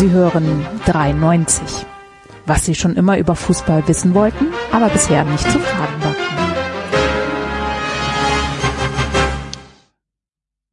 [0.00, 1.84] Sie hören 93.
[2.46, 6.16] Was Sie schon immer über Fußball wissen wollten, aber bisher nicht zu fragen war.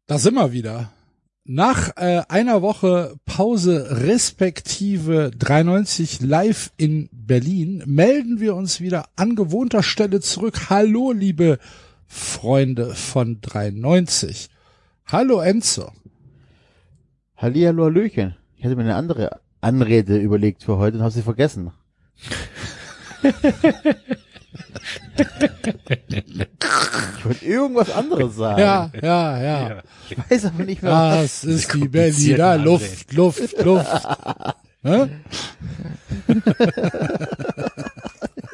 [0.05, 0.94] Da sind wir wieder.
[1.44, 9.36] Nach äh, einer Woche Pause respektive 93 live in Berlin melden wir uns wieder an
[9.36, 10.70] gewohnter Stelle zurück.
[10.70, 11.59] Hallo, liebe
[12.05, 14.48] Freunde von 93.
[15.05, 15.91] Hallo Enzo.
[17.36, 18.38] Hallihallo, Hallöchen.
[18.57, 21.71] Ich hatte mir eine andere Anrede überlegt für heute und habe sie vergessen.
[27.17, 28.59] ich wollte irgendwas anderes sagen.
[28.59, 29.83] Ja, ja, ja.
[30.09, 31.41] Ich weiß aber nicht mehr, was.
[31.41, 34.08] Das ist die Berliner Luft, Luft, Luft.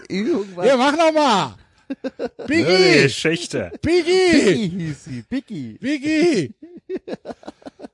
[0.09, 0.65] Irgendwas.
[0.67, 1.55] Ja, mach noch mal.
[2.45, 3.71] Biggie, Schächte.
[3.81, 5.21] Biggie, Biggie hieß sie.
[5.21, 5.77] Biggie.
[5.79, 6.53] Biggie.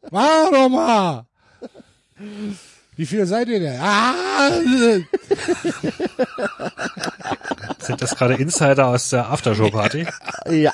[0.09, 1.28] Mach noch mal.
[2.95, 3.80] Wie viele seid ihr denn?
[3.80, 4.52] Ah,
[7.80, 10.06] Sind das gerade Insider aus der Aftershow-Party?
[10.50, 10.73] Ja.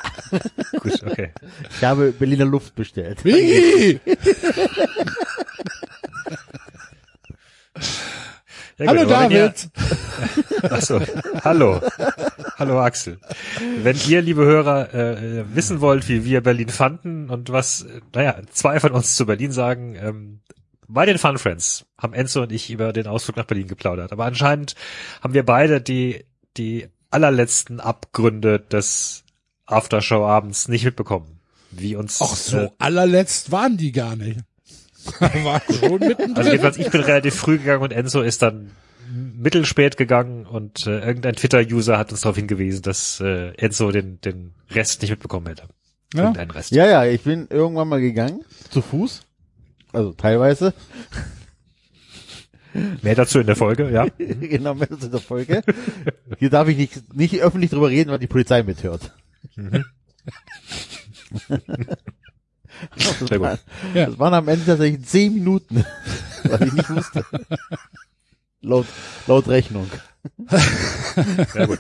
[0.80, 1.32] Gut, okay.
[1.78, 3.22] Ich habe Berliner Luft bestellt.
[3.24, 4.00] Biggie.
[8.78, 10.72] Ja, Hallo gut, wenn ihr- David.
[10.72, 11.00] Achso,
[11.44, 11.80] hallo.
[12.58, 13.20] Hallo Axel.
[13.84, 18.36] Wenn ihr, liebe Hörer, äh, wissen wollt, wie wir Berlin fanden und was, äh, naja,
[18.52, 20.40] zwei von uns zu Berlin sagen, ähm,
[20.88, 24.12] bei den Fun Friends haben Enzo und ich über den Ausflug nach Berlin geplaudert.
[24.12, 24.76] Aber anscheinend
[25.22, 26.26] haben wir beide die,
[26.58, 29.24] die allerletzten Abgründe des
[29.66, 31.40] Aftershow-Abends nicht mitbekommen.
[31.72, 34.40] Wie uns, Ach so, äh, allerletzt waren die gar nicht.
[35.20, 36.36] War schon mittendrin.
[36.36, 38.72] Also jedenfalls, ich bin relativ früh gegangen und Enzo ist dann
[39.12, 44.56] mittelspät gegangen und äh, irgendein Twitter-User hat uns darauf hingewiesen, dass äh, Enzo den, den
[44.72, 45.64] Rest nicht mitbekommen hätte.
[46.14, 46.22] Ja.
[46.22, 46.72] Irgendeinen Rest.
[46.72, 48.44] Ja, ja, ich bin irgendwann mal gegangen.
[48.70, 49.26] Zu Fuß.
[49.96, 50.74] Also teilweise.
[53.02, 54.06] Mehr dazu in der Folge, ja.
[54.18, 55.64] genau, mehr zu der Folge.
[56.38, 59.14] Hier darf ich nicht, nicht öffentlich drüber reden, weil die Polizei mithört.
[62.98, 63.42] das, Sehr gut.
[63.42, 63.60] war,
[63.94, 64.08] Ja.
[64.08, 65.86] das waren am Ende tatsächlich zehn Minuten,
[66.44, 67.26] weil ich nicht wusste.
[68.62, 68.88] laut,
[69.28, 69.90] laut Rechnung.
[71.54, 71.80] Sehr gut.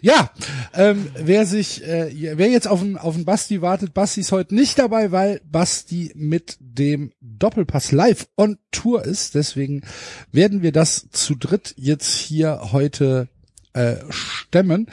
[0.00, 0.30] Ja,
[0.74, 4.54] ähm, wer sich, äh, wer jetzt auf den auf den Basti wartet, Basti ist heute
[4.54, 9.34] nicht dabei, weil Basti mit dem Doppelpass live on Tour ist.
[9.34, 9.82] Deswegen
[10.30, 13.28] werden wir das zu dritt jetzt hier heute
[13.72, 14.86] äh, stemmen.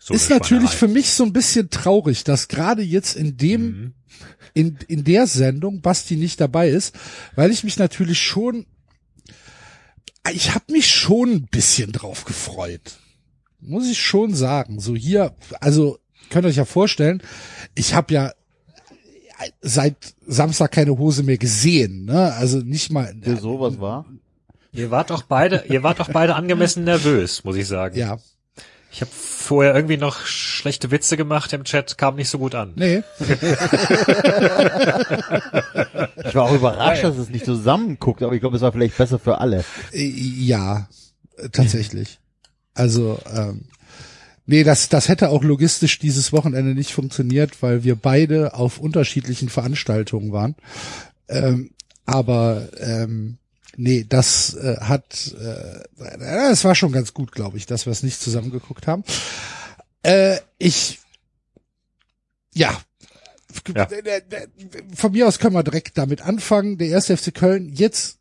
[0.00, 3.94] So ist natürlich für mich so ein bisschen traurig, dass gerade jetzt in dem Mhm.
[4.54, 6.94] in in der Sendung Basti nicht dabei ist,
[7.36, 8.66] weil ich mich natürlich schon
[10.32, 12.98] ich habe mich schon ein bisschen drauf gefreut.
[13.60, 14.80] Muss ich schon sagen.
[14.80, 15.98] So hier, also
[16.30, 17.22] könnt ihr euch ja vorstellen,
[17.74, 18.32] ich habe ja
[19.60, 22.32] seit Samstag keine Hose mehr gesehen, ne?
[22.34, 24.04] Also nicht mal Für sowas war.
[24.72, 27.96] Ihr wart doch beide, ihr wart doch beide angemessen nervös, muss ich sagen.
[27.96, 28.18] ja.
[28.90, 32.72] Ich habe vorher irgendwie noch schlechte Witze gemacht im Chat, kam nicht so gut an.
[32.76, 33.02] Nee.
[36.24, 39.18] Ich war auch überrascht, dass es nicht zusammenguckt, aber ich glaube, es war vielleicht besser
[39.18, 39.64] für alle.
[39.92, 40.88] Äh, Ja,
[41.52, 42.18] tatsächlich.
[42.74, 43.66] Also, ähm,
[44.46, 49.48] nee, das, das hätte auch logistisch dieses Wochenende nicht funktioniert, weil wir beide auf unterschiedlichen
[49.48, 50.54] Veranstaltungen waren.
[51.28, 51.70] Ähm,
[52.04, 53.37] aber ähm,
[53.78, 58.02] nee, das äh, hat, äh, es war schon ganz gut, glaube ich, dass wir es
[58.02, 59.04] nicht zusammengeguckt haben.
[60.02, 60.98] Äh, ich,
[62.54, 62.76] ja.
[63.74, 63.88] Ja.
[64.94, 66.78] Von mir aus können wir direkt damit anfangen.
[66.78, 68.18] Der erste FC Köln jetzt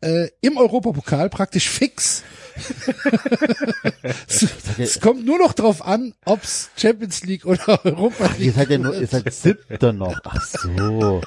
[0.00, 2.22] äh, im Europapokal praktisch fix.
[4.28, 4.46] es,
[4.78, 8.70] es kommt nur noch drauf an, ob's Champions League oder Europa Ach, ihr League seid
[8.70, 10.20] ja nur, ihr seid siebter noch.
[10.24, 11.22] Ach so.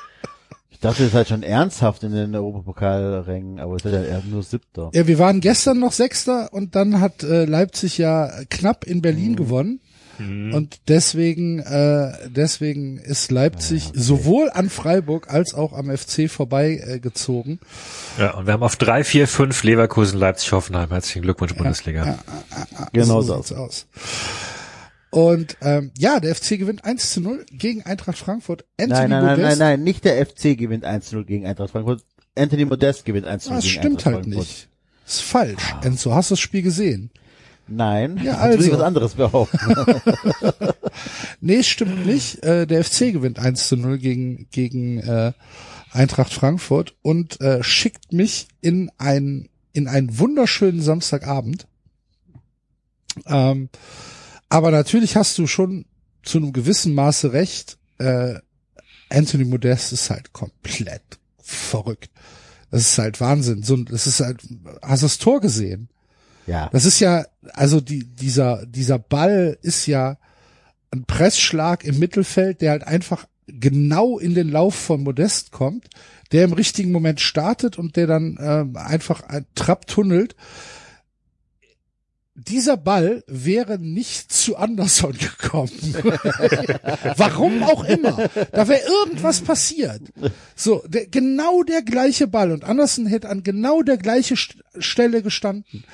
[0.86, 4.44] Ich dachte, ihr seid schon ernsthaft in den Europapokalrängen, aber ihr seid ja eher nur
[4.44, 4.92] siebter.
[4.94, 9.32] Ja, wir waren gestern noch Sechster und dann hat äh, Leipzig ja knapp in Berlin
[9.32, 9.36] Mhm.
[9.36, 9.80] gewonnen.
[10.18, 17.00] Und deswegen, äh, deswegen ist Leipzig sowohl an Freiburg als auch am FC vorbei äh,
[17.00, 17.60] gezogen.
[18.18, 20.90] Ja, und wir haben auf drei, vier, fünf Leverkusen, Leipzig, Hoffenheim.
[20.90, 22.20] Herzlichen Glückwunsch, Bundesliga.
[22.94, 23.88] Genau so sieht's aus.
[25.16, 28.66] Und ähm, ja, der FC gewinnt 1 zu 0 gegen Eintracht Frankfurt.
[28.78, 32.04] Anthony Nein, nein, nein, nein, Modest- nein, nicht der FC gewinnt 1-0 gegen Eintracht Frankfurt.
[32.38, 34.46] Anthony Modest gewinnt 1-0 Ah, Das gegen stimmt Eintracht halt Frankfurt.
[34.48, 34.68] nicht.
[35.08, 35.76] Ist falsch.
[35.84, 37.12] Enzo, hast du das Spiel gesehen?
[37.68, 38.80] Nein, Ja, jetzt will ich also.
[38.80, 39.58] was anderes behaupten.
[41.42, 42.44] Nee, es stimmt nicht.
[42.44, 45.32] Äh, der FC gewinnt 1 zu 0 gegen, gegen äh,
[45.92, 51.68] Eintracht Frankfurt und äh, schickt mich in ein in einen wunderschönen Samstagabend.
[53.28, 53.70] Ähm,
[54.56, 55.84] aber natürlich hast du schon
[56.24, 57.78] zu einem gewissen Maße recht.
[57.98, 58.36] Äh,
[59.10, 61.02] Anthony Modest ist halt komplett
[61.42, 62.10] verrückt.
[62.72, 63.64] Das ist halt Wahnsinn.
[63.64, 64.40] So, das ist halt,
[64.82, 65.90] hast du das Tor gesehen?
[66.48, 66.70] Ja.
[66.72, 70.18] Das ist ja, also die, dieser, dieser Ball ist ja
[70.90, 75.90] ein Pressschlag im Mittelfeld, der halt einfach genau in den Lauf von Modest kommt,
[76.32, 80.38] der im richtigen Moment startet und der dann ähm, einfach ein Trapp tunnelt.
[82.36, 85.96] Dieser Ball wäre nicht zu Anderson gekommen.
[87.16, 88.30] Warum auch immer.
[88.52, 90.02] Da wäre irgendwas passiert.
[90.56, 95.22] So, der, genau der gleiche Ball und Anderson hätte an genau der gleiche St Stelle
[95.24, 95.86] gestanden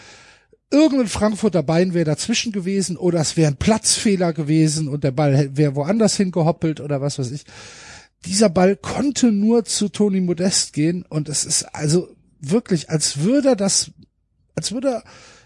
[0.71, 5.49] irgendein Frankfurter Bein wäre dazwischen gewesen oder es wäre ein Platzfehler gewesen und der Ball
[5.55, 7.43] wäre woanders hingehoppelt oder was weiß ich.
[8.25, 12.09] Dieser Ball konnte nur zu Toni Modest gehen und es ist also
[12.39, 13.91] wirklich, als würde er das,
[14.55, 15.03] als würde er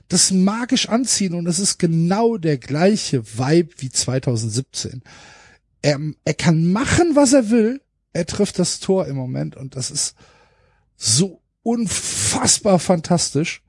[0.08, 5.02] das magisch anziehen und es ist genau der gleiche Vibe wie 2017.
[5.82, 7.82] Er, er kann machen, was er will.
[8.14, 10.16] Er trifft das Tor im Moment und das ist
[10.96, 13.62] so unfassbar fantastisch.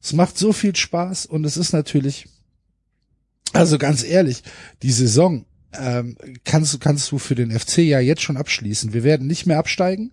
[0.00, 2.28] Es macht so viel Spaß und es ist natürlich,
[3.52, 4.42] also ganz ehrlich,
[4.82, 8.92] die Saison ähm, kannst du kannst du für den FC ja jetzt schon abschließen.
[8.92, 10.12] Wir werden nicht mehr absteigen.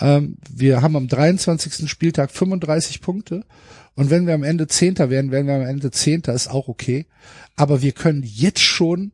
[0.00, 1.90] Ähm, wir haben am 23.
[1.90, 3.44] Spieltag 35 Punkte
[3.94, 7.06] und wenn wir am Ende Zehnter werden, werden wir am Ende Zehnter, ist auch okay.
[7.56, 9.12] Aber wir können jetzt schon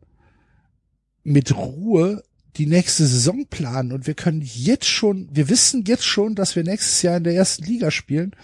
[1.24, 2.22] mit Ruhe
[2.56, 6.62] die nächste Saison planen und wir können jetzt schon, wir wissen jetzt schon, dass wir
[6.62, 8.34] nächstes Jahr in der ersten Liga spielen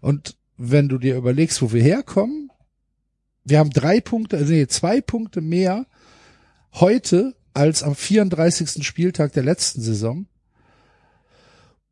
[0.00, 2.50] und wenn du dir überlegst, wo wir herkommen,
[3.44, 5.86] wir haben drei Punkte, also nee, zwei Punkte mehr
[6.74, 8.86] heute als am 34.
[8.86, 10.26] Spieltag der letzten Saison.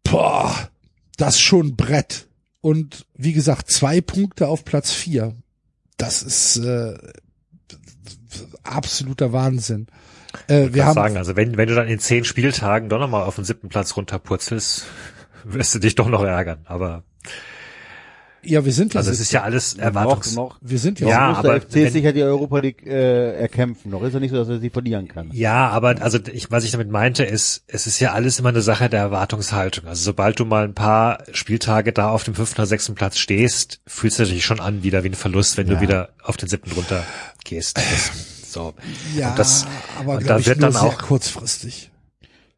[0.04, 0.70] Boah,
[1.16, 2.28] das ist schon Brett.
[2.67, 5.37] Und wie gesagt, zwei Punkte auf Platz vier.
[5.99, 6.99] Das ist äh,
[8.65, 9.87] absoluter Wahnsinn.
[10.49, 13.37] Äh, wir haben sagen, also wenn, wenn du dann in zehn Spieltagen doch nochmal auf
[13.37, 14.85] den siebten Platz runterpurzelst,
[15.45, 16.59] wirst du dich doch noch ärgern.
[16.65, 17.05] Aber
[18.46, 20.58] ja, wir sind ja also es ist ja alles Erwartungs Noch, noch.
[20.60, 23.90] wir sind ja, Ja, muss aber der FC wenn- sicher die Europa League äh, erkämpfen.
[23.90, 25.31] Noch ist ja nicht so, dass er sie verlieren kann.
[25.32, 28.62] Ja, aber also ich, was ich damit meinte, ist, es ist ja alles immer eine
[28.62, 29.87] Sache der Erwartungshaltung.
[29.87, 33.81] Also sobald du mal ein paar Spieltage da auf dem fünften oder sechsten Platz stehst,
[33.87, 35.75] fühlst du dich schon an wieder wie ein Verlust, wenn Ja.
[35.75, 37.02] du wieder auf den siebten runter
[37.44, 37.78] gehst.
[37.90, 38.72] Das, so.
[39.16, 39.66] ja, und das-
[40.00, 41.90] aber und da ich wird dann sehr auch- kurzfristig.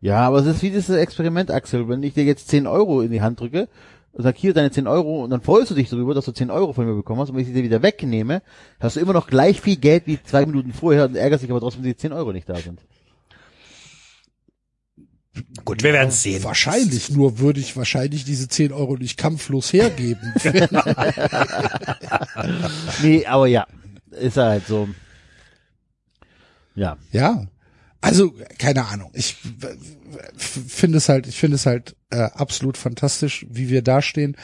[0.00, 1.88] Ja, aber es ist wie dieses Experiment, Axel.
[1.88, 3.68] Wenn ich dir jetzt 10 Euro in die Hand drücke
[4.18, 6.50] und sag, hier deine 10 Euro und dann freust du dich darüber, dass du 10
[6.50, 8.42] Euro von mir bekommen hast und wenn ich sie dir wieder wegnehme,
[8.80, 11.60] hast du immer noch gleich viel Geld wie zwei Minuten vorher und ärgerst dich aber
[11.60, 12.80] trotzdem, wenn die 10 Euro nicht da sind.
[15.64, 16.42] Gut, wir werden sehen.
[16.42, 20.34] Wahrscheinlich, nur würde ich wahrscheinlich diese 10 Euro nicht kampflos hergeben.
[23.02, 23.66] Nee, aber ja,
[24.10, 24.88] ist halt so.
[26.74, 27.46] Ja, ja.
[28.00, 29.10] Also, keine Ahnung.
[29.14, 29.36] Ich
[30.36, 34.36] finde es halt, ich finde es halt äh, absolut fantastisch, wie wir dastehen.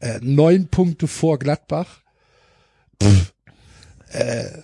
[0.00, 2.00] Äh, neun Punkte vor Gladbach.
[3.02, 3.32] Pff,
[4.08, 4.62] äh,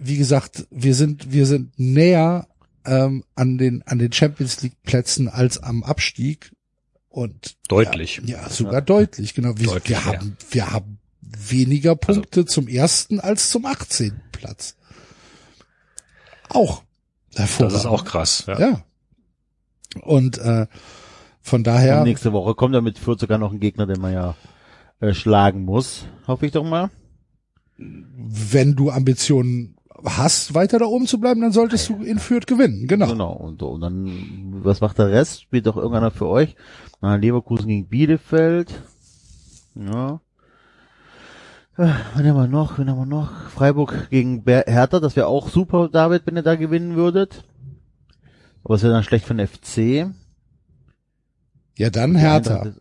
[0.00, 2.48] wie gesagt, wir sind, wir sind näher
[2.84, 6.52] ähm, an den an den Champions League Plätzen als am Abstieg
[7.08, 8.20] und Deutlich.
[8.24, 9.56] Ja, ja sogar deutlich, genau.
[9.58, 14.20] Wir, Deutlich wir haben, wir haben weniger Punkte zum ersten als zum 18.
[14.32, 14.76] Platz.
[16.48, 16.82] Auch.
[17.38, 17.78] Das Hervorragend.
[17.78, 18.44] ist auch krass.
[18.46, 18.58] Ja.
[18.60, 18.80] Ja.
[20.02, 20.66] Und äh,
[21.40, 24.12] von und daher, nächste Woche kommt ja mit Fürth sogar noch ein Gegner, den man
[24.12, 24.34] ja
[25.00, 26.04] äh, schlagen muss.
[26.26, 26.90] Hoffe ich doch mal.
[27.78, 32.86] wenn du Ambitionen hast, weiter da oben zu bleiben, dann solltest du in Fürth gewinnen.
[32.86, 33.06] Genau.
[33.08, 33.32] Genau.
[33.32, 35.42] Und, und dann, was macht der Rest?
[35.42, 36.54] Spielt doch irgendeiner für euch?
[37.00, 38.82] Na, Leverkusen gegen Bielefeld.
[39.74, 40.20] Ja.
[41.78, 42.78] Äh, Wen haben wir noch?
[42.78, 43.30] Wen haben wir noch?
[43.50, 44.98] Freiburg gegen Ber Hertha.
[44.98, 47.44] Das wäre auch super, David, wenn ihr da gewinnen würdet.
[48.64, 50.12] Aber es wäre dann schlecht für den FC.
[51.78, 52.72] Ja, dann Hertha.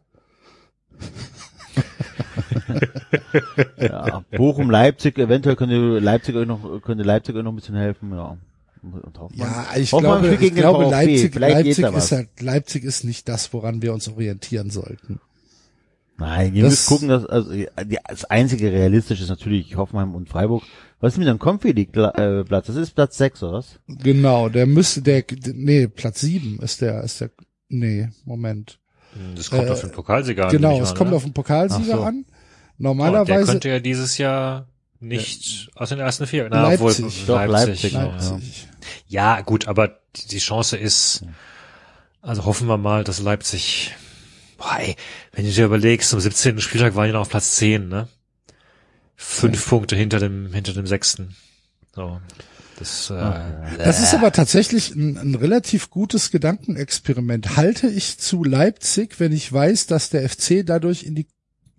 [3.77, 8.11] ja, Bochum, Leipzig, eventuell könnte Leipzig euch noch, könnte Leipzig euch noch ein bisschen helfen,
[8.11, 8.37] ja.
[9.35, 10.85] Ja, ich Hoffmann glaube, ich glaube.
[10.85, 15.19] Leipzig, Leipzig ist halt, Leipzig ist nicht das, woran wir uns orientieren sollten.
[16.19, 17.67] Nein, ihr Das- müsst gucken, dass, also, die-
[18.07, 20.63] das einzige realistisch ist natürlich Hoffenheim und Freiburg.
[20.99, 22.65] Was ist mit dem Confi League äh, Platz?
[22.67, 23.79] Das ist Platz 6, oder was?
[23.87, 27.29] Genau, der müsste, der, nee, Platz sieben ist der, ist der,
[27.69, 28.79] nee, Moment.
[29.35, 30.51] Das kommt Äh, auf den Pokalsieger an.
[30.51, 31.17] nehme Genau, es an, kommt oder?
[31.17, 32.01] auf den Pokalsieger so.
[32.03, 32.25] an.
[32.27, 32.33] Oh, der
[32.79, 34.67] Normalerweise könnte ja dieses Jahr
[34.99, 36.47] nicht aus den ersten vier.
[36.49, 37.05] Na, Leipzig.
[37.05, 37.91] obwohl, Doch, Leipzig.
[37.91, 37.93] Leipzig.
[37.93, 38.05] ja.
[38.05, 38.67] Leipzig.
[39.07, 39.99] Ja, gut, aber
[40.31, 41.23] die Chance ist,
[42.21, 43.93] also hoffen wir mal, dass Leipzig,
[44.57, 44.95] boah, ey,
[45.33, 46.59] wenn du dir überlegst, am 17.
[46.59, 48.07] Spieltag waren die noch auf Platz 10, ne?
[49.15, 51.35] Fünf Punkte hinter dem, hinter dem sechsten.
[51.95, 52.19] So.
[52.77, 53.15] Das, äh,
[53.79, 57.57] Das ist aber tatsächlich ein, ein relativ gutes Gedankenexperiment.
[57.57, 61.25] Halte ich zu Leipzig, wenn ich weiß, dass der FC dadurch in die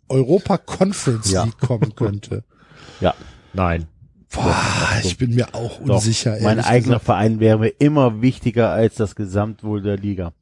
[0.09, 1.45] Europa Conference Ja.
[1.45, 2.45] League kommen könnte?
[3.01, 3.15] Ja.
[3.53, 3.87] nein.
[4.31, 4.57] Boah,
[5.05, 6.33] ich bin mir auch Doch, unsicher.
[6.33, 7.05] mein ehrlich eigener gesagt.
[7.05, 10.33] Verein wäre mir immer wichtiger als das Gesamtwohl der Liga.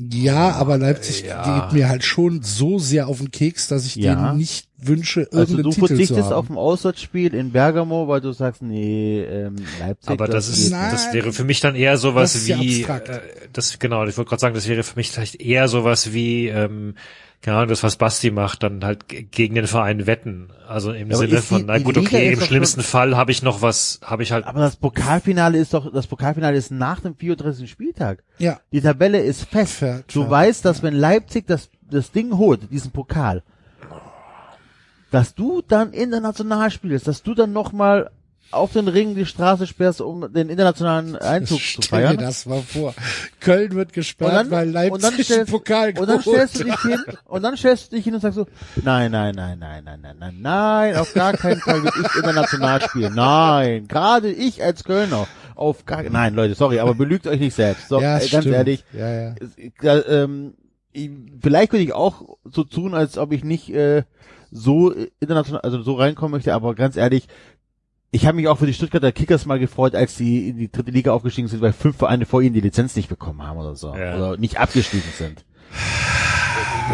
[0.00, 1.42] Ja, aber Leipzig Ja.
[1.42, 4.14] geht mir halt schon so sehr auf den Keks, dass ich Ja.
[4.14, 6.32] denen nicht wünsche, Also irgendeinen du Titel zu verzichtest haben.
[6.34, 10.08] auf ein Auswärtsspiel in Bergamo, weil du sagst, nee, ähm, Leipzig.
[10.10, 10.90] Aber das ist, geht Nein.
[10.92, 13.20] das wäre für mich dann eher sowas Das ist ja wie, äh,
[13.52, 16.94] das genau, ich wollte gerade sagen, das wäre für mich vielleicht eher sowas wie, ähm,
[17.40, 20.48] keine Ahnung, das was Basti macht, dann halt gegen den Verein wetten.
[20.66, 23.30] Also im Ja, aber Sinne von, die- na gut, Liga okay, im schlimmsten Fall habe
[23.30, 27.00] ich noch was, habe ich halt, Aber das Pokalfinale ist doch, das Pokalfinale ist nach
[27.00, 27.70] dem 34.
[27.70, 28.24] Spieltag.
[28.38, 29.74] Ja, Die Tabelle ist fest.
[29.74, 30.30] Fair, du fair.
[30.30, 33.42] weißt, dass wenn Leipzig das, das Ding holt, diesen Pokal,
[35.10, 38.10] dass du dann international spielst, dass du dann nochmal
[38.50, 42.18] auf den Ring die Straße sperrst, um den internationalen Einzug zu stell dir feiern.
[42.18, 42.94] das mal vor.
[43.40, 47.56] Köln wird gesperrt, weil Leipzig den Pokal und dann stellst du dich hin und dann
[47.56, 48.46] stellst du dich hin und sagst so,
[48.82, 52.80] nein, nein, nein, nein, nein, nein, nein, nein, auf gar keinen Fall will ich international
[52.82, 53.14] spielen.
[53.14, 55.26] Nein, gerade ich als Kölner.
[55.54, 57.88] Auf gar nein, Leute, sorry, aber belügt euch nicht selbst.
[57.88, 58.54] So, Ja, äh, ganz stimmt.
[58.54, 59.34] ehrlich, Ja, ja.
[59.82, 60.54] ja, ähm,
[60.92, 61.10] ich,
[61.42, 64.04] vielleicht würde ich auch so tun, als ob ich nicht äh,
[64.50, 67.28] so international, also so reinkommen möchte, aber ganz ehrlich,
[68.10, 70.90] ich habe mich auch für die Stuttgarter Kickers mal gefreut, als sie in die dritte
[70.90, 73.94] Liga aufgestiegen sind, weil fünf Vereine vor ihnen die Lizenz nicht bekommen haben oder so.
[73.94, 74.16] Ja.
[74.16, 75.44] Oder nicht abgestiegen sind.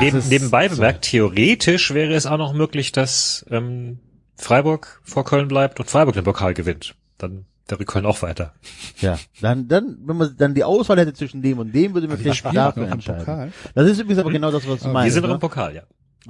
[0.01, 0.77] neben, nebenbei so.
[0.77, 4.01] bemerkt, theoretisch wäre es auch noch möglich, dass ähm,
[4.37, 6.97] Freiburg vor Köln bleibt und Freiburg den Pokal gewinnt.
[7.19, 8.53] Dann wäre Köln auch weiter.
[9.01, 9.19] Ja.
[9.41, 12.25] Dann, dann, wenn man dann die Auswahl hätte zwischen dem und dem, würde man Die
[12.25, 13.25] vielleicht dafür entscheiden.
[13.25, 13.53] Pokal.
[13.75, 15.07] Das ist übrigens aber genau das, was du Wir meinst.
[15.07, 15.35] Wir sind noch ne?
[15.35, 15.83] im Pokal, ja.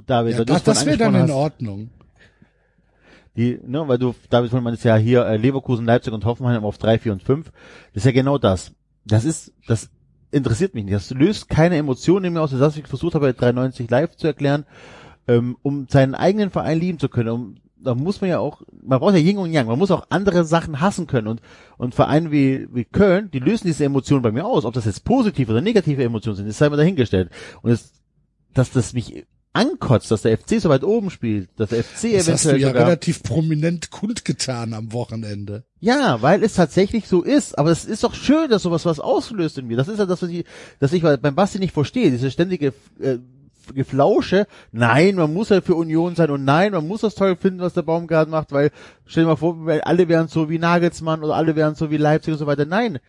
[0.05, 1.31] David, Ja, das das wäre dann in hast.
[3.35, 6.77] Die, ne, weil du, David von meinst ja hier äh, Leverkusen, Leipzig und Hoffenheim auf
[6.77, 7.51] drei, vier und fünf.
[7.93, 8.71] Das ist ja genau das.
[9.03, 9.89] Das ist, das
[10.31, 10.95] interessiert mich nicht.
[10.95, 12.51] Das löst keine Emotionen in mir aus.
[12.51, 14.65] Das, was ich versucht habe, bei 93 live zu erklären,
[15.27, 17.29] ähm, um seinen eigenen Verein lieben zu können.
[17.29, 19.67] Um, da muss man ja auch, man braucht ja Yin und Yang.
[19.67, 21.27] Man muss auch andere Sachen hassen können.
[21.27, 21.41] Und,
[21.77, 24.65] und Vereine wie, wie Köln, die lösen diese Emotionen bei mir aus.
[24.65, 27.29] Ob das jetzt positive oder negative Emotionen sind, ist sei mal dahingestellt.
[27.61, 27.91] Und es,
[28.53, 29.25] dass das mich
[29.55, 32.61] ankotzt, dass der FC so weit oben spielt, dass der FC Das hast du eventuell
[32.61, 35.63] ja sogar relativ prominent kundgetan am Wochenende.
[35.79, 37.57] ja, weil es tatsächlich so ist.
[37.57, 39.77] Aber es ist doch schön, dass sowas was auslöst in mir.
[39.77, 40.45] Das ist ja das, was ich,
[40.79, 42.11] dass ich beim Basti nicht verstehe.
[42.11, 43.17] Diese ständige äh,
[43.73, 44.45] Geflausche.
[44.71, 47.73] Nein, man muss ja für Union sein und nein, man muss das toll finden, was
[47.73, 48.69] der Baumgart macht, weil
[49.05, 51.97] stell dir mal vor, weil alle wären so wie Nagelsmann oder alle wären so wie
[51.97, 52.65] Leipzig und so weiter.
[52.65, 52.99] Nein,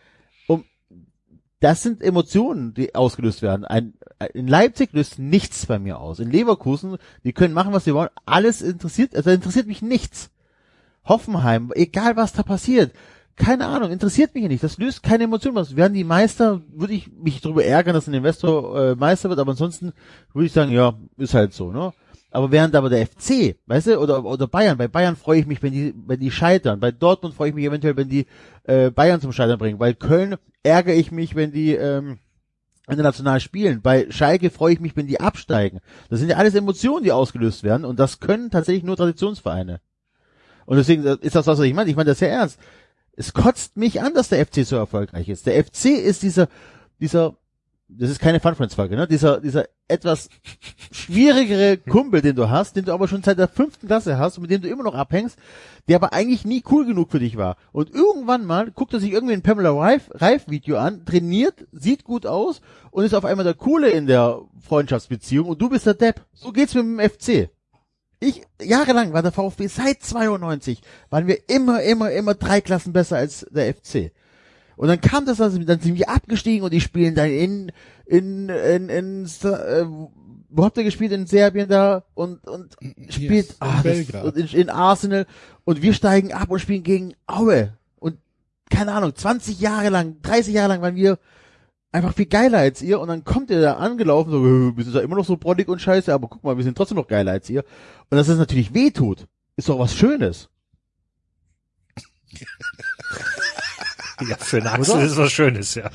[1.59, 3.65] das sind Emotionen, die ausgelöst werden.
[3.65, 3.93] Ein,
[4.33, 6.19] in Leipzig löst nichts bei mir aus.
[6.19, 8.09] In Leverkusen, die können machen, was sie wollen.
[8.25, 10.29] Alles interessiert, also interessiert mich nichts.
[11.05, 12.93] Hoffenheim, egal was da passiert,
[13.37, 14.63] keine Ahnung, interessiert mich nicht.
[14.63, 15.75] Das löst keine Emotionen aus.
[15.75, 19.51] Werden die Meister, würde ich mich darüber ärgern, dass ein Investor äh, Meister wird, aber
[19.51, 19.93] ansonsten
[20.33, 21.93] würde ich sagen, ja, ist halt so, ne?
[22.29, 25.63] Aber während aber der FC, weißt du, oder, oder Bayern, bei Bayern freue ich mich,
[25.63, 26.79] wenn die, wenn die scheitern.
[26.79, 28.27] Bei Dortmund freue ich mich eventuell, wenn die
[28.63, 29.77] äh, Bayern zum Scheitern bringen.
[29.77, 32.19] Bei Köln ärgere ich mich, wenn die ähm,
[32.87, 33.81] international spielen.
[33.81, 35.79] Bei Schalke freue ich mich, wenn die absteigen.
[36.09, 39.79] Das sind ja alles Emotionen, die ausgelöst werden und das können tatsächlich nur Traditionsvereine.
[40.65, 41.89] Und deswegen ist das, was ich meine.
[41.89, 42.59] Ich meine das sehr ernst.
[43.13, 45.47] Es kotzt mich an, dass der FC so erfolgreich ist.
[45.47, 46.49] Der FC ist dieser,
[46.99, 47.37] dieser,
[47.89, 49.07] das ist keine Fun Friends Folge, ne?
[49.07, 50.29] Dieser, dieser etwas
[50.91, 54.41] schwierigere Kumpel, den du hast, den du aber schon seit der fünften Klasse hast und
[54.41, 55.39] mit dem du immer noch abhängst,
[55.87, 57.55] der aber eigentlich nie cool genug für dich war.
[57.71, 62.03] Und irgendwann mal guckt er sich irgendwie ein Pamela Reif, Reif Video an, trainiert, sieht
[62.03, 65.93] gut aus und ist auf einmal der Coole in der Freundschaftsbeziehung und du bist der
[65.93, 66.25] Depp.
[66.33, 67.49] So geht's mit dem FC.
[68.19, 73.15] Ich, jahrelang war der VfB seit 92, waren wir immer, immer, immer drei Klassen besser
[73.15, 74.11] als der FC.
[74.77, 77.71] Und dann kam das, dann sind wir abgestiegen und die spielen dann in,
[78.05, 79.85] in, in, in, äh,
[80.49, 81.11] wo habt ihr gespielt?
[81.11, 82.77] In Serbien da und, und
[83.09, 84.23] spielt in ah, das, Belgrad.
[84.23, 85.25] und in, in Arsenal
[85.65, 87.73] und wir steigen ab und spielen gegen Aue.
[87.97, 88.19] Und
[88.69, 91.17] keine Ahnung, 20 Jahre lang, 30 Jahre lang waren wir
[91.91, 94.43] einfach viel geiler als ihr und dann kommt ihr da angelaufen, so,
[94.77, 96.97] wir sind ja immer noch so broddig und scheiße, aber guck mal, wir sind trotzdem
[96.97, 97.63] noch geiler als ihr.
[98.11, 100.49] Und dass es natürlich weh tut, ist doch was Schönes.
[104.27, 105.89] Ja, für einen Axel ist was Schönes, ja.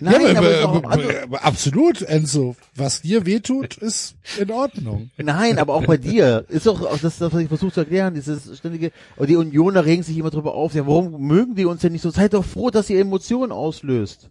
[0.00, 2.56] Nein, ja, aber, aber, aber, andere- aber absolut, Enzo.
[2.74, 5.10] Was dir wehtut, ist in Ordnung.
[5.18, 6.46] Nein, aber auch bei dir.
[6.48, 9.84] Ist doch auch das, das was ich versuche zu erklären, dieses ständige, und die Unioner
[9.84, 12.10] regen sich immer drüber auf, ja, warum mögen die uns denn nicht so?
[12.10, 14.30] Seid doch froh, dass ihr Emotionen auslöst.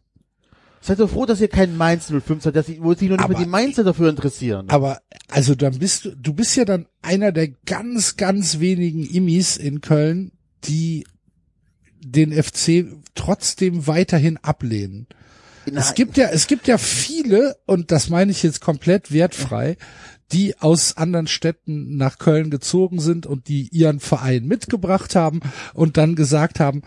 [0.81, 3.23] Seid doch froh, dass ihr keinen Mainz 05 seid, dass ich, wo sich noch nicht
[3.23, 4.65] Aber- mal die Mainzer dafür interessieren.
[4.69, 9.55] Aber also dann bist du, du bist ja dann einer der ganz, ganz wenigen Immis
[9.55, 10.31] in Köln,
[10.65, 11.05] die
[12.03, 15.07] den FC trotzdem weiterhin ablehnen.
[15.65, 19.77] Es gibt ja, es gibt ja viele, und das meine ich jetzt komplett wertfrei,
[20.31, 25.41] die aus anderen Städten nach Köln gezogen sind und die ihren Verein mitgebracht haben
[25.73, 26.81] und dann gesagt haben,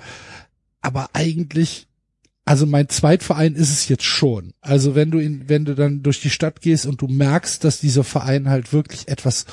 [0.82, 1.86] aber eigentlich,
[2.44, 4.52] also mein Zweitverein ist es jetzt schon.
[4.60, 7.80] Also wenn du in, wenn du dann durch die Stadt gehst und du merkst, dass
[7.80, 9.46] dieser Verein halt wirklich etwas,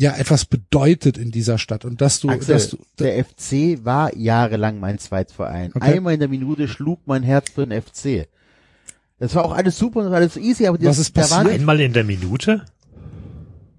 [0.00, 4.16] ja, etwas bedeutet in dieser Stadt und dass du, Axel, dass du, der FC war
[4.16, 5.72] jahrelang mein Zweitverein.
[5.74, 5.94] Okay.
[5.96, 8.28] Einmal in der Minute schlug mein Herz für den FC.
[9.18, 11.28] Das war auch alles super und das war alles easy, aber Was das, ist da
[11.30, 12.64] waren, Einmal in der Minute?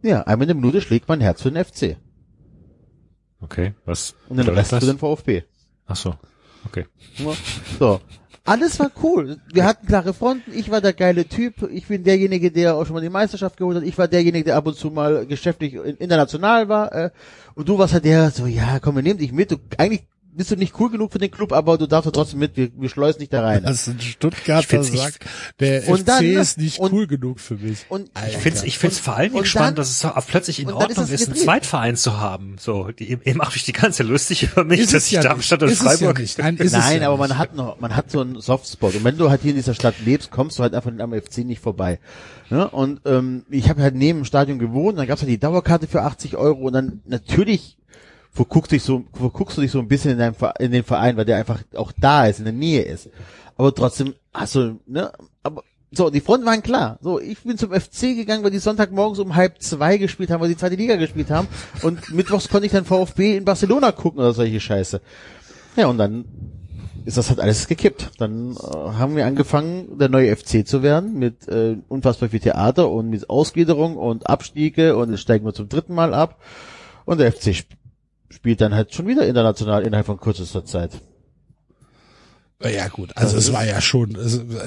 [0.02, 1.96] ja, einmal in der Minute schlägt mein Herz für den FC.
[3.40, 4.80] Okay, was Und den Rest das?
[4.84, 5.44] für den VfB.
[5.86, 6.16] Ach so,
[6.66, 6.86] okay.
[7.80, 8.02] So.
[8.46, 9.38] Alles war cool.
[9.53, 10.51] Wir hatten klare Fronten.
[10.53, 11.69] Ich war der geile Typ.
[11.72, 13.84] Ich bin derjenige, der auch schon mal die Meisterschaft geholt hat.
[13.84, 16.91] Ich war derjenige, der ab und zu mal geschäftlich in- international war.
[16.93, 17.10] Äh,
[17.55, 19.51] und du warst halt der, so, ja, komm, wir nehmen dich mit.
[19.51, 22.40] Du, eigentlich bist du nicht cool genug für den Club, aber du darfst doch trotzdem
[22.40, 22.56] mit.
[22.56, 23.64] Wir, wir schleusen dich da rein.
[23.64, 25.26] das ein Stuttgarter sagt,
[25.60, 27.86] der Und FC dann- ist nicht und- cool genug für mich.
[27.90, 30.70] Und Ich find's, ich find's vor allen Dingen spannend, dann- dass es so plötzlich in
[30.70, 31.36] ist Ordnung es ist, einen.
[31.36, 32.56] Zweitverein zu haben.
[32.60, 35.62] So, die, ihr macht mich die ganze lustig über mich, Ist dass ich ja Darmstadt
[35.62, 35.70] nicht.
[35.70, 36.20] und Ist es ja Freiburg.
[36.20, 36.38] nicht.
[36.40, 37.30] Nein, ist Nein, ja aber nicht.
[37.30, 38.96] man hat noch, man hat so einen Softspot.
[38.96, 41.40] Und wenn du halt hier in dieser Stadt lebst, kommst du halt einfach am FC
[41.40, 42.00] nicht vorbei.
[42.50, 42.70] Ne?
[42.70, 46.02] Und ähm, ich habe halt neben dem Stadion gewohnt, dann gab's halt die Dauerkarte für
[46.04, 47.78] 80 Euro und dann natürlich
[48.32, 51.26] verguckst, dich so, verguckst du dich so ein bisschen in, deinem, in den Verein, weil
[51.26, 53.10] der einfach auch da ist, in der Nähe ist.
[53.58, 55.12] Aber trotzdem hast du, ne,
[55.44, 57.00] aber so, die Fronten waren klar.
[57.02, 60.50] So, ich bin zum FC gegangen, weil die Sonntagmorgens um halb zwei gespielt haben, weil
[60.50, 61.48] die zweite Liga gespielt haben.
[61.82, 65.02] Und mittwochs konnte ich dann VfB in Barcelona gucken oder solche Scheiße.
[65.76, 66.26] Ja, und dann
[67.06, 68.12] ist das halt alles gekippt.
[68.20, 72.92] Dann äh, haben wir angefangen, der neue FC zu werden, mit äh, unfassbar viel Theater
[72.92, 76.39] und mit Ausgliederung und Abstiege und jetzt steigen wir zum dritten Mal ab.
[77.06, 77.56] Und der FC
[78.30, 80.92] spielt dann halt schon wieder international innerhalb von kürzester Zeit.
[82.62, 84.18] Ja gut, also es war ja schon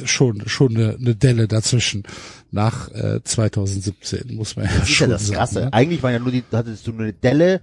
[0.07, 2.05] schon schon eine, eine Delle dazwischen
[2.51, 5.37] nach äh, 2017 muss man ja Das ist ja schon das sagen.
[5.37, 5.61] Krasse.
[5.61, 5.73] Ne?
[5.75, 7.61] Eigentlich waren ja nur die, da hattest du nur eine Delle,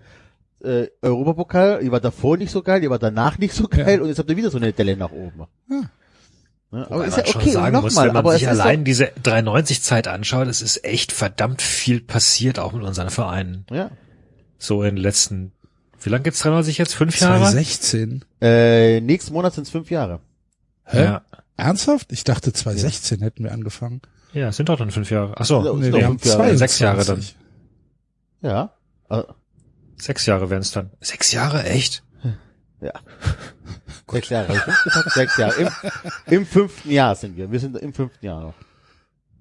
[0.64, 4.08] äh, Europapokal, die war davor nicht so geil, die war danach nicht so geil und
[4.10, 5.48] jetzt habt ihr wieder so eine Delle nach oben.
[5.70, 5.82] Ja.
[6.72, 6.92] Ne?
[6.92, 10.08] Aber ist ja schon okay, sagen muss, nochmal, wenn man aber sich allein diese 93-Zeit
[10.08, 13.66] anschaut, es ist echt verdammt viel passiert, auch mit unseren Vereinen.
[13.72, 13.90] ja.
[14.62, 15.54] So in den letzten,
[16.06, 16.94] wie lange gibt's 93 jetzt?
[16.96, 17.40] Fünf Jahre?
[17.40, 18.26] 2016.
[18.42, 20.20] Äh, nächsten Monat sind es fünf Jahre.
[20.86, 21.04] Hä?
[21.04, 21.22] Ja.
[21.58, 22.12] Ernsthaft?
[22.12, 24.02] Ich dachte 2016 hätten wir angefangen.
[24.34, 25.34] ja, es sind doch dann fünf Jahre.
[25.38, 26.20] Ach so, Ja, Nee, wir haben.
[26.20, 26.58] 22.
[26.60, 27.24] Sechs Jahre dann.
[28.42, 28.74] Ja.
[29.10, 29.24] Äh,
[29.98, 30.92] sechs Jahre wären es dann.
[31.02, 32.04] Sechs Jahre, echt?
[32.82, 32.92] ja.
[34.12, 34.48] Sechs Jahre.
[34.48, 35.12] Hab ich fünf gesagt?
[35.12, 35.54] Sechs Jahre.
[35.62, 35.70] Im,
[36.28, 37.52] Im fünften Jahr sind wir.
[37.52, 38.54] Wir sind im fünften Jahr noch.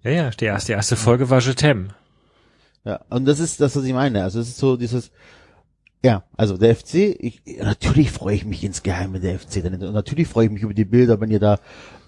[0.02, 1.88] Ja, ja, die erste, die erste Folge war Je t'aime.
[2.84, 4.22] Ja, und das ist das, was ich meine.
[4.22, 5.10] Also es ist so dieses,
[6.04, 10.28] ja, also der FC, ich, natürlich freue ich mich insgeheim, wenn der FC und natürlich
[10.28, 11.58] freue ich mich über die Bilder, wenn ihr da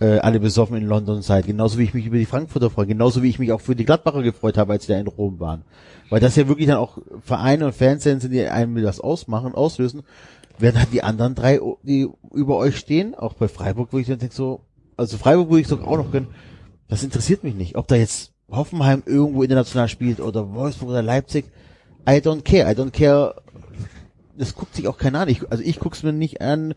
[0.00, 3.22] äh, alle besoffen in London seid, genauso wie ich mich über die Frankfurter freue, genauso
[3.22, 5.64] wie ich mich auch für die Gladbacher gefreut habe, als die da in Rom waren.
[6.09, 10.03] Weil das ja wirklich dann auch Vereine und Fans sind, die einem das ausmachen, auslösen,
[10.59, 14.18] werden halt die anderen drei, die über euch stehen, auch bei Freiburg, wo ich dann
[14.18, 14.61] denke so,
[14.96, 16.29] also Freiburg würde ich sogar auch noch gönnen,
[16.87, 17.76] das interessiert mich nicht.
[17.76, 21.46] Ob da jetzt Hoffenheim irgendwo international spielt oder Wolfsburg oder Leipzig,
[22.09, 22.70] I don't care.
[22.70, 23.35] I don't care.
[24.40, 25.29] Das guckt sich auch keiner an.
[25.29, 26.74] Ich, also ich guck's mir nicht an.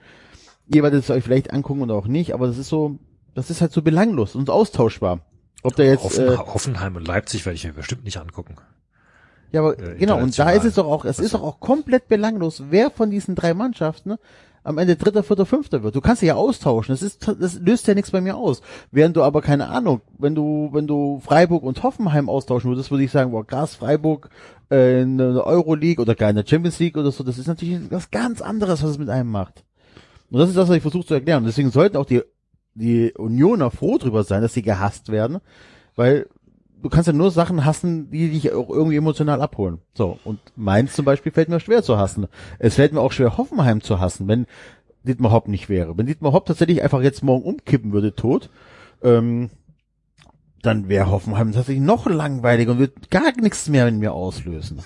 [0.67, 2.99] Ihr werdet es euch vielleicht angucken oder auch nicht, aber das ist so,
[3.36, 5.21] das ist halt so belanglos und austauschbar.
[5.63, 8.58] Ob da jetzt, Hoffen, äh, Hoffenheim und Leipzig werde ich mir bestimmt nicht angucken.
[9.54, 12.10] ja, aber äh, genau, und da ist es doch auch, es ist doch auch komplett
[12.10, 14.15] belanglos, wer von diesen drei Mannschaften
[14.63, 15.95] am Ende dritter, vierter, fünfter wird.
[15.95, 16.93] Du kannst dich ja austauschen.
[16.93, 18.62] Das ist, das löst ja nichts bei mir aus.
[18.91, 23.04] Während du aber keine Ahnung, wenn du, wenn du Freiburg und Hoffenheim austauschen würdest, würde
[23.04, 24.30] ich sagen, boah, krass, Freiburg,
[24.71, 27.80] äh, in der Euroleague oder gar in der Champions League oder so, das ist natürlich
[27.91, 29.63] was ganz anderes, was es mit einem macht.
[30.32, 31.43] Und das ist das, was ich versuche zu erklären.
[31.45, 32.21] Deswegen sollten auch die,
[32.73, 35.39] die Unioner froh drüber sein, dass sie gehasst werden,
[35.95, 36.28] weil
[36.84, 39.80] du kannst ja nur Sachen hassen, die dich auch irgendwie emotional abholen.
[39.96, 42.28] So, und Mainz zum Beispiel fällt mir schwer zu hassen.
[42.60, 44.46] Es fällt mir auch schwer, Hoffenheim zu hassen, wenn
[45.04, 45.98] Dietmar Hopp nicht wäre.
[45.98, 48.50] Wenn Dietmar Hopp tatsächlich einfach jetzt morgen umkippen würde, tot,
[49.02, 49.50] ähm,
[50.62, 54.82] dann wäre Hoffenheim tatsächlich noch langweiliger und würde gar nichts mehr in mir auslösen.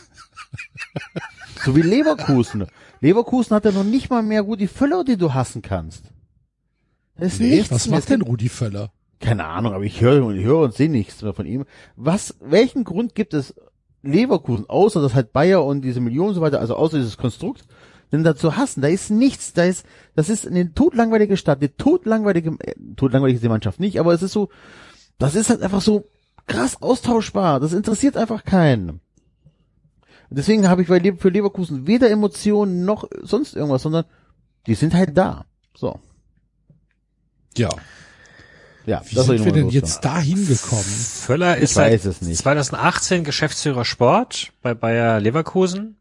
[1.65, 2.67] so wie Leverkusen.
[3.01, 6.05] Leverkusen hat ja noch nicht mal mehr Rudi Völler, die du hassen kannst.
[7.15, 8.91] Das ist Nee, nichts was macht denn Rudi Völler?
[9.19, 11.65] Keine Ahnung, aber ich höre und höre und sehe nichts mehr von ihm.
[11.95, 13.55] Was, welchen Grund gibt es
[14.03, 17.65] Leverkusen, außer dass halt Bayer und diese Millionen und so weiter, also außer dieses Konstrukt,
[18.11, 18.81] denn da zu hassen?
[18.81, 23.43] Da ist nichts, da ist, das ist eine totlangweilige Stadt, eine totlangweilige, äh, totlangweilig ist
[23.43, 24.49] die Mannschaft nicht, aber es ist so,
[25.17, 26.07] das ist halt einfach so
[26.45, 27.59] krass austauschbar.
[27.59, 29.01] Das interessiert einfach keinen.
[30.29, 34.05] Deswegen habe ich für Leverkusen weder Emotionen noch sonst irgendwas, sondern
[34.65, 35.45] die sind halt da.
[35.73, 35.99] So.
[37.55, 37.69] Ja.
[38.87, 40.11] Ja, Wie sind wir denn jetzt loswerden.
[40.35, 40.81] dahin gekommen?
[40.83, 42.37] Völler Ich ist seit weiß es nicht.
[42.39, 45.97] 2018 Geschäftsführer Sport bei Bayer Leverkusen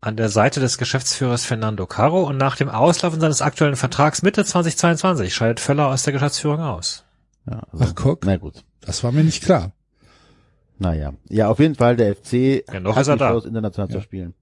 [0.00, 4.44] an der Seite des Geschäftsführers Fernando Caro und nach dem Auslaufen seines aktuellen Vertrags Mitte
[4.44, 7.04] 2022 scheidet Völler aus der Geschäftsführung aus.
[7.50, 8.24] Ja, also, Ach, guck.
[8.26, 8.62] Na gut.
[8.82, 9.72] Das war mir nicht klar.
[10.78, 11.14] Naja.
[11.30, 13.30] Ja, auf jeden Fall, der FC Ja, noch hat ist er die da.
[13.30, 13.96] Chance, international Ja.
[13.96, 14.34] zu spielen.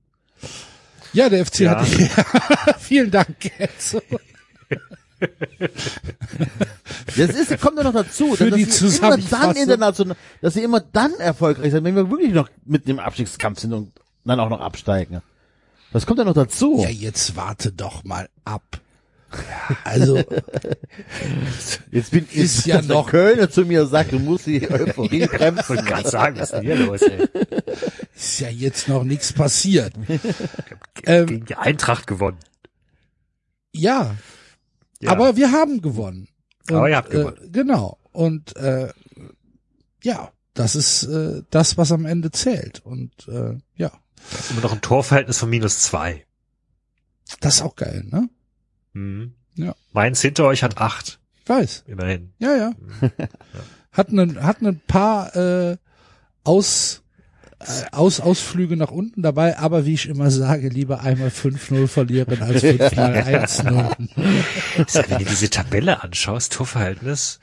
[1.12, 1.80] Ja, der FC Ja.
[1.80, 1.86] hat
[2.80, 3.36] Vielen Dank.
[7.16, 10.62] Das ist, kommt ja noch dazu, Für dass die sie immer dann international, dass sie
[10.62, 13.92] immer dann erfolgreich sind, wenn wir wirklich noch mit dem Abstiegskampf sind und
[14.24, 15.22] dann auch noch absteigen.
[15.92, 16.80] Das kommt ja noch dazu.
[16.82, 18.80] Ja, jetzt warte doch mal ab.
[19.84, 20.16] Also,
[21.90, 25.30] Jetzt bin ich, Ist ja noch- Kölner zu mir sagt, du musst die Euphorie Ich
[25.30, 25.68] bremsen.
[25.68, 27.26] wollte gerade sagen, was ist denn hier los, ey?
[28.14, 29.92] ist ja jetzt noch nichts passiert.
[31.04, 32.38] Ähm, Gegen die Eintracht gewonnen.
[33.72, 34.14] ja,
[35.00, 35.10] Ja.
[35.10, 36.28] aber wir haben gewonnen.
[36.68, 37.36] Aber ihr habt gewonnen.
[37.44, 37.98] Äh, genau.
[38.12, 38.92] Und äh,
[40.02, 42.80] ja, das ist äh, das, was am Ende zählt.
[42.80, 43.92] Und äh, ja,
[44.50, 46.24] immer noch ein Torverhältnis von minus zwei.
[47.40, 48.28] das ist auch geil, ne?
[48.94, 49.34] Mhm.
[49.54, 49.74] Ja.
[49.92, 51.84] Mainz hinter euch hat acht, Ich weiß.
[51.86, 52.32] immerhin.
[52.38, 52.72] Ja, ja.
[53.92, 55.76] Hat ein, hat ein paar äh,
[56.44, 57.05] Aus, äh,
[57.90, 62.60] Aus, Ausflüge nach unten dabei, aber wie ich immer sage, lieber einmal 5-0 verlieren als
[62.60, 63.14] fünfmal
[63.46, 65.08] 1-0.
[65.08, 67.40] Wenn du diese Tabelle anschaust, Torverhältnis,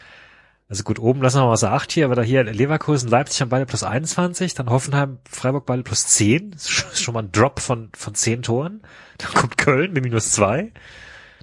[0.69, 3.49] also gut, oben lassen wir mal außer acht hier, aber da hier Leverkusen, Leipzig haben
[3.49, 7.23] beide plus 21, dann Hoffenheim, Freiburg beide plus 10, das ist schon- ist schon mal
[7.23, 8.82] ein Drop von, von 10 Toren.
[9.17, 10.71] Dann kommt Köln mit minus 2,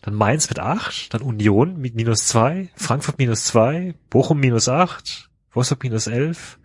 [0.03, 5.29] dann Mainz mit 8, dann Union mit minus 2, Frankfurt minus 2, Bochum minus 8,
[5.53, 6.59] Wolfsburg minus 11,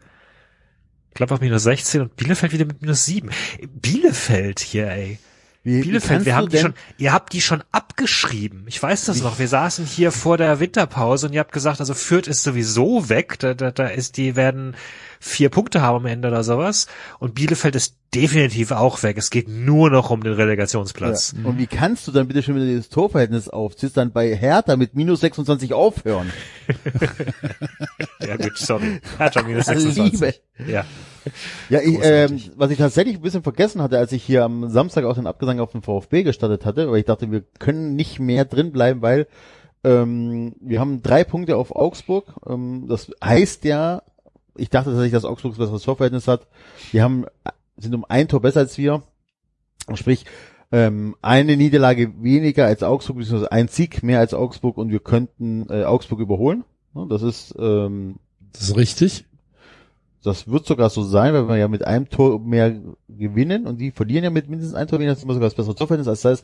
[1.16, 3.30] Gladbach minus 16 und Bielefeld wieder mit minus 7.
[3.74, 5.18] Bielefeld hier, ey.
[5.64, 8.66] Wie, wie Bielefeld, kannst wir haben die schon, ihr habt die schon abgeschrieben.
[8.68, 9.40] Ich weiß das noch.
[9.40, 13.40] Wir saßen hier vor der Winterpause und ihr habt gesagt, also Fürth ist sowieso weg.
[13.40, 14.76] Da, da, da ist, die werden
[15.26, 16.88] vier Punkte haben am Ende oder sowas.
[17.20, 19.18] Und Bielefeld ist definitiv auch weg.
[19.18, 21.34] Es geht nur noch um den Relegationsplatz.
[21.38, 21.50] Ja.
[21.50, 24.96] Und wie kannst du dann bitte schon wieder dieses Torverhältnis aufziehst, dann bei Hertha mit
[24.96, 26.32] minus 26 aufhören?
[28.26, 29.02] Ja, gut, sorry.
[29.32, 30.42] Schon minus Also 26.
[30.58, 30.72] Liebe.
[30.72, 30.86] Ja.
[31.70, 35.06] Ja, ich, ähm, was ich tatsächlich ein bisschen vergessen hatte, als ich hier am Samstag
[35.06, 38.46] auch den Abgesang auf den VfB gestattet hatte, weil ich dachte, wir können nicht mehr
[38.46, 39.28] drin bleiben, weil
[39.84, 42.34] ähm, wir haben drei Punkte auf Augsburg.
[42.48, 44.02] Ähm, das heißt ja,
[44.58, 46.48] ich dachte tatsächlich, dass Augsburg ein besseres Torverhältnis hat.
[46.94, 47.26] Die haben
[47.78, 49.04] sind um ein Tor besser als wir.
[49.94, 50.26] Sprich,
[50.72, 55.68] ähm, eine Niederlage weniger als Augsburg, beziehungsweise ein Sieg mehr als Augsburg und wir könnten
[55.70, 56.64] äh, Augsburg überholen.
[57.10, 58.16] Das ist ähm,
[58.54, 59.26] Das ist richtig.
[60.24, 63.92] das wird sogar so sein, weil wir ja mit einem Tor mehr gewinnen und die
[63.92, 66.08] verlieren ja mit mindestens einem Tor weniger, das ist immer sogar das bessere Torverhältnis.
[66.08, 66.44] Das heißt,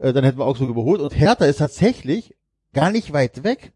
[0.00, 2.34] äh, dann hätten wir Augsburg überholt und Hertha ist tatsächlich
[2.72, 3.72] gar nicht weit weg.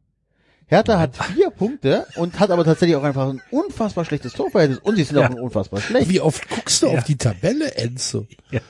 [0.67, 4.97] Hertha hat vier Punkte und hat aber tatsächlich auch einfach ein unfassbar schlechtes Torverhältnis und
[4.97, 5.29] sie sind Ja.
[5.31, 6.09] auch unfassbar schlecht.
[6.09, 6.99] Wie oft guckst du Ja.
[6.99, 8.27] auf die Tabelle, Enzo?
[8.51, 8.61] ja.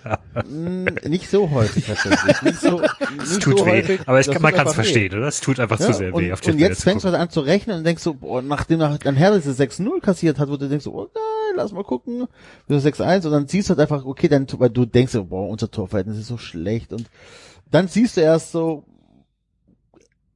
[0.43, 2.43] Mm, nicht so häufig tatsächlich.
[2.43, 2.81] Nicht so,
[3.23, 3.71] Es tut so weh.
[3.71, 4.01] häufig.
[4.07, 4.77] Aber ich, kann- man kann es weh.
[4.77, 5.29] verstehen, oder?
[5.29, 7.23] Es tut einfach zu sehr weh, und, auf die und jetzt fängst du gucken.
[7.23, 10.49] an zu rechnen und denkst so, boah, nachdem nach, dann Hertha das 6-0 kassiert hat,
[10.51, 11.23] wo du denkst so, oh geil,
[11.57, 12.27] lass mal gucken,
[12.67, 15.49] das 6-1 und dann siehst du halt einfach, okay, dann, weil du denkst so, boah,
[15.49, 17.07] unser Torverhältnis ist so schlecht und
[17.71, 18.83] dann siehst du erst so,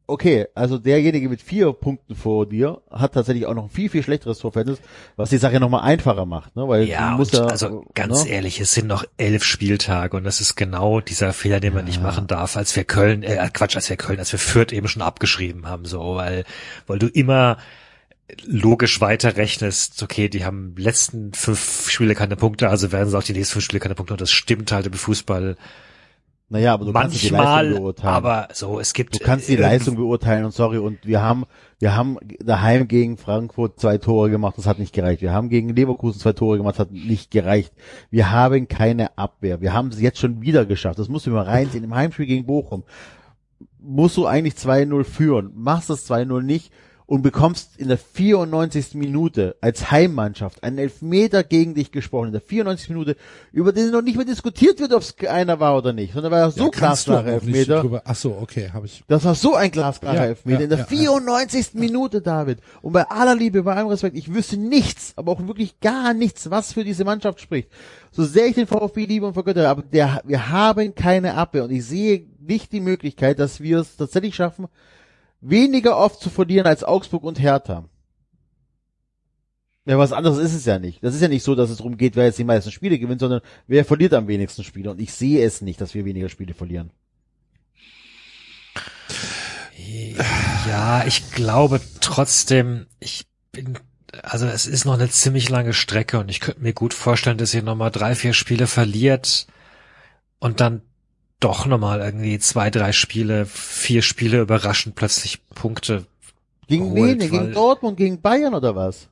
[0.09, 4.03] okay, also derjenige mit vier Punkten vor dir hat tatsächlich auch noch ein viel, viel
[4.03, 4.81] schlechteres Torverhältnis,
[5.16, 8.31] was die Sache nochmal einfacher macht, ne, weil Ja, und ja, also ganz ne?
[8.31, 12.03] ehrlich, es sind noch elf Spieltage und das ist genau dieser Fehler, den man nicht
[12.03, 15.03] machen darf, als wir Köln, äh, Quatsch, als wir Köln, als wir Fürth eben schon
[15.03, 16.44] abgeschrieben haben, so, weil,
[16.87, 17.59] weil du immer
[18.44, 23.23] logisch weiter rechnest, okay, die haben letzten fünf Spiele keine Punkte, also werden sie auch
[23.23, 25.57] die nächsten fünf Spiele keine Punkte und das stimmt halt im Fußball
[26.51, 28.15] Naja, aber du kannst die manchmal, Leistung beurteilen.
[28.15, 31.45] aber so, es gibt Du kannst die äh, Leistung beurteilen und sorry, und wir haben,
[31.79, 35.21] wir haben daheim gegen Frankfurt zwei Tore gemacht, das hat nicht gereicht.
[35.21, 37.73] Wir haben gegen Leverkusen zwei Tore gemacht, das hat nicht gereicht.
[38.11, 39.61] Wir haben keine Abwehr.
[39.61, 40.99] Wir haben es jetzt schon wieder geschafft.
[40.99, 41.85] Das musst du mal reinziehen.
[41.85, 42.85] Im Heimspiel gegen Bochum
[43.79, 45.53] musst du eigentlich 2-0 führen.
[45.55, 46.73] Machst das 2-0 nicht
[47.09, 48.92] und bekommst in der 94.
[48.92, 52.27] Minute als Heimmannschaft einen Elfmeter gegen dich gesprochen.
[52.27, 52.90] In der 94.
[52.90, 53.16] Minute,
[53.51, 56.40] über den noch nicht mehr diskutiert wird, ob es einer war oder nicht, sondern war
[56.40, 58.03] ja so Ja, kannst du glasklare auch nicht Elfmeter.
[58.05, 59.03] Ach so, okay, habe ich.
[59.09, 61.68] Das war so ein glasklarer Ja, Elfmeter ja, in der ja, 94.
[61.73, 62.59] Minute, David.
[62.83, 66.51] Und bei aller Liebe, bei allem Respekt, ich wüsste nichts, aber auch wirklich gar nichts,
[66.51, 67.71] was für diese Mannschaft spricht.
[68.11, 71.71] So sehr ich den VfB liebe und vergöttere, aber der, wir haben keine Abwehr und
[71.71, 74.68] ich sehe nicht die Möglichkeit, dass wir es tatsächlich schaffen,
[75.40, 77.85] weniger oft zu verlieren als Augsburg und Hertha.
[79.85, 81.03] Ja, was anderes ist es ja nicht.
[81.03, 83.20] Das ist ja nicht so, dass es darum geht, wer jetzt die meisten Spiele gewinnt,
[83.20, 84.90] sondern wer verliert am wenigsten Spiele.
[84.90, 86.90] Und ich sehe es nicht, dass wir weniger Spiele verlieren.
[90.68, 93.79] Ja, ich glaube trotzdem, ich bin,
[94.22, 97.55] also es ist noch eine ziemlich lange Strecke und ich könnte mir gut vorstellen, dass
[97.55, 99.46] ihr nochmal drei, vier Spiele verliert
[100.38, 100.83] und dann
[101.40, 106.07] doch nochmal irgendwie zwei, drei Spiele, vier Spiele überraschend plötzlich Punkte.
[106.66, 107.18] Gegen wen?
[107.18, 109.09] Gegen Dortmund, gegen Bayern oder was?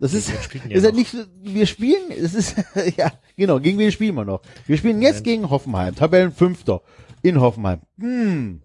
[0.00, 0.96] Das ist, die ist ja noch?
[0.96, 2.56] nicht, so- wir spielen, es ist,
[2.96, 4.42] ja, genau, gegen wen spielen wir noch?
[4.66, 5.24] Wir spielen jetzt Moment.
[5.24, 6.82] gegen Hoffenheim, Tabellenfünfter
[7.22, 7.80] in Hoffenheim.
[7.98, 8.60] Hm,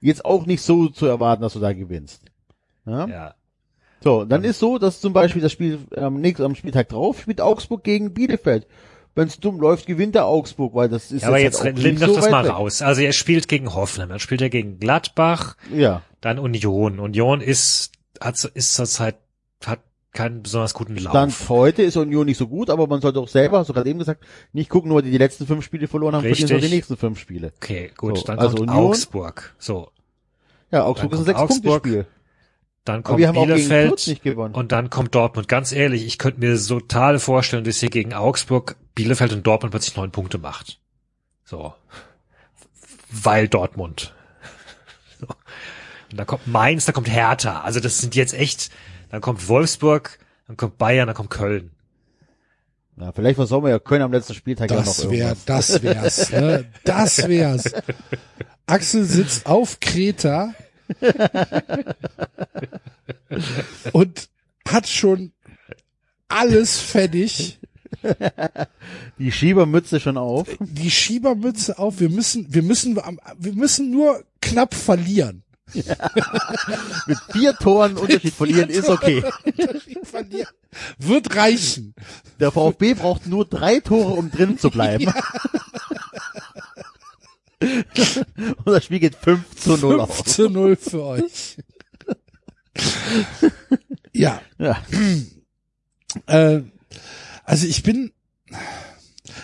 [0.00, 2.22] jetzt auch nicht so zu erwarten, dass du da gewinnst.
[2.84, 3.06] Ja?
[3.08, 3.34] Ja.
[4.02, 7.40] So, dann ist so, dass zum Beispiel das Spiel am nächsten am Spieltag drauf spielt
[7.40, 8.66] Augsburg gegen Bielefeld.
[9.16, 12.02] Wenn es dumm läuft, gewinnt der Augsburg, weil das ist Ja, aber halt jetzt nicht
[12.02, 12.52] doch so das mal weg.
[12.52, 12.82] raus.
[12.82, 17.00] Also er spielt gegen Hoffenheim, dann spielt er gegen Gladbach, Ja, dann Union.
[17.00, 19.16] Union ist, hat, ist zurzeit,
[19.64, 19.80] hat
[20.12, 21.12] keinen besonders guten Lauf.
[21.12, 23.88] Stand heute ist Union nicht so gut, aber man sollte auch selber, hast du gerade
[23.90, 26.54] eben gesagt, nicht gucken, nur die die letzten fünf Spiele verloren haben, verlieren auch die
[26.56, 26.70] Richtig.
[26.72, 27.52] nächsten fünf Spiele.
[27.56, 28.68] Okay, gut, So, dann also Union.
[28.76, 29.54] Augsburg.
[29.58, 29.88] So,
[30.70, 32.06] Ja, Augsburg Dann ist ein kommt Augsburg, Sechs-Punkte-Spiel.
[32.86, 35.48] Dann kommt wir haben auch gegen Fürth Bielefeld und dann kommt Dortmund.
[35.48, 39.72] Ganz ehrlich, ich könnte mir so total vorstellen, dass ihr gegen Augsburg, Bielefeld und Dortmund
[39.72, 40.78] plötzlich neun Punkte macht.
[41.44, 41.74] So.
[43.10, 44.14] Weil Dortmund.
[45.18, 45.26] So.
[46.10, 47.62] Und dann kommt Mainz, dann kommt Hertha.
[47.62, 48.70] Also das sind jetzt echt,
[49.08, 51.70] dann kommt Wolfsburg, dann kommt Bayern, dann kommt Köln.
[52.98, 55.44] Ja, vielleicht versauen wir ja Köln am letzten Spieltag ja noch Das wär, irgendwas.
[55.46, 56.66] das wär's, ne?
[56.84, 57.72] Das wär's.
[58.66, 60.52] Axel sitzt auf Kreta
[63.92, 64.28] und
[64.66, 65.32] hat schon
[66.28, 67.58] alles fertig.
[69.18, 70.48] Die Schiebermütze schon auf.
[70.60, 72.00] Die Schiebermütze auf.
[72.00, 73.00] Wir müssen, wir müssen,
[73.38, 75.42] wir müssen nur knapp verlieren.
[77.06, 79.24] Mit vier Toren Unterschied verlieren ist okay.
[80.04, 80.48] verlieren.
[80.98, 81.94] Wird reichen.
[82.38, 85.06] Der VfB braucht nur drei Tore, um drin zu bleiben.
[87.60, 90.16] Und das Spiel geht 5 zu 0 aus.
[90.16, 91.56] 5 zu 0 für euch.
[94.12, 94.82] ja, Ja.
[96.26, 96.62] äh,
[97.44, 98.12] also ich bin,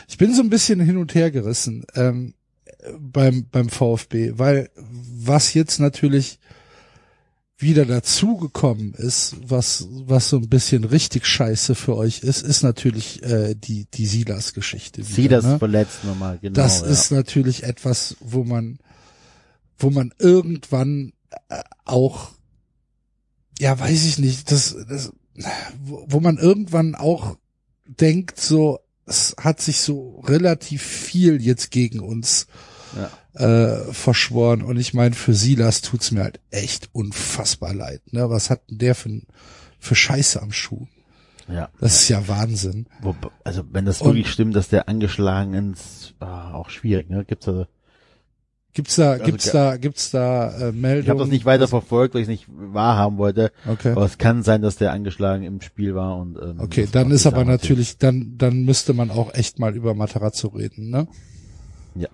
[0.08, 2.34] ich bin so ein bisschen hin und her gerissen ähm,
[2.98, 6.40] beim beim VfB, weil was jetzt natürlich
[7.62, 13.22] wieder dazugekommen ist, was was so ein bisschen richtig scheiße für euch ist, ist natürlich
[13.22, 15.02] äh, die die Silas-Geschichte.
[15.02, 15.58] Das ne?
[15.58, 16.54] verletzt nochmal, genau.
[16.54, 16.86] das ja.
[16.86, 18.78] ist natürlich etwas, wo man,
[19.78, 21.12] wo man irgendwann
[21.48, 22.32] äh, auch,
[23.58, 25.12] ja, weiß ich nicht, das, das,
[25.82, 27.36] wo, wo man irgendwann auch
[27.86, 32.46] denkt, so, es hat sich so relativ viel jetzt gegen uns
[33.34, 34.62] äh, verschworen.
[34.62, 38.00] Und ich meine, für Silas tut's mir halt echt unfassbar leid.
[38.12, 38.28] Ne?
[38.30, 39.20] Was hat denn der für,
[39.78, 40.86] für Scheiße am Schuh?
[41.48, 41.68] ja.
[41.80, 42.86] Das ist ja Wahnsinn.
[43.44, 47.24] Also wenn das Und- wirklich stimmt, dass der angeschlagen ist, ah, auch schwierig, ne?
[47.24, 47.66] Gibt's da,
[48.74, 51.02] Gibt's da, Also gibt's da, gibt's da äh, Meldungen?
[51.02, 53.90] ich habe das nicht weiter verfolgt, weil ich es nicht wahrhaben wollte, Okay.
[53.90, 57.26] aber es kann sein, dass der angeschlagen im Spiel war und ähm, Okay, dann ist
[57.26, 61.06] aber natürlich, dann, dann müsste man auch echt mal über Matarazzo reden, ne?
[61.94, 62.08] Ja,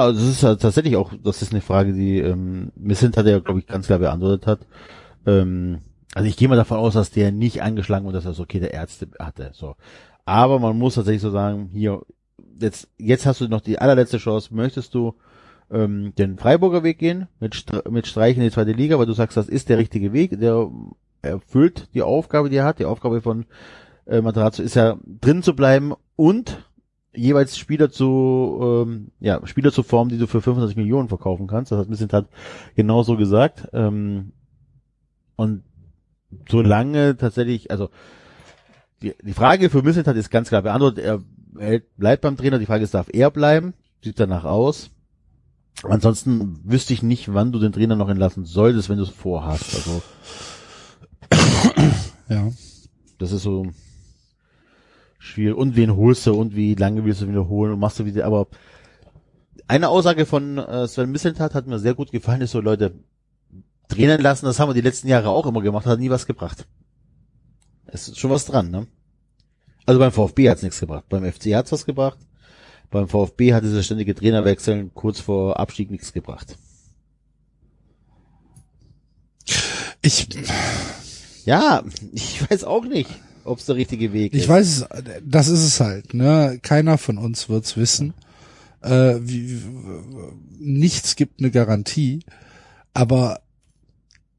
[0.00, 3.38] also es ist halt tatsächlich auch, das ist eine Frage, die ähm, Missint hat ja,
[3.38, 4.60] glaube ich, ganz klar beantwortet hat.
[5.26, 5.78] Ähm,
[6.14, 8.74] also ich gehe mal davon aus, dass der nicht angeschlagen und dass das okay der
[8.74, 9.50] Ärzte hatte.
[9.52, 9.76] So.
[10.24, 12.02] Aber man muss tatsächlich so sagen, hier,
[12.60, 15.14] jetzt, jetzt hast du noch die allerletzte Chance, möchtest du
[15.70, 19.12] ähm, den Freiburger Weg gehen, mit, Str mit Streichen in die zweite Liga, weil du
[19.12, 20.70] sagst, das ist der richtige Weg, der
[21.22, 22.78] erfüllt die Aufgabe, die er hat.
[22.78, 23.46] Die Aufgabe von
[24.06, 26.67] äh, Materazzo ist ja drin zu bleiben und
[27.18, 31.72] jeweils Spieler zu ähm, ja Spieler zu formen, die du für 25 Millionen verkaufen kannst.
[31.72, 32.28] Das hat Missint hat
[32.76, 33.68] genauso gesagt.
[33.72, 34.32] Ähm,
[35.36, 35.62] und
[36.48, 37.90] solange tatsächlich, also
[39.02, 41.04] die, die Frage für Missint hat ist ganz klar beantwortet.
[41.04, 41.20] Er,
[41.58, 42.58] er bleibt beim Trainer.
[42.58, 43.74] Die Frage ist, darf er bleiben?
[44.02, 44.90] Sieht danach aus.
[45.84, 49.74] Ansonsten wüsste ich nicht, wann du den Trainer noch entlassen solltest, wenn du es vorhast.
[49.76, 50.02] Also
[52.28, 52.48] Ja.
[53.18, 53.66] das ist so
[55.18, 55.56] schwierig.
[55.56, 58.48] Und wen holst du und wie lange willst du wiederholen und machst du wieder, aber
[59.66, 62.94] eine Aussage von äh, Sven Misseltat hat mir sehr gut gefallen, ist so, Leute,
[63.88, 66.66] trainieren lassen, das haben wir die letzten Jahre auch immer gemacht, hat nie was gebracht.
[67.86, 68.86] Es ist schon was dran, ne?
[69.86, 72.18] Also beim VfB hat's nichts gebracht, beim FC hat's was gebracht,
[72.90, 76.58] beim VfB hat dieser ständige Trainerwechsel kurz vor Abstieg nichts gebracht.
[80.02, 80.28] Ich,
[81.48, 83.08] Ja, ich weiß auch nicht,
[83.48, 84.42] ob's der richtige Weg ist.
[84.42, 84.86] ich weiß es,
[85.24, 86.58] das ist es halt, ne?
[86.62, 88.14] Keiner von uns wird's wissen.
[88.80, 89.60] Äh, wie,
[90.58, 92.20] nichts gibt eine Garantie,
[92.94, 93.40] aber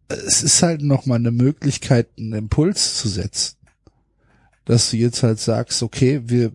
[0.07, 3.57] es ist halt noch mal eine Möglichkeit, einen Impuls zu setzen.
[4.65, 6.51] Dass du jetzt halt sagst, okay, wir,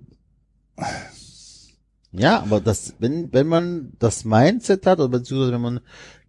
[2.12, 5.80] Ja, aber das, wenn, wenn man das Mindset hat, oder beziehungsweise wenn man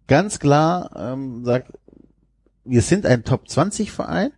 [0.06, 1.72] ganz klar ähm, sagt,
[2.64, 4.32] wir sind ein Top 20 Verein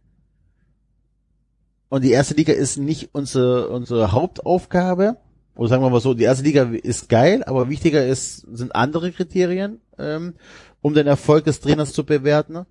[1.88, 5.16] und die erste Liga ist nicht unsere, unsere Hauptaufgabe.
[5.54, 9.10] Oder sagen wir mal so, die erste Liga ist geil, aber wichtiger ist, sind andere
[9.10, 10.34] Kriterien, ähm,
[10.82, 12.64] um den Erfolg des Trainers zu bewerten.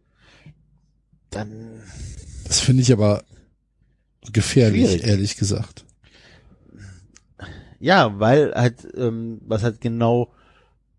[1.30, 1.82] Dann
[2.46, 3.24] Das finde ich aber
[4.32, 5.08] gefährlich, Schwierig.
[5.08, 5.84] ehrlich gesagt.
[7.80, 10.32] Ja, weil halt, ähm, was halt genau,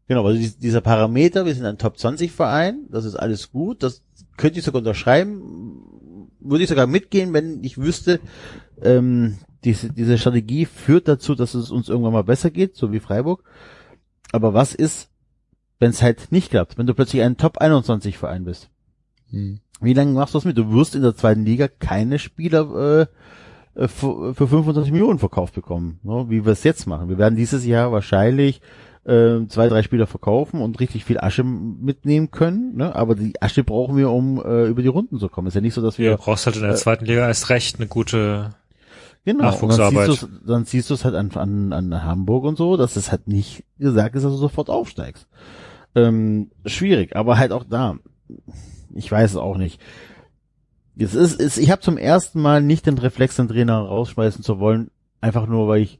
[0.07, 3.83] genau, also dies- dieser Parameter, wir sind ein Top 20 Verein, das ist alles gut,
[3.83, 4.03] das
[4.37, 5.83] könnte ich sogar unterschreiben,
[6.41, 8.21] würde ich sogar mitgehen, wenn ich wüsste,
[8.83, 13.01] ähm, diese, diese Strategie führt dazu, dass es uns irgendwann mal besser geht, so wie
[13.01, 13.43] Freiburg.
[14.33, 15.11] Aber was ist,
[15.79, 18.71] wenn es halt nicht klappt, wenn du plötzlich ein Top 21 Verein bist?
[19.31, 19.61] Hm.
[19.81, 20.59] Wie lange machst du das mit?
[20.59, 23.07] Du wirst in der zweiten Liga keine Spieler
[23.77, 26.27] äh, äh, für, für 25 Millionen verkauft bekommen, ne?
[26.29, 27.09] wie wir es jetzt machen.
[27.09, 28.61] Wir werden dieses Jahr wahrscheinlich
[29.09, 32.95] äh, zwei, drei Spieler verkaufen und richtig viel Asche mitnehmen können, ne?
[32.95, 35.49] aber die Asche brauchen wir, um äh, über die Runden zu kommen.
[35.49, 37.77] Ist ja nicht so, dass Du wir brauchst halt in der zweiten Liga erst recht
[37.79, 38.51] eine gute
[39.25, 40.09] genau und Nachwuchsarbeit.
[40.09, 43.29] du's- dann siehst du es halt an, an, an Hamburg und so, dass es halt
[43.29, 45.27] nicht gesagt ist, dass du sofort aufsteigst.
[45.95, 47.97] Ähm, schwierig, aber halt auch da.
[48.95, 49.81] Ich weiß es auch nicht.
[50.99, 54.59] Es ist, es, ich habe zum ersten Mal nicht den Reflex, den Trainer rausschmeißen zu
[54.59, 54.91] wollen,
[55.21, 55.99] einfach nur, weil ich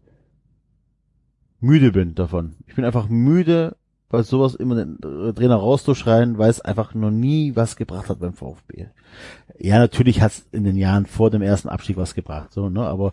[1.61, 2.57] müde bin davon.
[2.67, 3.77] Ich bin einfach müde,
[4.09, 4.99] bei sowas immer den
[5.35, 8.87] Trainer rauszuschreien, weil es einfach noch nie was gebracht hat beim VfB.
[9.59, 12.87] Ja, natürlich hat es in den Jahren vor dem ersten Abstieg was gebracht, so, ne,
[12.87, 13.13] aber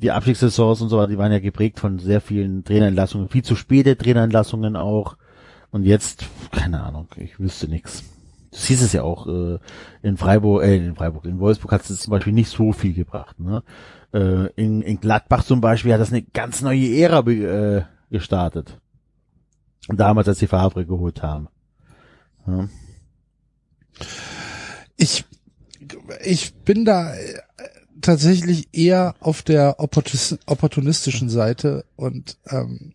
[0.00, 3.56] die Abstiegssaisons und so weiter, die waren ja geprägt von sehr vielen Trainerentlassungen, viel zu
[3.56, 5.16] späte Trainerentlassungen auch.
[5.70, 8.04] Und jetzt, keine Ahnung, ich wüsste nix.
[8.50, 9.58] Du siehst es ja auch äh,
[10.02, 13.40] in Freiburg, äh, in Freiburg, in Wolfsburg hat es zum Beispiel nicht so viel gebracht.
[13.40, 13.62] Ne?
[14.12, 18.80] Äh, in, in Gladbach zum Beispiel hat das eine ganz neue Ära äh, gestartet.
[19.88, 21.48] Damals, als die Favre geholt haben.
[22.46, 22.68] Ja.
[24.96, 25.24] Ich,
[26.24, 27.38] ich bin da äh,
[28.00, 32.94] tatsächlich eher auf der opportunistischen Seite und ähm,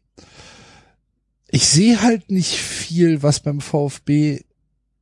[1.49, 4.41] ich sehe halt nicht viel, was beim VfB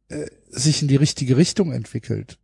[0.10, 2.39] äh, sich in die richtige Richtung entwickelt.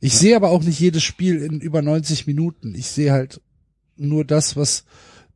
[0.00, 2.74] Ich sehe aber auch nicht jedes Spiel in über 90 Minuten.
[2.74, 3.40] Ich sehe halt
[3.96, 4.84] nur das, was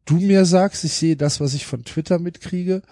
[0.05, 0.85] du mir sagst.
[0.85, 2.83] Ich sehe das, was ich von Twitter mitkriege.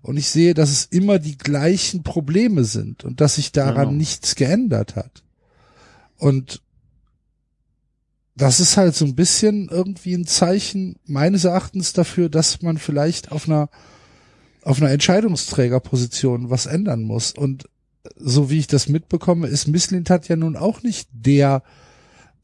[0.00, 3.98] Und ich sehe, dass es immer die gleichen Probleme sind und dass sich daran Genau.
[3.98, 5.22] nichts geändert hat.
[6.16, 6.62] Und
[8.34, 13.32] das ist halt so ein bisschen irgendwie ein Zeichen meines Erachtens dafür, dass man vielleicht
[13.32, 13.68] auf einer
[14.62, 17.32] auf einer Entscheidungsträgerposition was ändern muss.
[17.32, 17.68] Und
[18.16, 21.62] so wie ich das mitbekomme, ist Misslintat ja nun auch nicht der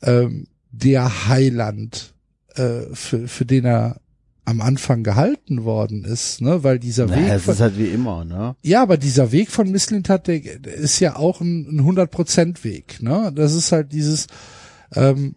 [0.03, 2.14] ähm, der Heiland,
[2.57, 4.00] äh, für, für den er
[4.44, 6.62] am Anfang gehalten worden ist, ne?
[6.62, 8.57] Weil dieser Weg Naja, es von, ist halt wie immer, ne?
[8.62, 13.03] ja, aber dieser Weg von Misslintat, der, der ist ja auch ein, ein 100% Weg,
[13.03, 13.33] ne?
[13.35, 14.27] Das ist halt dieses,
[14.94, 15.35] ähm,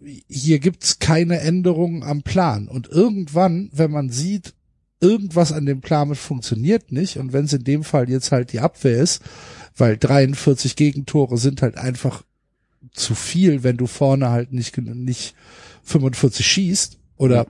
[0.00, 2.66] hier gibt's keine Änderungen am Plan.
[2.66, 4.54] Und irgendwann, wenn man sieht,
[5.04, 8.60] irgendwas an dem Plan funktioniert nicht, und wenn es in dem Fall jetzt halt die
[8.60, 9.22] Abwehr ist,
[9.76, 12.24] weil 43 Gegentore sind halt einfach
[12.92, 15.34] zu viel, wenn du vorne halt nicht, nicht
[15.84, 17.46] 45 schießt oder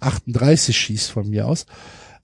[0.00, 1.66] 38 schießt von mir aus,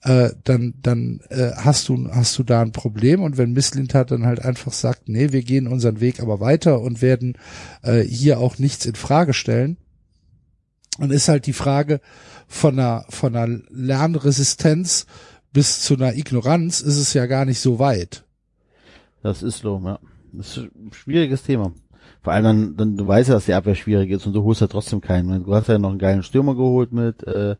[0.03, 3.21] äh, dann, dann äh, hast du hast du da ein Problem.
[3.21, 7.01] Und wenn Misslintat dann halt einfach sagt, nee, wir gehen unseren Weg aber weiter und
[7.01, 7.37] werden
[7.83, 9.77] äh, hier auch nichts in Frage stellen,
[10.99, 11.99] dann ist halt die Frage
[12.47, 15.05] von einer von einer Lernresistenz
[15.53, 18.23] bis zu einer Ignoranz ist es ja gar nicht so weit.
[19.23, 19.99] Das ist so, ja.
[20.31, 21.71] Das ist ein schwieriges Thema.
[22.21, 24.61] Vor allem dann, dann du weißt ja, dass die Abwehr schwierig ist und du holst
[24.61, 25.43] ja trotzdem keinen.
[25.43, 27.55] Du hast ja noch einen geilen Stürmer geholt mit äh,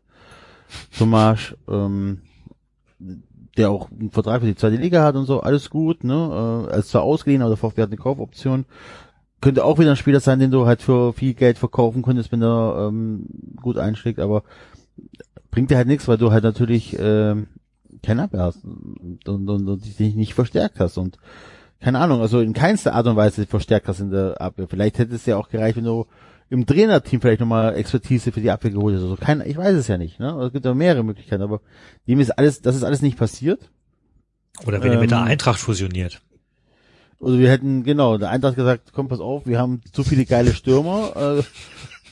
[0.96, 2.20] Tomasch, ähm,
[3.56, 6.68] der auch einen Vertrag für die zweite Liga hat und so, alles gut, ne?
[6.70, 8.66] Äh, ist zwar ausgeliehen, aber der VfB hat eine Kaufoption.
[9.40, 12.42] Könnte auch wieder ein Spieler sein, den du halt für viel Geld verkaufen könntest, wenn
[12.42, 13.26] er ähm,
[13.56, 14.42] gut einschlägt, aber
[15.50, 17.48] bringt dir halt nichts, weil du halt natürlich ähm,
[18.02, 21.18] keine Abwehr hast und, und, und, und dich nicht verstärkt hast und
[21.80, 24.66] keine Ahnung, also in keinster Art und Weise verstärkt hast in der Abwehr.
[24.68, 26.06] Vielleicht hätte es ja auch gereicht, wenn du
[26.50, 29.02] im Trainerteam vielleicht nochmal Expertise für die Abwehr geholt hast.
[29.02, 30.30] Also kein, ich weiß es ja nicht, ne?
[30.42, 31.60] Es gibt ja mehrere Möglichkeiten, aber
[32.06, 33.70] dem ist alles, das ist alles nicht passiert.
[34.66, 36.20] Oder wenn ihr mit der Ähm, Eintracht fusioniert.
[37.20, 40.54] Also wir hätten, genau, der Eintracht gesagt, komm, pass auf, wir haben zu viele geile
[40.54, 41.38] Stürmer.
[41.38, 41.42] Äh,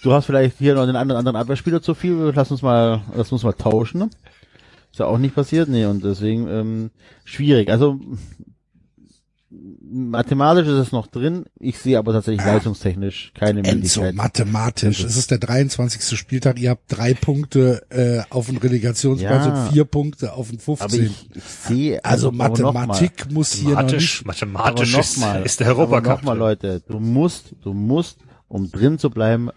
[0.07, 3.33] du hast vielleicht hier noch den anderen, anderen Abwehrspieler zu viel, lass uns mal, lass
[3.33, 3.99] uns mal tauschen.
[3.99, 4.11] Ne?
[4.93, 6.91] Ist ja auch nicht passiert, nee, und deswegen ähm,
[7.25, 7.69] schwierig.
[7.69, 8.01] Also
[9.89, 11.45] mathematisch ist es noch drin.
[11.61, 14.15] Ich sehe aber tatsächlich leistungstechnisch keine Enzo, Möglichkeit.
[14.15, 15.03] mathematisch.
[15.05, 16.19] Es ist der 23.
[16.19, 16.59] Spieltag.
[16.59, 19.65] Ihr habt drei Punkte äh, auf den Relegationsplatz Ja.
[19.67, 20.85] und vier Punkte auf den 15.
[20.85, 24.27] Aber ich, ich sehe also aber noch mal- Mathematik muss hier noch Mathematisch, nicht.
[24.27, 26.17] mathematisch ist, nochmal, ist der Europacup.
[26.19, 29.51] Nochmal, Leute, du musst, du musst, um drin zu bleiben,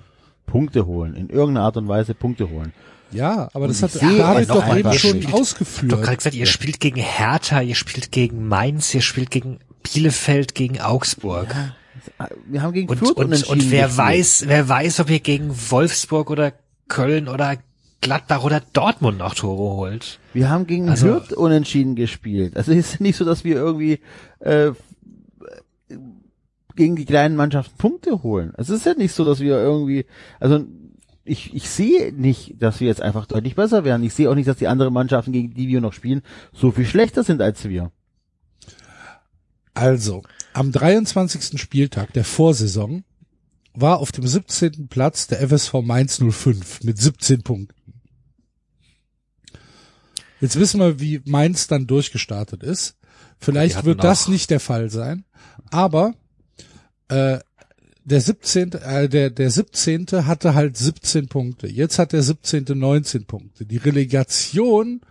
[0.49, 1.15] Punkte holen.
[1.15, 2.73] In irgendeiner Art und Weise Punkte holen.
[3.11, 6.01] Ja, aber das Und hat ich sehe David doch eben schon spielt- doch ausgeführt.
[6.03, 10.79] gerade gesagt, ihr spielt gegen Hertha, ihr spielt gegen Mainz, ihr spielt gegen Bielefeld, gegen
[10.79, 11.47] Augsburg.
[12.45, 13.97] Wir haben gegen Und, Fürth und, unentschieden und wer gespielt.
[14.07, 16.53] weiß, wer weiß, ob ihr gegen Wolfsburg oder
[16.87, 17.57] Köln oder
[18.01, 20.19] Gladbach oder Dortmund noch Tore holt.
[20.33, 22.55] Wir haben gegen Also- Hürth unentschieden gespielt.
[22.55, 23.99] Also es ist nicht so, dass wir irgendwie
[24.39, 24.71] äh,
[26.80, 28.53] gegen die kleinen Mannschaften Punkte holen.
[28.55, 30.05] Es ist ja nicht so, dass wir irgendwie,
[30.39, 30.65] also
[31.25, 34.01] ich, ich sehe nicht, dass wir jetzt einfach deutlich besser werden.
[34.03, 36.21] Ich sehe auch nicht, dass die anderen Mannschaften, gegen die wir noch spielen,
[36.53, 37.91] so viel schlechter sind als wir.
[39.73, 40.23] Also,
[40.53, 41.59] am 23.
[41.59, 43.03] Spieltag der Vorsaison
[43.73, 44.88] war auf dem 17.
[44.88, 47.75] Platz der FSV Mainz 05 mit 17 Punkten.
[50.39, 52.95] Jetzt wissen wir, wie Mainz dann durchgestartet ist.
[53.38, 55.25] Vielleicht wird das nicht der Fall sein,
[55.71, 56.13] aber
[57.10, 57.39] äh,
[58.05, 58.72] der 17.
[58.74, 60.07] Äh, der, der 17.
[60.26, 61.68] hatte halt 17 Punkte.
[61.68, 62.66] Jetzt hat der 17.
[62.68, 63.66] 19 Punkte.
[63.66, 65.01] Die Relegation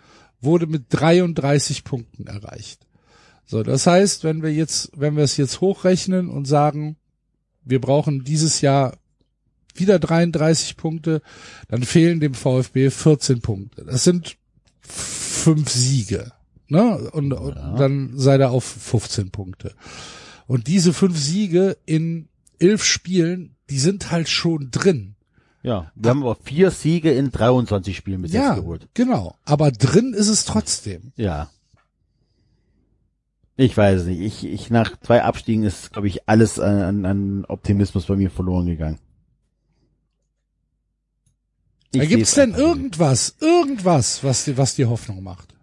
[0.41, 2.87] wurde mit 33 Punkten erreicht.
[3.47, 6.97] So, das heißt, wenn wir jetzt, wenn wir es jetzt hochrechnen und sagen,
[7.65, 8.97] wir brauchen dieses Jahr
[9.75, 11.23] wieder 33 Punkte,
[11.69, 13.85] dann fehlen dem VfB 14 Punkte.
[13.85, 14.37] Das sind
[14.81, 16.33] fünf Siege.
[16.69, 17.11] Ne?
[17.13, 19.75] Und, und dann sei er auf 15 Punkte.
[20.49, 22.29] Und diese fünf Siege in
[22.59, 25.15] elf Spielen, die sind halt schon drin.
[25.63, 28.89] Ja, wir haben aber vier Siege in 23 Spielen bis ja, jetzt geholt.
[28.95, 29.37] genau.
[29.45, 31.13] Aber drin ist es trotzdem.
[31.17, 31.51] Ja.
[33.57, 34.21] Ich weiß nicht.
[34.21, 38.67] Ich, ich nach zwei Abstiegen ist, glaube ich, alles an, an Optimismus bei mir verloren
[38.67, 38.99] gegangen.
[41.93, 45.58] Ich Da gibt's denn irgendwas, irgendwas, was dir, was dir Hoffnung macht?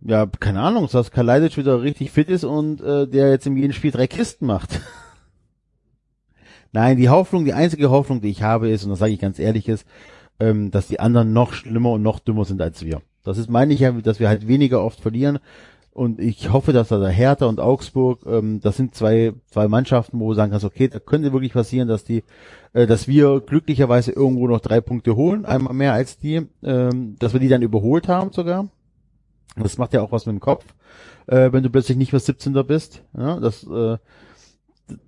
[0.00, 3.72] Ja, keine Ahnung, dass Kalajdzic wieder richtig fit ist und äh, der jetzt in jedem
[3.72, 4.80] Spiel drei Kisten macht.
[6.72, 9.38] Nein, die Hoffnung, die einzige Hoffnung, die ich habe, ist, und das sage ich ganz
[9.38, 9.86] ehrlich, ist,
[10.38, 13.02] ähm, dass die anderen noch schlimmer und noch dümmer sind als wir.
[13.24, 15.38] Das ist, meine ich ja, dass wir halt weniger oft verlieren.
[15.92, 20.20] Und ich hoffe, dass da der Hertha und Augsburg, ähm, das sind zwei, zwei Mannschaften,
[20.20, 22.22] wo du sagen kannst, okay, da könnte wirklich passieren, dass die,
[22.72, 27.32] äh, dass wir glücklicherweise irgendwo noch drei Punkte holen, einmal mehr als die, ähm, dass
[27.32, 28.68] wir die dann überholt haben sogar.
[29.56, 30.64] Das macht ja auch was mit dem Kopf,
[31.26, 32.52] äh, wenn du plötzlich nicht mehr 17.
[32.66, 33.02] bist.
[33.16, 33.98] Ja, das, äh,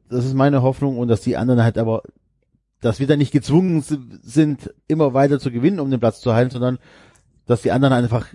[0.08, 2.02] das ist meine Hoffnung und dass die anderen halt aber,
[2.80, 3.82] dass wir dann nicht gezwungen
[4.22, 6.78] sind, immer weiter zu gewinnen, um den Platz zu halten, sondern
[7.46, 8.26] dass die anderen einfach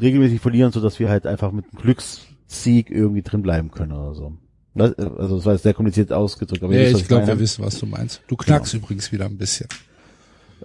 [0.00, 4.14] regelmäßig verlieren, so dass wir halt einfach mit einem Glückssieg irgendwie drin bleiben können oder
[4.14, 4.32] so.
[4.74, 7.78] Das, also das war jetzt sehr kompliziert ausgedrückt, aber Ja, ich glaube, wir wissen, was
[7.78, 8.22] du meinst.
[8.28, 9.68] Du knackst übrigens wieder ein bisschen.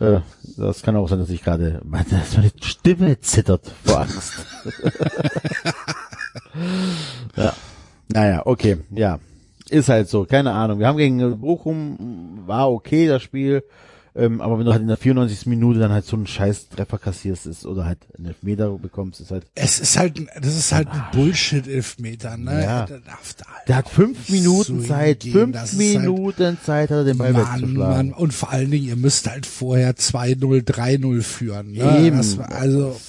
[0.02, 0.22] Äh,
[0.58, 4.34] das kann auch sein, dass ich gerade, meine, dass meine Stimme zittert vor Angst.
[7.38, 7.54] ja.
[8.10, 9.20] Naja, okay, ja.
[9.70, 10.80] Ist halt so, keine Ahnung.
[10.80, 13.64] Wir haben gegen Bochum, war okay das Spiel,
[14.14, 15.45] ähm, aber wenn du halt in der 94.
[15.45, 19.32] Minute dann halt so einen scheiß Treffer kassierst ist, oder halt einen Elfmeter bekommst, ist
[19.32, 22.64] halt, Es ist halt, ein- das ist halt ein Bullshit-Elfmeter, ne?
[22.64, 22.86] Ja.
[22.86, 25.53] Der, darf da halt der hat fünf so Minuten Zeit, hingehen.
[25.53, 28.09] fünf halt- Minuten Zeit hat er den Ball Mann, wegzuschlagen.
[28.09, 28.14] Mann.
[28.14, 31.72] Und vor allen Dingen, ihr müsst halt vorher 2-0, 3-0 führen.
[31.72, 31.99] Ne?
[32.05, 32.18] Eben.
[32.18, 32.99] Das, also,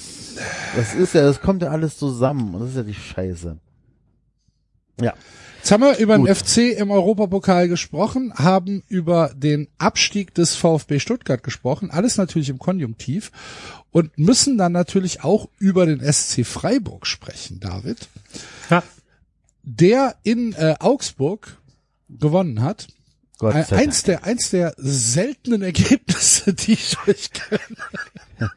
[0.75, 3.57] Das ist ja, das kommt ja alles zusammen und das ist ja die Scheiße.
[5.01, 5.13] Ja.
[5.63, 6.35] Jetzt haben wir über den Gut.
[6.37, 12.59] FC im Europapokal gesprochen, haben über den Abstieg des VfB Stuttgart gesprochen, alles natürlich im
[12.59, 13.31] Konjunktiv
[13.91, 18.09] und müssen dann natürlich auch über den SC Freiburg sprechen, David,
[18.69, 18.83] Ja.
[19.63, 21.57] der in äh, Augsburg
[22.09, 22.87] gewonnen hat.
[23.37, 23.81] Gott sei Dank.
[23.83, 28.51] Eins der, eins der seltenen Ergebnisse, die ich euch gönne,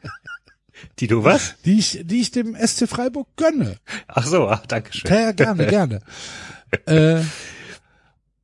[0.99, 1.55] Die du was?
[1.63, 3.77] die ich, die ich dem SC Freiburg gönne.
[4.09, 5.09] Ach so, ah, danke schön.
[5.09, 6.01] Ja, gerne, gerne.
[6.85, 7.21] äh,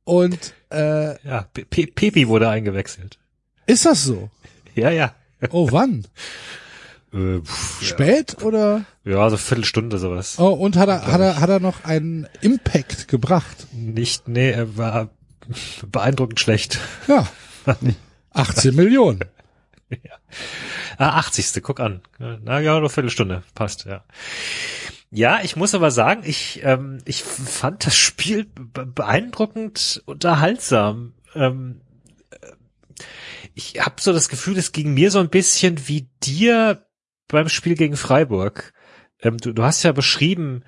[0.04, 3.18] und äh, Ja, Pe Pepi wurde eingewechselt.
[3.66, 4.30] ist das so?
[4.74, 5.14] Ja, ja.
[5.50, 6.06] Oh, wann?
[7.12, 8.84] Äh, pff, Spät oder?
[9.04, 10.38] ja, so Viertelstunde sowas.
[10.38, 13.66] Oh, und hat er, hat er, hat er noch einen Impact gebracht?
[13.72, 15.10] Nicht, nee, er war
[15.90, 16.78] beeindruckend schlecht.
[17.06, 17.28] Ja.
[18.32, 19.20] 18 Millionen.
[20.98, 21.62] Ah, 80.
[21.62, 22.00] Guck an.
[22.18, 23.42] Na ja, nur Viertelstunde.
[23.54, 24.02] Passt, ja.
[25.14, 31.14] Ja, ich muss aber sagen, ich, ähm, ich fand das Spiel be- beeindruckend unterhaltsam.
[31.36, 31.82] Ähm,
[32.30, 32.48] äh,
[33.54, 36.84] ich habe so das Gefühl, es ging mir so ein bisschen wie dir
[37.28, 38.72] beim Spiel gegen Freiburg.
[39.20, 40.64] Ähm, du, du hast ja beschrieben,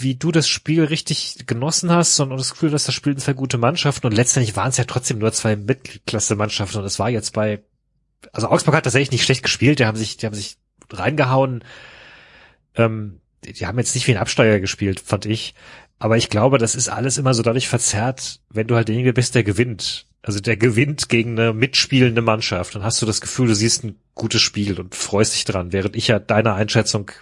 [0.00, 3.58] wie du das Spiel richtig genossen hast und das Gefühl, dass das spielten zwei gute
[3.58, 7.62] Mannschaften und letztendlich waren es ja trotzdem nur zwei Mittelklasse-Mannschaften und es war jetzt bei,
[8.32, 10.56] also Augsburg hat tatsächlich nicht schlecht gespielt, die haben sich, die haben sich
[10.90, 11.64] reingehauen,
[12.74, 13.20] ähm,
[13.52, 15.54] die haben jetzt nicht wie ein Absteiger gespielt, fand ich,
[15.98, 19.34] aber ich glaube, das ist alles immer so dadurch verzerrt, wenn du halt derjenige bist,
[19.34, 20.06] der gewinnt.
[20.22, 22.74] Also der gewinnt gegen eine mitspielende Mannschaft.
[22.74, 25.96] Dann hast du das Gefühl, du siehst ein gutes Spiel und freust dich dran, während
[25.96, 27.12] ich ja deiner Einschätzung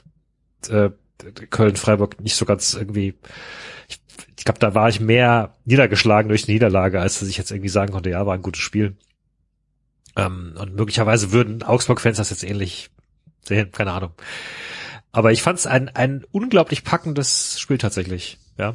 [0.69, 0.91] äh,
[1.51, 3.15] Köln-Freiburg nicht so ganz irgendwie,
[3.89, 4.01] ich,
[4.37, 7.69] ich glaube, da war ich mehr niedergeschlagen durch die Niederlage, als dass ich jetzt irgendwie
[7.69, 8.97] sagen konnte, ja, war ein gutes Spiel.
[10.17, 12.91] Ähm, und möglicherweise würden Augsburg-Fans das jetzt ähnlich
[13.47, 14.13] sehen, keine Ahnung.
[15.15, 18.75] Aber ich fand es ein, ein unglaublich packendes Spiel tatsächlich, ja.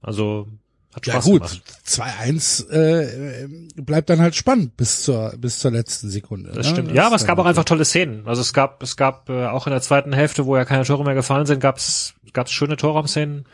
[0.00, 0.48] Also
[0.94, 1.62] hat Spaß ja gut, gemacht.
[1.86, 6.52] 2-1 äh, bleibt dann halt spannend bis zur bis zur letzten Sekunde.
[6.52, 6.72] Das ne?
[6.72, 6.88] stimmt.
[6.88, 8.26] Das ja, aber es gab auch einfach tolle Szenen.
[8.26, 11.04] Also es gab es gab äh, auch in der zweiten Hälfte, wo ja keine Tore
[11.04, 13.44] mehr gefallen sind, gab es gab es schöne Torraumszenen.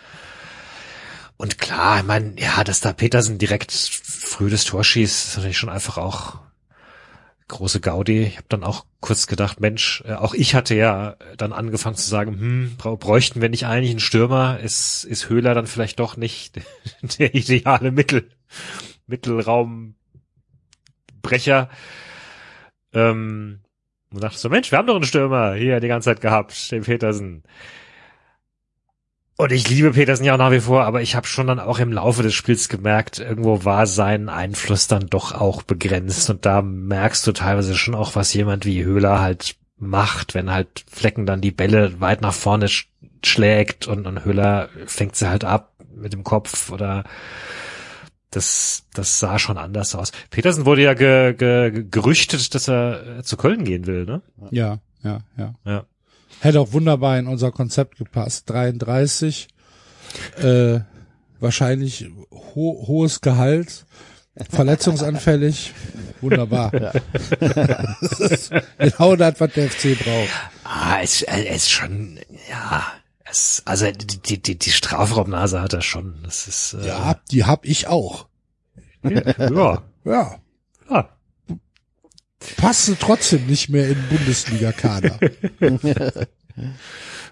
[1.37, 5.59] Und klar, ich meine, ja, dass da Petersen direkt früh das Tor schießt, ist natürlich
[5.59, 6.39] schon einfach auch
[7.53, 8.23] große Gaudi.
[8.23, 12.09] Ich habe dann auch kurz gedacht, Mensch, äh, auch ich hatte ja dann angefangen zu
[12.09, 14.59] sagen, hm, bräuchten wir nicht eigentlich einen Stürmer?
[14.61, 16.61] Ist, ist Höhler dann vielleicht doch nicht
[17.19, 18.29] der ideale Mittel,
[19.07, 21.69] Mittelraumbrecher?
[22.93, 23.61] Ähm,
[24.13, 26.83] und dachte so, Mensch, wir haben doch einen Stürmer hier die ganze Zeit gehabt, den
[26.83, 27.43] Petersen.
[29.37, 31.79] Und ich liebe Petersen ja auch nach wie vor, aber ich habe schon dann auch
[31.79, 36.29] im Laufe des Spiels gemerkt, irgendwo war sein Einfluss dann doch auch begrenzt.
[36.31, 40.85] Und da merkst du teilweise schon auch, was jemand wie Höhler halt macht, wenn halt
[40.91, 42.89] Flecken dann die Bälle weit nach vorne sch
[43.25, 47.05] schlägt und, und Höhler fängt sie halt ab mit dem Kopf oder
[48.31, 50.11] das, das sah schon anders aus.
[50.31, 54.23] Petersen wurde ja ge, ge, gerüchtet, dass er zu Köln gehen will, ne?
[54.51, 55.55] Ja, ja, ja.
[55.65, 55.85] Ja.
[56.43, 58.51] Hätte auch wunderbar in unser Konzept gepasst.
[58.51, 59.47] 33,
[60.39, 60.81] äh,
[61.39, 63.87] wahrscheinlich ho hohes Gehalt,
[64.51, 65.73] verletzungsanfällig,
[66.21, 66.73] wunderbar.
[68.19, 70.31] ist genau das, was der FC braucht.
[70.65, 72.19] Ah, es, es ist schon,
[72.51, 72.83] ja,
[73.25, 76.23] es, also die, die, die Strafraumnase hat er schon.
[76.25, 78.27] Das ist, äh, Ja, die hab ich auch.
[79.05, 80.37] ja, Ja,
[80.91, 81.09] ja.
[82.57, 85.19] Passte trotzdem nicht mehr in Bundesliga-Kader.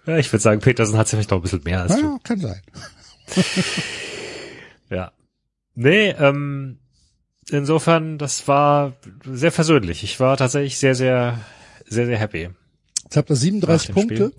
[0.06, 2.02] ja ich würde sagen, Petersen hat vielleicht noch ein bisschen mehr als du.
[2.02, 2.60] Ja, kann sein.
[4.90, 5.12] Ja.
[5.76, 6.80] Nee, ähm,
[7.48, 8.94] insofern, das war
[9.24, 10.02] sehr versöhnlich.
[10.02, 11.38] Ich war tatsächlich sehr, sehr,
[11.86, 12.50] sehr, sehr happy.
[13.04, 14.32] Jetzt habt ihr 37 Nach dem Punkte.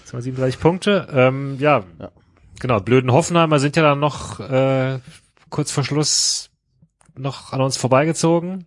[0.00, 1.08] Jetzt haben wir 37 Punkte.
[1.12, 2.12] Ähm, ja, Ja.
[2.60, 2.78] genau.
[2.80, 5.00] Blöden Hoffenheimer sind ja dann noch äh,
[5.50, 6.50] kurz vor Schluss
[7.16, 8.66] noch an uns vorbeigezogen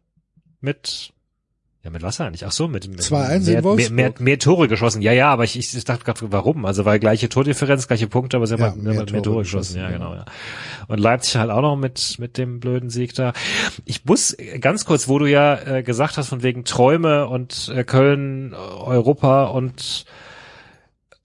[0.59, 1.13] mit
[1.83, 2.45] ja, mit was eigentlich?
[2.45, 5.01] Ach so, mit, mit 2-1 in mehr, mehr, mehr, mehr Tore geschossen.
[5.01, 6.65] Ja, ja, aber ich, ich dachte gerade, warum?
[6.65, 9.37] Also weil gleiche Tordifferenz, gleiche Punkte, aber sie haben Ja, halt mehr, mehr Tore Tore
[9.39, 9.75] geschossen.
[9.75, 10.25] geschossen, Ja, genau, ja.
[10.87, 13.33] Und Leipzig halt auch noch mit mit dem blöden Sieg da.
[13.85, 17.83] Ich muss ganz kurz, wo du ja äh, gesagt hast von wegen Träume und äh,
[17.83, 20.05] Köln, äh, Europa und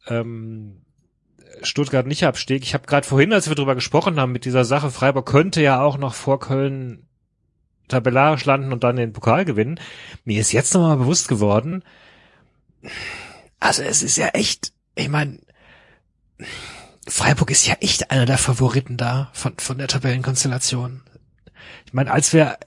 [0.09, 0.77] ähm,
[1.63, 2.63] Stuttgart nicht Abstieg.
[2.63, 5.81] Ich habe gerade vorhin, als wir drüber gesprochen haben mit dieser Sache, Freiburg könnte ja
[5.83, 7.06] auch noch vor Köln
[7.89, 9.81] tabellarisch landen und dann den Pokal gewinnen.
[10.25, 11.83] Mir ist jetzt nochmal bewusst geworden,
[13.61, 15.39] also es ist ja echt, ich meine,
[17.09, 21.03] Freiburg ist ja echt einer der Favoriten da von, von der Tabellenkonstellation.
[21.87, 22.59] Ich meine, als wir,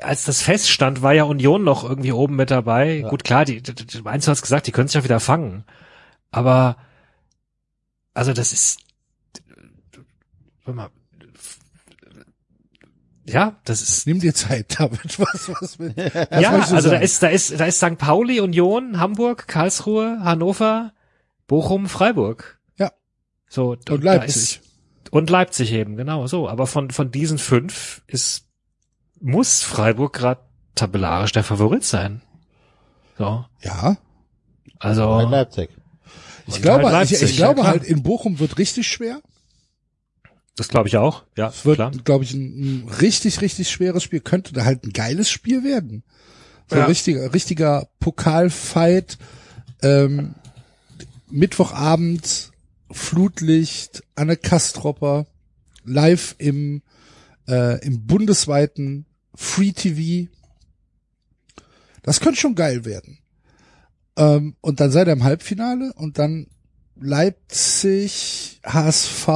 [0.00, 2.98] als das feststand, war ja Union noch irgendwie oben mit dabei.
[2.98, 3.08] Ja.
[3.08, 5.64] Gut, klar, die, die, die Mainz hat's gesagt, die können sich auch wieder fangen.
[6.30, 6.76] Aber,
[8.14, 8.80] also das ist,
[10.64, 10.90] warte mal,
[13.32, 15.18] ja, das ist, Nimm dir Zeit, David.
[15.18, 17.02] Was, was will, was ja, also da sagen?
[17.02, 17.98] ist, da ist, da ist St.
[17.98, 20.92] Pauli, Union, Hamburg, Karlsruhe, Hannover,
[21.46, 22.58] Bochum, Freiburg.
[22.78, 22.92] Ja.
[23.48, 24.36] So, Und da Leipzig.
[24.36, 24.60] Ist,
[25.10, 26.48] und Leipzig eben, genau so.
[26.48, 28.46] Aber von, von diesen fünf ist,
[29.20, 30.40] muss Freiburg gerade
[30.74, 32.22] tabellarisch der Favorit sein.
[33.18, 33.44] So.
[33.62, 33.96] Ja,
[34.78, 35.70] Also, Leipzig.
[36.46, 39.20] ich glaube, halt ich, ich Leipzig, glaube ja, halt, in Bochum wird richtig schwer.
[40.56, 41.24] Das glaube ich auch.
[41.36, 44.20] Ja, Es wird, glaube ich, ein, ein richtig, richtig schweres Spiel.
[44.20, 46.02] Könnte da halt ein geiles Spiel werden.
[46.68, 46.82] So Ja.
[46.82, 49.18] ein richtiger, richtiger Pokalfight.
[49.82, 50.34] Ähm,
[51.30, 52.50] Mittwochabend,
[52.90, 55.26] Flutlicht, Anne Kastropper,
[55.84, 56.82] live im,
[57.48, 60.28] äh, im bundesweiten Free TV.
[62.02, 63.18] Das könnte schon geil werden.
[64.16, 66.48] Ähm, und dann seid ihr im Halbfinale und dann
[66.96, 69.26] Leipzig, HSV,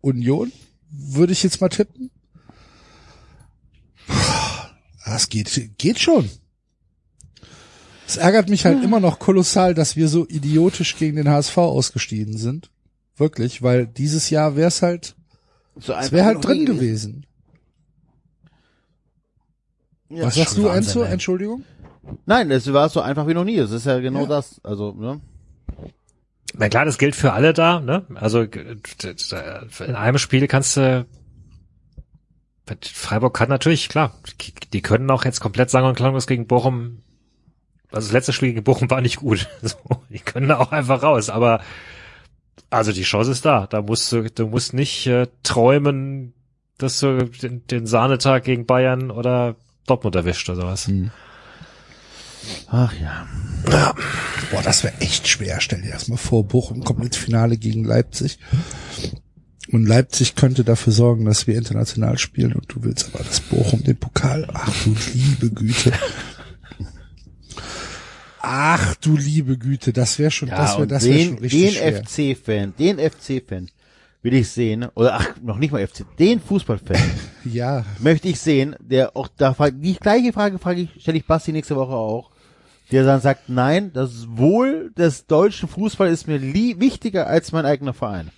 [0.00, 0.52] Union,
[0.90, 2.10] würde ich jetzt mal tippen.
[5.04, 6.30] Das geht, geht schon.
[8.06, 12.36] Es ärgert mich halt immer noch kolossal, dass wir so idiotisch gegen den HSV ausgestiegen
[12.36, 12.70] sind.
[13.16, 15.14] Wirklich, weil dieses Jahr wäre es halt,
[15.78, 17.26] So es wäre halt drin nie gewesen.
[20.08, 21.02] Ja, Was sagst du, Enzo?
[21.02, 21.64] Entschuldigung?
[22.26, 23.58] Nein, es war so einfach wie noch nie.
[23.58, 24.26] Es ist ja genau Ja.
[24.26, 24.60] das.
[24.64, 25.20] Also, ne?
[26.54, 28.04] Na klar, das gilt für alle da, ne?
[28.14, 28.76] Also d-
[29.86, 31.06] in einem Spiel kannst du
[32.92, 34.14] Freiburg kann natürlich, klar,
[34.72, 37.02] die- können auch jetzt komplett sagen und klanglos gegen Bochum.
[37.90, 39.48] Also das letzte Spiel gegen Bochum war nicht gut.
[39.62, 39.76] So,
[40.08, 41.60] die können da auch einfach raus, aber
[42.70, 43.66] also die Chance ist da.
[43.66, 46.32] Da musst du, du musst nicht äh, träumen,
[46.78, 49.56] dass du den, den Sahnetag gegen Bayern oder
[49.88, 50.88] Dortmund erwischt oder sowas.
[52.68, 53.26] Ach ja.
[54.50, 55.60] Boah, das wäre echt schwer.
[55.60, 58.38] Stell dir das mal vor, Bochum kommt ins Finale gegen Leipzig.
[59.70, 63.84] Und Leipzig könnte dafür sorgen, dass wir international spielen und du willst aber das Bochum
[63.84, 64.48] den Pokal.
[64.52, 65.92] Ach du liebe Güte.
[68.40, 71.62] Ach du liebe Güte, das wäre schon, Ja, das wäre das wär den, schon richtig
[71.62, 72.04] den schwer.
[72.36, 73.70] FC-Fan, den FC-Fan
[74.22, 76.96] will ich sehen, oder ach, noch nicht mal FC, den Fußballfan
[77.44, 81.26] Ja, möchte ich sehen, der auch da frag- die gleiche Frage frage ich, stelle ich
[81.26, 82.30] Basti nächste Woche auch,
[82.92, 87.64] der dann sagt, nein, das Wohl des deutschen Fußball ist mir lie wichtiger als mein
[87.64, 88.30] eigener Verein.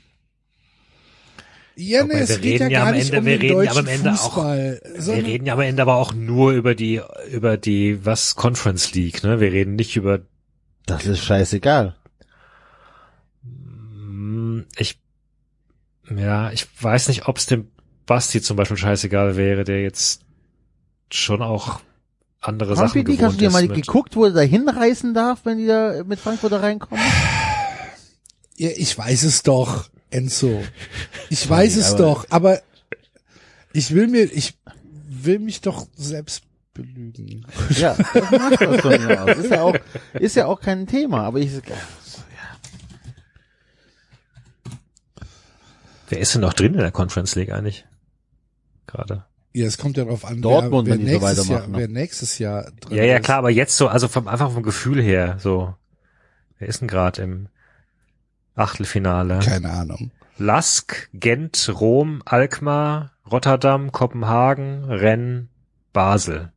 [1.74, 3.39] ja nee, Wobei, es wir geht ja reden ja gar am nicht Ende- um wir
[3.39, 4.80] den reden ja am deutschen Ende auch- Fußball.
[4.99, 7.01] Wir reden ja am Ende aber auch nur über die,
[7.33, 9.41] über die, was, Conference League, ne?
[9.41, 10.20] Wir reden nicht über
[10.87, 11.97] Das ist scheißegal.
[14.76, 14.99] Ich,
[16.11, 17.68] ja, ich weiß nicht, ob es dem
[18.07, 20.22] Basti zum Beispiel scheißegal wäre, der jetzt
[21.11, 21.80] schon auch
[22.40, 25.59] andere Sachen gewohnt hast du dir ist mal geguckt, wo er da hinreißen darf, wenn
[25.59, 27.03] die da mit Frankfurt da reinkommen?
[28.57, 30.62] Ja, ich weiß es doch, Enzo.
[31.30, 32.61] Ich weiß es aber- doch, aber
[33.72, 34.55] ich will mir, ich
[35.09, 36.42] will mich doch selbst
[36.74, 37.46] belügen.
[37.70, 39.36] Ja, das macht das mir aus.
[39.36, 39.76] Ist ja auch,
[40.14, 41.50] ist ja auch kein Thema, aber ich,
[46.13, 47.87] Wer ist denn noch drin in der Conference League eigentlich?
[48.87, 49.25] Gerade.
[49.55, 51.79] Ja, es kommt ja darauf an, Dortmund, wer, wenn wer, die so nächstes Jahr, ne?
[51.79, 53.25] wer nächstes Jahr drin Ja, ja, ist.
[53.25, 55.75] klar, aber jetzt so, also vom, einfach vom Gefühl her, so.
[56.59, 57.49] Wer ist denn gerade im
[58.55, 59.39] Achtelfinale?
[59.39, 60.11] Keine Ahnung.
[60.37, 65.47] Lask, Gent, Rom, Alkmaar, Rotterdam, Kopenhagen, Rennes,
[65.95, 66.53] Basel.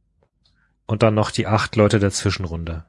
[0.86, 2.84] Und dann noch die acht Leute der Zwischenrunde.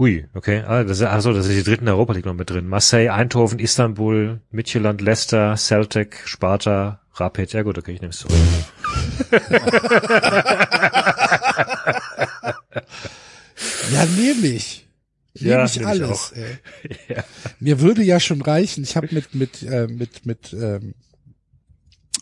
[0.00, 0.62] Ui, okay.
[0.66, 2.66] Ah, das ist, also, das ist die dritten Europa League noch mit drin.
[2.66, 7.52] Marseille, Eindhoven, Istanbul, Midtjylland, Leicester, Celtic, Sparta, Rapid.
[7.52, 8.36] Ja gut, okay, ich nehme es zurück.
[13.92, 14.88] Ja, nehme ich.
[15.34, 16.10] Nehme Ja, ich nehm ich alles.
[16.10, 16.32] auch.
[16.36, 16.58] ey.
[17.16, 17.24] Ja.
[17.58, 18.84] Mir würde ja schon reichen.
[18.84, 20.94] Ich habe mit mit äh, mit mit ähm,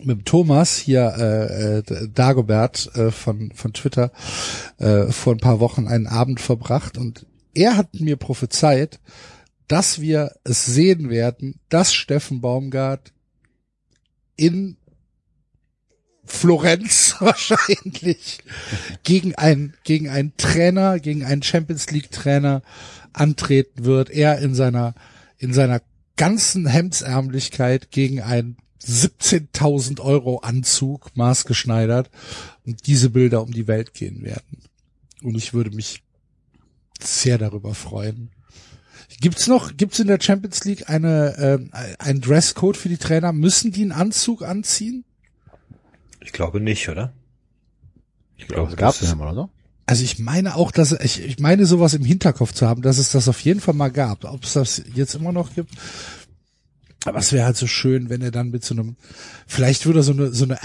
[0.03, 4.13] mit Thomas hier äh, äh, Dagobert äh, von von Twitter
[4.79, 7.27] äh, vor ein paar Wochen einen Abend verbracht und
[7.59, 9.01] er hat mir prophezeit,
[9.67, 13.13] dass wir es sehen werden, dass Steffen Baumgart
[14.37, 14.77] in
[16.25, 18.39] Florenz wahrscheinlich
[19.03, 22.63] gegen einen gegen einen Trainer, gegen einen Champions League Trainer
[23.13, 24.11] antreten wird.
[24.11, 24.95] Er in seiner
[25.39, 25.83] in seiner
[26.17, 32.09] ganzen Hemdsärmlichkeit gegen einen 17.000 Euro Anzug maßgeschneidert
[32.65, 34.63] und diese Bilder um die Welt gehen werden.
[35.23, 36.03] Und ich würde mich
[37.03, 38.31] sehr darüber freuen.
[39.21, 43.33] Gibt's noch, gibt's in der Champions League eine, ähm, ein Dresscode für die Trainer?
[43.33, 45.05] Müssen die einen Anzug anziehen?
[46.21, 47.13] Ich glaube nicht, oder?
[48.37, 49.49] Ich glaube, gab es ja mal, oder?
[49.87, 53.11] Also ich meine auch, dass ich, ich meine sowas im Hinterkopf zu haben, dass es
[53.11, 54.25] das auf jeden Fall mal gab.
[54.25, 55.73] Ob es das jetzt immer noch gibt.
[57.07, 58.97] Aber es wäre halt so schön, wenn er dann mit so einem,
[59.47, 60.59] vielleicht würde er so eine, so eine,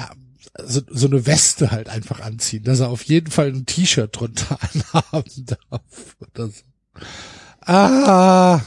[0.61, 4.57] so, so eine Weste halt einfach anziehen, dass er auf jeden Fall ein T-Shirt drunter
[4.93, 6.15] anhaben darf.
[6.19, 6.61] Oder so.
[7.61, 8.61] Ah,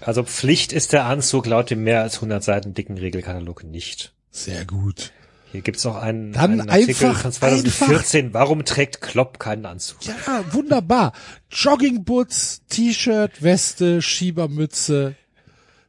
[0.00, 4.12] also Pflicht ist der Anzug laut dem mehr als 100 Seiten dicken Regelkatalog nicht.
[4.30, 5.12] sehr gut.
[5.52, 8.32] Hier gibt's auch einen, Dann einen Artikel einfach- von 2014.
[8.32, 9.98] Warum trägt Klopp keinen Anzug?
[10.04, 11.12] Ja, wunderbar.
[11.50, 15.16] Joggingboots, T-Shirt, Weste, Schiebermütze.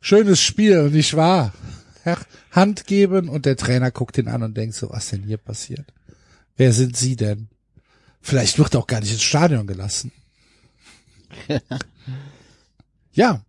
[0.01, 1.53] Schönes Spiel, nicht wahr?
[2.51, 5.85] Hand geben und der Trainer guckt ihn an und denkt so, was denn hier passiert?
[6.57, 7.47] Wer sind Sie denn?
[8.21, 10.11] Vielleicht wird er auch gar nicht ins Stadion gelassen.
[13.13, 13.43] ja,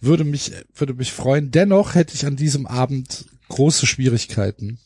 [0.00, 1.50] würde mich, würde mich freuen.
[1.50, 4.78] Dennoch hätte ich an diesem Abend große Schwierigkeiten,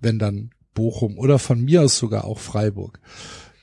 [0.00, 3.00] wenn dann Bochum oder von mir aus sogar auch Freiburg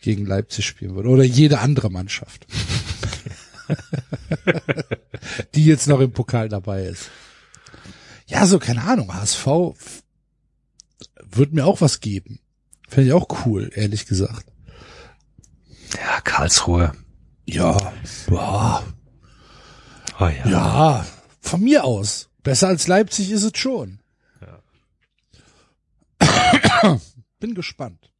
[0.02, 2.48] gegen Leipzig spielen würde oder jede andere Mannschaft,
[5.56, 7.10] die jetzt noch im Pokal dabei ist.
[8.28, 9.48] Ja, so keine Ahnung, HSV
[11.24, 12.40] würde mir auch was geben.
[12.88, 14.46] Fände ich auch cool, ehrlich gesagt.
[15.96, 16.94] Ja, Karlsruhe.
[17.46, 17.78] Ja,
[18.30, 18.84] ja,
[20.20, 20.48] Oh ja.
[20.50, 21.06] ja,
[21.40, 22.30] von mir aus.
[22.44, 24.00] Besser als Leipzig ist es schon.
[27.40, 28.12] Bin gespannt.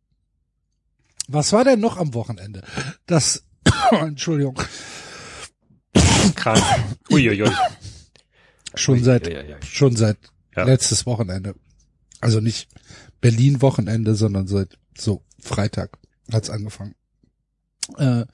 [1.28, 2.64] Was war denn noch am Wochenende?
[3.06, 3.44] Das,
[3.92, 4.62] Entschuldigung,
[6.36, 6.64] Krank.
[7.10, 7.50] Uiuiui.
[8.76, 9.56] Schon seit, Uiuiui.
[9.66, 10.18] schon seit
[10.56, 10.64] Ja.
[10.64, 11.56] letztes Wochenende.
[12.22, 12.68] Also nicht
[13.22, 15.98] Berlin-Wochenende, sondern seit so Freitag
[16.32, 16.96] hat's angefangen.
[17.98, 18.26] Äh,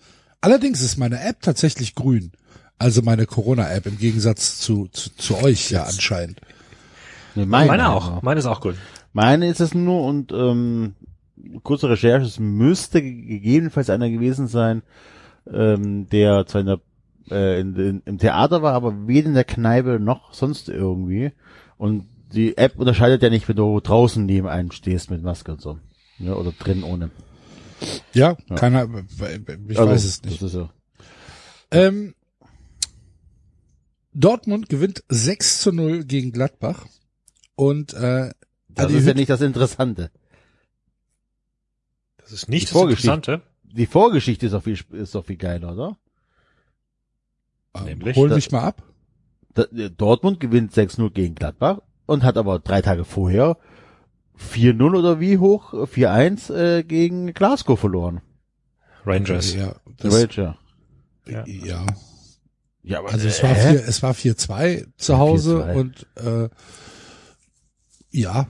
[0.41, 2.31] allerdings ist meine App tatsächlich grün.
[2.79, 6.41] Also meine Corona-App im Gegensatz zu, zu, zu euch ja anscheinend.
[7.35, 8.21] Nee, Meine auch.
[8.21, 8.75] Meine ist auch gut.
[9.13, 10.95] Meine ist es nur und ähm,
[11.63, 14.81] kurze Recherche, es müsste gegebenenfalls einer gewesen sein,
[15.51, 16.81] ähm, der zwar in der,
[17.29, 21.31] äh, in, in, im Theater war, aber weder in der Kneipe noch sonst irgendwie.
[21.77, 25.61] Und die App unterscheidet ja nicht, wenn du draußen neben einem stehst mit Maske und
[25.61, 25.79] so.
[26.19, 27.11] Ja, oder drin ohne.
[28.13, 28.55] Ja, Ja.
[28.55, 28.87] keiner,
[29.67, 30.41] ich Also, weiß es nicht.
[30.41, 30.69] Das ist so.
[31.71, 32.13] Ähm,
[34.13, 36.85] Dortmund gewinnt 6 zu 0 gegen Gladbach.
[37.55, 38.31] Und äh,
[38.69, 40.11] Das Adi ist ja Hütt- nicht das Interessante.
[42.17, 43.11] Das ist nicht Die das Vorgeschichte.
[43.11, 43.47] Interessante.
[43.63, 45.97] Die Vorgeschichte ist doch viel, ist doch viel geiler, oder?
[47.85, 48.83] Nämlich hol das- mich mal ab.
[49.55, 53.57] Äh, Dortmund gewinnt 6-0 gegen Gladbach und hat aber drei Tage vorher
[54.37, 55.73] 4-0 oder wie hoch?
[55.73, 58.21] 4-1 äh, gegen Glasgow verloren.
[59.05, 59.53] Rangers.
[59.53, 60.57] Ja, das, Ranger.
[61.27, 61.43] Ja.
[61.45, 61.85] ja.
[62.85, 63.69] Ja, aber Also es war hä?
[63.77, 65.75] vier, es war 4-2 zu Hause 4-2.
[65.75, 66.49] und äh,
[68.11, 68.47] ja,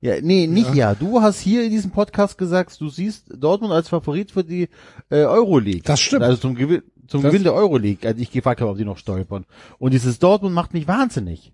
[0.00, 0.94] Ja, nee, nicht ja.
[0.94, 4.68] Du hast hier in diesem Podcast gesagt, du siehst Dortmund als Favorit für die
[5.10, 5.82] äh, Euroleague.
[5.84, 6.24] Das stimmt.
[6.24, 8.98] Also zum Gewinn zum Das- Gewinn der Euroleague, als ich gefragt habe, ob die noch
[8.98, 9.44] stolpern.
[9.78, 11.52] Und dieses Dortmund macht mich wahnsinnig.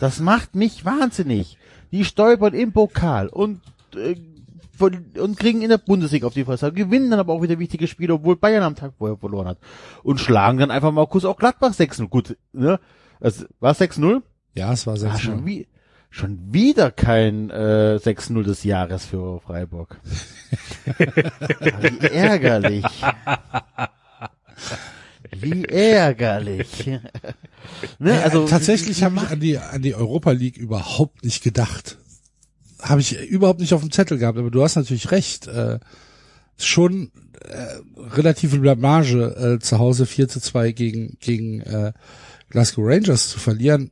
[0.00, 1.58] Das macht mich wahnsinnig.
[1.92, 3.60] Die stolpern im Pokal und
[3.96, 4.14] äh,
[4.80, 8.14] und kriegen in der Bundesliga auf die Fresse, gewinnen dann aber auch wieder wichtige Spiele,
[8.14, 9.58] obwohl Bayern am Tag vorher verloren hat.
[10.04, 12.06] Und schlagen dann einfach mal kurz auch Gladbach 6-0.
[12.08, 12.78] Gut, ne?
[13.18, 14.22] Also, war 6-0?
[14.54, 15.66] ja, es war Ah, 6 schon, wie,
[16.10, 19.98] schon wieder kein äh, 6-0 des Jahres für Freiburg.
[20.98, 22.84] wie ärgerlich.
[25.42, 26.86] Wie ärgerlich.
[27.98, 31.98] ne, also tatsächlich habe ich an die an die Europa League überhaupt nicht gedacht.
[32.80, 35.46] Habe ich überhaupt nicht auf dem Zettel gehabt, aber du hast natürlich recht.
[35.46, 35.78] Äh,
[36.60, 41.92] schon äh, relative Blamage äh, zu Hause 4 zu 2 gegen gegen äh,
[42.50, 43.90] Glasgow Rangers zu verlieren.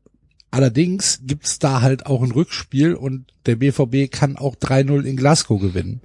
[0.51, 5.61] Allerdings gibt's da halt auch ein Rückspiel und der BVB kann auch 3-0 in Glasgow
[5.61, 6.01] gewinnen.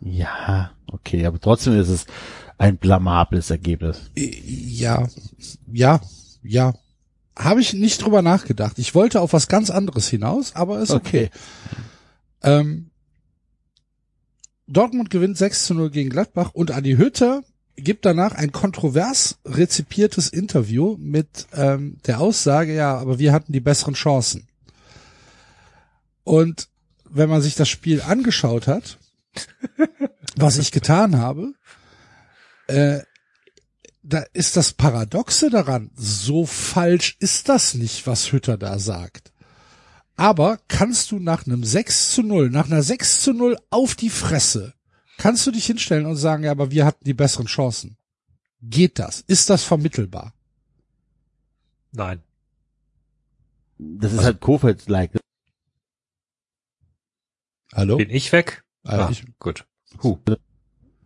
[0.00, 2.06] Ja, okay, aber trotzdem ist es
[2.58, 4.10] ein blamables Ergebnis.
[4.14, 5.08] Ja,
[5.72, 6.00] ja,
[6.42, 6.74] ja.
[7.36, 8.78] Habe ich nicht drüber nachgedacht.
[8.78, 11.30] Ich wollte auf was ganz anderes hinaus, aber ist okay.
[12.42, 12.90] Ähm,
[14.66, 17.42] Dortmund gewinnt 6 zu 0 gegen Gladbach und Adi Hütter
[17.76, 23.60] gibt danach ein kontrovers rezipiertes Interview mit ähm, der Aussage, ja, aber wir hatten die
[23.60, 24.48] besseren Chancen.
[26.24, 26.68] Und
[27.08, 28.98] wenn man sich das Spiel angeschaut hat,
[30.36, 31.54] was ich getan habe,
[32.68, 33.00] äh,
[34.02, 39.32] da ist das Paradoxe daran, so falsch ist das nicht, was Hütter da sagt.
[40.16, 44.10] Aber kannst du nach einem 6 zu 0, nach einer 6 zu 0 auf die
[44.10, 44.74] Fresse,
[45.18, 47.96] kannst du dich hinstellen und sagen, ja, aber wir hatten die besseren Chancen.
[48.62, 49.20] Geht das?
[49.20, 50.34] Ist das vermittelbar?
[51.92, 52.22] Nein.
[53.78, 55.12] Das ist halt Kofeld-like.
[57.72, 57.96] Hallo?
[57.98, 58.64] Bin ich weg?
[58.84, 59.66] Äh, Ah, ich, gut.
[60.02, 60.18] Huh.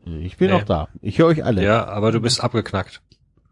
[0.04, 0.54] Ich bin Nee.
[0.58, 0.88] noch da.
[1.00, 1.62] Ich höre euch alle.
[1.64, 3.00] Ja, aber du bist abgeknackt.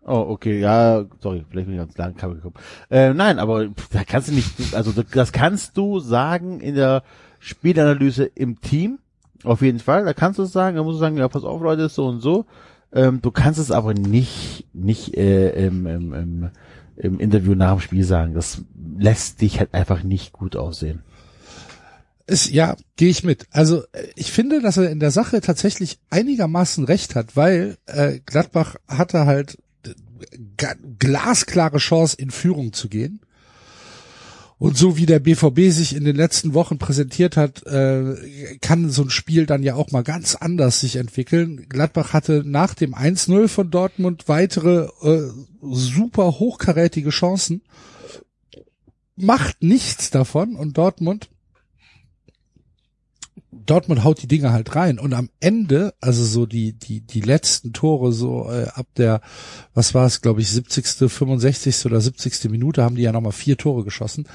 [0.05, 2.55] Oh, okay, ja, sorry, vielleicht bin ich ganz lang Kabel gekommen.
[2.91, 7.03] Äh, nein, aber da kannst du nicht, also das- das kannst du sagen in der
[7.39, 8.99] Spielanalyse im Team,
[9.45, 11.61] auf jeden Fall, da kannst du es sagen, da musst du sagen, ja, pass auf,
[11.61, 12.47] Leute, ist so und so.
[12.93, 16.51] Ähm, du kannst es aber nicht, nicht äh, im, im, im,
[16.97, 18.35] im Interview nach dem Spiel sagen.
[18.35, 18.63] Das
[18.99, 21.03] lässt dich halt einfach nicht gut aussehen.
[22.31, 23.47] Ist, ja, gehe ich mit.
[23.51, 28.21] Also äh, ich finde, dass er in der Sache tatsächlich einigermaßen recht hat, weil äh,
[28.25, 33.21] Gladbach hatte halt äh, glasklare Chance in Führung zu gehen.
[34.59, 38.15] Und so wie der BVB sich in den letzten Wochen präsentiert hat, äh,
[38.61, 41.67] kann so ein Spiel dann ja auch mal ganz anders sich entwickeln.
[41.69, 45.31] Gladbach hatte nach dem 1-0 von Dortmund weitere äh,
[45.63, 47.63] super hochkarätige Chancen,
[49.17, 51.30] macht nichts davon und Dortmund
[53.71, 57.73] Dortmund haut die Dinge halt rein und am Ende, also so die die die letzten
[57.73, 59.21] Tore so äh, ab der
[59.75, 61.87] was war es, glaube ich, 70., 65.
[61.87, 62.51] oder 70.
[62.51, 64.27] Minute haben die ja nochmal vier Tore geschossen.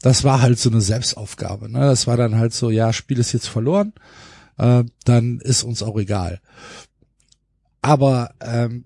[0.00, 1.80] Das war halt so eine Selbstaufgabe, ne?
[1.80, 3.92] Das war dann halt so, ja, Spiel ist jetzt verloren,
[4.56, 6.40] äh, dann ist uns auch egal.
[7.82, 8.84] Aber ähm,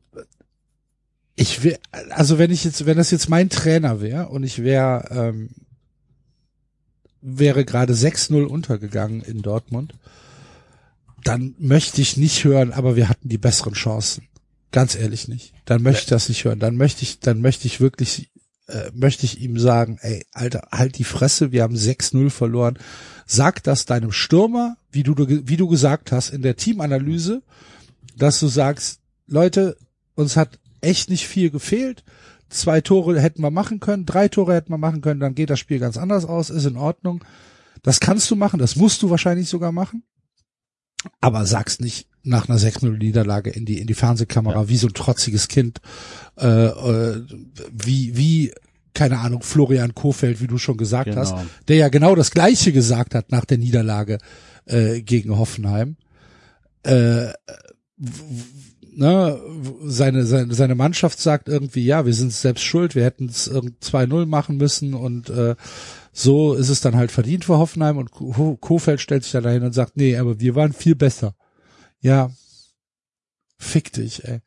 [1.36, 1.76] ich will,
[2.10, 5.50] also wenn ich jetzt, wenn das jetzt mein Trainer wäre und ich wäre, ähm,
[7.28, 9.94] wäre gerade 6-0 untergegangen in Dortmund,
[11.24, 14.28] dann möchte ich nicht hören, aber wir hatten die besseren Chancen.
[14.70, 15.52] Ganz ehrlich nicht.
[15.64, 16.60] Dann möchte ich das nicht hören.
[16.60, 18.30] Dann möchte ich, dann möchte ich wirklich,
[18.68, 22.78] äh, möchte ich ihm sagen, ey, Alter, halt die Fresse, wir haben 6-0 verloren.
[23.26, 27.42] Sag das deinem Stürmer, wie du, wie du gesagt hast in der Teamanalyse,
[28.16, 29.76] dass du sagst, Leute,
[30.14, 32.04] uns hat echt nicht viel gefehlt.
[32.48, 35.58] Zwei Tore hätten wir machen können, drei Tore hätten wir machen können, dann geht das
[35.58, 37.24] Spiel ganz anders aus, ist in Ordnung.
[37.82, 40.04] Das kannst du machen, das musst du wahrscheinlich sogar machen.
[41.20, 44.68] Aber sag's nicht nach einer 6-0-Niederlage in die, in die Fernsehkamera, ja.
[44.68, 45.80] wie so ein trotziges Kind,
[46.36, 47.22] äh, äh,
[47.72, 48.52] wie, wie,
[48.94, 51.20] keine Ahnung, Florian Kofeld, wie du schon gesagt genau.
[51.20, 51.36] hast,
[51.68, 54.18] der ja genau das Gleiche gesagt hat nach der Niederlage
[54.64, 55.96] äh, gegen Hoffenheim.
[56.82, 57.32] Äh,
[58.96, 59.40] ne,
[59.84, 64.26] seine, seine, seine Mannschaft sagt irgendwie, ja, wir sind selbst schuld, wir hätten es 2-0
[64.26, 65.54] machen müssen und äh,
[66.12, 69.72] so ist es dann halt verdient für Hoffenheim und Kofeld stellt sich da dahin und
[69.72, 71.34] sagt, nee, aber wir waren viel besser.
[72.00, 72.30] Ja,
[73.58, 74.40] fick dich, ey.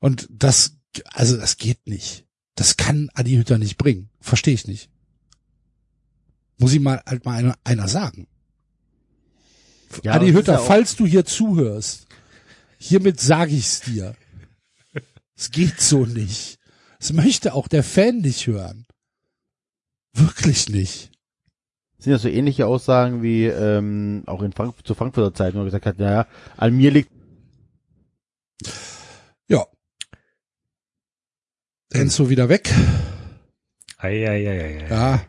[0.00, 0.76] Und das,
[1.06, 2.26] also das geht nicht.
[2.56, 4.10] Das kann Adi Hütter nicht bringen.
[4.20, 4.90] Verstehe ich nicht.
[6.58, 8.26] Muss ihm mal halt mal einer, einer sagen.
[10.02, 12.06] Ja, Adi Hütter, falls du hier zuhörst,
[12.84, 14.14] hiermit sage ich's dir.
[15.36, 16.58] Es geht so nicht.
[17.00, 18.86] Es möchte auch der Fan nicht hören.
[20.12, 21.10] Wirklich nicht.
[21.96, 25.60] Das sind ja so ähnliche Aussagen wie ähm, auch in Frank zur Frankfurter Zeit, wo
[25.60, 26.26] er gesagt hat, naja,
[26.56, 27.10] an mir liegt.
[29.48, 29.66] Ja.
[31.90, 32.72] Enzo wieder weg.
[33.98, 34.88] Ei, ei, ei, ei, ei.
[34.90, 35.26] Ja.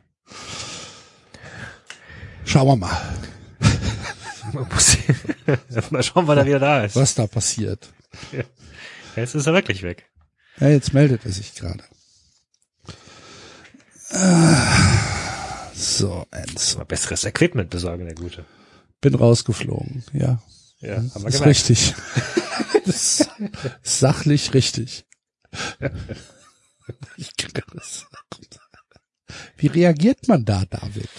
[2.43, 3.15] Schauen wir mal.
[5.91, 6.95] mal schauen, wann er wieder da ist.
[6.95, 7.89] Was da passiert.
[8.31, 8.43] Ja.
[9.15, 10.09] Jetzt ist er wirklich weg.
[10.59, 11.83] Ja, jetzt meldet er sich gerade.
[15.73, 16.77] So, Enzo.
[16.77, 18.45] Mal besseres Equipment besorgen, der Gute.
[19.01, 20.41] Bin rausgeflogen, ja.
[20.79, 21.45] Ja, haben wir ist gemerkt.
[21.45, 21.93] richtig.
[22.85, 25.05] das ist sachlich richtig.
[29.57, 31.09] Wie reagiert man da, David?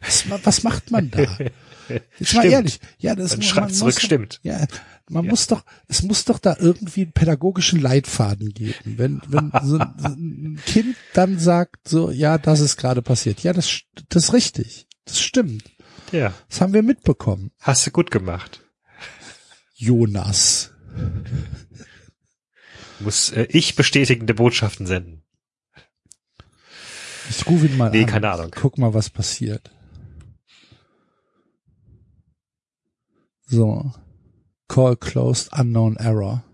[0.00, 1.26] Was, was macht man da?
[2.18, 2.80] Jetzt mal ehrlich.
[2.98, 4.40] Ja, das Ein Schritt zurück doch, stimmt.
[4.42, 4.66] Ja,
[5.08, 5.30] man ja.
[5.30, 8.74] muss doch, es muss doch da irgendwie einen pädagogischen Leitfaden geben.
[8.96, 13.40] Wenn, wenn so, so ein Kind dann sagt, so, ja, das ist gerade passiert.
[13.40, 14.86] Ja, das, das ist richtig.
[15.04, 15.64] Das stimmt.
[16.12, 16.32] Ja.
[16.48, 17.50] Das haben wir mitbekommen.
[17.60, 18.62] Hast du gut gemacht.
[19.74, 20.70] Jonas.
[23.00, 25.22] Muss äh, ich bestätigende Botschaften senden.
[27.30, 28.04] Ich rufe ihn mal nee, an.
[28.04, 28.50] Nee, keine Ahnung.
[28.54, 29.70] Guck mal, was passiert.
[33.50, 33.90] So.
[34.68, 36.44] Call closed, unknown error.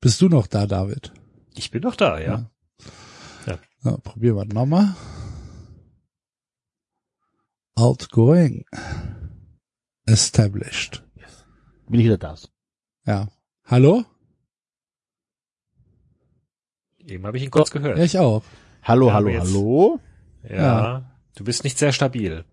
[0.00, 1.12] Bist du noch da, David?
[1.54, 2.50] Ich bin noch da, ja.
[3.46, 3.58] ja.
[3.84, 3.96] ja.
[3.98, 4.96] probieren wir nochmal.
[7.74, 8.64] Outgoing.
[10.06, 11.02] Established.
[11.88, 12.34] Bin ich wieder da?
[13.04, 13.28] Ja.
[13.66, 14.04] Hallo?
[16.98, 17.98] Eben habe ich ihn kurz gehört.
[17.98, 18.42] Ja, ich auch.
[18.82, 20.00] Hallo, ja, hallo, hallo.
[20.48, 22.46] Ja, ja, du bist nicht sehr stabil.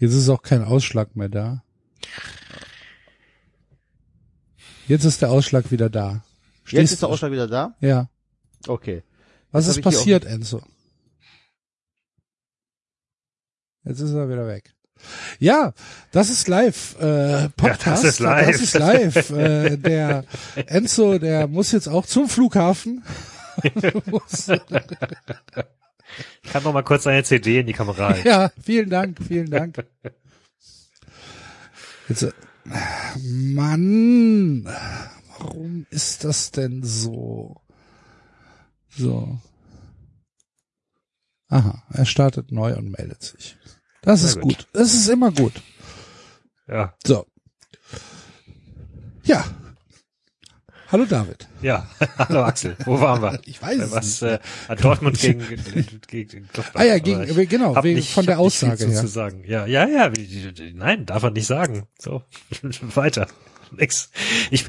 [0.00, 1.62] Jetzt ist auch kein Ausschlag mehr da.
[4.88, 6.24] Jetzt ist der Ausschlag wieder da.
[6.64, 7.76] Stehst Jetzt ist der Ausschlag wieder da?
[7.80, 8.08] Ja.
[8.66, 9.02] Okay.
[9.52, 10.62] Was Jetzt ist passiert, Enzo?
[13.84, 14.72] Jetzt ist er wieder weg.
[15.38, 15.74] Ja,
[16.12, 16.98] das ist live.
[16.98, 17.80] Äh, Podcast.
[17.86, 18.52] Ja, das ist live.
[18.52, 19.30] Das ist live.
[19.30, 20.24] äh, der
[20.66, 23.04] Enzo, der muss jetzt auch zum Flughafen.
[26.42, 28.26] Ich kann noch mal kurz eine CD in die Kamera halten.
[28.26, 29.84] Ja, vielen Dank, vielen Dank.
[32.08, 32.34] Jetzt,
[33.22, 34.64] Mann,
[35.38, 37.60] warum ist das denn so?
[38.88, 39.40] So.
[41.48, 43.56] Aha, er startet neu und meldet sich.
[44.02, 44.58] Das ist gut.
[44.58, 44.68] gut.
[44.72, 45.52] Das ist immer gut.
[46.68, 46.94] Ja.
[47.04, 47.26] So.
[49.24, 49.44] Ja,
[50.92, 51.46] Hallo David.
[51.62, 51.88] Ja,
[52.18, 52.76] hallo Axel.
[52.84, 53.40] Wo waren wir?
[53.44, 54.40] Ich weiß es Was, nicht.
[54.68, 58.86] Äh, Dortmund gegen, gegen, gegen Ah ja, gegen, ich genau, wegen, nicht, von der Aussage
[58.86, 59.00] her.
[59.00, 59.44] Zu sagen.
[59.46, 60.10] Ja, ja, ja,
[60.74, 61.86] nein, darf er nicht sagen.
[61.96, 62.24] So,
[62.94, 63.28] weiter.
[63.70, 64.10] Nix.
[64.50, 64.64] Ich,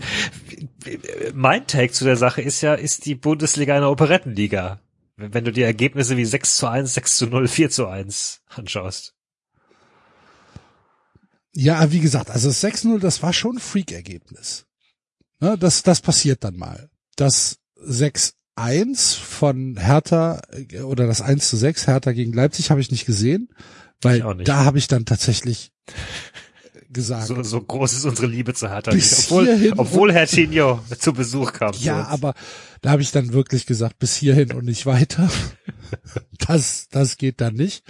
[1.34, 4.80] mein Take zu der Sache ist ja, ist die Bundesliga eine Operettenliga.
[5.15, 9.15] Wenn du dir Ergebnisse wie 6 zu 1, 6 zu 0, 4 zu 1 anschaust.
[11.53, 14.67] Ja, wie gesagt, also 6-0, das war schon ein Freak-Ergebnis.
[15.41, 16.89] Ne, das, das passiert dann mal.
[17.15, 20.41] Das 6-1 von Hertha
[20.83, 23.49] oder das 1 zu 6 Hertha gegen Leipzig habe ich nicht gesehen,
[24.01, 24.47] weil nicht.
[24.47, 25.71] da habe ich dann tatsächlich
[26.91, 27.25] gesagt.
[27.27, 28.91] So, so groß ist unsere Liebe zu Hertha.
[28.91, 29.31] Bis nicht.
[29.31, 31.73] Obwohl, obwohl Herr Tinio zu Besuch kam.
[31.79, 32.35] Ja, aber
[32.81, 35.29] da habe ich dann wirklich gesagt, bis hierhin und nicht weiter.
[36.47, 37.83] Das, das geht dann nicht.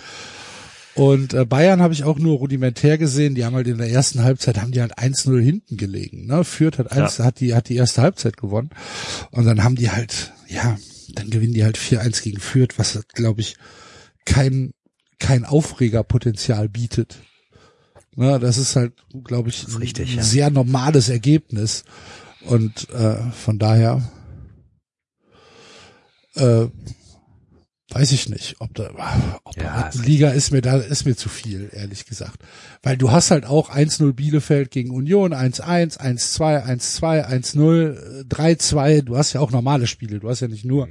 [0.96, 3.36] Und äh, Bayern habe ich auch nur rudimentär gesehen.
[3.36, 6.26] Die haben halt in der ersten Halbzeit haben die halt 1-0 hinten gelegen.
[6.26, 6.44] Ne?
[6.44, 8.72] Fürth hat, eins, hat die hat die erste Halbzeit gewonnen
[9.32, 10.78] und dann haben die halt ja,
[11.14, 13.56] dann gewinnen die halt 4-1 gegen Fürth, was glaube ich
[14.26, 14.74] kein
[15.20, 17.20] kein Aufregerpotenzial bietet.
[18.16, 20.24] Ne, das ist halt, glaube ich, richtig, ein ja.
[20.24, 21.86] sehr normales Ergebnis.
[22.42, 24.02] Und äh, von daher
[26.36, 26.68] äh,
[27.94, 28.90] weiß ich nicht, ob da
[29.44, 32.40] ob Ja, da Liga ist mir da ist mir zu viel, ehrlich gesagt.
[32.84, 39.18] Weil du hast halt auch 1-0 Bielefeld gegen Union, 1-1, 1-2, 1-2, 1-0, 3-2, du
[39.18, 40.88] hast ja auch normale Spiele, du hast ja nicht nur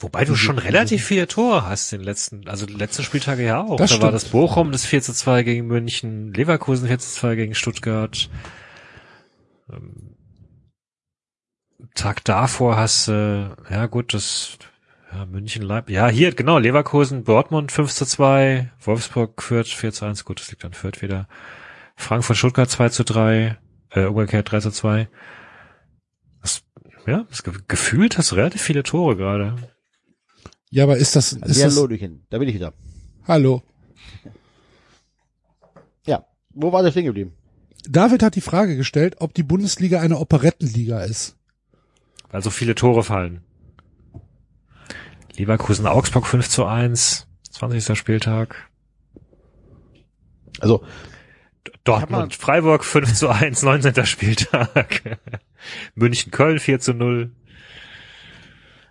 [0.00, 3.62] Wobei du schon relativ viele Tore hast in den letzten, also die letzten Spieltage ja
[3.62, 3.76] auch.
[3.76, 4.14] Das da war stimmt.
[4.14, 8.28] das Bochum, das 4 zu 2 gegen München, Leverkusen 4 zu 2 gegen Stuttgart.
[9.70, 10.16] Ähm,
[11.94, 14.58] Tag davor hast du, ja gut, das,
[15.12, 20.04] ja, München, Leip, ja, hier, genau, Leverkusen, Dortmund 5 zu 2, Wolfsburg, Fürth 4 zu
[20.06, 21.28] 1, gut, das liegt an Fürth wieder.
[21.96, 23.58] Frankfurt, Stuttgart 2 zu 3,
[23.90, 25.08] äh, umgekehrt 3 zu 2.
[26.40, 26.62] Das,
[27.06, 29.56] ja, das ge gefühlt hast du relativ viele Tore gerade.
[30.70, 32.72] Ja, aber ist das, ist Also, ja, das da bin ich wieder.
[33.28, 33.62] Hallo.
[36.06, 37.34] Ja, wo war der stehen geblieben?
[37.84, 41.36] David hat die Frage gestellt, ob die Bundesliga eine Operettenliga ist.
[42.30, 43.42] weil so viele Tore fallen.
[45.36, 47.96] Leverkusen Augsburg 5 zu 1, 20.
[47.98, 48.68] Spieltag.
[50.60, 50.82] Also,
[51.84, 54.06] Dortmund Freiburg 5 zu 1, 19.
[54.06, 55.18] Spieltag.
[55.94, 57.32] München Köln 4 zu 0.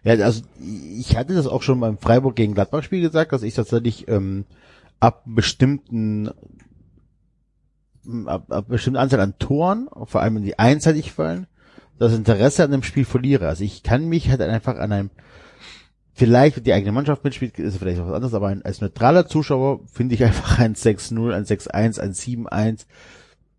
[0.03, 3.53] ja, also ich hatte das auch schon beim Freiburg gegen Gladbach Spiel gesagt, dass ich
[3.53, 4.45] tatsächlich ähm,
[4.99, 6.31] ab bestimmten
[8.25, 11.47] ab, ab bestimmten Anzahl an Toren, vor allem wenn die einseitig fallen,
[11.99, 13.47] das Interesse an dem Spiel verliere.
[13.47, 15.09] Also ich kann mich halt einfach an einem
[16.21, 18.79] vielleicht wenn die eigene Mannschaft mitspielt, ist es vielleicht auch was anderes, aber ein, als
[18.79, 22.85] neutraler Zuschauer finde ich einfach ein 6-0, ein 6-1, ein 7-1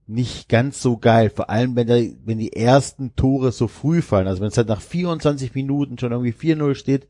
[0.06, 1.28] nicht ganz so geil.
[1.30, 4.28] Vor allem, wenn, der, wenn die ersten Tore so früh fallen.
[4.28, 7.08] Also wenn es halt nach 24 Minuten schon irgendwie 4-0 steht,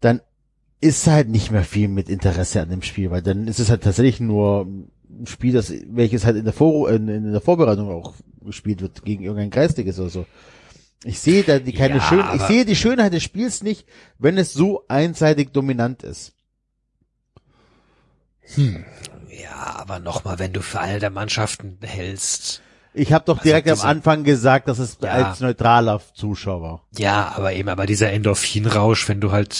[0.00, 0.20] dann
[0.82, 3.82] ist halt nicht mehr viel mit Interesse an dem Spiel, weil dann ist es halt
[3.82, 8.12] tatsächlich nur ein Spiel, das, welches halt in der, Vor in, in der Vorbereitung auch
[8.44, 10.26] gespielt wird gegen irgendein Geistiges oder so.
[11.02, 13.86] Ich sehe da die keine Ja, schön, ich sehe die Schönheit des Spiels nicht,
[14.18, 16.32] wenn es so einseitig dominant ist.
[18.56, 22.60] Ja, aber nochmal, wenn du für alle der Mannschaften hältst.
[22.92, 25.10] Ich habe doch direkt diese- am Anfang gesagt, dass es Ja.
[25.10, 26.82] als neutraler Zuschauer.
[26.96, 29.50] Ja, aber eben, aber dieser Endorphinrausch, wenn du halt,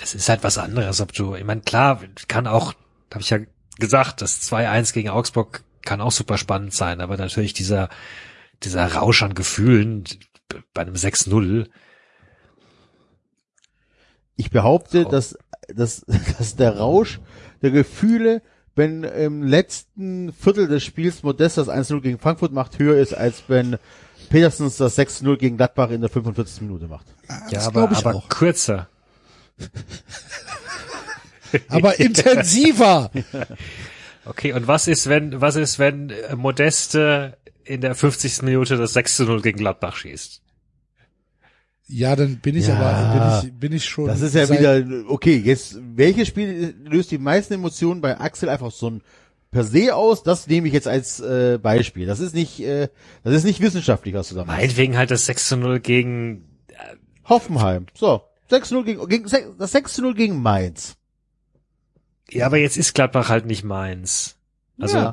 [0.00, 2.74] das ist halt was anderes, ob du, ich meine, klar, kann auch,
[3.12, 3.38] habe ich ja
[3.78, 7.88] gesagt, das 2-1 gegen Augsburg kann auch super spannend sein, aber natürlich dieser,
[8.62, 10.04] dieser Rausch an Gefühlen
[10.74, 11.66] bei einem 6-0,
[14.36, 15.10] Ich behaupte, Oh.
[15.10, 15.38] dass,
[15.68, 16.04] dass,
[16.38, 17.20] dass der Rausch
[17.62, 18.42] der Gefühle,
[18.74, 23.44] wenn im letzten Viertel des Spiels Modest das 1-0 gegen Frankfurt macht, höher ist, als
[23.48, 23.78] wenn
[24.28, 26.60] Petersens das 6-0 gegen Gladbach in der 45.
[26.62, 27.06] Minute macht.
[27.28, 28.28] ja, das aber, glaub ich aber auch.
[28.28, 28.88] kürzer.
[31.68, 33.10] Aber intensiver.
[34.28, 38.42] Okay, und was ist, wenn, was ist, wenn Modeste in der 50.
[38.42, 40.42] Minute das 6 0 gegen Gladbach schießt?
[41.88, 42.76] Ja, dann bin ich Ja.
[42.76, 44.06] aber, bin ich, bin ich schon.
[44.06, 48.48] Das ist ja seit- wieder, okay, jetzt, welches Spiel löst die meisten Emotionen bei Axel
[48.48, 49.02] einfach so ein
[49.52, 50.22] per se aus?
[50.24, 52.06] Das nehme ich jetzt als äh, Beispiel.
[52.06, 52.88] Das ist nicht, äh,
[53.22, 54.58] das ist nicht wissenschaftlich, was du da machst.
[54.58, 56.44] Meinetwegen halt das 6 0 gegen,
[57.28, 57.86] Hoffenheim.
[57.94, 58.22] So.
[58.50, 59.24] 6-0 gegen, gegen,
[59.58, 60.96] das 6-0 gegen Mainz.
[62.30, 64.36] ja, aber jetzt ist Gladbach halt nicht meins.
[64.78, 65.12] Also, Ja.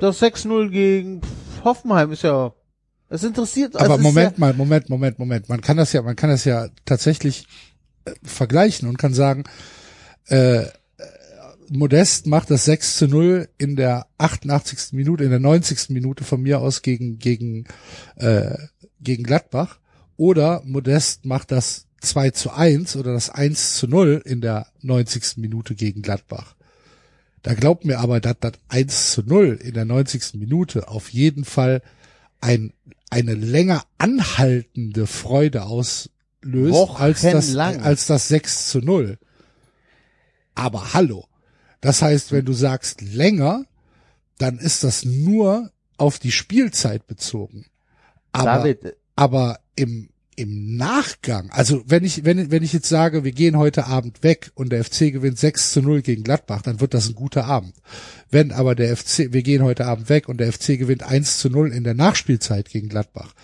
[0.00, 1.20] Das 6-0 gegen
[1.62, 2.52] Hoffenheim ist ja,
[3.08, 5.48] es interessiert, also Aber Moment ja, mal, Moment, Moment, Moment.
[5.48, 7.46] Man kann das ja, man kann das ja tatsächlich
[8.04, 9.44] äh, vergleichen und kann sagen,
[10.26, 10.64] äh,
[11.72, 14.92] Modest macht das 6 zu 0 in der 88.
[14.92, 15.90] Minute, in der 90.
[15.90, 17.64] Minute von mir aus gegen, gegen,
[18.16, 18.56] äh,
[19.00, 19.78] gegen Gladbach.
[20.16, 25.36] Oder Modest macht das 2 zu 1 oder das 1 zu 0 in der 90.
[25.36, 26.56] Minute gegen Gladbach.
[27.42, 30.34] Da glaubt mir aber, dass das 1 zu 0 in der 90.
[30.34, 31.82] Minute auf jeden Fall
[32.40, 32.72] ein,
[33.08, 39.18] eine länger anhaltende Freude auslöst als das, als das 6 zu 0.
[40.54, 41.26] Aber hallo.
[41.80, 43.64] Das heißt, wenn du sagst länger,
[44.36, 47.66] dann ist das nur auf die Spielzeit bezogen.
[48.32, 50.10] Aber, David, aber im,
[50.40, 54.50] im Nachgang, also wenn ich, wenn, wenn ich jetzt sage, wir gehen heute Abend weg
[54.54, 57.74] und der FC gewinnt 6 zu 0 gegen Gladbach, dann wird das ein guter Abend.
[58.30, 61.50] Wenn aber der FC, wir gehen heute Abend weg und der FC gewinnt 1 zu
[61.50, 63.34] 0 in der Nachspielzeit gegen Gladbach,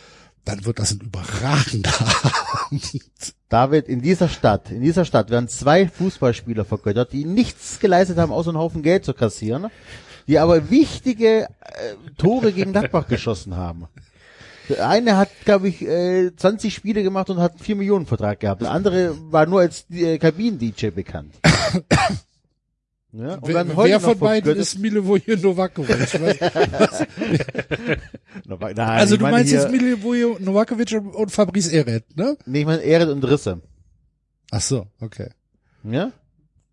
[0.47, 1.93] dann wird das ein überragender
[2.71, 3.05] Abend.
[3.51, 8.33] David, in dieser Stadt, in dieser Stadt werden zwei Fußballspieler vergöttert, die nichts geleistet haben,
[8.33, 9.67] außer einen Haufen Geld zu kassieren,
[10.27, 11.49] die aber wichtige äh,
[12.17, 13.87] Tore gegen Gladbach geschossen haben.
[14.69, 18.41] Der eine hat, glaube ich, äh, 20 Spiele gemacht und hat einen 4 Millionen Vertrag
[18.41, 18.63] gehabt.
[18.63, 21.35] Der andere war nur als äh, Kabinen-DJ bekannt.
[23.13, 26.21] Ja, und Wer, wer von beiden vergöttert- ist Milivoje Novakovic?
[28.47, 32.37] Nein, also du meinst jetzt Milivoje Novakovic und, und Fabrice Eret, ne?
[32.45, 33.63] Nee, ich meine Ehret und Risse.
[34.51, 35.31] Ach so, okay.
[35.85, 35.91] Ja?
[35.93, 36.13] Ja,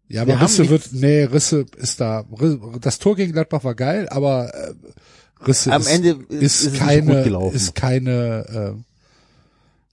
[0.10, 2.26] Wir aber haben Risse wird, nee, Risse ist da.
[2.82, 4.74] Das Tor gegen Gladbach war geil, aber äh,
[5.48, 7.56] Risse Am ist, Ende ist, ist, ist keine, gut gelaufen.
[7.56, 8.84] ist keine, äh,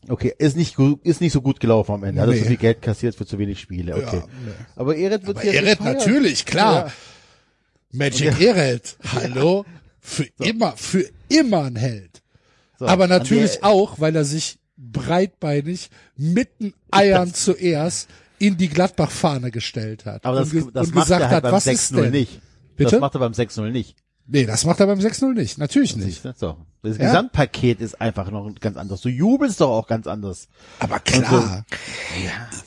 [0.09, 2.23] Okay, ist nicht gut, ist nicht so gut gelaufen am Ende.
[2.23, 2.41] Hat er Nee.
[2.41, 3.95] so viel Geld kassiert für zu wenig Spiele.
[3.95, 4.17] Okay.
[4.17, 4.53] ja, nee.
[4.75, 6.87] Aber Ehret wird Aber hier Eret natürlich, klar.
[6.87, 6.93] Ja.
[7.93, 9.67] Magic Eret, hallo,
[10.01, 12.23] für immer, für immer ein Held.
[12.79, 19.51] So, aber natürlich auch, weil er sich breitbeinig mit den Eiern zuerst in die Gladbach-Fahne
[19.51, 20.25] gestellt hat.
[20.25, 22.11] Aber das, und, das und macht gesagt er halt hat, beim was ist 6-0 denn?
[22.13, 22.41] nicht.
[22.77, 22.93] Bitte?
[22.93, 23.97] Das macht er beim 6-0 nicht.
[24.33, 25.59] Nee, das macht er beim 6-0 nicht.
[25.59, 26.25] Natürlich nicht.
[26.25, 26.33] Du?
[26.37, 26.57] So.
[26.83, 27.07] Das Ja.
[27.07, 29.03] Gesamtpaket ist einfach noch ganz anders.
[29.03, 30.49] Du jubelst doch auch ganz anders.
[30.79, 31.65] Aber klar.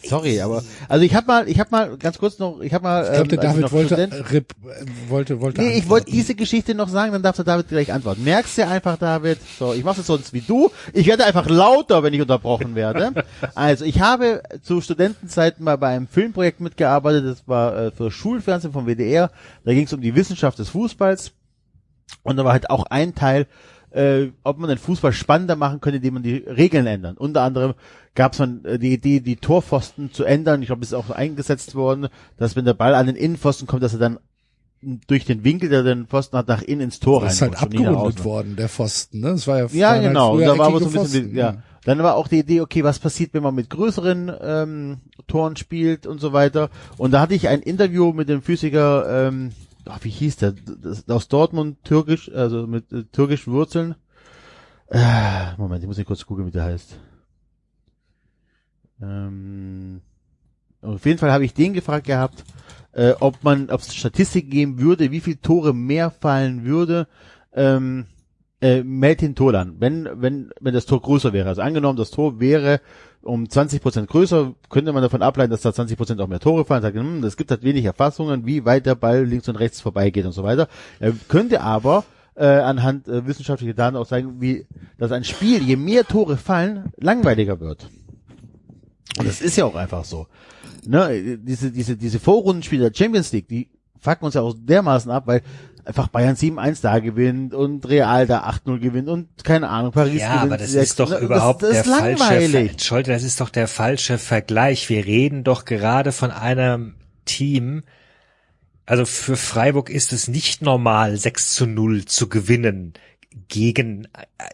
[0.04, 3.04] Sorry, aber also ich habe mal, ich habe mal ganz kurz noch, ich habe mal.
[3.06, 5.62] Ich glaube, der ähm, ich David wollte, Student- äh, Rip, äh, wollte, wollte.
[5.62, 5.90] Nee, ich antworten.
[5.90, 8.24] wollte diese Geschichte noch sagen, dann darf der David gleich antworten.
[8.24, 9.40] Merkst du einfach, David?
[9.58, 10.70] So, ich mache es sonst wie du.
[10.94, 13.14] Ich werde einfach lauter, wenn ich unterbrochen werde.
[13.56, 17.26] Also, ich habe zu Studentenzeiten mal bei einem Filmprojekt mitgearbeitet.
[17.26, 19.32] Das war äh, für Schulfernsehen vom WDR.
[19.66, 21.32] Da ging es um die Wissenschaft des Fußballs.
[22.22, 23.48] Und da war halt auch ein Teil,
[23.92, 27.18] äh, ob man den Fußball spannender machen könnte, indem man die Regeln ändert.
[27.18, 27.74] Unter anderem
[28.16, 30.62] gab es äh, die Idee, die Torpfosten zu ändern.
[30.62, 32.08] Ich glaube, es ist auch eingesetzt worden,
[32.38, 34.20] dass wenn der Ball an den Innenpfosten kommt, dass er dann
[35.08, 38.24] durch den Winkel, der den Pfosten hat, nach innen ins Tor Das ist halt abgerundet
[38.26, 39.30] worden, der Pfosten, ne?
[39.30, 40.34] Das war ja, Ja, halt genau.
[40.36, 41.38] früher da war aber so ein bisschen, Pfosten.
[41.38, 41.56] ja.
[41.86, 44.98] Dann war auch die Idee, okay, was passiert, wenn man mit größeren ähm,
[45.28, 46.70] Toren spielt und so weiter.
[46.98, 49.52] Und da hatte ich ein Interview mit dem Physiker, ähm,
[49.86, 53.96] ach, wie hieß der, das, aus Dortmund, türkisch, also mit äh, türkischen Wurzeln.
[54.88, 57.00] Äh, Moment, ich muss hier kurz gucken, wie der heißt.
[59.02, 60.02] Ähm,
[60.82, 62.44] auf jeden Fall habe ich den gefragt gehabt,
[62.92, 67.08] äh, ob man, ob es Statistiken geben würde, wie viele Tore mehr fallen würde,
[67.54, 68.06] ähm,
[68.64, 71.50] äh, Meltin Tolan, wenn, wenn, wenn das Tor größer wäre.
[71.50, 72.80] Also angenommen, das Tor wäre
[73.22, 76.64] um 20 Prozent größer, könnte man davon ableiten, dass da 20 Prozent auch mehr Tore
[76.64, 76.82] fallen.
[76.82, 80.26] Sagt, hm, es gibt halt wenig Erfassungen, wie weit der Ball links und rechts vorbeigeht
[80.26, 80.70] und so weiter.
[81.02, 82.06] Er könnte aber
[82.36, 84.66] äh, anhand äh, wissenschaftlicher Daten auch sagen, wie,
[84.98, 87.90] dass ein Spiel, je mehr Tore fallen, langweiliger wird.
[89.20, 90.28] Und das ist ja auch einfach so.
[90.88, 95.28] Ne, diese, diese, diese Vorrundenspiele der Champions League, die fucken uns ja auch dermaßen ab,
[95.28, 95.42] weil
[95.86, 100.36] einfach Bayern 7-1 da gewinnt und Real da 8-0 gewinnt und keine Ahnung, Paris Ja,
[100.36, 100.84] gewinnt aber das 6.
[100.92, 102.72] ist doch Das- überhaupt das der ist falsche, langweilig.
[102.72, 104.90] Entschuldigung, das ist doch der falsche Vergleich.
[104.90, 107.84] Wir reden doch gerade von einem Team,
[108.86, 112.94] also für Freiburg ist es nicht normal, 6 zu 0 zu gewinnen
[113.48, 114.08] gegen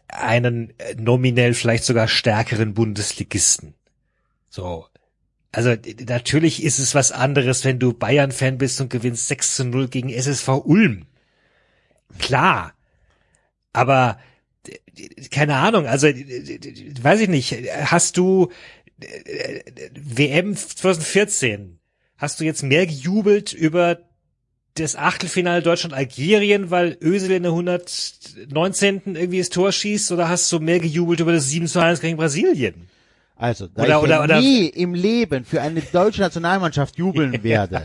[0.08, 3.74] einen äh, nominell vielleicht sogar stärkeren Bundesligisten.
[4.50, 4.86] So.
[5.52, 5.74] Also
[6.08, 10.10] natürlich ist es was anderes, wenn du Bayern-Fan bist und gewinnst 6 zu 0 gegen
[10.10, 11.06] SSV Ulm.
[12.18, 12.74] Klar.
[13.74, 14.20] Aber
[15.32, 17.56] keine Ahnung, also weiß ich nicht,
[17.86, 18.52] hast du
[19.94, 21.80] WM 2014,
[22.18, 24.00] hast du jetzt mehr gejubelt über
[24.74, 29.16] das Achtelfinale Deutschland-Algerien, weil Özil in der 119.
[29.16, 32.18] irgendwie das Tor schießt, oder hast du mehr gejubelt über das 7 zu 1 gegen
[32.18, 32.90] Brasilien?
[33.42, 37.42] Also, da Oder- ich oder- ja oder- nie im Leben für eine deutsche Nationalmannschaft jubeln
[37.44, 37.84] werde,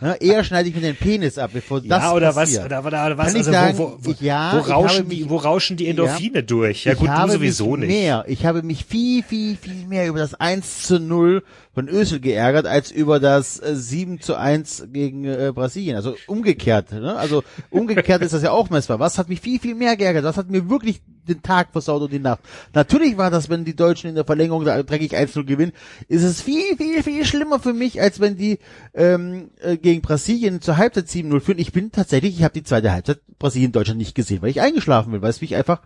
[0.00, 2.60] ne, eher schneide ich mir den Penis ab, bevor das ja, oder passiert.
[2.60, 4.68] was, oder, oder, oder was, Kann ich also sagen, wo, wo, ich- ja, wo ich
[4.70, 6.84] rauschen habe die, mich- wo rauschen die Endorphine durch?
[6.84, 7.88] Ja ich gut, du sowieso mich nicht.
[7.88, 11.42] mehr, ich habe mich viel, viel, viel mehr über das 1 zu 0
[11.74, 15.96] von Ösel geärgert, als über das äh, 7 zu 1 gegen äh, Brasilien.
[15.96, 17.16] Also umgekehrt, ne?
[17.16, 19.00] Also umgekehrt ist das ja auch messbar.
[19.00, 20.22] Was hat mich viel, viel mehr geärgert?
[20.22, 22.40] Was hat mir wirklich den Tag versaut und die Nacht?
[22.72, 25.72] Natürlich war das, wenn die Deutschen in der Verlängerung da dreckig 1-0 gewinnen,
[26.08, 28.58] ist es viel, viel, viel schlimmer für mich, als wenn die
[28.94, 31.58] ähm, äh, gegen Brasilien zur Halbzeit 7-0 führen.
[31.58, 35.22] Ich bin tatsächlich, ich habe die zweite Halbzeit Brasilien-Deutschland nicht gesehen, weil ich eingeschlafen bin,
[35.22, 35.80] weil es mich einfach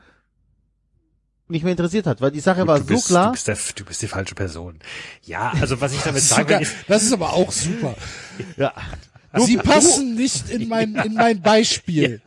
[1.48, 3.27] nicht mehr interessiert hat, weil die Sache war du so bist, klar.
[3.27, 4.78] Du bist, der, du bist die falsche Person.
[5.24, 6.23] Ja, also was ich damit
[6.60, 7.94] ist, das ist aber auch super.
[8.56, 8.73] Ja.
[9.47, 12.20] Sie passen nicht in mein, in mein Beispiel.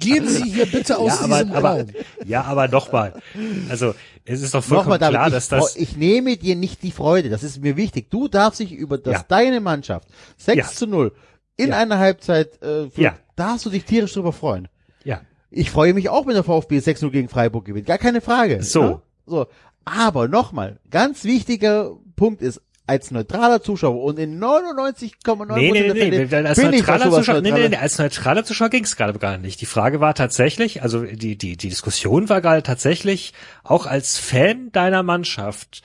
[0.00, 1.86] Gehen Sie hier bitte aus ja, aber, diesem aber, Raum.
[2.24, 3.20] ja, aber nochmal.
[3.68, 3.94] Also,
[4.24, 6.90] es ist doch vollkommen Nochmal, David, klar, ich, dass das, ich nehme dir nicht die
[6.92, 7.28] Freude.
[7.30, 8.10] Das ist mir wichtig.
[8.10, 9.24] Du darfst dich über das Ja.
[9.28, 10.66] deine Mannschaft 6 Ja.
[10.66, 11.12] zu 0
[11.56, 11.78] in Ja.
[11.78, 13.16] einer Halbzeit, äh, für, Ja.
[13.36, 14.68] darfst du dich tierisch drüber freuen.
[15.04, 15.20] ja,
[15.50, 17.86] Ich freue mich auch, wenn der VfB 6-0 gegen Freiburg gewinnt.
[17.86, 18.62] Gar keine Frage.
[18.62, 19.00] So.
[19.26, 19.46] So.
[19.86, 25.94] Aber nochmal, ganz wichtiger Punkt ist, als neutraler Zuschauer und in 99,9% Nee, nee, der
[25.94, 28.70] nee, Fälle nee, weil als bin ich neutraler Zuschauer, nee, nee, nee, als neutraler Zuschauer
[28.70, 29.60] ging es gerade gar nicht.
[29.60, 34.72] Die Frage war tatsächlich, also die, die, die Diskussion war gerade tatsächlich, auch als Fan
[34.72, 35.82] deiner Mannschaft,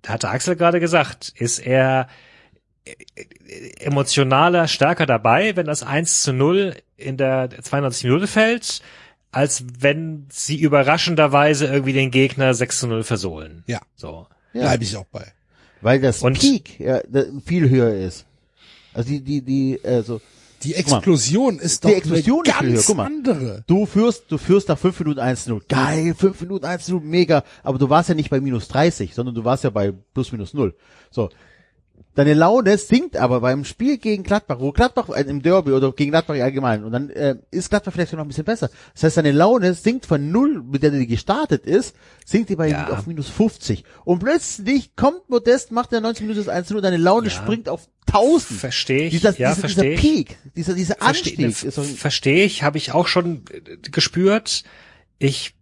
[0.00, 2.08] da hatte Axel gerade gesagt, ist er
[2.86, 2.94] äh,
[3.80, 8.80] emotionaler, stärker dabei, wenn das 1 zu 0 in der 92 Minute fällt,
[9.32, 13.64] als wenn sie überraschenderweise irgendwie den Gegner 6 zu 0 versohlen.
[13.66, 13.80] Ja.
[13.96, 14.26] So.
[14.54, 14.62] Ja.
[14.62, 15.34] Bleibe ich auch bei.
[15.80, 17.00] Weil das Und- Peak ja,
[17.44, 18.24] viel höher ist.
[18.94, 20.20] Also die, die, die, also
[20.64, 23.06] Die Explosion ist doch Die Explosion eine ist viel höher, ganz guck mal.
[23.06, 23.64] andere.
[23.68, 25.60] Du führst, du führst nach 5 Minuten 1-0.
[25.68, 27.44] Geil, 5 Minuten 1-0, mega.
[27.62, 30.54] Aber du warst ja nicht bei minus 30, sondern du warst ja bei plus minus
[30.54, 30.74] 0.
[31.10, 31.28] So.
[32.14, 36.10] Deine Laune sinkt aber beim Spiel gegen Gladbach, wo Gladbach äh, im Derby oder gegen
[36.10, 38.70] Gladbach allgemein, und dann äh, ist Gladbach vielleicht noch ein bisschen besser.
[38.94, 41.94] Das heißt, deine Laune sinkt von null, mit der die gestartet ist,
[42.26, 42.88] sinkt die bei Ja.
[42.88, 43.84] auf minus 50.
[44.04, 47.32] Und plötzlich kommt Modest, macht der 90 Minuten das 1-0 und deine Laune Ja.
[47.34, 48.58] springt auf 1000.
[48.60, 49.10] Verstehe ich.
[49.10, 50.00] Dieser, ja, dieser, verstehe dieser ich.
[50.00, 53.76] Peak, dieser, dieser Verstehe Anstieg ist so ein, verstehe ich, habe ich auch schon äh,
[53.90, 54.64] gespürt.
[55.18, 55.54] Ich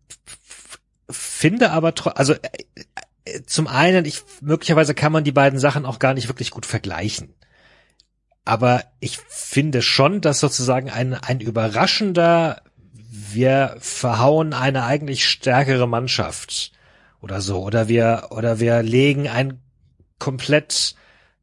[1.11, 2.39] finde aber also äh,
[3.47, 7.35] zum einen, ich möglicherweise kann man die beiden Sachen auch gar nicht wirklich gut vergleichen.
[8.45, 12.63] Aber ich finde schon, dass sozusagen ein, ein überraschender,
[12.93, 16.73] wir verhauen eine eigentlich stärkere Mannschaft
[17.21, 19.61] oder so, oder wir, oder wir legen ein
[20.19, 20.95] komplett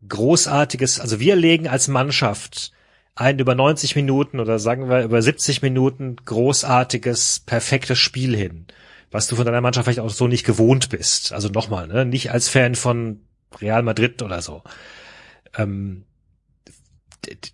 [0.08, 2.72] großartiges, also wir legen als Mannschaft
[3.16, 8.66] ein über 90 Minuten oder sagen wir über 70 Minuten großartiges, perfektes Spiel hin,
[9.14, 11.32] was du von deiner Mannschaft vielleicht auch so nicht gewohnt bist.
[11.34, 12.04] Also nochmal, ne?
[12.04, 13.22] nicht als Fan von
[13.62, 14.64] Real Madrid oder so.
[15.58, 16.04] Ähm,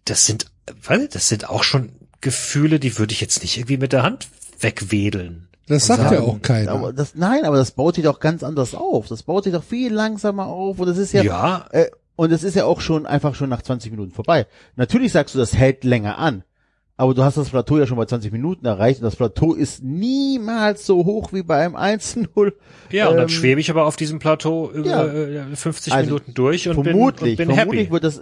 [0.05, 0.47] das sind,
[0.83, 1.91] weil das sind auch schon
[2.21, 4.29] Gefühle, die würde ich jetzt nicht irgendwie mit der Hand
[4.59, 5.47] wegwedeln.
[5.67, 6.71] Das sagt ja sagen, auch keiner.
[6.71, 9.07] Aber das, nein, aber das baut sich doch ganz anders auf.
[9.07, 12.43] Das baut sich doch viel langsamer auf und das ist ja, Ja, Äh, und es
[12.43, 14.47] ist ja auch schon einfach schon nach 20 Minuten vorbei.
[14.75, 16.43] Natürlich sagst du, das hält länger an.
[16.99, 19.81] Aber du hast das Plateau ja schon bei 20 Minuten erreicht und das Plateau ist
[19.81, 22.51] niemals so hoch wie bei einem 1-0.
[22.91, 25.43] ja, und dann Ähm, schwebe ich aber auf diesem Plateau über ja.
[25.49, 27.91] äh, 50 Also, Minuten durch und vermutlich, bin, und bin vermutlich happy.
[27.93, 28.21] wird das,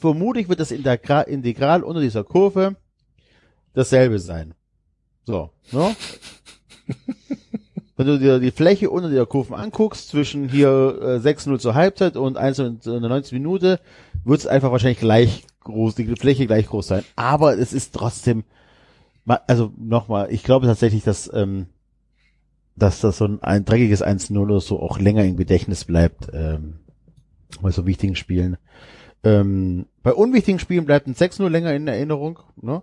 [0.00, 2.76] vermutlich wird das Integral, Integral unter dieser Kurve
[3.74, 4.54] dasselbe sein.
[5.26, 5.94] So, ne?
[7.98, 12.16] Wenn du dir die Fläche unter der Kurve anguckst, zwischen hier äh, 6-0 zur Halbzeit
[12.16, 13.80] und 1 und in der 90 Minute,
[14.24, 17.04] wird es einfach wahrscheinlich gleich groß, die Fläche gleich groß sein.
[17.16, 18.44] Aber es ist trotzdem,
[19.26, 21.66] also nochmal, ich glaube tatsächlich, dass, ähm,
[22.76, 26.80] dass das so ein, ein dreckiges 1-0 oder so auch länger im Gedächtnis bleibt, ähm,
[27.60, 28.56] bei so wichtigen Spielen.
[29.22, 32.82] Ähm, bei unwichtigen Spielen bleibt ein 6-0 länger in Erinnerung, ne?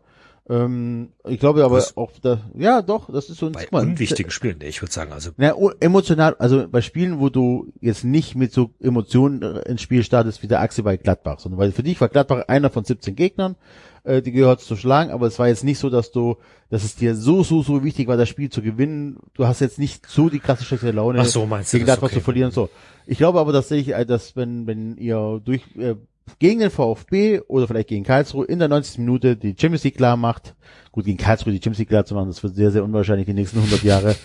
[0.51, 1.95] Ähm, ich glaube aber Was?
[1.95, 4.91] auch da, ja doch, das ist so ein, Bei mal, unwichtigen Spielen, nee, ich würde
[4.91, 9.61] sagen, also na, emotional, also bei Spielen, wo du jetzt nicht mit so Emotionen äh,
[9.69, 12.69] ins Spiel startest wie der Axel bei Gladbach, sondern weil für dich war Gladbach einer
[12.69, 13.55] von 17 Gegnern,
[14.03, 16.35] äh, die gehört zu schlagen, aber es war jetzt nicht so, dass du,
[16.69, 19.19] dass es dir so, so, so wichtig war, das Spiel zu gewinnen.
[19.33, 21.85] Du hast jetzt nicht so die krasse schlechte Laune, Ach so, meinst du gegen?
[21.85, 22.15] Gladbach Okay.
[22.15, 22.69] zu verlieren, so.
[23.05, 25.95] Ich glaube aber, dass ich, äh, dass wenn, wenn ihr durch, äh,
[26.39, 28.99] gegen den VfB oder vielleicht gegen Karlsruhe in der 90.
[28.99, 30.55] Minute die Champions League klar macht.
[30.91, 33.33] Gut, gegen Karlsruhe die Champions League klar zu machen, das wird sehr, sehr unwahrscheinlich die
[33.33, 34.15] nächsten 100 Jahre.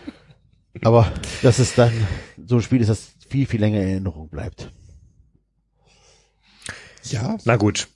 [0.82, 1.92] Aber dass es dann
[2.46, 4.70] so ein Spiel ist, das viel, viel länger in Erinnerung bleibt.
[7.04, 7.88] ja, na gut.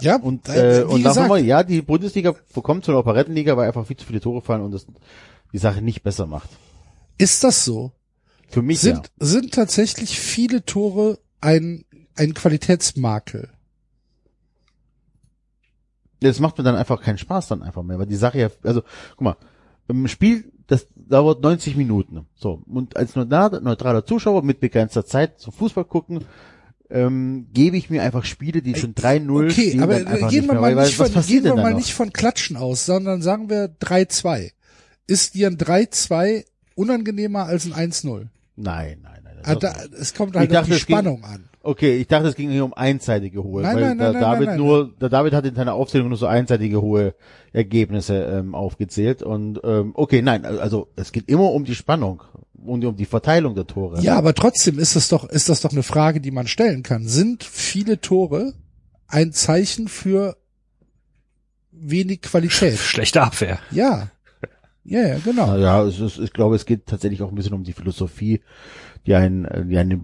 [0.00, 3.66] Ja, und, äh, äh, und dann gesagt- nochmal, ja, die Bundesliga kommt zur Operettenliga, weil
[3.66, 4.86] einfach viel zu viele Tore fallen und das
[5.52, 6.48] die Sache nicht besser macht.
[7.18, 7.92] ist das so?
[8.52, 9.26] Für mich Sind, ja.
[9.26, 13.48] sind tatsächlich viele Tore ein, ein Qualitätsmakel?
[16.20, 18.82] Das macht mir dann einfach keinen Spaß dann einfach mehr, weil die Sache ja, also,
[19.16, 19.36] guck mal,
[19.88, 22.26] im Spiel, das dauert 90 Minuten.
[22.34, 26.24] So, und als neutraler, Zuschauer mit begrenzter Zeit zum Fußball gucken,
[26.90, 30.44] ähm, gebe ich mir einfach Spiele, die schon 3-0 Okay, stehen, aber dann einfach gehen
[30.46, 33.48] wir mehr, mal weil, nicht von, gehen wir mal nicht von Klatschen aus, sondern sagen
[33.48, 34.52] wir 3-2.
[35.06, 38.28] Ist dir ein 3-2 unangenehmer als ein 1-0?
[38.56, 39.36] Nein, nein, nein.
[39.44, 41.48] Ah, da, es kommt halt Ich auf die es ging- Spannung an.
[41.64, 44.32] Okay, ich dachte, es ging hier um einseitige hohe, Nein, weil nein, der nein, nein,
[44.32, 47.14] David nein, nur, der David hat in seiner Aufzählung nur so einseitige hohe
[47.52, 52.22] Ergebnisse ähm, aufgezählt und ähm, okay, nein, also es geht immer um die Spannung
[52.64, 54.00] und um die Verteilung der Tore.
[54.00, 57.06] Ja, aber trotzdem ist das doch, ist das doch eine Frage, die man stellen kann.
[57.06, 58.54] Sind viele Tore
[59.06, 60.36] ein Zeichen für
[61.70, 62.78] wenig Qualität.
[62.78, 63.58] Schlechte Abwehr.
[63.70, 64.08] Ja.
[64.84, 65.46] Ja, ja, genau.
[65.46, 68.40] Na Ja, es ist, ich glaube, es geht tatsächlich auch ein bisschen um die Philosophie,
[69.06, 70.00] die, ein, die eine,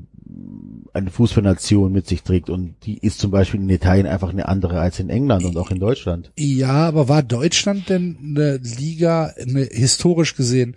[0.92, 2.48] eine Fußballnation mit sich trägt.
[2.50, 5.70] Und die ist zum Beispiel in Italien einfach eine andere als in England und auch
[5.70, 6.32] in Deutschland.
[6.38, 10.76] Ja, aber war Deutschland denn eine Liga, eine, historisch gesehen,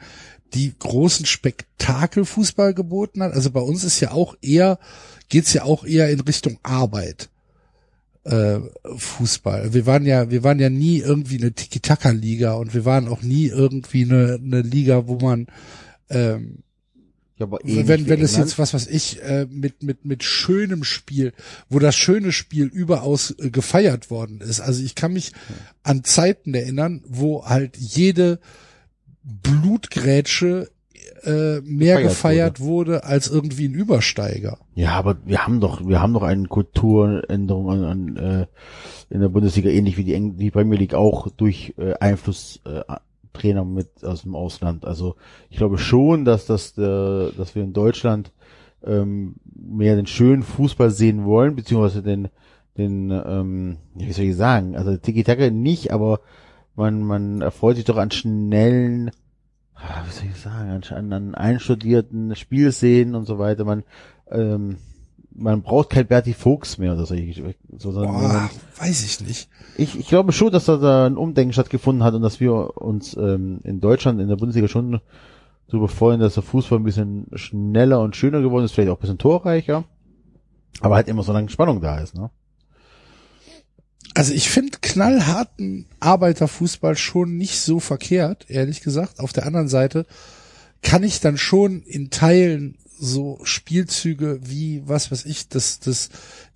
[0.53, 3.33] die großen Spektakelfußball geboten hat?
[3.33, 4.79] Also bei uns ist ja auch eher,
[5.29, 7.30] geht's ja auch eher in Richtung Arbeit.
[8.23, 8.59] Äh,
[8.97, 9.73] Fußball.
[9.73, 13.47] Wir waren ja, wir waren ja nie irgendwie eine Tiki-Taka-Liga und wir waren auch nie
[13.47, 15.47] irgendwie eine, eine Liga, wo man
[16.09, 16.59] ähm,
[17.39, 20.83] Ja, aber ähnlich wenn, wenn es jetzt, was weiß ich, äh, mit, mit, mit schönem
[20.83, 21.33] Spiel,
[21.69, 24.59] wo das schöne Spiel überaus äh, gefeiert worden ist.
[24.59, 25.31] Also ich kann mich
[25.81, 28.39] an Zeiten erinnern, wo halt jede
[29.23, 30.69] Blutgrätsche
[31.23, 33.03] äh, mehr Gefeiert gefeiert wurde.
[33.03, 34.57] als irgendwie ein Übersteiger.
[34.75, 38.47] Ja, aber wir haben doch, wir haben doch eine Kulturänderung an, an äh,
[39.09, 42.81] in der Bundesliga, ähnlich wie die, die Premier League auch durch äh, Einfluss äh,
[43.33, 44.85] Trainer mit aus dem Ausland.
[44.85, 45.15] Also
[45.49, 48.31] ich glaube schon, dass das, äh, dass wir in Deutschland
[48.83, 52.29] ähm, mehr den schönen Fußball sehen wollen, beziehungsweise den,
[52.77, 56.21] den, ähm, wie soll ich sagen, also Tiki Taka nicht, aber
[56.75, 59.11] man, man erfreut sich doch an schnellen,
[59.75, 63.65] ah, wie soll ich sagen, an, an einstudierten Spielszenen und so weiter.
[63.65, 63.83] Man,
[64.29, 64.77] ähm,
[65.33, 67.15] man braucht kein Berti Fuchs mehr oder so,
[67.77, 69.49] sondern Boah, weiß ich nicht.
[69.77, 73.15] ich, ich glaube schon, dass da, da ein Umdenken stattgefunden hat und dass wir uns
[73.15, 74.99] ähm, in Deutschland, in der Bundesliga schon
[75.67, 79.01] darüber freuen, dass der Fußball ein bisschen schneller und schöner geworden ist, vielleicht auch ein
[79.01, 79.85] bisschen torreicher,
[80.81, 82.29] aber halt immer so lange Spannung da ist, ne?
[84.13, 89.19] Also ich finde knallharten Arbeiterfußball schon nicht so verkehrt, ehrlich gesagt.
[89.19, 90.05] Auf der anderen Seite
[90.81, 96.09] kann ich dann schon in Teilen so Spielzüge wie, was weiß ich, das, das,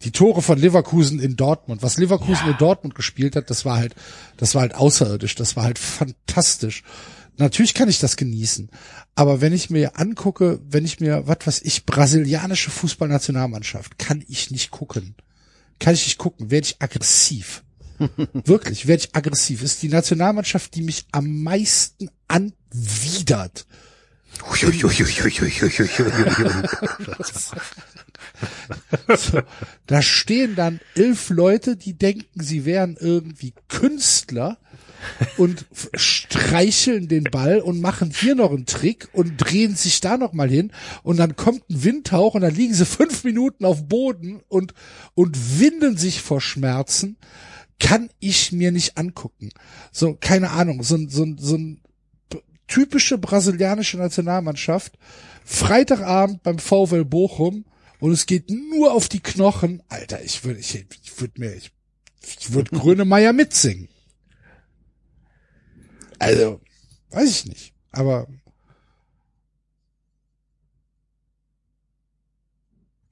[0.03, 1.81] die Tore von Leverkusen in Dortmund.
[1.81, 3.95] Was Leverkusen in Dortmund gespielt hat, das war halt,
[4.37, 6.83] das war halt außerirdisch, das war halt fantastisch.
[7.37, 8.69] Natürlich kann ich das genießen.
[9.15, 14.51] Aber wenn ich mir angucke, wenn ich mir, was weiß ich, brasilianische Fußballnationalmannschaft, kann ich
[14.51, 15.15] nicht gucken.
[15.79, 17.63] Kann ich nicht gucken, werde ich aggressiv.
[18.33, 19.61] Wirklich, werde ich aggressiv.
[19.61, 23.65] Ist die Nationalmannschaft, die mich am meisten anwidert.
[29.17, 29.41] So,
[29.87, 34.57] da stehen dann elf Leute, die denken, sie wären irgendwie Künstler
[35.37, 35.65] und
[35.95, 40.49] streicheln den Ball und machen hier noch einen Trick und drehen sich da noch mal
[40.49, 40.71] hin
[41.03, 44.73] und dann kommt ein Windhauch und dann liegen sie fünf Minuten auf Boden und
[45.13, 47.17] und winden sich vor Schmerzen,
[47.79, 49.49] kann ich mir nicht angucken.
[49.91, 51.81] So keine Ahnung, so ein so ein so ein
[52.67, 54.97] typische brasilianische Nationalmannschaft
[55.43, 57.65] Freitagabend beim VfL Bochum
[57.99, 59.83] und es geht nur auf die Knochen.
[59.87, 61.71] Alter, ich würde ich, ich würde mir ich,
[62.39, 63.89] ich würde Grönemeyer mitsingen.
[66.19, 66.61] Also,
[67.11, 67.73] weiß ich nicht.
[67.91, 68.27] Aber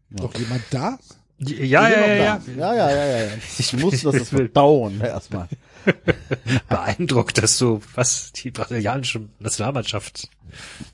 [0.10, 0.98] noch jemand da?
[1.40, 2.16] Ja, ja, ja, ja.
[2.16, 3.32] ja, ja, ja, ja, ja.
[3.58, 5.50] Ich muss das, verdauen erstmal.
[6.70, 10.30] Beeindruckt, dass du was die brasilianische Nationalmannschaft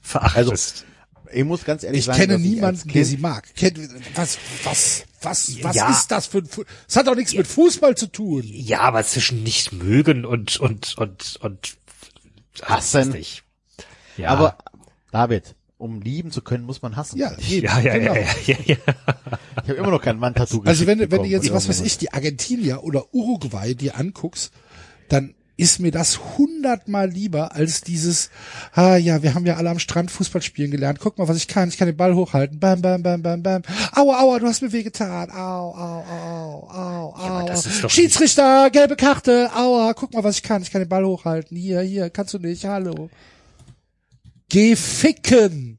[0.02, 0.86] verachtest.
[1.32, 3.48] Ich muss ganz ehrlich Ich sagen, kenne dass ich niemanden, der sie mag.
[4.16, 5.92] Was, was, was, was Ja.
[5.92, 8.42] ist das für ein Fu Das hat doch nichts mit Fußball zu tun.
[8.46, 11.78] ja, aber zwischen nicht mögen und und und und
[12.64, 13.10] Hassen.
[13.12, 13.44] nicht.
[14.18, 14.58] Ja, Aber
[15.12, 17.18] David, um lieben zu können, muss man hassen.
[17.18, 18.14] Ja, eben, ja, ja, genau.
[18.16, 18.76] ja, ja, ja, ja.
[19.64, 22.12] Ich habe immer noch kein Wandtattoo Also wenn, wenn du jetzt, was weiß ich, die
[22.12, 24.52] Argentinier oder Uruguay dir anguckst,
[25.08, 28.30] dann ist mir das hundertmal lieber als dieses,
[28.74, 31.00] ah ja, wir haben ja alle am Strand Fußball spielen gelernt.
[31.00, 31.68] Guck mal, was ich kann.
[31.68, 32.60] Ich kann den Ball hochhalten.
[32.60, 33.62] Bam, bam, bam, bam, bam.
[33.94, 35.30] Aua, aua, du hast mir wehgetan.
[35.32, 37.48] Au, au, au, au, au.
[37.82, 39.50] doch Schiedsrichter, gelbe Karte.
[39.54, 40.62] Aua, guck mal, was ich kann.
[40.62, 41.58] Ich kann den Ball hochhalten.
[41.58, 42.64] Hier, hier, kannst du nicht.
[42.66, 43.10] Hallo.
[44.48, 45.79] Geh ficken.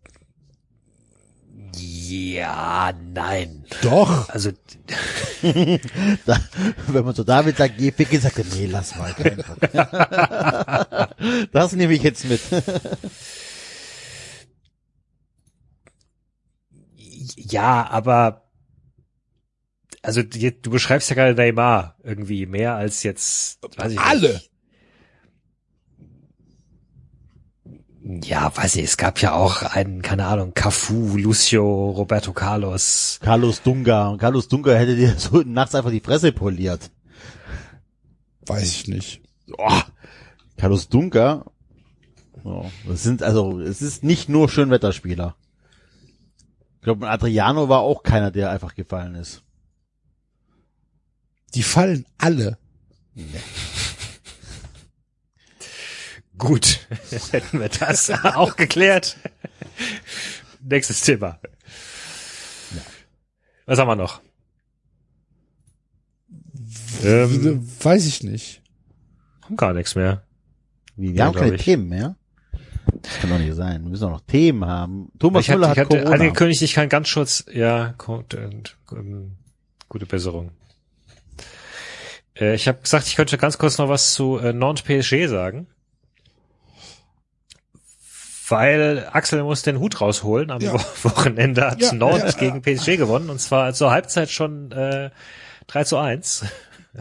[1.76, 3.64] Ja, nein.
[3.82, 4.28] Doch.
[4.28, 4.50] Also
[6.26, 6.40] Da,
[6.88, 9.14] wenn man zu David sagt, geh ficken, sagt er, nee, lass mal.
[11.52, 12.40] das nehme ich jetzt mit.
[17.36, 18.50] ja, aber
[20.02, 24.32] also du beschreibst ja gerade Neymar irgendwie mehr als jetzt weiß ich Alle.
[24.34, 24.49] Nicht.
[28.02, 33.18] Ja, weiß ich, es gab ja auch einen, keine Ahnung, Cafu, Lucio, Roberto Carlos.
[33.22, 34.08] Carlos Dunga.
[34.08, 36.90] Und Carlos Dunga hätte dir so nachts einfach die Fresse poliert.
[38.46, 39.22] Weiß ich nicht.
[39.58, 39.80] Oh,
[40.56, 41.44] Carlos Dunga.
[42.42, 45.36] Oh, das sind also, es ist nicht nur Schönwetterspieler.
[46.76, 49.42] Ich glaube, Adriano war auch keiner, der einfach gefallen ist.
[51.54, 52.56] Die fallen alle.
[56.40, 56.80] Gut,
[57.32, 59.16] hätten wir das auch geklärt.
[60.62, 61.38] Nächstes Thema.
[63.66, 64.20] Was haben wir noch?
[67.04, 68.62] Ähm, Weiß ich nicht.
[69.42, 70.24] haben gar nichts mehr.
[70.96, 71.62] Wie, wir Ja, haben keine ich.
[71.62, 72.16] Themen mehr.
[73.02, 73.82] Das kann doch nicht sein.
[73.82, 75.10] Wir müssen auch noch Themen haben.
[75.18, 76.10] Thomas ich Müller ich hat hatte Corona.
[76.16, 78.34] angekündigt, ich kann ganz kurz, ja, und,
[78.92, 79.36] ähm,
[79.88, 80.50] gute Besserung.
[82.34, 85.68] Äh, ich habe gesagt, ich könnte ganz kurz noch was zu äh, Nantes PSG sagen.
[88.50, 90.50] Weil Axel muss den Hut rausholen.
[90.50, 90.74] Am Ja.
[90.74, 93.30] Wo- Wochenende hat Ja, Nantes ja, gegen PSG gewonnen.
[93.30, 95.10] Und zwar zur Halbzeit schon äh,
[95.68, 96.44] 3 zu 1.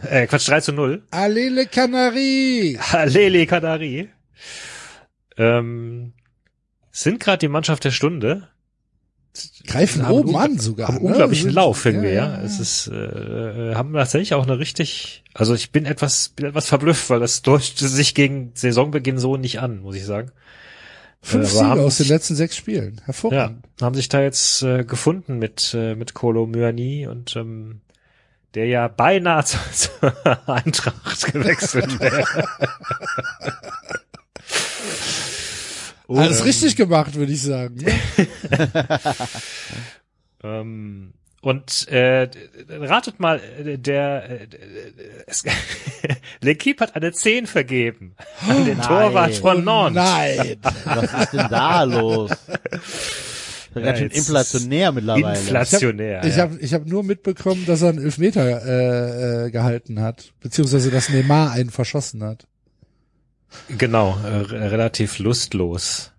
[0.08, 1.02] Äh, Quatsch, 3 zu 0.
[1.10, 2.78] Allele Canaries.
[3.06, 4.08] Lele Kadari.
[5.36, 6.12] Ähm,
[6.92, 8.46] sind gerade die Mannschaft der Stunde.
[9.66, 10.86] Greifen Haben oben an sogar.
[10.88, 11.10] Haben ne?
[11.10, 12.30] unglaublichen Lauf irgendwie, ja, ja.
[12.34, 12.42] ja, ja.
[12.44, 17.10] Es ist, äh, haben tatsächlich auch eine richtig, also ich bin etwas, bin etwas verblüfft,
[17.10, 20.30] weil das deutet sich gegen Saisonbeginn so nicht an, muss ich sagen.
[21.22, 22.96] Fünf äh, Siege haben aus den letzten sechs Spielen.
[22.98, 23.64] Ja, Hervorragend.
[23.80, 27.82] haben sich da jetzt äh, gefunden mit äh, mit Kolo Myani und ähm,
[28.54, 32.24] der ja beinahe zu, zur Eintracht gewechselt wäre.
[36.08, 37.76] Alles richtig gemacht, würde ich sagen.
[37.76, 37.92] ne?
[40.42, 42.28] Ähm, und äh,
[42.68, 44.46] ratet mal, äh, der äh,
[45.26, 45.42] es,
[46.42, 48.14] L'Equipe hat eine 10 vergeben
[48.48, 48.86] an den Nein.
[48.86, 50.02] Torwart von Nantes.
[50.02, 50.56] Nein.
[50.84, 52.30] Was ist denn da los?
[53.72, 55.38] Ist ganz schön inflationär mittlerweile.
[55.38, 56.24] Inflationär.
[56.24, 56.42] Ich ja.
[56.42, 61.08] habe ich hab nur mitbekommen, dass er einen Elfmeter äh, äh, gehalten hat, beziehungsweise dass
[61.08, 62.48] Neymar einen verschossen hat.
[63.78, 66.10] Genau, äh, re- relativ lustlos.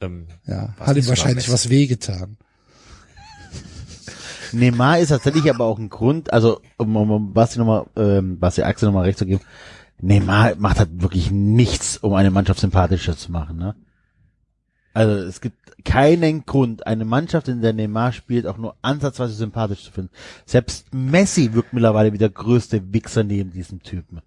[0.00, 2.38] Ähm, Ja, hat ihm wahrscheinlich was wehgetan.
[4.52, 8.62] Neymar ist tatsächlich aber auch ein Grund, also um, um, um Basti nochmal, ähm, Basti
[8.62, 9.40] Axel nochmal recht zu geben,
[10.00, 13.74] Neymar macht halt wirklich nichts, um eine Mannschaft sympathischer zu machen, ne?
[14.92, 19.84] Also es gibt keinen Grund, eine Mannschaft, in der Neymar spielt, auch nur ansatzweise sympathisch
[19.84, 20.10] zu finden.
[20.46, 24.22] Selbst Messi wirkt mittlerweile wie der größte Wichser neben diesem Typen.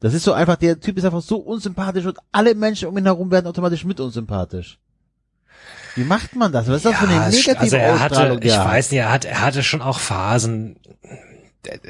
[0.00, 3.04] Das ist so einfach, der Typ ist einfach so unsympathisch und alle Menschen um ihn
[3.04, 4.80] herum werden automatisch mit unsympathisch.
[5.96, 6.68] Wie macht man das?
[6.68, 9.40] Was ist das für eine negative also er hatte, ich weiß nicht, er, hat, er
[9.40, 10.76] hatte schon auch Phasen,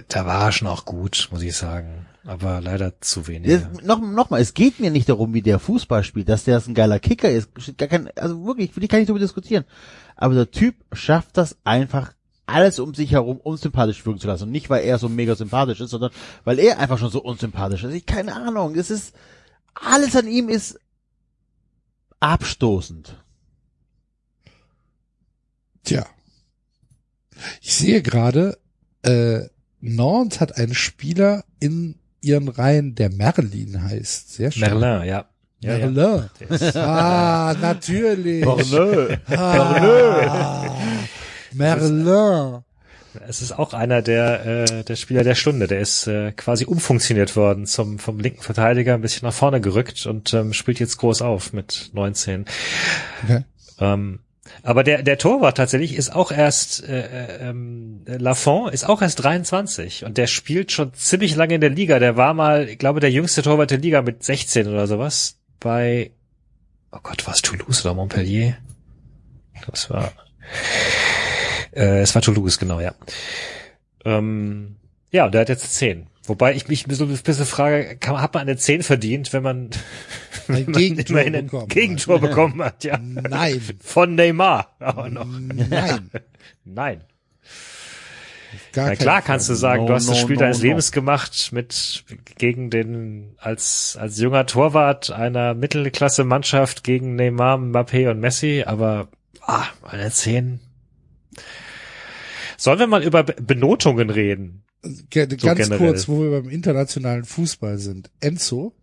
[0.08, 2.06] da, war er schon auch gut, muss ich sagen.
[2.24, 3.50] Aber leider zu wenig.
[3.50, 6.62] Das, noch, noch mal, es geht mir nicht darum, wie der Fußball spielt, dass der
[6.66, 7.48] ein geiler Kicker ist.
[7.78, 9.64] Gar kein, also wirklich, will ich gar nicht darüber diskutieren.
[10.16, 12.12] Aber der Typ schafft das einfach,
[12.46, 14.44] alles um sich herum unsympathisch wirken zu lassen.
[14.44, 16.10] Und nicht, weil er so mega sympathisch ist, sondern
[16.44, 17.94] weil er einfach schon so unsympathisch ist.
[17.94, 18.74] Ich keine Ahnung.
[18.74, 19.14] Es ist,
[19.74, 20.78] alles an ihm ist
[22.18, 23.16] abstoßend.
[25.90, 26.06] Tja.
[27.60, 28.58] Ich sehe gerade,
[29.02, 29.40] äh,
[29.80, 34.32] Nantes hat einen Spieler in ihren Reihen, der Merlin heißt.
[34.34, 34.60] Sehr schön.
[34.60, 35.24] Merlin, ja.
[35.62, 35.90] Ja, ja.
[35.90, 36.28] Merlin.
[36.48, 38.44] Ist- Ah, natürlich.
[38.70, 39.16] nö.
[39.34, 40.76] Ah,
[41.52, 42.62] Merlin.
[43.26, 45.66] Es ist auch einer der, äh, der Spieler der Stunde.
[45.66, 50.06] Der ist äh, quasi umfunktioniert worden zum vom linken Verteidiger, ein bisschen nach vorne gerückt
[50.06, 52.44] und ähm, spielt jetzt groß auf mit 19.
[53.24, 53.44] Okay.
[53.80, 54.20] Ähm,
[54.62, 60.04] aber der, der Torwart tatsächlich ist auch erst, äh, ähm, Lafont ist auch erst 23
[60.04, 61.98] und der spielt schon ziemlich lange in der Liga.
[61.98, 66.10] Der war mal, ich glaube, der jüngste Torwart der Liga mit 16 oder sowas bei,
[66.92, 68.56] oh Gott, war es Toulouse oder Montpellier?
[69.70, 70.12] Das war,
[71.72, 72.94] äh, es war Toulouse, genau, ja.
[74.04, 74.76] Ähm,
[75.10, 76.06] ja, und der hat jetzt 10.
[76.30, 79.70] Wobei ich mich so ein bisschen frage, kann, hat man eine 10 verdient, wenn man,
[80.46, 81.68] wenn man Gegentor immerhin ein bekommen hat.
[81.70, 82.98] Gegentor bekommen hat, ja.
[82.98, 83.60] Nein.
[83.80, 85.26] Von Neymar auch noch.
[85.26, 86.10] Nein.
[86.64, 87.00] Nein.
[88.72, 89.22] Gar Na klar Fall.
[89.26, 90.64] kannst du sagen, No, du hast das no, Spiel no, deines no.
[90.66, 92.04] Lebens gemacht mit
[92.38, 99.08] gegen den als als junger Torwart einer Mittelklasse-Mannschaft gegen Neymar, Mbappé und Messi, aber
[99.40, 100.60] ah, eine 10.
[102.56, 104.59] Sollen wir mal über Be- Benotungen reden?
[104.82, 105.78] Ge- So Ganz generell.
[105.78, 108.10] kurz, wo wir beim internationalen Fußball sind.
[108.20, 108.74] Enzo,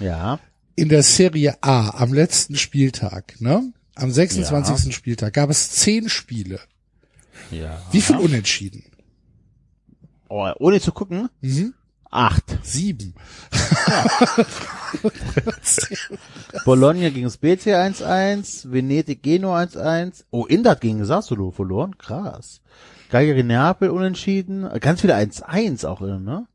[0.00, 0.38] Ja.
[0.76, 3.72] in der Serie A am letzten Spieltag, ne?
[3.94, 4.94] Am 26.
[4.94, 6.60] Spieltag gab es zehn Spiele.
[7.50, 7.82] Ja.
[7.92, 8.84] Wie viel Unentschieden?
[10.28, 11.28] Oh, ohne zu gucken?
[11.40, 11.74] Mhm.
[12.10, 12.58] Acht.
[12.62, 13.14] Sieben.
[16.64, 20.24] Bologna gegen Spezia 1-1, Venedig Genua 1-1.
[20.30, 21.96] Oh, Inter hat gegen Sassuolo verloren.
[21.98, 22.60] Krass.
[23.10, 24.68] Cagliari Neapel unentschieden.
[24.80, 26.46] Ganz viele 1-1 auch, ne?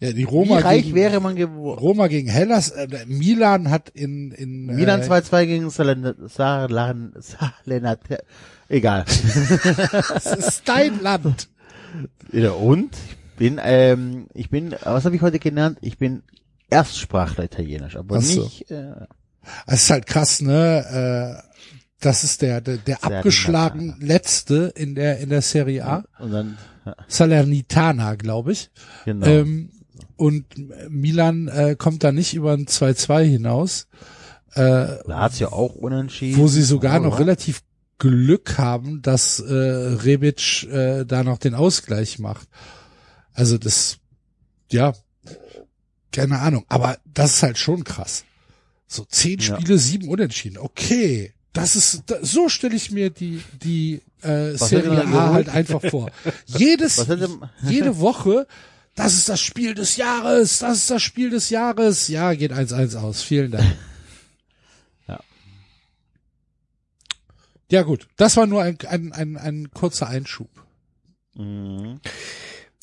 [0.00, 1.78] Ja, die Wie Roma reich gegen, wäre man geworden?
[1.78, 8.00] Roma gegen Hellas, äh, Milan hat in, in Milan äh, 2-2 gegen Salern, Salern, Salernat,
[8.68, 9.04] egal.
[10.08, 11.48] Das ist dein Land.
[12.32, 12.90] Ja, und?
[13.36, 15.78] bin, ähm, ich bin, was habe ich heute gelernt?
[15.80, 16.22] Ich bin
[16.70, 18.44] Erstsprachler Italienisch, aber so.
[18.44, 18.92] nicht, äh,
[19.66, 21.42] Es ist halt krass, ne?
[21.44, 21.53] Äh,
[22.04, 26.04] das ist der, der, der abgeschlagen letzte in der, in der Serie A.
[26.18, 28.70] und dann, ja, Salernitana, glaube ich.
[29.04, 29.26] genau.
[29.26, 29.70] Ähm,
[30.16, 30.46] und
[30.88, 33.88] Milan äh, kommt da nicht über ein 2-2 hinaus,
[34.52, 36.38] äh, da hat's ja auch unentschieden.
[36.38, 37.20] wo sie sogar noch oder?
[37.20, 37.62] relativ
[37.98, 42.48] Glück haben, dass äh, Rebic äh, da noch den Ausgleich macht.
[43.32, 43.98] Also das,
[44.70, 44.92] ja,
[46.12, 48.24] keine Ahnung, aber das ist halt schon krass.
[48.86, 49.56] So zehn Ja.
[49.56, 50.58] Spiele, sieben Unentschieden.
[50.58, 55.80] Okay, das ist so stelle ich mir die die äh, Was Serie A halt einfach
[55.80, 56.10] vor.
[56.46, 57.06] Jedes
[57.62, 58.46] jede Woche,
[58.94, 62.08] das ist das Spiel des Jahres, das ist das Spiel des Jahres.
[62.08, 63.22] Ja, geht 1-1 aus.
[63.22, 63.64] Vielen Dank.
[65.06, 65.20] Ja.
[67.70, 70.48] Ja gut, das war nur ein, ein, ein, ein kurzer Einschub.
[71.34, 72.00] Mhm.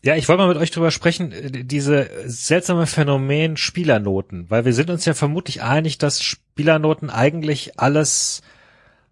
[0.03, 4.73] Ja, ich wollte mal mit euch drüber sprechen, äh, diese seltsame Phänomen Spielernoten, weil wir
[4.73, 8.41] sind uns ja vermutlich einig, dass Spielernoten eigentlich alles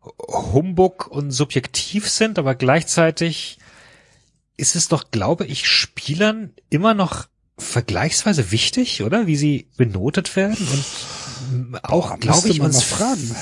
[0.03, 3.59] Humbug und subjektiv sind, aber gleichzeitig
[4.57, 7.27] ist es doch, glaube ich, Spielern immer noch
[7.57, 9.27] vergleichsweise wichtig, oder?
[9.27, 13.35] Wie sie benotet werden und auch, Boah, glaube ich, uns fragen.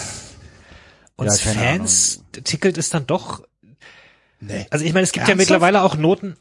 [1.16, 3.44] uns Ja, Fans tickelt es dann doch
[4.40, 4.68] Nee.
[4.70, 5.50] also ich meine, es gibt ja Ernsthaft?
[5.50, 6.38] mittlerweile auch Noten.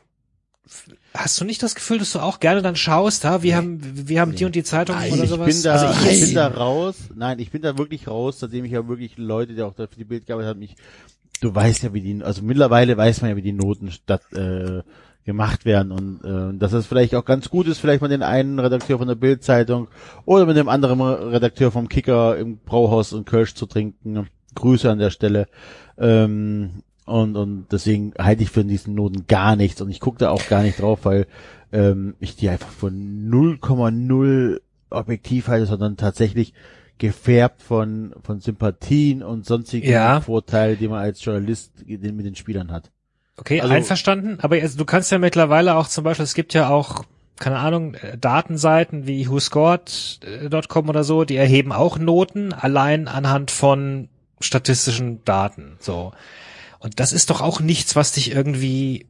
[1.16, 4.20] Hast du nicht das Gefühl, dass du auch gerne dann schaust, ha, wir haben, wir
[4.20, 5.47] haben die und die Zeitung Nein, oder ich sowas?
[5.47, 6.97] bin da, also ich, ich bin da raus.
[7.14, 9.97] Nein, ich bin da wirklich raus, seitdem ich ja wirklich Leute, die auch da für
[9.97, 10.76] die Bild gearbeitet haben, mich,
[11.40, 14.82] du weißt ja, wie die, also mittlerweile weiß man ja, wie die Noten statt, äh,
[15.26, 18.60] gemacht werden und äh, dass es vielleicht auch ganz gut ist, vielleicht mal den einen
[18.60, 19.88] Redakteur von der Bildzeitung
[20.24, 24.28] oder mit dem anderen Redakteur vom Kicker im Brauhaus und Kölsch zu trinken.
[24.55, 25.48] Grüße an der Stelle.
[25.98, 30.30] Ähm, und, und deswegen halte ich für diesen Noten gar nichts und ich gucke da
[30.30, 31.26] auch gar nicht drauf, weil
[31.72, 32.92] ähm, ich die einfach von
[33.30, 34.60] 0,0
[34.90, 36.52] objektiv halte, sondern tatsächlich
[36.98, 40.20] gefärbt von, von Sympathien und sonstigen Ja.
[40.20, 42.90] Vorteilen, die man als Journalist den- mit den Spielern hat.
[43.36, 46.68] okay, also- einverstanden, aber also, du kannst ja mittlerweile auch zum Beispiel, es gibt ja
[46.70, 47.04] auch,
[47.38, 54.08] keine Ahnung, äh, Datenseiten wie whoscored.com oder so, die erheben auch Noten allein anhand von
[54.40, 56.12] statistischen Daten, so.
[56.78, 59.06] Und das ist doch auch nichts, was dich irgendwie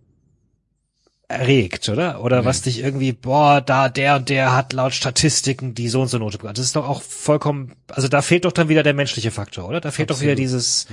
[1.28, 2.22] erregt, oder?
[2.22, 6.08] Oder was dich irgendwie, boah, da der und der hat laut Statistiken die so und
[6.08, 6.54] so Note bekommen.
[6.54, 9.80] Das ist doch auch vollkommen, also da fehlt doch dann wieder der menschliche Faktor, oder?
[9.80, 10.44] Da fehlt doch wieder Absolut.
[10.44, 10.86] dieses,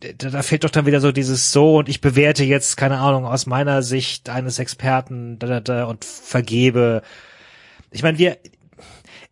[0.00, 3.24] da, da fehlt doch dann wieder so dieses so und ich bewerte jetzt, keine Ahnung,
[3.24, 7.02] aus meiner Sicht eines Experten da, da, da, und vergebe.
[7.90, 8.36] Ich meine, wir,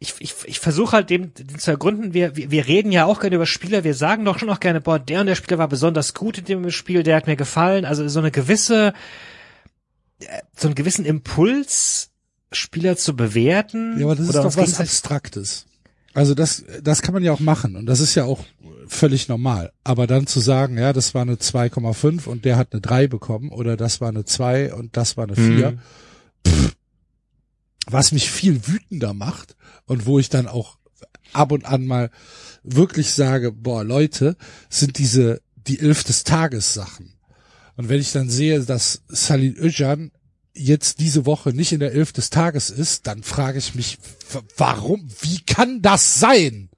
[0.02, 3.20] ich, ich, ich versuche halt dem, dem zu ergründen, wir, wir, wir reden ja auch
[3.20, 5.68] gerne über Spieler, wir sagen doch schon auch gerne, boah, der und der Spieler war
[5.68, 7.84] besonders gut in dem Spiel, der hat mir gefallen.
[7.84, 8.92] Also so eine gewisse,
[10.18, 10.26] äh,
[10.56, 12.10] so einen gewissen Impuls,
[12.50, 13.98] Spieler zu bewerten.
[13.98, 15.66] Ja, aber das ist oder doch was Abstraktes.
[16.12, 18.40] Also das, das kann man ja auch machen und das ist ja auch
[18.88, 19.72] völlig normal.
[19.84, 23.50] Aber dann zu sagen, ja, das war eine 2,5 und der hat eine 3 bekommen
[23.50, 25.78] oder das war eine 2 und das war eine 4, Mhm.
[27.86, 29.56] Was mich viel wütender macht
[29.86, 30.78] und wo ich dann auch
[31.32, 32.10] ab und an mal
[32.62, 34.36] wirklich sage, boah, Leute,
[34.68, 37.14] sind diese die Elf des Tages Sachen.
[37.76, 40.10] Und wenn ich dann sehe, dass Salih Özcan
[40.54, 43.98] jetzt diese Woche nicht in der Elf des Tages ist, dann frage ich mich,
[44.56, 46.68] warum, wie kann das sein?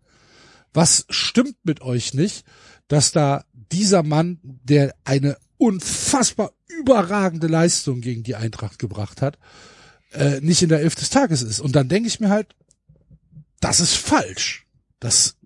[0.73, 2.45] Was stimmt mit euch nicht,
[2.89, 9.39] dass da dieser Mann, der eine unfassbar überragende Leistung gegen die Eintracht gebracht hat,
[10.15, 11.61] äh, nicht in der Elf des Tages ist.
[11.61, 12.55] Und dann denke ich mir halt,
[13.61, 14.67] das ist falsch.
[15.01, 15.37] Das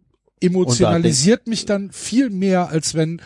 [0.40, 3.20] emotionalisiert mich dann viel mehr, als wenn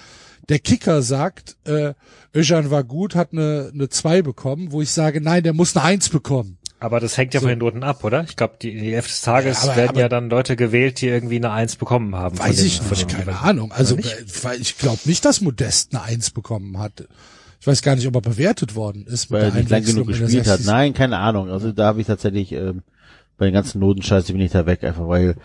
[0.49, 1.95] der Kicker sagt, äh,
[2.35, 5.85] Özcan war gut, hat eine, eine 2 bekommen, wo ich sage, nein, der muss eine
[5.85, 6.59] 1 bekommen.
[6.81, 7.45] Aber das hängt ja So.
[7.45, 8.25] von den Noten ab, oder?
[8.25, 11.01] Ich glaube, die, die Elf des Tages Ja, aber- werden aber- ja dann Leute gewählt,
[11.01, 12.39] die irgendwie eine Eins bekommen haben.
[12.39, 13.71] Weiß den- ich nicht, keine Ahnung.
[13.71, 17.07] Also äh, ich glaube nicht, dass Modest eine 1 bekommen hat.
[17.63, 20.49] Ich weiß gar nicht, ob er bewertet worden ist weil er nicht lang genug gespielt
[20.49, 20.59] hat.
[20.59, 20.67] 60.
[20.67, 21.49] Nein, keine Ahnung.
[21.49, 22.83] Also da habe ich tatsächlich ähm,
[23.39, 25.37] bei den ganzen Notenscheiße bin ich da weg, einfach weil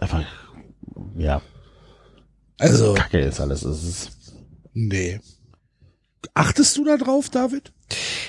[0.00, 0.24] einfach
[1.18, 1.42] ja
[2.58, 3.62] Also, Kacke ist alles.
[3.62, 4.34] Es ist
[4.72, 5.20] nee.
[6.32, 7.70] Achtest du da drauf, David?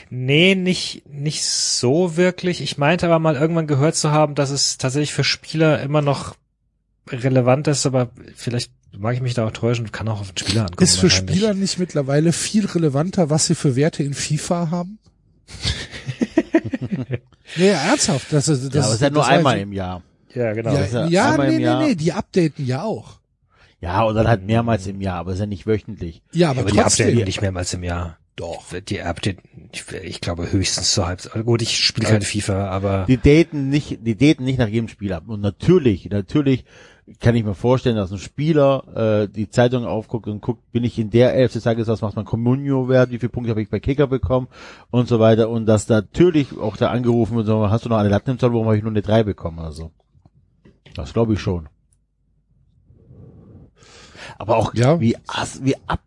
[0.09, 2.59] Nee, nicht, nicht so wirklich.
[2.59, 6.35] Ich meinte aber mal irgendwann gehört zu haben, dass es tatsächlich für Spieler immer noch
[7.07, 10.61] relevant ist, aber vielleicht mag ich mich da auch täuschen, kann auch auf den Spieler
[10.65, 10.83] ankommen.
[10.83, 11.09] Ist für.
[11.09, 14.99] Spieler nicht mittlerweile viel relevanter, was sie für Werte in FIFA haben?
[17.57, 18.31] nee, ernsthaft.
[18.31, 20.01] Das, ist- das, ja, aber es ist ja nur das einmal im Jahr.
[20.33, 20.73] Ja, genau.
[20.73, 23.19] Ja, ja ja nee, nee, nee, die updaten ja auch.
[23.81, 26.21] Ja, und dann halt mehrmals im Jahr, aber es ist ja nicht wöchentlich.
[26.31, 27.07] Ja, aber, aber die trotzdem.
[27.07, 28.17] updaten nicht mehrmals im Jahr.
[28.35, 28.63] Doch.
[28.73, 29.37] Die die,
[29.71, 31.45] ich, ich glaube höchstens zur Halbzeit.
[31.45, 35.13] Gut, ich spiele kein FIFA, aber Die daten nicht, die daten nicht nach jedem Spiel
[35.13, 35.25] ab.
[35.27, 36.65] Und natürlich, natürlich
[37.19, 40.97] kann ich mir vorstellen, dass ein Spieler äh, die Zeitung aufguckt und guckt, bin ich
[40.97, 43.69] in der Elf des Tages, was macht mein Communio wert, wie viele Punkte habe ich
[43.69, 44.47] bei Kicker bekommen
[44.89, 45.49] und so weiter.
[45.49, 48.53] Und dass natürlich auch da angerufen wird, so, hast du noch eine Latte im Zoll,
[48.53, 49.91] warum habe ich nur eine 3 bekommen oder so.
[50.95, 51.67] Das glaube ich schon.
[54.37, 54.99] Aber auch Ja.
[54.99, 55.99] wie, ass- wie ab,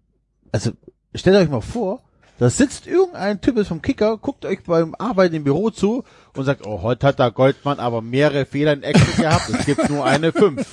[0.53, 0.73] also
[1.15, 2.01] stellt euch mal vor,
[2.39, 6.05] da sitzt irgendein Typ ist vom Kicker, guckt euch beim Arbeiten im Büro zu
[6.39, 9.89] und sagt, oh, heute hat der Goldmann aber mehrere Fehler in Excel gehabt, es gibt
[9.89, 10.67] nur eine 5.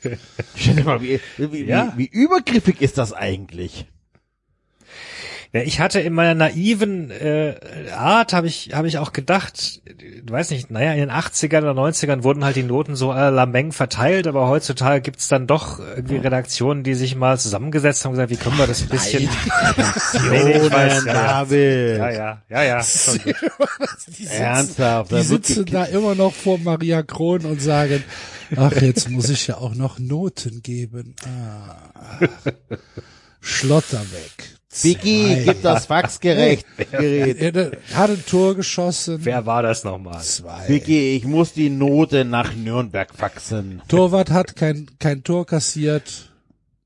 [0.56, 1.92] Stell dir mal, wie, wie, Ja.
[1.96, 3.86] wie, wie übergriffig ist das eigentlich?
[5.54, 7.54] Ja, ich hatte in meiner naiven äh,
[7.94, 9.82] Art, habe ich, habe ich auch gedacht,
[10.28, 13.46] weiß nicht, naja, in den 80ern oder 90ern wurden halt die Noten so à la
[13.46, 18.16] Menge verteilt, aber heutzutage gibt's dann doch irgendwie Redaktionen, die sich mal zusammengesetzt haben und
[18.16, 19.22] gesagt, wie können wir das ein bisschen...
[19.22, 22.10] ich weiß, ja, ja.
[22.10, 23.20] Ja, ja, ja, schon.
[24.08, 25.12] Die sitzen, Ernsthaft.
[25.12, 28.02] die sitzen da immer noch vor Maria Kron und sagen,
[28.56, 31.14] ach, jetzt muss ich ja auch noch Noten geben.
[31.24, 31.76] Ah.
[33.40, 34.53] Schlotter weg.
[34.82, 36.64] Vicky, gib das Faxgerät.
[36.90, 37.40] Gerät.
[37.40, 39.18] Er hat ein Tor geschossen.
[39.20, 40.20] Wer war das nochmal?
[40.22, 40.68] Zwei.
[40.68, 43.80] Vicky, ich muss die Note nach Nürnberg faxen.
[43.88, 46.30] Torwart hat kein, kein Tor kassiert.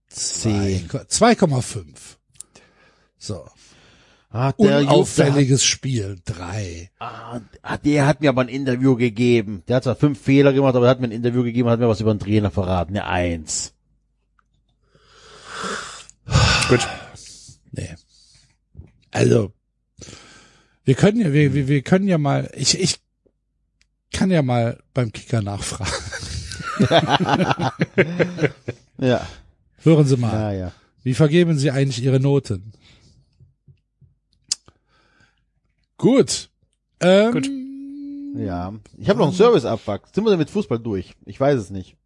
[0.08, 0.88] Zehn.
[0.88, 1.84] 2,5.
[3.16, 3.46] So.
[4.30, 6.18] Ah, der Unauffälliges Spiel.
[6.26, 6.90] Drei.
[7.00, 9.62] Der, hat- ah, der hat mir aber ein Interview gegeben.
[9.66, 11.88] Der hat zwar fünf Fehler gemacht, aber er hat mir ein Interview gegeben, hat mir
[11.88, 12.92] was über den Trainer verraten.
[12.98, 13.72] Eine Eins.
[16.68, 16.86] Gut.
[17.78, 17.94] Nee.
[19.10, 19.52] Also,
[20.84, 22.96] wir können ja, wir, wir, wir können ja mal, ich, ich
[24.12, 25.92] kann ja mal beim Kicker nachfragen.
[29.00, 29.26] Ja.
[29.82, 30.72] Hören Sie mal, Ja, ja.
[31.04, 32.72] wie vergeben Sie eigentlich Ihre Noten?
[35.96, 36.50] Gut.
[37.00, 37.48] Ähm, Gut.
[38.44, 38.74] Ja.
[38.96, 40.08] Ich habe noch einen Service-Abfuck.
[40.12, 41.14] Sind wir denn mit Fußball durch?
[41.26, 41.96] Ich weiß es nicht.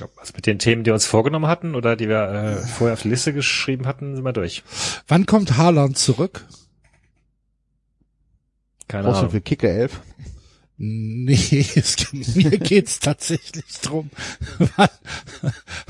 [0.00, 2.56] Ich glaub, Also mit den Themen, die wir uns vorgenommen hatten oder die wir äh,
[2.66, 4.62] vorher auf die Liste geschrieben hatten, sind wir durch.
[5.06, 6.46] Wann kommt Haaland zurück?
[8.88, 9.32] Keine Brauchst du Ahnung.
[9.32, 10.00] für Kicker 11?
[10.78, 14.08] Nee, es, mir geht's tatsächlich drum,
[14.76, 14.88] wann,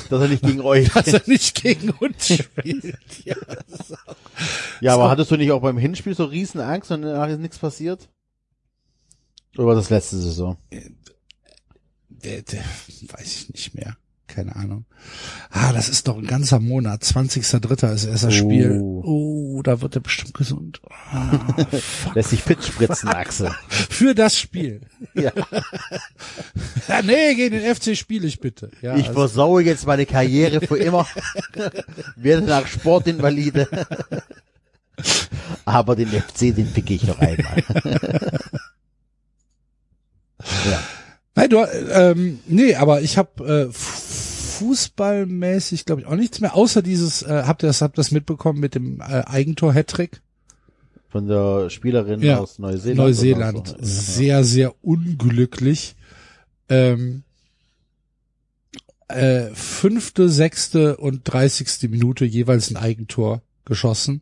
[0.09, 0.89] Dass er nicht gegen euch.
[0.89, 2.97] dass er nicht gegen uns spielt.
[3.25, 3.37] Ja,
[3.69, 3.95] so.
[4.81, 7.59] Ja, aber hattest du nicht auch beim Hinspiel so riesen Angst und danach ist nichts
[7.61, 8.09] passiert?
[9.57, 10.57] Oder war das letzte Saison?
[12.25, 12.65] der, der,
[13.13, 13.97] weiß ich nicht mehr.
[14.35, 14.85] Keine Ahnung.
[15.51, 17.03] Ah, das ist doch ein ganzer Monat.
[17.03, 17.93] 20.3.
[17.95, 18.79] ist erst das Spiel.
[18.81, 20.81] Oh, da wird er bestimmt gesund.
[20.89, 21.39] Ah,
[22.15, 23.51] Lässt sich fit spritzen, Axel.
[23.69, 24.83] für das Spiel.
[25.15, 25.33] Ja.
[26.89, 28.71] Ja, nee, gegen den FC spiele ich bitte.
[28.83, 31.07] Ja, Ich also, versaue jetzt meine Karriere für immer.
[32.17, 33.69] Werde nach Sportinvalide.
[35.65, 37.65] Aber den FC, den ficke ich noch einmal.
[40.71, 40.81] ja.
[41.35, 43.73] Nein, du, ähm, nee, aber ich habe äh,
[44.61, 48.11] fußballmäßig, glaube ich, auch nichts mehr, außer dieses, äh, habt ihr das, habt ihr das
[48.11, 50.21] mitbekommen mit dem äh, Eigentor-Hattrick?
[51.09, 52.99] Von der Spielerin Ja, aus Neuseeland.
[52.99, 53.69] Neuseeland.
[53.69, 53.77] so.
[53.81, 55.97] Sehr, sehr unglücklich.
[56.69, 57.25] Ähm,
[59.09, 64.21] äh, fünfte, sechste und dreißigste Minute jeweils ein Eigentor geschossen.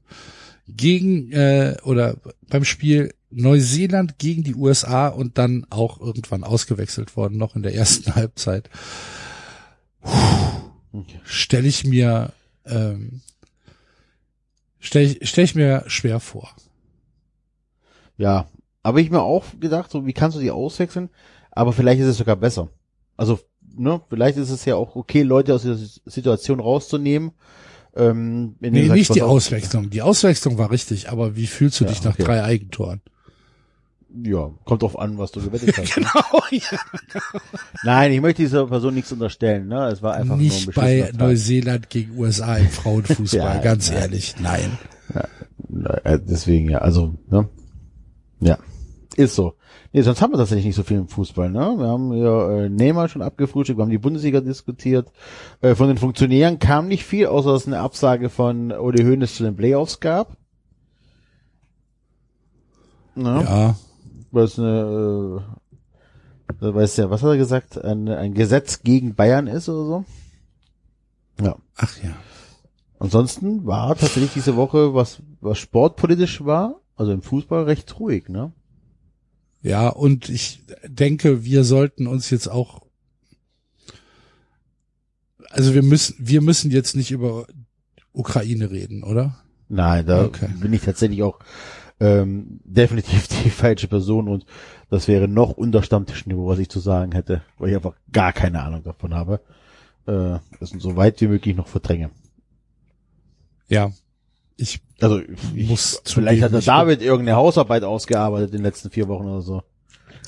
[0.66, 2.16] Gegen, äh, oder
[2.48, 7.74] beim Spiel Neuseeland gegen die USA und dann auch irgendwann ausgewechselt worden, noch in der
[7.74, 8.70] ersten Halbzeit.
[11.24, 12.32] Stelle ich mir,
[12.64, 13.20] ähm,
[14.80, 16.50] stelle ich, stell ich mir schwer vor.
[18.16, 18.48] Ja,
[18.82, 21.10] aber ich mir auch gedacht, so wie kannst du die auswechseln?
[21.50, 22.68] Aber vielleicht ist es sogar besser.
[23.16, 23.38] Also,
[23.76, 25.76] ne, vielleicht ist es ja auch okay, Leute aus dieser
[26.06, 27.32] Situation rauszunehmen.
[27.94, 29.90] Ähm, Nee, nicht die Auswechslung.
[29.90, 32.24] Die Auswechslung war richtig, aber wie fühlst du Ja, dich nach okay.
[32.24, 33.00] drei Eigentoren?
[34.24, 35.96] Ja, kommt drauf an, was du gewettet hast.
[35.98, 36.06] ne?
[36.06, 36.78] Genau, ja.
[37.84, 39.88] Nein, ich möchte dieser Person nichts unterstellen, ne?
[39.88, 41.18] Es war einfach Nicht nur ein bei Tag.
[41.20, 44.00] Neuseeland gegen USA im Frauenfußball, Ja, ganz nein.
[44.00, 44.78] ehrlich, nein.
[46.04, 47.48] Äh, Deswegen ja, also, ne?
[48.40, 48.58] Ja,
[49.16, 49.54] ist so.
[49.92, 51.74] Nee, sonst haben wir tatsächlich nicht so viel im Fußball, ne?
[51.76, 55.12] Wir haben ja äh, Neymar schon abgefrühstückt, wir haben die Bundesliga diskutiert.
[55.60, 59.34] Äh, von den Funktionären kam nicht viel, außer dass es eine Absage von Uli Hoeneß
[59.34, 60.36] zu den Playoffs gab.
[63.14, 63.42] Ne?
[63.44, 63.76] Ja,
[64.30, 65.40] Was eine,
[66.50, 67.82] äh, da weiß ja, was hat er gesagt?
[67.82, 70.04] Ein, ein Gesetz gegen Bayern ist oder so.
[71.44, 71.56] Ja.
[71.76, 72.16] ach ja.
[72.98, 78.52] Ansonsten war tatsächlich diese Woche, was, was sportpolitisch war, also im Fußball recht ruhig, ne?
[79.62, 82.82] Ja, und ich denke, wir sollten uns jetzt auch,
[85.50, 87.46] also wir müssen, wir müssen jetzt nicht über
[88.12, 89.36] Ukraine reden, oder?
[89.68, 90.48] Nein, da Okay.
[90.60, 91.38] bin ich tatsächlich auch
[92.00, 94.46] ähm, definitiv die falsche Person und
[94.90, 98.62] das wäre noch unter Stammtischniveau, was ich zu sagen hätte, weil ich einfach gar keine
[98.62, 99.40] Ahnung davon habe.
[100.06, 102.10] Äh, das so weit wie möglich noch verdränge.
[103.68, 103.92] Ja.
[104.56, 105.20] Ich Also
[105.54, 109.42] ich, Muss vielleicht hat der David irgendeine Hausarbeit ausgearbeitet in den letzten vier Wochen oder
[109.42, 109.62] so.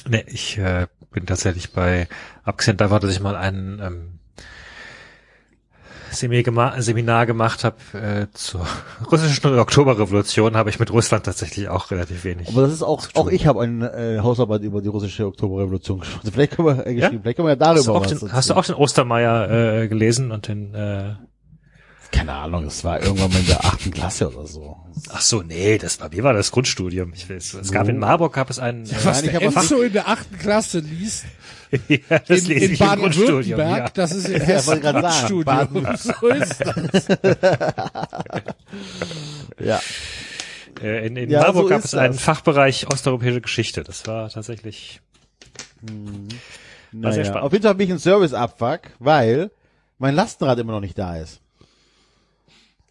[0.09, 2.09] Nee, ich äh, bin tatsächlich bei,
[2.45, 4.19] abgesehen davon, dass ich mal ein ähm,
[6.11, 8.66] Seminar, gema Seminar gemacht habe äh, zur
[9.11, 12.49] russischen Oktoberrevolution, habe ich mit Russland tatsächlich auch relativ wenig.
[12.49, 16.31] Aber das ist auch, auch ich habe eine äh, Hausarbeit über die russische Oktoberrevolution geschrieben.
[16.32, 17.20] Vielleicht können wir, äh, geschrieben.
[17.23, 19.82] Vielleicht können wir ja darüber hast, du auch was den, hast du auch den Ostermeier
[19.82, 21.15] äh, gelesen und den äh,
[22.12, 24.77] Keine Ahnung, es war irgendwann mal in der achten Klasse oder so.
[25.11, 27.12] Ach so, nee, das war, wie war das Grundstudium?
[27.15, 30.09] Ich weiß, es gab in Marburg gab es einen, äh, was der Enzo in der
[30.09, 31.24] achten Klasse liest,
[31.89, 33.59] ja, das in, lese in ich im Grundstudium.
[33.59, 33.91] Baden-Württemberg, Ja.
[33.95, 35.97] das ist in Ja, Hessen sagen, Grundstudium.
[35.97, 37.07] So ist das.
[39.61, 39.81] Ja.
[40.82, 42.23] Äh, in in Ja, Marburg so gab es einen das.
[42.23, 43.82] Fachbereich osteuropäische Geschichte.
[43.85, 45.01] Das war tatsächlich
[45.82, 45.93] War
[47.12, 47.43] sehr Naja, spannend.
[47.45, 49.51] auf jeden Fall bin ich ein Service-Abfuck, weil
[49.99, 51.41] mein Lastenrad immer noch nicht da ist.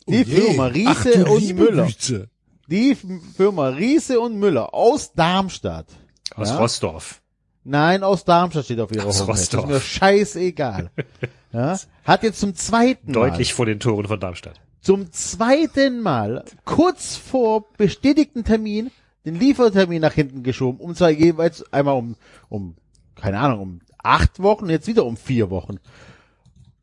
[0.09, 0.35] Die Oh.
[0.35, 0.73] Firma Ach,
[1.05, 1.85] Riese du und Müller.
[1.85, 2.29] Güte.
[2.67, 2.95] Die
[3.35, 5.87] Firma Riese und Müller aus Darmstadt.
[6.35, 6.57] aus Ja?
[6.57, 7.21] Rostorf.
[7.63, 9.33] Nein, aus Darmstadt steht auf ihrer Aus Homepage.
[9.39, 9.61] Rostock.
[9.67, 10.91] Das ist mir scheißegal.
[11.53, 11.77] ja?
[12.03, 14.59] Hat jetzt zum zweiten Deutlich Mal, vor den Toren von Darmstadt.
[14.81, 18.91] zum zweiten Mal, kurz vor bestätigten Termin,
[19.25, 22.15] den Liefertermin nach hinten geschoben, um zwar jeweils einmal um,
[22.47, 22.75] um,
[23.15, 25.77] keine Ahnung, um acht Wochen, jetzt wieder um vier Wochen.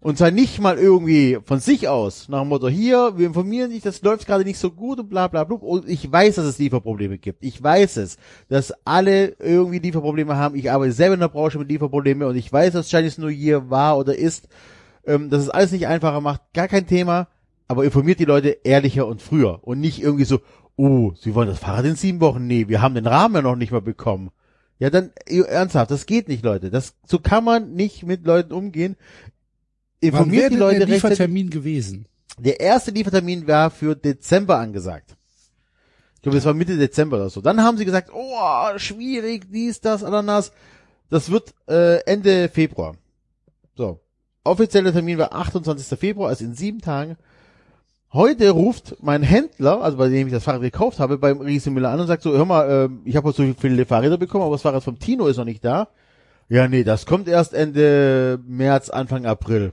[0.01, 3.83] Und zwar nicht mal irgendwie von sich aus, nach dem Motto, hier, wir informieren dich,
[3.83, 5.57] das läuft gerade nicht so gut und bla bla bla.
[5.57, 7.43] Und ich weiß, dass es Lieferprobleme gibt.
[7.43, 8.19] Ich weiß es,
[8.49, 10.55] dass alle irgendwie Lieferprobleme haben.
[10.55, 13.71] Ich arbeite selber in der Branche mit Lieferproblemen und ich weiß, dass Chinese New Year
[13.71, 14.49] war oder ist.
[15.07, 17.29] Ähm, dass es alles nicht einfacher macht, gar kein Thema.
[17.69, 19.61] Aber informiert die Leute ehrlicher und früher.
[19.63, 20.41] Und nicht irgendwie so,
[20.77, 22.47] oh, sie wollen das Fahrrad in sieben Wochen?
[22.47, 24.31] Nee, wir haben den Rahmen ja noch nicht mal bekommen.
[24.79, 26.71] Ja, dann ernsthaft, das geht nicht, Leute.
[26.71, 28.97] Das so kann man nicht mit Leuten umgehen.
[30.09, 31.19] Informiert die Leute der rechtzeitig.
[31.19, 32.07] Liefertermin gewesen?
[32.39, 35.17] Der erste Liefertermin war für Dezember angesagt.
[36.17, 37.41] Ich glaube, das war Mitte Dezember oder so.
[37.41, 40.53] Dann haben sie gesagt, oh, schwierig, dies, das, Ananas.
[41.09, 42.97] Das wird äh, Ende Februar.
[43.77, 44.01] So.
[44.45, 45.99] Offizieller Termin war 28.
[45.99, 47.17] Februar, also in sieben Tagen.
[48.13, 51.91] Heute ruft mein Händler, also bei dem ich das Fahrrad gekauft habe, beim Riese Müller
[51.91, 54.55] an und sagt so, hör mal, ähm, ich habe heute so viele Fahrräder bekommen, aber
[54.55, 55.89] das Fahrrad vom Tino ist noch nicht da.
[56.49, 59.73] Ja, nee, das kommt erst Ende März, Anfang April.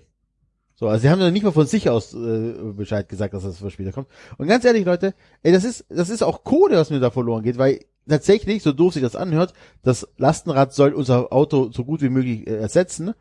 [0.84, 3.60] So, also sie haben ja nicht mal von sich aus äh, Bescheid gesagt, dass das
[3.60, 4.10] für später kommt.
[4.38, 7.42] Und ganz ehrlich, Leute, ey, das ist, das ist auch Kohle, was mir da verloren
[7.42, 12.02] geht, weil tatsächlich, so doof sich das anhört, das Lastenrad soll unser Auto so gut
[12.02, 13.14] wie möglich äh, ersetzen.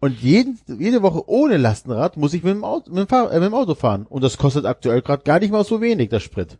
[0.00, 3.38] Und jeden, jede Woche ohne Lastenrad muss ich mit dem Auto, mit dem, Fahr äh,
[3.38, 4.06] mit dem Auto fahren.
[4.08, 6.58] Und das kostet aktuell gerade gar nicht mal so wenig, der Sprit.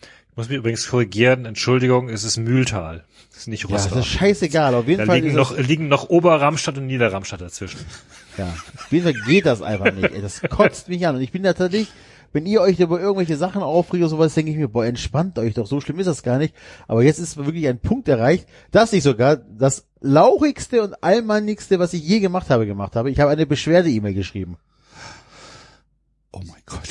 [0.00, 1.44] Ich muss mich übrigens korrigieren.
[1.44, 3.04] Entschuldigung, es ist Mühltal.
[3.30, 4.74] Es ist nicht Ja, das ist scheißegal.
[4.74, 7.78] Auf jeden da Fall liegen noch, es, liegen noch Oberramstadt und Niederramstadt dazwischen.
[8.38, 10.12] Ja, auf jeden Fall geht das einfach nicht.
[10.12, 11.16] Ey, das kotzt mich an.
[11.16, 11.88] Und ich bin tatsächlich,
[12.32, 15.54] wenn ihr euch über irgendwelche Sachen aufregt oder sowas, denke ich mir, boah, entspannt euch
[15.54, 16.54] doch, so schlimm ist das gar nicht.
[16.86, 21.92] Aber jetzt ist wirklich ein Punkt erreicht, dass ich sogar das lauchigste und allmannigste, was
[21.92, 23.10] ich je gemacht habe, gemacht habe.
[23.10, 24.56] Ich habe eine Beschwerde-E-Mail geschrieben.
[26.32, 26.88] Oh mein Gott.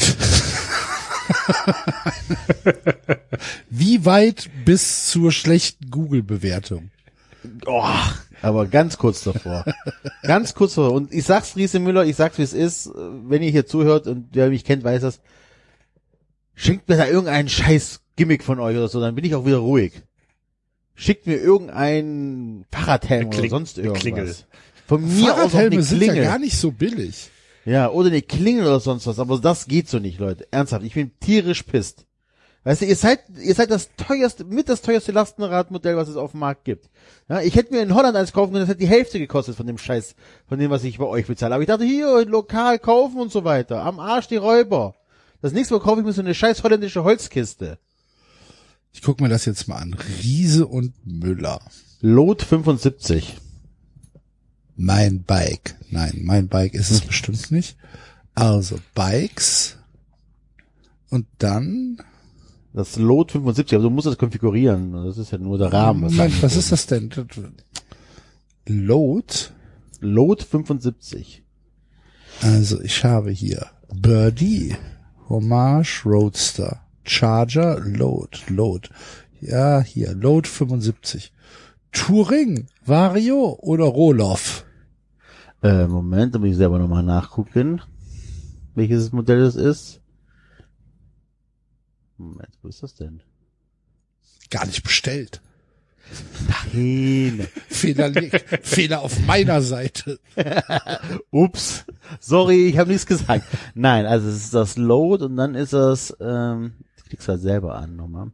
[3.69, 6.89] Wie weit bis zur schlechten Google-Bewertung?
[7.65, 7.85] Oh,
[8.41, 9.65] aber ganz kurz davor.
[10.23, 10.93] ganz kurz davor.
[10.93, 14.29] Und ich sag's Riese Müller, ich sag's wie es ist, wenn ihr hier zuhört und
[14.33, 15.19] wer mich kennt, weiß das.
[16.55, 19.57] Schenkt mir da irgendeinen scheiß Gimmick von euch oder so, dann bin ich auch wieder
[19.57, 19.93] ruhig.
[20.95, 24.01] Schickt mir irgendein Fahrradhelm oder sonst irgendwas.
[24.01, 24.35] Klingel.
[24.87, 26.23] Von mir aus auch eine sind ja Klingel.
[26.23, 27.29] gar nicht so billig.
[27.65, 30.47] Ja, oder eine Klingel oder sonst was, aber das geht so nicht, Leute.
[30.49, 32.06] Ernsthaft, ich bin tierisch pisst.
[32.67, 36.31] Weißt du, ihr seid, ihr seid das teuerste, mit das teuerste Lastenradmodell, was es auf
[36.31, 36.89] dem Markt gibt.
[37.29, 39.67] Ja, ich hätte mir in Holland eins kaufen können, das hätte die Hälfte gekostet von
[39.67, 40.15] dem Scheiß,
[40.49, 41.55] von dem, was ich bei euch bezahle.
[41.55, 43.85] Aber ich dachte, hier, lokal kaufen und so weiter.
[43.85, 44.95] Am Arsch die Räuber.
[45.41, 47.79] Das nächste Mal kaufe ich mir so eine scheiß holländische Holzkiste.
[48.91, 49.93] Ich guck mir das jetzt mal an.
[50.21, 51.61] Riese und Müller.
[52.01, 53.37] Lot 75.
[54.75, 55.77] Mein Bike.
[55.89, 57.77] Nein, mein Bike ist es bestimmt nicht.
[58.35, 59.77] Also Bikes.
[61.09, 61.99] Und dann.
[62.77, 64.91] Das Lot 75, aber du musst das konfigurieren.
[64.91, 66.03] Das ist ja nur der Rahmen.
[66.03, 67.09] Was Moment, was ist das denn?
[68.67, 69.33] Load.
[69.99, 71.43] Lot 75.
[72.43, 74.75] Also ich habe hier Birdie,
[75.27, 78.89] Hommage, Roadster, Charger, Load, Load.
[79.41, 81.33] Ja, hier, Load 75.
[81.91, 84.65] Touring, Vario oder Roloff?
[85.63, 87.81] Äh, Moment, da muss ich selber nochmal nachgucken,
[88.75, 89.99] welches Modell es ist.
[92.17, 93.21] Moment, wo ist das denn?
[94.49, 95.41] Gar nicht bestellt.
[96.73, 97.47] Nein.
[97.67, 98.11] Fehler,
[98.61, 100.19] Fehler auf meiner Seite.
[101.31, 101.85] Ups.
[102.19, 103.43] Sorry, ich habe nichts gesagt.
[103.75, 107.75] Nein, also es ist das Load und dann ist das, ähm, ich klick's halt selber
[107.75, 108.31] an nochmal.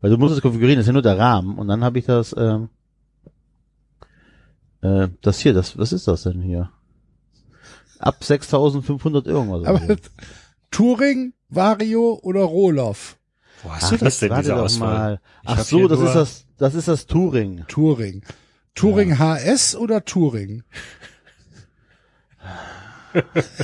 [0.00, 2.06] Weil du musst es konfigurieren, das ist ja nur der Rahmen und dann habe ich
[2.06, 2.68] das, ähm,
[4.82, 6.70] äh, das hier, das, was ist das denn hier?
[7.98, 9.66] Ab 6500 irgendwas.
[9.66, 9.96] Aber so.
[10.70, 13.16] Touring, Vario oder Roloff?
[13.62, 14.88] Wo hast du das denn, diese Auswahl?
[14.88, 15.20] mal.
[15.44, 17.64] Ach so, das ist das, das ist das Touring.
[17.68, 18.22] Touring.
[18.74, 20.62] Touring HS oder Touring?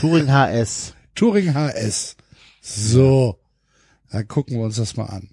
[0.00, 0.94] Touring HS.
[1.14, 2.16] Touring HS.
[2.60, 3.38] So.
[4.10, 5.30] Dann gucken wir uns das mal an.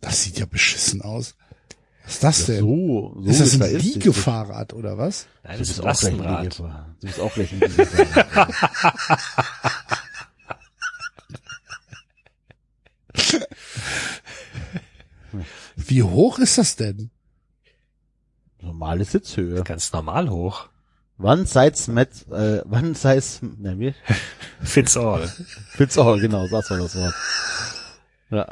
[0.00, 1.34] Das sieht ja beschissen aus.
[2.06, 2.60] Was ist das denn?
[2.60, 3.78] So, so ist das ein.
[3.78, 5.26] Liegefahrrad oder was?
[5.42, 6.42] Nein, das ist auch ein gleich ein Lastenrad.
[6.44, 6.94] Liegefahrer.
[7.00, 8.48] Du bist auch gleich ein Liegefahrer.
[15.76, 17.10] Wie hoch ist das denn?
[18.60, 19.62] Normale Sitzhöhe.
[19.64, 20.68] Ganz normal hoch.
[21.18, 23.94] One size met, äh, one size, ne, wie?
[24.62, 25.26] Fits all.
[25.70, 27.14] Fits all, genau, das war das Wort.
[28.30, 28.46] Ja.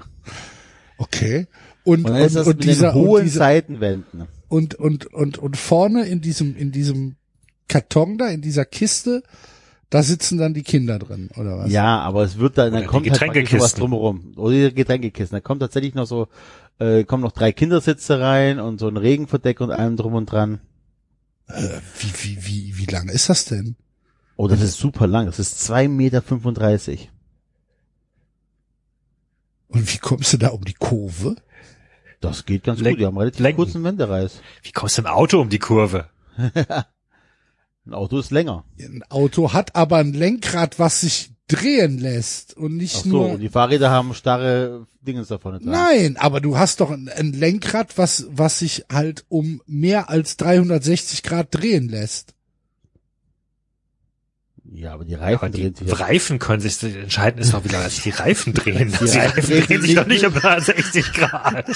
[0.99, 1.47] Okay.
[1.85, 4.27] Und, Und und, und dieser, hohen und, dieser Seitenwänden.
[4.49, 7.17] und, und, und, und vorne in diesem, in diesem
[7.69, 9.23] Karton da, in dieser Kiste,
[9.91, 11.71] da sitzen dann die Kinder drin, oder was?
[11.71, 14.33] Ja, aber es wird dann, dann Oder kommt halt sowas drumherum.
[14.37, 15.37] Oder die Getränkekisten.
[15.37, 16.29] Da kommt tatsächlich noch so,
[16.79, 20.61] äh, kommen noch drei Kindersitze rein und so ein Regenverdeck und allem drum und dran.
[21.49, 23.77] Äh, wie, wie, wie, wie lang ist das denn?
[24.37, 25.27] Oh, das ist super lang.
[25.27, 26.23] Das ist zwei Meter.
[26.23, 27.11] fünfunddreißig.
[29.69, 31.37] Und wie kommst du da um die Kurve?
[32.25, 32.97] Das geht ganz Lenken.
[32.97, 33.01] gut.
[33.01, 33.57] Die haben relativ Lenken.
[33.57, 34.41] kurzen Wendereis.
[34.63, 36.07] Wie kommst du im Auto um die Kurve?
[37.87, 38.65] Ein Auto ist länger.
[38.81, 43.31] Ein Auto hat aber ein Lenkrad, was sich drehen lässt und nicht Ach so, nur.
[43.33, 45.71] und die Fahrräder haben starre Dingens da vorne dran.
[45.71, 50.39] Nein, aber du hast doch ein, ein Lenkrad, was, was sich halt um mehr als
[50.39, 52.35] 360 Grad drehen lässt.
[54.77, 55.87] Ja, aber die Reifen Aber die drehen sich.
[55.89, 58.91] ja- Reifen können sich entscheiden, ist doch, wie lange sich die Reifen drehen.
[58.91, 61.71] Die Die, Reifen Reifen drehen drehen sich doch nicht um 360 Grad.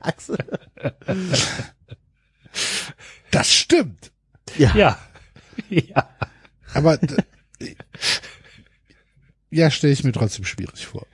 [0.00, 0.36] Axel.
[3.30, 4.12] Das stimmt.
[4.58, 4.74] Ja.
[4.76, 4.98] Ja.
[5.70, 6.10] Ja.
[6.74, 6.98] Aber
[9.50, 11.06] ja, stelle ich mir trotzdem schwierig vor.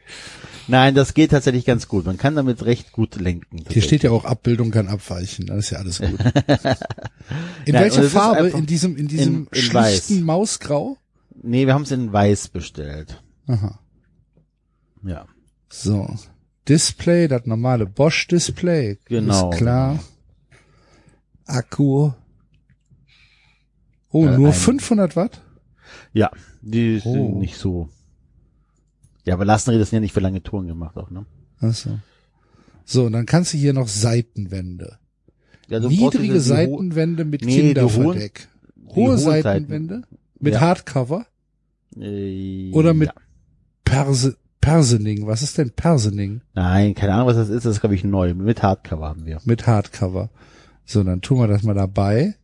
[0.68, 2.04] Nein, das geht tatsächlich ganz gut.
[2.06, 3.64] Man kann damit recht gut lenken.
[3.68, 6.10] Hier steht ja auch Abbildung kann abweichen, dann ist ja alles gut.
[7.64, 8.48] In Nein, welcher Farbe?
[8.48, 10.10] In diesem, in diesem in schlichten weiß.
[10.20, 10.96] Mausgrau?
[11.42, 13.22] Nee, wir haben es in weiß bestellt.
[13.46, 13.78] Aha.
[15.04, 15.26] Ja.
[15.70, 16.14] So.
[16.68, 18.98] Display, das normale Bosch-Display.
[19.06, 19.50] Genau.
[19.50, 19.98] Ist klar.
[21.46, 22.12] Akku.
[24.10, 25.40] Oh, Äh, nur ein- 500 Watt?
[26.12, 26.30] Ja,
[26.60, 27.12] die Oh.
[27.12, 27.88] sind nicht so.
[29.28, 31.26] Ja, aber Lastenräder sind ja nicht für lange Touren gemacht auch, ne?
[31.60, 31.98] Achso.
[32.84, 34.98] So, und dann kannst du hier noch Seitenwände.
[35.68, 38.48] Ja, Niedrige Seitenwände mit Nee, hohen- Kinderverdeck.
[38.76, 40.02] die Hohe hohen Seitenwände
[40.40, 40.60] mit Ja.
[40.60, 41.26] Hardcover
[41.96, 43.14] Äh, oder mit Ja.
[43.84, 45.26] Perse, Persening.
[45.26, 46.40] Was ist denn Persening?
[46.54, 47.64] Nein, keine Ahnung, was das ist.
[47.66, 48.34] Das ist, glaube ich, neu.
[48.34, 49.40] Mit Hardcover haben wir.
[49.44, 50.30] Mit Hardcover.
[50.84, 52.34] So, dann tun wir das mal dabei.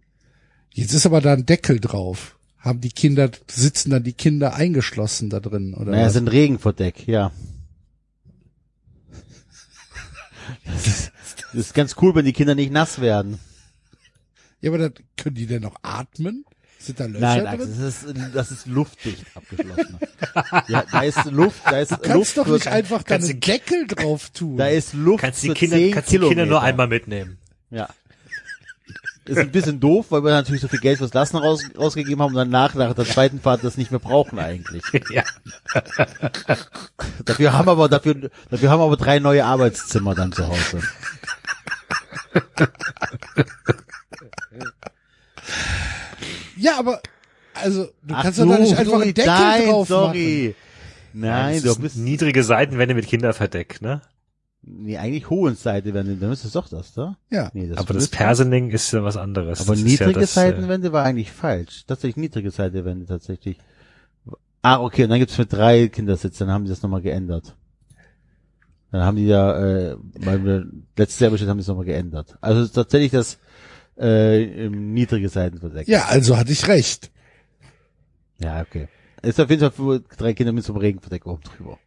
[0.73, 2.39] Jetzt ist aber da ein Deckel drauf.
[2.65, 6.15] Haben die Kinder, sitzen dann die Kinder eingeschlossen da drin, oder naja, was?
[6.15, 7.31] sind Regenverdeck, ja.
[10.65, 11.12] Das ist,
[11.53, 13.39] das ist ganz cool, wenn die Kinder nicht nass werden.
[14.61, 16.45] Ja, aber dann, können die denn noch atmen?
[16.78, 17.77] Sind da Löcher Nein, Axel, drin?
[17.81, 19.99] das ist, das ist luftdicht abgeschlossen.
[20.69, 23.41] ja, da ist Luft, da ist Du kannst Luft doch nicht einfach da kannst einen
[23.41, 24.57] du- Deckel drauf tun.
[24.57, 27.39] da ist Luft Kannst die Kinder, 10 kannst die Kinder nur einmal mitnehmen.
[27.70, 27.89] Ja.
[29.26, 32.32] Ist ein bisschen doof, weil wir natürlich so viel Geld fürs Lassen raus, rausgegeben haben
[32.32, 34.82] und danach, nach der zweiten Fahrt, das nicht mehr brauchen eigentlich.
[35.10, 35.22] Ja.
[37.24, 40.80] Dafür haben wir aber, dafür, dafür haben wir aber drei neue Arbeitszimmer dann zu Hause.
[46.56, 47.01] ja, aber,
[47.55, 50.55] also, du Ach kannst doch da nicht einfach sorry, einen Deckel nein, drauf sorry.
[51.12, 54.02] Nein, das du ist bist, niedrige Seitenwände mit Kinderverdeck, ne?
[54.66, 57.16] Nee, eigentlich hohen Seite, wenn, dann ist es doch das, da?
[57.31, 57.51] Ja.
[57.55, 59.61] Nee, das Aber das Persening ist ja was anderes.
[59.61, 61.85] Aber Das niedrige ja das, äh, Seitenwände war eigentlich falsch.
[61.86, 63.59] Tatsächlich niedrige Seitenwände tatsächlich.
[64.62, 67.55] Ah, okay, und dann gibt's für drei Kindersitze, dann haben die das nochmal geändert.
[68.91, 70.66] Dann haben die ja, äh, weil wir
[70.97, 72.39] letztes Jahr bestellt haben, die es nochmal geändert.
[72.41, 73.39] Also es ist tatsächlich das
[73.99, 75.89] äh, niedrige Seitenverdeck.
[75.89, 77.11] Ja, also hatte ich recht.
[78.39, 78.89] Ja, okay.
[79.23, 81.78] Ist auf jeden Fall für drei Kinder mit so einem Regenverdeck oben drüber.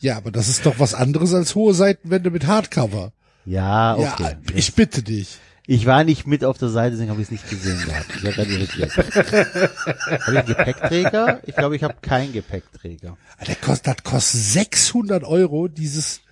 [0.00, 3.12] Ja, aber das ist doch was anderes als hohe Seitenwände mit Hardcover.
[3.44, 4.22] Ja, okay.
[4.22, 5.38] Ja, ich bitte dich.
[5.66, 8.06] Ich war nicht mit auf der Seite, deswegen habe ich es nicht gesehen gehabt.
[8.16, 8.96] Ich war gerade irritiert.
[8.96, 11.40] habe ich einen Gepäckträger?
[11.46, 13.16] Ich glaube, ich habe keinen Gepäckträger.
[13.46, 16.22] Der kostet, das kostet 600 Euro, dieses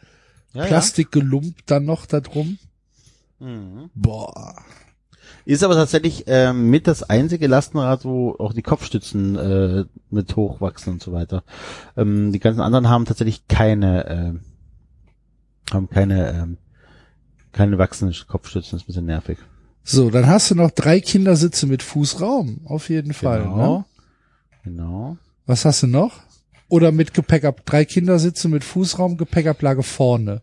[0.55, 2.59] Ja, Plastikgelump dann noch da drum.
[3.39, 3.47] Ja.
[3.47, 3.90] Mhm.
[3.95, 4.57] Boah.
[5.44, 10.94] Ist aber tatsächlich ähm, mit das einzige Lastenrad, wo auch die Kopfstützen äh, mit hochwachsen
[10.94, 11.42] und so weiter.
[11.96, 16.56] Ähm, die ganzen anderen haben tatsächlich keine, äh, haben keine, ähm,
[17.52, 18.72] keine wachsenden Kopfstützen.
[18.72, 19.38] Das ist ein bisschen nervig.
[19.84, 23.42] So, dann hast du noch drei Kindersitze mit Fußraum, auf jeden Fall.
[23.44, 23.78] Genau.
[23.78, 23.84] Ne?
[24.64, 25.16] Genau.
[25.46, 26.12] Was hast du noch?
[26.68, 30.42] Oder mit Gepäckab, drei Kindersitze mit Fußraum, Gepäckablage vorne.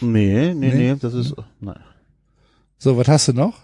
[0.00, 0.92] Nee, nee, Nee?
[0.92, 1.78] nee, das ist, nein.
[2.78, 3.58] So, was hast du noch?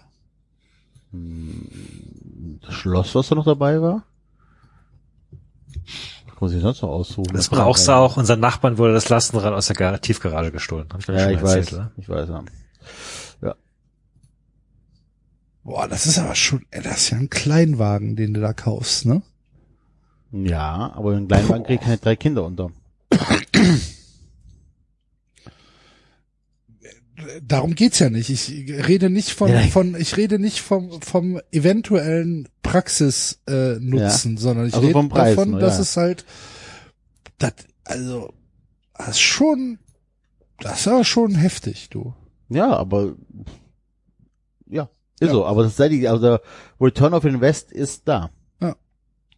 [2.61, 4.03] Das Schloss, was da noch dabei war?
[6.27, 7.33] Was muss ich sonst noch aussuchen?
[7.33, 8.17] Das brauchst du auch.
[8.17, 10.87] Unser Nachbarn wurde das Lastenrad aus der Gar Tiefgarage gestohlen.
[10.91, 11.91] Hab ich Ja, schon ich weiß, erzählt, oder?
[11.97, 12.43] ich weiß, ja.
[15.63, 19.05] Boah, das ist aber schon, ey, das ist ja ein Kleinwagen, den du da kaufst,
[19.07, 19.23] ne?
[20.31, 22.69] Ja, aber in Kleinwagen krieg ich keine drei Kinder unter.
[27.43, 28.29] Darum geht's ja nicht.
[28.29, 28.49] Ich
[28.87, 29.61] rede nicht von, Ja.
[29.61, 35.09] von ich rede nicht vom, vom eventuellen Praxis äh, Nutzen, sondern ich Also rede vom
[35.09, 35.81] Preis davon, dass ja.
[35.81, 36.25] es halt,
[37.37, 37.53] das,
[37.83, 38.33] also,
[38.97, 39.79] das ist schon,
[40.59, 42.13] das ist ja schon heftig, du.
[42.49, 43.15] Ja, aber
[44.67, 44.83] ja,
[45.19, 45.31] ist Ja.
[45.33, 45.45] so.
[45.45, 46.41] Aber das sei die, also der
[46.79, 48.31] Return of Invest ist da.
[48.61, 48.75] Ja.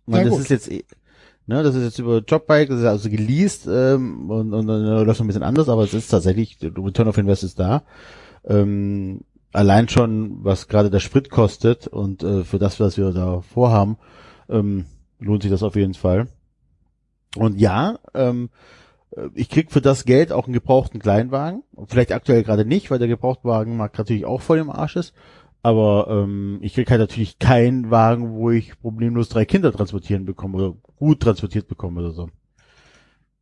[0.05, 0.41] Weil Na das gut.
[0.41, 0.85] ist jetzt, eh-
[1.47, 5.09] ne, das ist jetzt über Jobbike, das ist also geleased ähm, und, und dann läuft
[5.09, 7.83] es ein bisschen anders, aber es ist tatsächlich, Return of Invest ist da.
[8.45, 9.21] Ähm,
[9.53, 13.97] allein schon, was gerade der Sprit kostet und äh, für das, was wir da vorhaben,
[14.49, 14.85] ähm,
[15.19, 16.27] lohnt sich das auf jeden Fall.
[17.35, 18.49] Und ja, ähm,
[19.15, 21.63] äh, ich krieg für das Geld auch einen gebrauchten Kleinwagen.
[21.87, 25.13] Vielleicht aktuell gerade nicht, weil der Gebrauchtwagenmarkt natürlich auch voll im Arsch ist.
[25.67, 30.57] Aber ähm, ich krieg halt natürlich keinen Wagen, wo ich problemlos drei Kinder transportieren bekomme
[30.57, 32.29] oder gut transportiert bekomme oder so.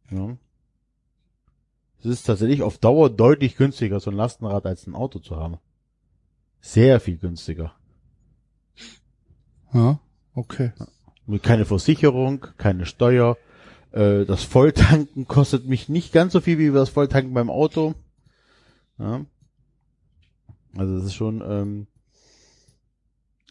[0.10, 0.36] Ja.
[2.00, 5.60] Es ist tatsächlich auf Dauer deutlich günstiger, so ein Lastenrad als ein Auto zu haben.
[6.62, 7.76] Sehr viel günstiger.
[9.72, 10.00] Ja,
[10.34, 10.72] okay.
[11.28, 13.38] Mit keine Versicherung, keine Steuer.
[13.92, 17.94] Äh, das Volltanken kostet mich nicht ganz so viel wie das Volltanken beim Auto.
[18.98, 19.24] Ja.
[20.76, 21.88] Also das ist schon ähm,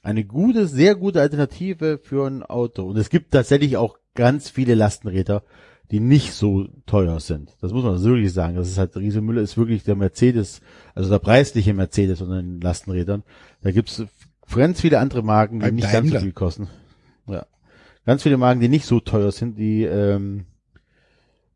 [0.04, 2.84] eine gute, sehr gute Alternative für ein Auto.
[2.84, 5.42] Und es gibt tatsächlich auch ganz viele Lastenräder,
[5.90, 7.56] die nicht so teuer sind.
[7.60, 8.56] Das muss man wirklich sagen.
[8.56, 10.60] Das ist halt, Riese Müller ist wirklich der Mercedes,
[10.94, 13.22] also der preisliche Mercedes unter den Lastenrädern.
[13.62, 14.04] Da gibt's
[14.54, 16.20] ganz viele andere Marken, die Beim nicht ganz so Daimler.
[16.20, 16.68] viel kosten.
[17.26, 17.46] Ja.
[18.04, 20.44] Ganz viele Marken, die nicht so teuer sind, die, ähm,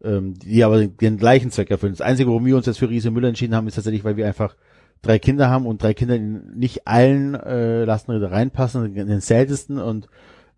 [0.03, 1.93] ähm, die aber den, den gleichen Zweck erfüllen.
[1.93, 4.27] Das Einzige, warum wir uns jetzt für Riese Müller entschieden haben, ist tatsächlich, weil wir
[4.27, 4.57] einfach
[5.03, 9.79] drei Kinder haben und drei Kinder in nicht allen äh, Lastenräder reinpassen, in den seltensten
[9.79, 10.09] und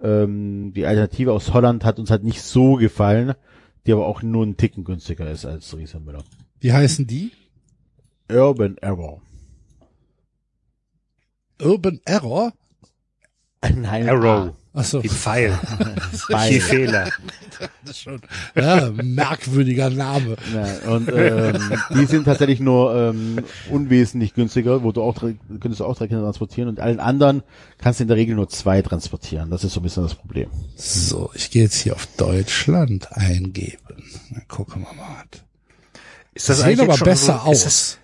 [0.00, 3.34] ähm, die Alternative aus Holland hat uns halt nicht so gefallen,
[3.86, 6.22] die aber auch nur einen Ticken günstiger ist als Riese Müller.
[6.60, 7.32] Wie heißen die?
[8.30, 9.20] Urban Error.
[11.60, 12.52] Urban Error?
[13.74, 14.54] Nein, Arrow.
[14.72, 15.52] Achso, Die Pfeil.
[16.12, 16.50] Pfeil.
[16.52, 17.10] Die Fehler.
[17.92, 18.20] schon.
[18.54, 20.36] Ja, merkwürdiger Name.
[20.54, 25.80] Ja, und ähm, die sind tatsächlich nur ähm, unwesentlich günstiger, wo du auch drei, könntest
[25.80, 27.42] du auch drei Kinder transportieren und allen anderen
[27.78, 29.50] kannst du in der Regel nur zwei transportieren.
[29.50, 30.48] Das ist so ein bisschen das Problem.
[30.76, 33.82] So, ich gehe jetzt hier auf Deutschland eingeben.
[34.30, 35.24] Dann gucken wir mal.
[36.32, 37.64] Ist Das das sieht eigentlich aber besser so, aus.
[37.64, 37.98] das,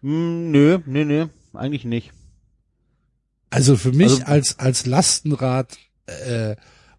[0.00, 2.10] Hm, nö, nö, nö, eigentlich nicht.
[3.54, 5.76] Also für mich Also- als als Lastenrad
[6.06, 6.56] äh,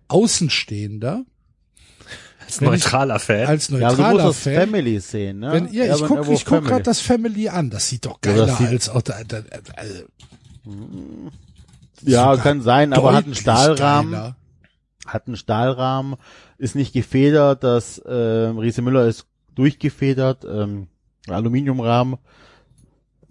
[0.08, 1.26] Außenstehender,
[2.46, 3.46] als wenn ich- neutraler Fan?
[3.48, 4.56] als Ja, aber du musst neutraler das Fan.
[4.56, 5.52] Family sehen, ne?
[5.52, 7.70] Wenn, ja, ich Urban guck, Error ich guck gerade das Family an.
[7.70, 9.42] Das sieht doch Ja, geiler das sieht- als auch da, da,
[9.76, 10.04] also,
[12.02, 14.12] Ja, kann sein, aber hat einen Stahlrahmen.
[14.12, 14.36] geiler.
[15.08, 16.16] hat einen Stahlrahmen,
[16.58, 20.88] ist nicht gefedert, das äh, Riese Müller ist durchgefedert, ähm,
[21.28, 22.18] Aluminiumrahmen,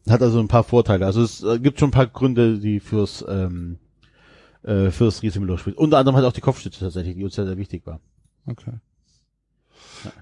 [0.09, 1.07] hat also ein paar Vorteile.
[1.07, 3.79] Also es äh, gibt schon ein paar Gründe, die fürs ähm,
[4.63, 5.79] äh, fürs Riese Müller spricht.
[5.79, 8.01] Unter anderem halt auch die Kopfstütze tatsächlich, die uns sehr, sehr wichtig war.
[8.47, 8.73] Okay.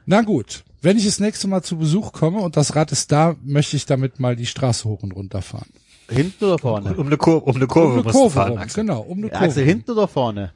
[0.07, 3.37] Na gut, wenn ich das nächste Mal zu Besuch komme und das Rad ist da,
[3.43, 5.69] möchte ich damit mal die Straße hoch und runter fahren.
[6.09, 6.95] Hinten oder vorne?
[6.95, 8.83] um eine Kurve, um eine Kurve, um eine musst du Kurve fahren, rum, Axel.
[8.85, 9.45] genau, um eine Kurve.
[9.45, 10.53] Axel, hinten oder vorne?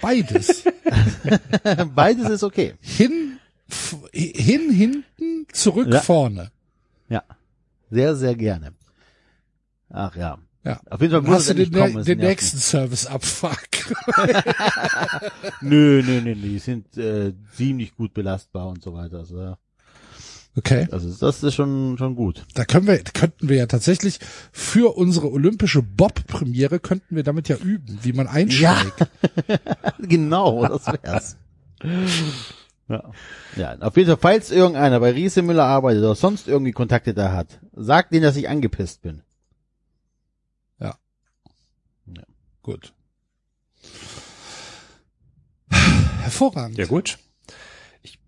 [0.00, 0.64] Beides.
[1.94, 2.74] Beides ist okay.
[2.80, 3.38] hin,
[4.12, 6.00] hin, hinten, zurück, Ja.
[6.00, 6.50] vorne.
[7.08, 7.22] Ja.
[7.90, 8.72] Sehr, sehr gerne.
[9.90, 10.38] Ach ja.
[10.64, 10.80] Ja.
[10.90, 12.04] Auf jeden Fall muss hast du den, kommen.
[12.04, 13.68] den nächsten Service-Abfuck.
[15.62, 19.18] Nö, nö, nö, nö, die sind äh, ziemlich gut belastbar und so weiter.
[19.18, 19.58] Also, ja.
[20.56, 20.88] Okay.
[20.90, 22.44] Also das ist schon, schon gut.
[22.54, 24.18] Da können wir, könnten wir ja tatsächlich
[24.52, 29.06] für unsere olympische Bob-Premiere könnten wir damit ja üben, wie man einsteigt.
[30.00, 31.36] genau, das wär's.
[32.88, 33.10] Ja.
[33.56, 37.32] ja, auf jeden Fall, falls irgendeiner bei Riese Müller arbeitet oder sonst irgendwie Kontakte da
[37.32, 39.22] hat, sagt denen, dass ich angepisst bin.
[42.68, 42.92] Gut.
[45.70, 46.76] Hervorragend.
[46.76, 47.18] Ja gut.
[48.02, 48.18] Ich,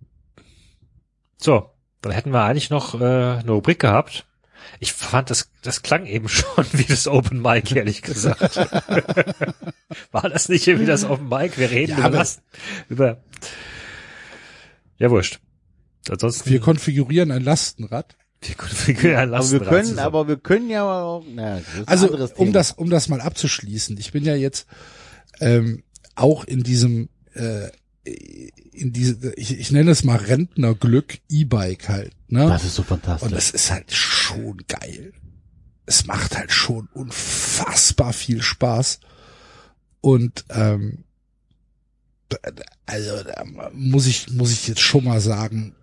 [1.36, 1.68] so,
[2.00, 4.24] dann hätten wir eigentlich noch äh, eine Rubrik gehabt.
[4.78, 8.56] Ich fand, das, das klang eben schon wie das Open Mic, ehrlich gesagt.
[10.10, 11.58] War das nicht wie das Open Mic?
[11.58, 12.26] Wir reden Ja, über?
[12.88, 13.22] Über.
[15.00, 15.40] Ja, wurscht.
[16.08, 16.48] Ansonsten.
[16.48, 18.16] Wir konfigurieren ein Lastenrad.
[18.42, 20.06] wir konfigurieren ein Aber wir Lastenrad können, zusammen.
[20.06, 23.20] aber wir können ja auch, na, das ist ein Also um das, um das mal
[23.20, 23.96] abzuschließen.
[23.98, 24.66] Ich bin ja jetzt
[25.40, 25.82] ähm,
[26.14, 27.68] auch in diesem, äh,
[28.72, 32.12] in diese, ich, ich nenne es mal Rentnerglück E-Bike halt.
[32.28, 32.46] Ne?
[32.46, 33.26] Das ist so fantastisch.
[33.26, 35.12] Und das ist halt schon geil.
[35.86, 39.00] Es macht halt schon unfassbar viel Spaß.
[40.00, 41.04] Und ähm,
[42.86, 43.10] also
[43.72, 45.74] muss ich muss ich jetzt schon mal sagen,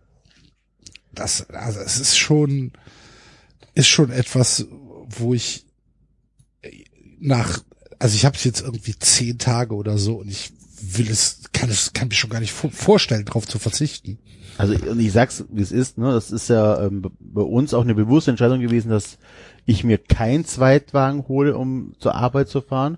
[1.13, 2.71] dass also es ist schon
[3.75, 4.67] ist schon etwas,
[5.07, 5.65] wo ich
[7.19, 7.59] nach
[7.99, 10.51] also ich habe es jetzt irgendwie zehn Tage oder so und ich
[10.81, 14.19] will es kann es kann mir schon gar nicht vor- vorstellen, darauf zu verzichten.
[14.57, 16.11] Also und ich sag's, wie es ist, ne?
[16.11, 19.17] Das ist ja ähm, bei uns auch eine bewusste Entscheidung gewesen, dass
[19.65, 22.97] ich mir keinen Zweitwagen hole, um zur Arbeit zu fahren,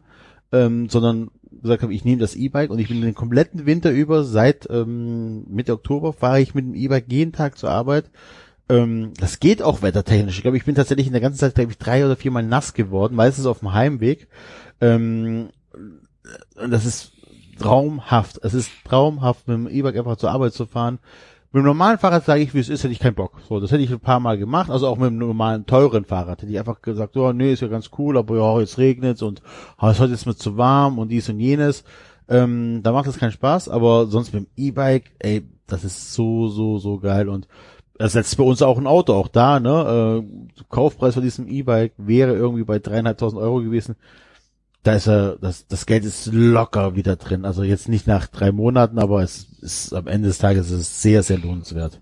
[0.51, 4.23] ähm, sondern gesagt habe, ich nehme das E-Bike und ich bin den kompletten Winter über,
[4.23, 8.09] seit ähm, Mitte Oktober fahre ich mit dem E-Bike jeden Tag zur Arbeit.
[8.69, 10.37] Ähm, das geht auch wettertechnisch.
[10.37, 12.73] Ich glaube, ich bin tatsächlich in der ganzen Zeit, glaube ich, drei oder viermal nass
[12.73, 14.27] geworden, meistens auf dem Heimweg.
[14.79, 15.49] Ähm,
[16.55, 17.13] das ist
[17.57, 18.39] traumhaft.
[18.43, 20.99] Es ist traumhaft, mit dem E-Bike einfach zur Arbeit zu fahren.
[21.51, 23.41] Mit dem normalen Fahrrad sage ich, wie es ist, hätte ich keinen Bock.
[23.47, 24.69] So, das hätte ich ein paar Mal gemacht.
[24.69, 27.67] Also auch mit dem normalen teuren Fahrrad hätte ich einfach gesagt, oh, nee, ist ja
[27.67, 29.41] ganz cool, aber ja, jetzt regnet's und
[29.81, 31.83] oh, es ist heute ist mir zu warm und dies und jenes.
[32.27, 36.49] Ähm, da macht es keinen Spaß, aber sonst mit dem E-Bike, ey, das ist so,
[36.49, 37.47] so, so geil und
[37.97, 40.23] das setzt bei uns auch ein Auto, auch da, ne?
[40.23, 43.95] Äh, Kaufpreis von diesem E-Bike wäre irgendwie bei dreieinhalbtausend Euro gewesen
[44.83, 47.45] da ist er, das, das Geld ist locker wieder drin.
[47.45, 51.01] Also jetzt nicht nach drei Monaten, aber es ist am Ende des Tages ist es
[51.01, 52.01] sehr, sehr lohnenswert.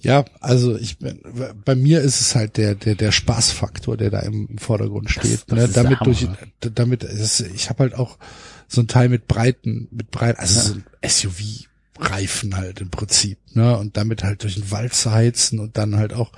[0.00, 1.20] Ja, also ich bin,
[1.64, 5.44] bei mir ist es halt der der der Spaßfaktor, der da im, Vordergrund steht.
[5.46, 5.64] das ne?
[5.64, 6.26] ist der damit durch,
[6.58, 8.18] damit ist, ich habe halt auch
[8.66, 11.68] so ein Teil mit breiten, mit breiten, also so ein SUV.
[11.98, 13.76] Reifen halt im Prinzip, ne?
[13.76, 16.32] Und damit halt durch den Wald zu heizen und dann halt auch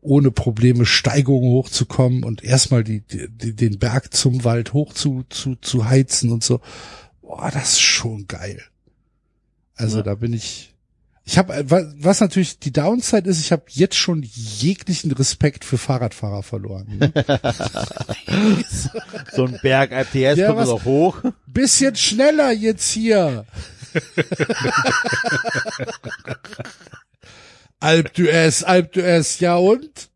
[0.00, 5.56] ohne Probleme Steigungen hochzukommen und erstmal die, die, den Berg zum Wald hoch zu, zu,
[5.56, 6.60] zu heizen und so.
[7.22, 8.62] Boah, das ist schon geil.
[9.74, 10.02] Also Ja.
[10.04, 10.74] da bin ich,
[11.24, 16.42] ich habe, was natürlich die Downside ist, ich habe jetzt schon jeglichen Respekt für Fahrradfahrer
[16.42, 16.86] verloren.
[16.98, 17.12] Ne?
[19.34, 21.22] So ein Berg RTS Ja, kommt was- noch hoch.
[21.46, 23.44] Bisschen schneller jetzt hier.
[27.80, 30.10] Alp d'Huez, Alp d'Huez, ja und?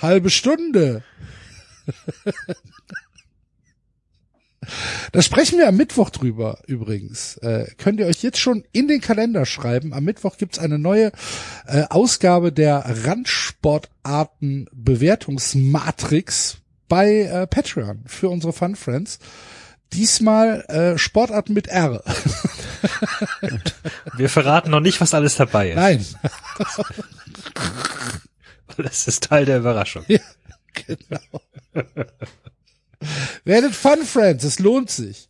[0.00, 1.02] Halbe Stunde.
[5.12, 7.36] Da sprechen wir am Mittwoch drüber übrigens.
[7.38, 9.92] Äh, könnt ihr euch jetzt schon in den Kalender schreiben.
[9.92, 11.12] Am Mittwoch gibt's eine neue
[11.66, 16.58] äh, Ausgabe der Randsportarten Bewertungsmatrix
[16.88, 19.18] bei äh, Patreon für unsere Fun Friends.
[19.92, 22.02] Diesmal äh, Sportarten mit R.
[24.16, 25.76] Wir verraten noch nicht, was alles dabei ist.
[25.76, 26.04] Nein.
[28.78, 30.04] Das ist Teil der Überraschung.
[30.06, 31.20] genau.
[33.44, 35.28] Werdet Fun Friends, es lohnt sich.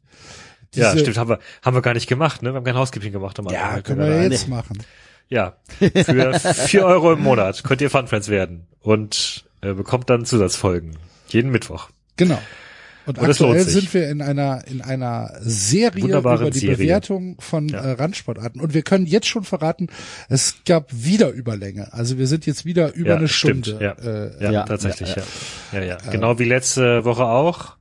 [0.75, 2.51] ja, Diese- stimmt, haben wir, haben wir gar nicht gemacht, ne?
[2.51, 3.83] Wir haben kein Housekeeping gemacht am Ja, Anfang.
[3.85, 4.83] können wir ja jetzt machen.
[5.29, 10.25] Ja, für vier Euro im Monat könnt ihr Fun Friends werden und äh, bekommt dann
[10.25, 10.97] Zusatzfolgen.
[11.29, 11.91] Jeden Mittwoch.
[12.17, 12.41] Genau.
[13.07, 16.77] Und Und aktuell sind wir in einer in einer Serie Wunderbaren über die Serie.
[16.77, 17.79] Bewertung von Ja.
[17.81, 19.89] äh, Randsportarten und wir können jetzt schon verraten,
[20.29, 21.93] es gab wieder Überlänge.
[21.93, 23.85] Also wir sind jetzt wieder über Ja, eine stimmt, Stunde.
[23.85, 23.93] ja.
[23.93, 25.23] Äh, Ja, Ja, tatsächlich, ja,
[25.73, 25.81] ja.
[25.81, 26.11] Ja, ja.
[26.11, 27.77] Genau wie letzte Woche auch.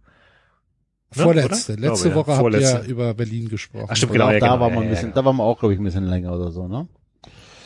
[1.16, 1.74] Ne, Vorletzte.
[1.74, 1.82] oder?
[1.82, 2.16] Letzte Glaube, ja.
[2.16, 2.78] Woche habt Vorletzte.
[2.84, 3.88] ihr über Berlin gesprochen.
[3.90, 5.44] Ach, stimmt, genau, ja, da genau, war ja, man ein ja, bisschen, da waren wir
[5.44, 6.88] auch, glaube ich, ein bisschen länger oder so, ne?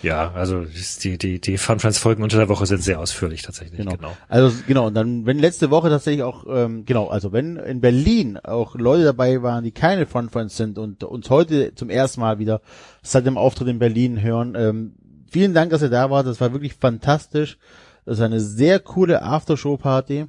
[0.01, 0.65] Ja, also
[1.03, 3.79] die, die, die Fun Friends Folgen unter der Woche sind sehr ausführlich tatsächlich.
[3.79, 3.91] Genau.
[3.91, 4.15] Genau.
[4.27, 8.37] Also genau, und dann, wenn letzte Woche tatsächlich auch, ähm, genau, also wenn in Berlin
[8.37, 12.39] auch Leute dabei waren, die keine Front Friends sind und uns heute zum ersten Mal
[12.39, 12.61] wieder
[13.01, 14.95] seit dem Auftritt in Berlin hören, ähm,
[15.29, 16.27] vielen Dank, dass ihr da wart.
[16.27, 17.57] Das war wirklich fantastisch.
[18.05, 20.25] Das ist eine sehr coole Aftershow-Party.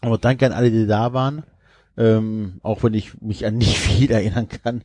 [0.00, 1.44] Aber danke an alle, die da waren.
[1.96, 4.82] Ähm, auch wenn ich mich an nicht viel erinnern kann.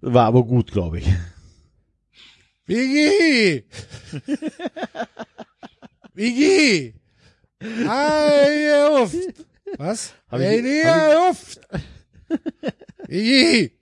[0.00, 1.12] War aber gut, glaube ich.
[2.68, 3.64] Vigi!
[6.14, 6.94] Vigi!
[7.60, 9.16] Hey, Luft!
[9.78, 10.12] Was?
[10.30, 11.60] Hab ich- Hey, hab Luft!
[13.06, 13.72] Vigi!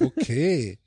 [0.00, 0.78] Okay.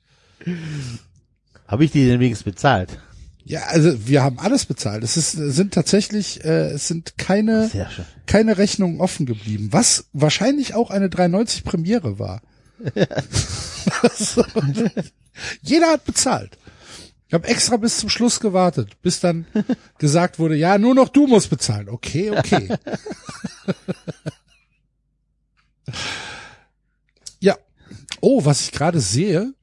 [1.67, 2.97] Habe ich die denn wenigstens bezahlt?
[3.45, 5.03] Ja, also wir haben alles bezahlt.
[5.03, 7.69] Es ist, sind tatsächlich, äh, es sind keine,
[8.25, 12.41] keine Rechnungen offen geblieben, was wahrscheinlich auch eine 390 Premiere war.
[14.01, 14.43] Also,
[15.61, 16.57] Jeder hat bezahlt.
[17.27, 19.45] Ich habe extra bis zum Schluss gewartet, bis dann
[19.97, 21.89] gesagt wurde, ja, nur noch du musst bezahlen.
[21.89, 22.69] Okay, okay.
[27.39, 27.57] ja.
[28.21, 29.53] Oh, was ich gerade sehe,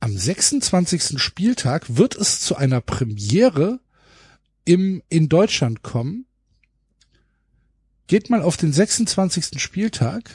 [0.00, 1.20] am 26.
[1.20, 3.80] Spieltag wird es zu einer Premiere
[4.64, 6.26] im, in Deutschland kommen.
[8.06, 9.60] Geht mal auf den 26.
[9.60, 10.30] Spieltag.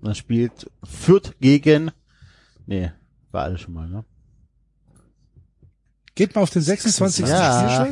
[0.00, 1.92] Man spielt Fürth gegen,
[2.66, 2.92] nee,
[3.30, 4.04] war alles schon mal, ne?
[6.14, 7.26] Geht mal auf den 26.
[7.26, 7.88] Ja.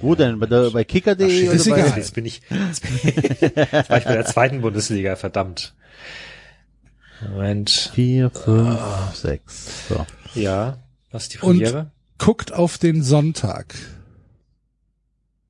[0.00, 0.38] Wo denn?
[0.38, 1.90] Bei, der, bei kicker.de Ist oder egal.
[1.90, 5.74] bei, Jetzt bin ich, jetzt bin ich, jetzt war ich bei der zweiten Bundesliga, verdammt.
[7.30, 7.90] Moment.
[7.94, 8.78] vier, fünf,
[9.14, 10.06] sechs, so.
[10.34, 10.78] Ja,
[11.10, 11.90] was ist die Und- Premiere?
[12.18, 13.74] Guckt auf den Sonntag.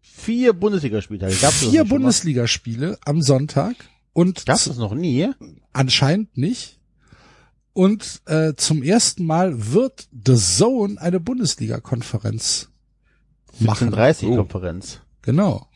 [0.01, 1.36] Vier Bundesligaspieltage.
[1.40, 1.84] Gab's das Vier?
[1.84, 3.74] Bundesligaspiele am Sonntag
[4.12, 5.30] und Gab's das noch nie?
[5.72, 6.80] anscheinend nicht.
[7.77, 12.70] Und äh, zum ersten Mal wird The Zone eine Bundesliga-Konferenz
[13.61, 13.90] machen.
[13.90, 14.36] 30 Oh.
[14.36, 15.03] Konferenz.
[15.20, 15.66] Genau.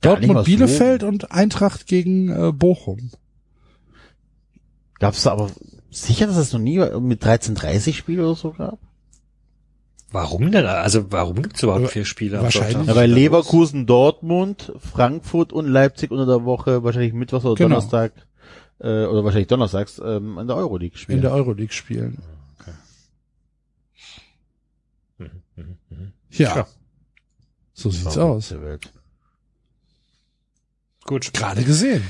[0.00, 3.10] Dortmund Bielefeld und Eintracht gegen äh, Bochum.
[4.98, 5.50] Gab's da aber
[5.90, 8.78] sicher, dass es noch nie mit 1330 Spiele oder so gab?
[10.12, 10.64] Warum denn?
[10.64, 12.40] Also warum gibt's überhaupt Aber vier Spiele?
[12.40, 12.86] wahrscheinlich-?
[12.88, 17.68] Ja, weil Leverkusen, Dortmund, Frankfurt und Leipzig unter der Woche wahrscheinlich Mittwoch oder Genau.
[17.76, 18.12] Donnerstag
[18.80, 21.18] äh, oder wahrscheinlich Donnerstags ähm, in der Euroleague spielen.
[21.18, 22.22] in der Euroleague spielen.
[25.18, 26.12] Mhm, mhm, mhm.
[26.30, 26.66] Ja, Tja.
[27.72, 28.48] so sieht's Warum aus.
[28.50, 28.92] der Welt.
[31.04, 31.32] Gut.
[31.32, 32.02] Gerade gesehen.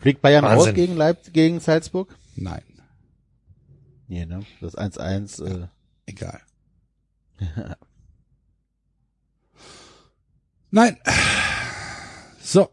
[0.00, 0.66] Fliegt Bayern Wahnsinn.
[0.68, 2.14] raus gegen Leipzig, gegen Salzburg?
[2.36, 2.62] Nein,
[4.06, 4.44] Nee, ne?
[4.60, 5.66] Das 1-1, äh,
[6.06, 6.40] egal.
[10.70, 10.98] Nein.
[12.40, 12.70] So.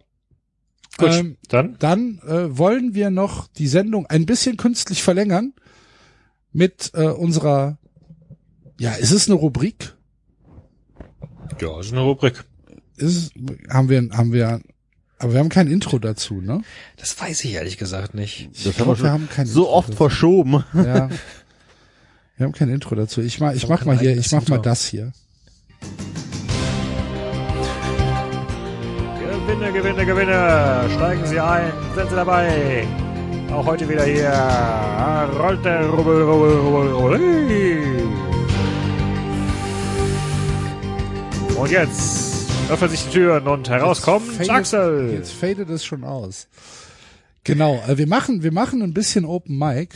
[1.02, 1.76] Gut, Ähm, dann?
[1.80, 5.53] dann äh, wollen wir noch die Sendung ein bisschen künstlich verlängern
[6.53, 7.78] mit äh, unserer,
[8.80, 9.95] ja, ist es eine Rubrik?
[11.60, 12.44] Ja, ist eine Rubrik.
[12.98, 13.34] Ist
[13.69, 14.61] haben wir, haben wir,
[15.18, 16.61] aber wir haben kein Intro dazu, ne?
[16.98, 18.49] Das weiß ich ehrlich gesagt nicht.
[18.53, 19.98] das Ich haben wir glaub, wir schon haben kein so Intro oft dazu.
[19.98, 20.64] verschoben.
[20.73, 21.10] Ja.
[22.38, 23.22] Wir haben kein Intro dazu.
[23.22, 25.11] Ich mach, ich mach mal hier, ich mach mal das hier.
[29.61, 30.89] Gewinne, Gewinne, Gewinne.
[30.95, 32.88] Steigen Sie ein, sind Sie dabei.
[33.51, 34.31] Auch heute wieder hier.
[35.39, 38.07] Rollt der Rubbel, Rubbel, Rubbel, Rubbel.
[41.59, 45.13] Und jetzt öffnen sich die Türen und herauskommt Jetzt fadet- Axel.
[45.13, 46.47] Jetzt fadet es schon aus.
[47.43, 49.95] Genau, äh, wir machen, wir machen ein bisschen Open Mic.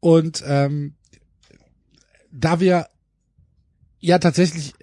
[0.00, 0.94] Und ähm,
[2.30, 2.86] da wir
[4.00, 4.74] ja tatsächlich,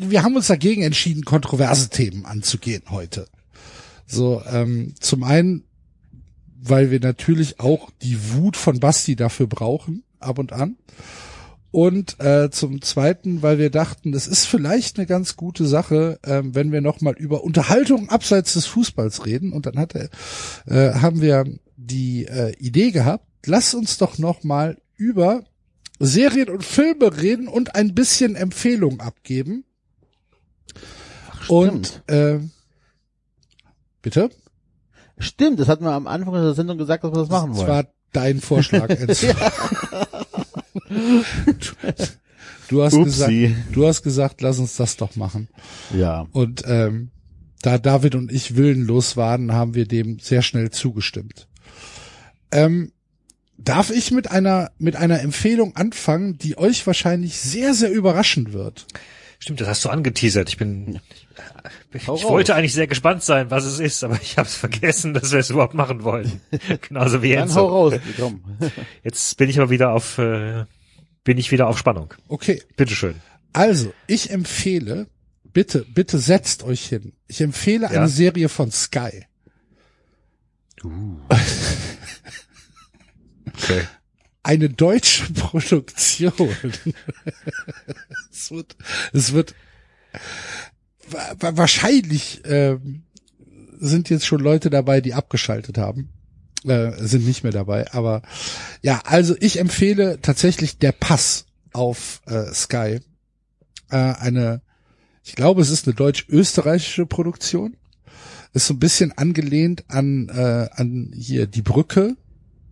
[0.00, 3.26] wir haben uns dagegen entschieden, kontroverse Themen anzugehen heute.
[4.06, 5.64] So, ähm, zum einen,
[6.60, 10.76] weil wir natürlich auch die Wut von Basti dafür brauchen, ab und an.
[11.72, 16.54] Und äh, zum Zweiten, weil wir dachten, es ist vielleicht eine ganz gute Sache, ähm,
[16.54, 19.52] wenn wir nochmal über Unterhaltung abseits des Fußballs reden.
[19.52, 20.10] Und dann hat er,
[20.66, 21.44] äh, haben wir
[21.76, 25.44] die äh, Idee gehabt, lass uns doch nochmal über
[26.00, 29.64] Serien und Filme reden und ein bisschen Empfehlungen abgeben.
[31.48, 32.38] Und äh,
[34.02, 34.30] bitte?
[35.18, 37.68] Stimmt, das hatten wir am Anfang der Sendung gesagt, dass wir das machen Das wollen.
[37.68, 38.88] war dein Vorschlag.
[38.90, 39.26] Enzo.
[42.68, 43.56] du hast gesagt, Upsi.
[43.72, 45.48] du hast gesagt, lass uns das doch machen.
[45.96, 46.26] Ja.
[46.32, 47.10] Und ähm,
[47.62, 51.46] da David und ich willenlos waren, haben wir dem sehr schnell zugestimmt.
[52.52, 52.92] Ähm,
[53.58, 58.86] darf ich mit einer mit einer Empfehlung anfangen, die euch wahrscheinlich sehr sehr überraschen wird?
[59.42, 60.50] Stimmt, das hast du angeteasert.
[60.50, 61.00] Ich bin,
[61.94, 62.30] ich, Hau ich raus.
[62.30, 65.38] wollte eigentlich sehr gespannt sein, was es ist, aber ich habe es vergessen, dass wir
[65.38, 66.40] es überhaupt machen wollen.
[66.88, 68.42] Genauso wie Dann hau raus, komm.
[69.02, 70.66] Jetzt bin ich aber wieder auf, äh,
[71.24, 72.12] bin ich wieder auf Spannung.
[72.28, 73.14] Okay, Bitteschön.
[73.54, 75.06] also ich empfehle,
[75.52, 77.14] bitte bitte setzt euch hin.
[77.26, 78.00] Ich empfehle Ja.
[78.00, 79.24] eine Serie von Sky.
[83.52, 83.82] Okay.
[84.42, 86.32] Eine deutsche Produktion.
[88.32, 88.76] es wird,
[89.12, 89.54] es wird
[91.08, 93.02] wa- wa- wahrscheinlich ähm,
[93.78, 96.10] sind jetzt schon Leute dabei, die abgeschaltet haben,
[96.64, 97.92] äh, sind nicht mehr dabei.
[97.92, 98.22] Aber
[98.82, 101.46] ja, also ich empfehle tatsächlich der Pass.
[101.72, 103.00] auf äh, Sky.
[103.90, 104.60] Äh, eine,
[105.24, 107.76] ich glaube, es ist eine deutsch-österreichische Produktion.
[108.52, 112.16] Ist so ein bisschen angelehnt an, äh, an hier die Brücke,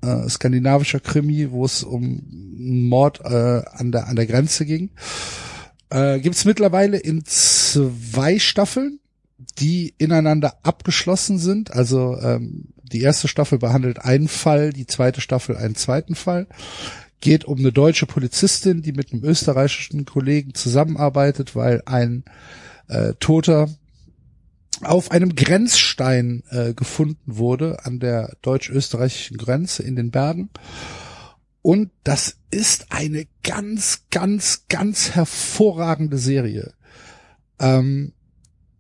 [0.03, 4.91] äh, skandinavischer Krimi, wo es um einen Mord äh, an, der, an der Grenze ging.
[5.91, 9.01] Äh, Gibt mittlerweile in zwei Staffeln,
[9.59, 11.73] die ineinander abgeschlossen sind.
[11.73, 16.47] Also ähm, die erste Staffel behandelt einen Fall, die zweite Staffel einen zweiten Fall.
[17.21, 22.25] Geht um eine deutsche Polizistin, die mit einem österreichischen Kollegen zusammenarbeitet, weil ein
[22.89, 23.69] äh, Toter
[24.83, 30.51] auf einem Grenzstein äh, gefunden wurde an der deutsch-österreichischen Grenze in den Bergen.
[31.63, 36.75] Und das ist eine ganz, ganz, ganz hervorragende Serie.
[37.59, 38.13] Ähm,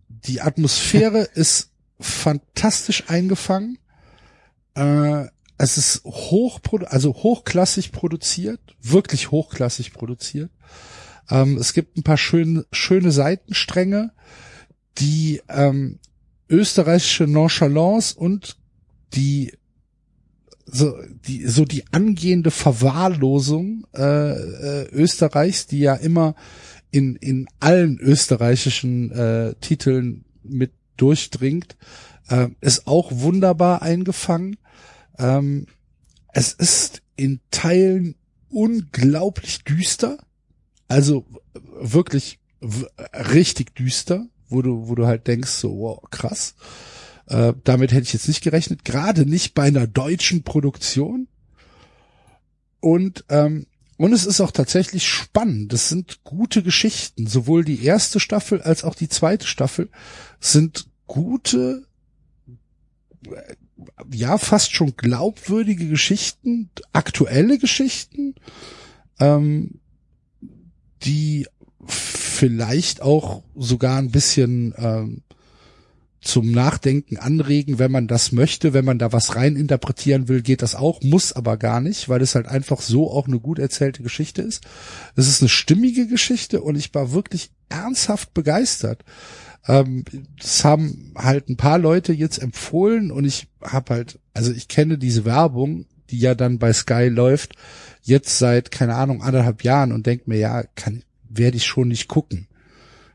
[0.08, 1.70] die Atmosphäre ist
[2.00, 3.78] fantastisch eingefangen.
[4.74, 5.26] Äh,
[5.58, 10.50] es ist hoch, also hochklassig produziert, wirklich hochklassig produziert.
[11.30, 14.12] Ähm, es gibt ein paar schöne, schöne Seitenstränge,
[14.98, 15.98] die ähm,
[16.48, 18.56] österreichische Nonchalance und
[19.14, 19.52] die
[20.66, 20.94] so
[21.26, 26.34] die so die angehende Verwahrlosung äh, äh, Österreichs, die ja immer
[26.90, 31.76] in in allen österreichischen äh, Titeln mit durchdringt,
[32.28, 34.56] äh, ist auch wunderbar eingefangen.
[35.18, 35.66] Ähm,
[36.32, 38.14] es ist in Teilen
[38.50, 40.18] unglaublich düster,
[40.88, 41.26] also
[41.80, 46.54] wirklich richtig düster, wo du wo du halt denkst so wow krass.
[47.26, 51.28] Äh, damit hätte ich jetzt nicht gerechnet, gerade nicht bei einer deutschen Produktion.
[52.80, 53.66] Und ähm,
[53.98, 55.72] und es ist auch tatsächlich spannend.
[55.72, 57.26] Das sind gute Geschichten.
[57.26, 59.90] Sowohl die erste Staffel als auch die zweite Staffel
[60.38, 61.84] sind gute,
[63.26, 63.54] äh,
[64.12, 68.36] ja, fast schon glaubwürdige Geschichten, aktuelle Geschichten,
[69.18, 69.80] ähm,
[71.02, 71.48] die
[72.38, 75.22] vielleicht auch sogar ein bisschen ähm,
[76.20, 80.62] zum Nachdenken anregen, wenn man das möchte, wenn man da was rein interpretieren will, geht
[80.62, 84.04] das auch, muss aber gar nicht, weil es halt einfach so auch eine gut erzählte
[84.04, 84.64] Geschichte ist.
[85.16, 89.04] Es ist eine stimmige Geschichte und ich war wirklich ernsthaft begeistert.
[89.66, 90.04] Ähm,
[90.38, 94.96] das haben halt ein paar Leute jetzt empfohlen und ich habe halt, also ich kenne
[94.96, 97.54] diese Werbung, die ja dann bei Sky läuft,
[98.02, 102.08] jetzt seit, keine Ahnung, anderthalb Jahren und denk mir, ja, kann, werde ich schon nicht
[102.08, 102.48] gucken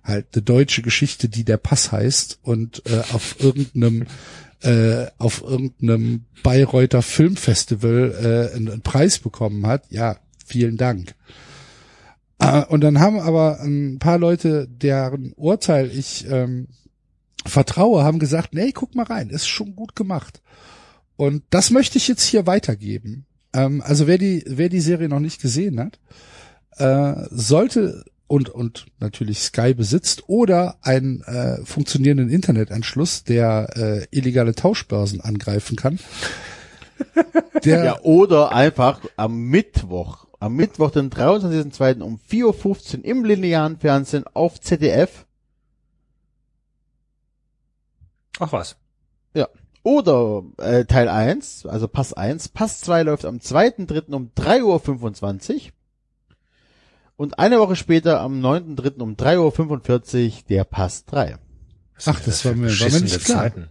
[0.04, 4.06] halt eine deutsche Geschichte, die der Pass heißt und äh, auf irgendeinem
[4.62, 9.86] äh, auf irgendeinem Bayreuther Filmfestival äh, einen, einen Preis bekommen hat.
[9.90, 11.16] Ja, vielen Dank.
[12.40, 16.68] Äh, und dann haben aber ein paar Leute, deren Urteil ich ähm,
[17.46, 20.42] vertraue, haben gesagt, nee, guck mal rein, ist schon gut gemacht.
[21.18, 23.26] Und das möchte ich jetzt hier weitergeben.
[23.54, 26.00] Ähm, also wer die, wer die Serie noch nicht gesehen hat,
[26.78, 34.56] äh, sollte und, und natürlich Sky besitzt oder einen äh, funktionierenden Internetanschluss, der äh, illegale
[34.56, 36.00] Tauschbörsen angreifen kann.
[37.64, 42.02] Der, ja, oder einfach am Mittwoch, am Mittwoch, den 23.02.
[42.02, 45.26] um 4.15 Uhr im linearen Fernsehen auf ZDF.
[48.40, 48.78] Ach was.
[49.34, 49.48] Ja.
[49.84, 52.50] Oder äh, Teil 1, also Pass 1.
[52.50, 54.12] Pass 2 läuft am 2.3.
[54.12, 55.62] um 3.25 Uhr.
[57.16, 59.00] Und eine Woche später, am 9.3.
[59.02, 61.38] um 3.45 Uhr, der Pass 3.
[62.06, 63.44] Ach, das war mir, war mir nicht klar.
[63.44, 63.70] Zeiten.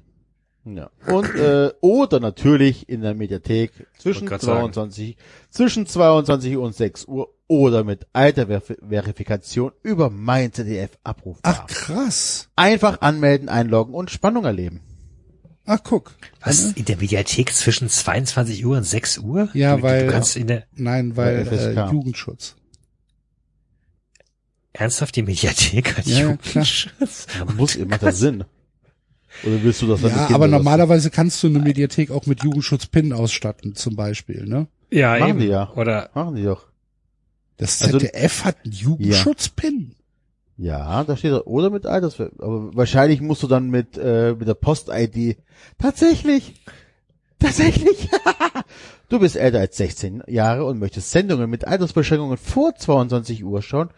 [0.64, 0.90] Ja.
[1.08, 5.18] Und äh, oder natürlich in der Mediathek zwischen 22 sagen.
[5.50, 11.56] zwischen 22 und 6 Uhr oder mit alter Verifikation über mein ZDF abrufbar.
[11.58, 12.48] Ach krass.
[12.54, 14.80] Einfach anmelden, einloggen und Spannung erleben.
[15.64, 16.12] Ach guck.
[16.44, 19.48] Was in der Mediathek zwischen 22 Uhr und 6 Uhr?
[19.54, 22.56] Ja, du, weil du kannst in der nein, weil äh, Jugendschutz.
[24.72, 27.26] Ernsthaft die Mediathek hat ja, Jugendschutz?
[27.38, 28.44] Ja, muss, macht das Sinn.
[29.44, 33.12] Oder willst du das dann Ja, aber normalerweise kannst du eine Mediathek auch mit Jugendschutz-Pin
[33.12, 34.68] ausstatten, zum Beispiel, ne?
[34.90, 35.38] Ja, Machen eben.
[35.40, 35.72] die ja.
[35.74, 36.66] Oder Machen die doch.
[37.56, 39.94] Das ZDF also, hat einen Jugendschutz-Pin.
[40.58, 44.54] Ja, da steht oder mit Alters, aber wahrscheinlich musst du dann mit äh, mit der
[44.54, 45.38] Post-ID
[45.78, 46.54] tatsächlich,
[47.38, 48.10] tatsächlich.
[49.08, 53.90] du bist älter als 16 Jahre und möchtest Sendungen mit Altersbeschränkungen vor 22 Uhr schauen.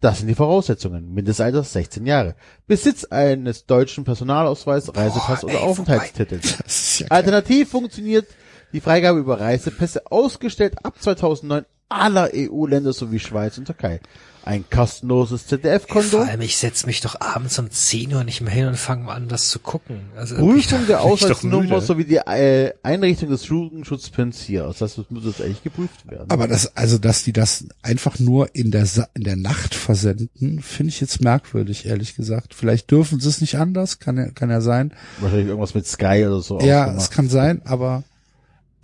[0.00, 1.12] Das sind die Voraussetzungen.
[1.14, 2.34] Mindestalter 16 Jahre.
[2.66, 6.98] Besitz eines deutschen Personalausweis, Reisepass Boah, oder ey, Aufenthaltstitels.
[7.00, 8.26] Ja Alternativ funktioniert
[8.72, 14.00] die Freigabe über Reisepässe ausgestellt ab 2009 aller EU-Länder sowie Schweiz und Türkei.
[14.44, 16.18] Ein kostenloses ZDF-Konto.
[16.18, 19.10] Vor allem, ich setz mich doch abends um 10 Uhr nicht mehr hin und fange
[19.10, 20.02] an, das zu gucken.
[20.16, 24.62] Also, Prüfung der Ausweisnummer sowie die äh, Einrichtung des Jugendschutzpens hier.
[24.62, 26.30] Das heißt, das muss jetzt eigentlich geprüft werden.
[26.30, 30.60] Aber das, also, dass die das einfach nur in der, Sa in der Nacht versenden,
[30.60, 32.54] finde ich jetzt merkwürdig, ehrlich gesagt.
[32.54, 34.92] Vielleicht dürfen sie es nicht anders, kann ja, kann ja sein.
[35.18, 36.60] Wahrscheinlich irgendwas mit Sky oder so.
[36.60, 38.04] Ja, es kann sein, aber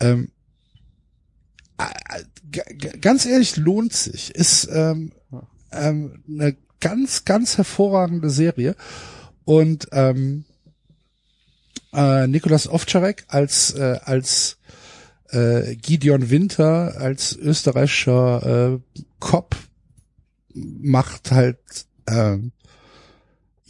[0.01, 0.31] ähm,
[1.78, 4.35] äh, ganz ehrlich lohnt sich.
[4.35, 5.12] Ist ähm,
[5.73, 8.77] ähm, eine ganz, ganz hervorragende Serie
[9.44, 10.44] und ähm,
[11.93, 14.59] äh, Nikolas Ovtcharek als äh, als
[15.31, 19.56] äh, Gideon Winter als österreichischer äh, Cop
[20.55, 21.59] macht halt
[22.06, 22.52] ähm,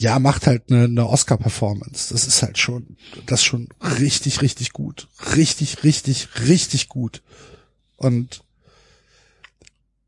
[0.03, 2.13] ja, macht halt eine, eine Oscar-Performance.
[2.13, 2.97] Das ist halt schon,
[3.27, 3.69] das ist schon
[4.01, 5.09] richtig, richtig gut.
[5.37, 7.23] Richtig, richtig, richtig gut.
[7.97, 8.43] Und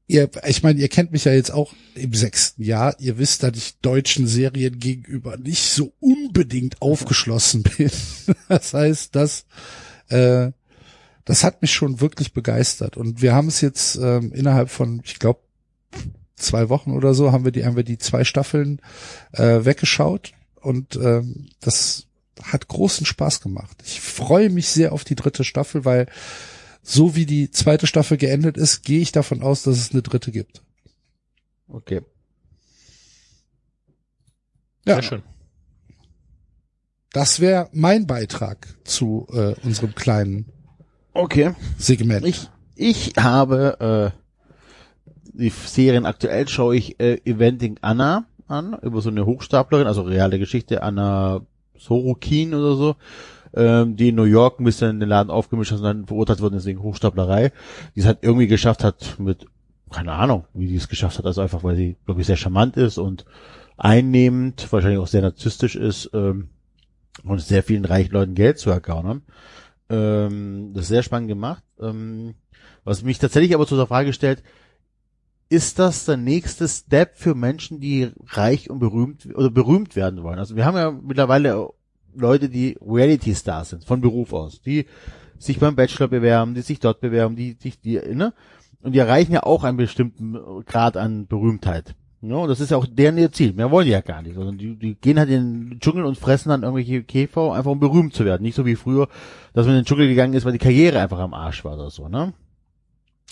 [0.08, 2.96] ihr, ich meine, ihr kennt mich ja jetzt auch im sechsten Jahr.
[2.98, 7.90] Ihr wisst, dass ich deutschen Serien gegenüber nicht so unbedingt aufgeschlossen bin.
[8.48, 9.46] Das heißt, das,
[10.08, 10.50] äh,
[11.24, 12.96] das hat mich schon wirklich begeistert.
[12.96, 15.38] Und wir haben es jetzt ähm, innerhalb von, ich glaube,
[16.44, 18.80] zwei Wochen oder so haben wir die haben wir die zwei Staffeln
[19.32, 22.06] äh, weggeschaut und ähm, das
[22.42, 23.76] hat großen Spaß gemacht.
[23.84, 26.06] Ich freue mich sehr auf die dritte Staffel, weil
[26.82, 30.32] so wie die zweite Staffel geendet ist, gehe ich davon aus, dass es eine dritte
[30.32, 30.62] gibt.
[31.68, 32.02] Okay.
[34.86, 35.22] Ja, Sehr schön.
[37.12, 40.46] das wäre mein Beitrag zu äh, unserem kleinen
[41.14, 41.54] Okay.
[41.78, 42.26] Segment.
[42.26, 44.23] Ich, ich habe äh,
[45.34, 50.38] die Serien aktuell schaue ich äh, Eventing Anna an, über so eine Hochstaplerin, also reale
[50.38, 51.42] Geschichte, Anna
[51.76, 52.96] Sorokin oder so,
[53.54, 56.66] ähm, die in New York ein bisschen den Laden aufgemischt hat und dann verurteilt ist
[56.66, 57.52] wegen Hochstaplerei,
[57.94, 59.46] die es halt irgendwie geschafft hat mit,
[59.90, 62.76] keine Ahnung, wie die es geschafft hat, also einfach, weil sie, glaube ich, sehr charmant
[62.76, 63.24] ist und
[63.76, 66.48] einnehmend, wahrscheinlich auch sehr narzisstisch ist, ähm,
[67.22, 69.22] und sehr vielen reichen Leuten Geld zu ergaunern.
[69.88, 71.62] Ähm, das ist sehr spannend gemacht.
[71.80, 72.34] Ähm,
[72.84, 74.42] was mich tatsächlich aber zu der Frage stellt,
[75.54, 80.38] ist das der nächste Step für Menschen, die reich und berühmt oder berühmt werden wollen?
[80.38, 81.68] Also wir haben ja mittlerweile
[82.14, 84.86] Leute, die Reality Stars sind, von Beruf aus, die
[85.38, 88.32] sich beim Bachelor bewerben, die sich dort bewerben, die sich die, ne?
[88.82, 90.36] Und die erreichen ja auch einen bestimmten
[90.66, 91.94] Grad an Berühmtheit.
[92.20, 93.52] Ja, und das ist ja auch deren ihr Ziel.
[93.52, 94.34] Mehr wollen die ja gar nicht.
[94.34, 97.80] Sondern die, die gehen halt in den Dschungel und fressen dann irgendwelche Käfer, einfach um
[97.80, 98.42] berühmt zu werden.
[98.42, 99.08] Nicht so wie früher,
[99.54, 101.90] dass man in den Dschungel gegangen ist, weil die Karriere einfach am Arsch war oder
[101.90, 102.34] so, ne?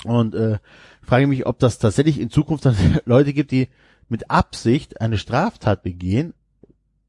[0.04, 0.58] Und äh,
[1.02, 3.68] frage mich, ob das tatsächlich in Zukunft dann Leute gibt, die
[4.08, 6.34] mit Absicht eine Straftat begehen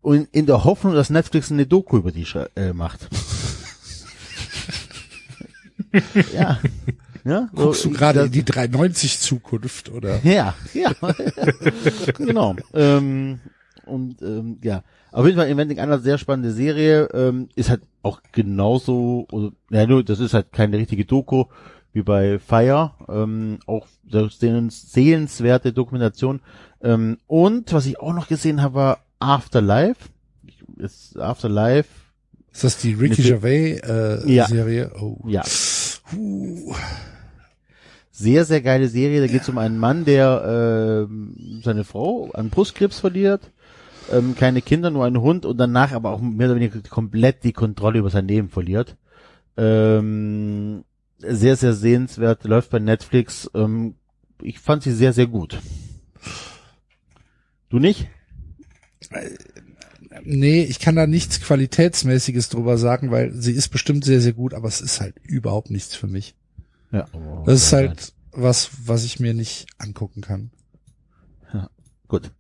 [0.02, 3.08] und in der Hoffnung, dass Netflix eine Doku über die äh, macht.
[6.34, 6.60] ja.
[7.26, 10.20] Ja, so, Guckst du gerade in die 390 Zukunft oder?
[10.24, 10.92] ja, ja.
[12.18, 12.56] genau.
[12.74, 13.40] Ähm,
[13.86, 18.22] und ähm, ja, auf jeden Fall Inventing Anna sehr spannende Serie, ähm, ist halt auch
[18.34, 21.46] genauso, oder, ja, nur, das ist halt keine richtige Doku
[21.94, 23.88] wie bei Fire, ähm, auch
[24.30, 26.42] sehens, sehenswerte Dokumentation.
[26.82, 30.10] Ähm, und was ich auch noch gesehen habe, war Afterlife.
[30.78, 31.90] Ist Afterlife,
[32.52, 34.48] Ist das die Ricky Gervais äh, Ja.
[34.48, 34.92] Serie?
[35.00, 35.18] Oh.
[35.28, 35.44] ja,
[36.10, 36.74] Puh.
[38.12, 39.22] sehr, sehr geile Serie.
[39.22, 43.52] Da geht es um einen Mann, der ähm, seine Frau an Brustkrebs verliert,
[44.12, 47.54] ähm, keine Kinder, nur einen Hund und danach aber auch mehr oder weniger komplett die
[47.54, 48.98] Kontrolle über sein Leben verliert.
[49.56, 50.84] Ähm,
[51.28, 53.50] sehr, sehr sehenswert, läuft bei Netflix.
[53.54, 53.96] Ähm,
[54.42, 55.62] ich fand sie sehr, sehr gut.
[57.70, 58.08] Du nicht?
[60.24, 64.54] Nee, ich kann da nichts Qualitätsmäßiges drüber sagen, weil sie ist bestimmt sehr, sehr gut,
[64.54, 66.36] aber es ist halt überhaupt nichts für mich.
[66.92, 67.08] Ja.
[67.46, 70.52] Das ist halt was, was ich mir nicht angucken kann.
[72.08, 72.32] gut.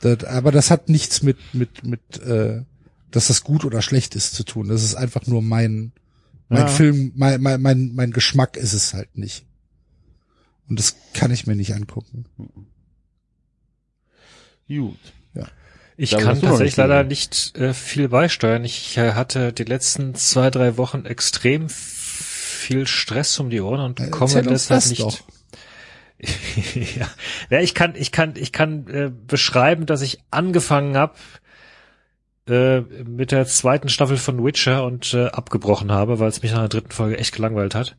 [0.00, 2.62] Das, aber das hat nichts mit, mit, mit, äh,
[3.10, 4.68] dass das gut oder schlecht ist zu tun.
[4.68, 5.92] Das ist einfach nur mein,
[6.52, 6.68] mein Ja.
[6.68, 9.44] Film, mein, mein, mein, mein Geschmack ist es halt nicht.
[10.68, 12.26] Und das kann ich mir nicht angucken.
[14.68, 14.98] Gut.
[15.98, 18.64] Ich Da kann tatsächlich nicht leider nicht äh, viel beisteuern.
[18.64, 24.00] Ich äh, hatte die letzten zwei, drei Wochen extrem viel Stress um die Ohren und
[24.00, 25.02] Äh, komme deshalb das nicht.
[25.02, 25.20] doch.
[26.96, 27.08] ja.
[27.50, 31.14] ja, ich kann, ich kann, ich kann äh, beschreiben, dass ich angefangen habe
[32.48, 36.60] äh, mit der zweiten Staffel von Witcher und äh, abgebrochen habe, weil es mich nach
[36.60, 37.96] der dritten Folge echt gelangweilt hat.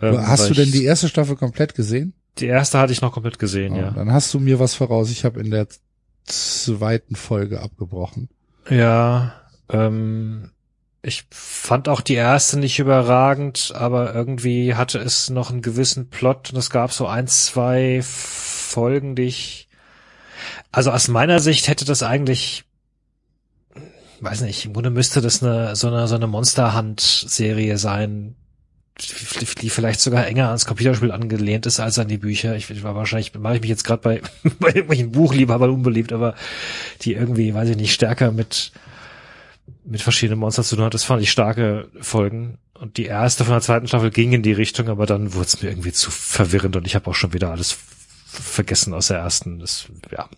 [0.00, 2.14] Ähm, Hast du denn die erste Staffel komplett gesehen?
[2.38, 3.90] Die erste hatte ich noch komplett gesehen, Oh, ja.
[3.90, 5.10] Dann hast du mir was voraus.
[5.10, 5.66] Ich habe in der
[6.24, 8.28] zweiten Folge abgebrochen.
[8.68, 9.34] Ja,
[9.68, 10.50] ähm,
[11.02, 16.50] Ich fand auch die erste nicht überragend, aber irgendwie hatte es noch einen gewissen Plot
[16.52, 19.68] und es gab so ein, zwei Folgen, die ich,
[20.72, 22.64] also aus meiner Sicht hätte das eigentlich,
[24.22, 28.36] weiß nicht, im Grunde müsste das eine, so eine, so eine Monsterhand-Serie sein,
[29.62, 32.54] die vielleicht sogar enger ans Computerspiel angelehnt ist als an die Bücher.
[32.56, 34.22] Ich war wahrscheinlich, mache ich mich jetzt gerade bei,
[34.58, 36.34] bei irgendwelchen Buchliebhabern unbeliebt, aber
[37.02, 38.72] die irgendwie, weiß ich nicht, stärker mit,
[39.84, 40.94] mit verschiedenen Monstern zu tun hat.
[40.94, 42.58] Das fand ich starke Folgen.
[42.74, 45.62] Und die erste von der zweiten Staffel ging in die Richtung, aber dann wurde es
[45.62, 47.76] mir irgendwie zu verwirrend und ich habe auch schon wieder alles
[48.26, 49.58] vergessen aus der ersten.
[49.58, 50.28] Das, ja.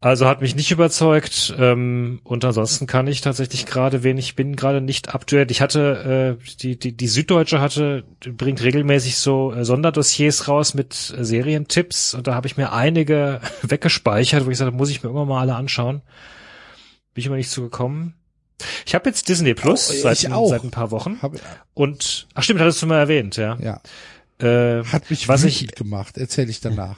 [0.00, 4.82] Also hat mich nicht überzeugt ähm, und ansonsten kann ich tatsächlich gerade wenig, bin gerade
[4.82, 5.50] nicht up to date.
[5.50, 11.14] Ich hatte, äh, die, die, die Süddeutsche hatte, bringt regelmäßig so äh, Sonderdossiers raus mit
[11.16, 15.08] äh, Serientipps und da habe ich mir einige weggespeichert, wo ich sagte, muss ich mir
[15.08, 16.02] immer mal alle anschauen.
[17.14, 18.14] Bin ich immer nicht zugekommen.
[18.84, 21.32] Ich habe jetzt Disney Plus Oh, seit, seit ein paar Wochen Hab,
[21.72, 23.56] und ach stimmt, hattest du mal erwähnt, ja.
[23.60, 23.80] ja,
[24.38, 26.18] Äh, hat mich was ich gemacht.
[26.18, 26.96] Erzähle ich danach.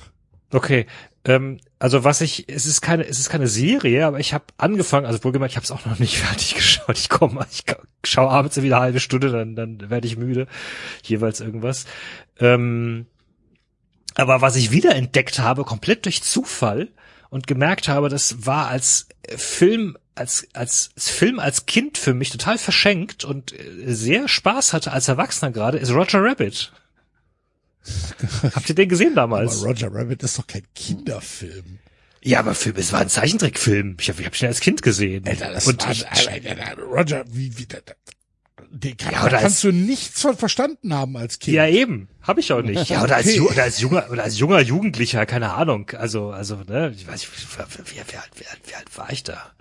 [0.51, 0.87] Okay,
[1.25, 5.05] ähm, also was ich, es ist keine, es ist keine Serie, aber ich habe angefangen,
[5.05, 6.97] also wohlgemerkt, ich habe es auch noch nicht fertig geschaut.
[6.97, 7.65] Ich komme, ich
[8.05, 10.47] schaue abends wieder eine halbe Stunde, dann, dann werde ich müde,
[11.03, 11.85] jeweils irgendwas.
[12.39, 13.07] Ähm,
[14.15, 16.89] aber was ich wieder entdeckt habe, komplett durch Zufall
[17.31, 22.57] und gemerkt habe, das war als Film, als als Film als Kind für mich total
[22.57, 26.73] verschenkt und äh, sehr Spaß hatte als Erwachsener gerade, ist Roger Rabbit.
[28.55, 29.59] Habt ihr den gesehen damals?
[29.60, 31.78] Aber Roger Rabbit ist doch kein Kinderfilm.
[32.23, 33.97] Ja, aber Film, es war ein Zeichentrickfilm.
[34.01, 35.27] Ich habe ich hab ihn als Kind gesehen.
[35.27, 37.94] Alter, das und war, ich, Alter, Roger, wie, wie, da, da,
[38.70, 41.55] den kann, Ja, da oder kannst du nichts von verstanden haben als Kind.
[41.55, 42.90] ja eben, habe ich auch nicht.
[42.90, 43.40] Ja, oder als, Okay.
[43.40, 45.90] Oder als junger oder als junger Jugendlicher, keine Ahnung.
[45.90, 49.12] Also also ne, ich weiß nicht, wie, wie, wie, alt, wie, alt, wie alt war
[49.12, 49.52] ich da?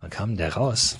[0.00, 0.96] Wann kam denn der raus?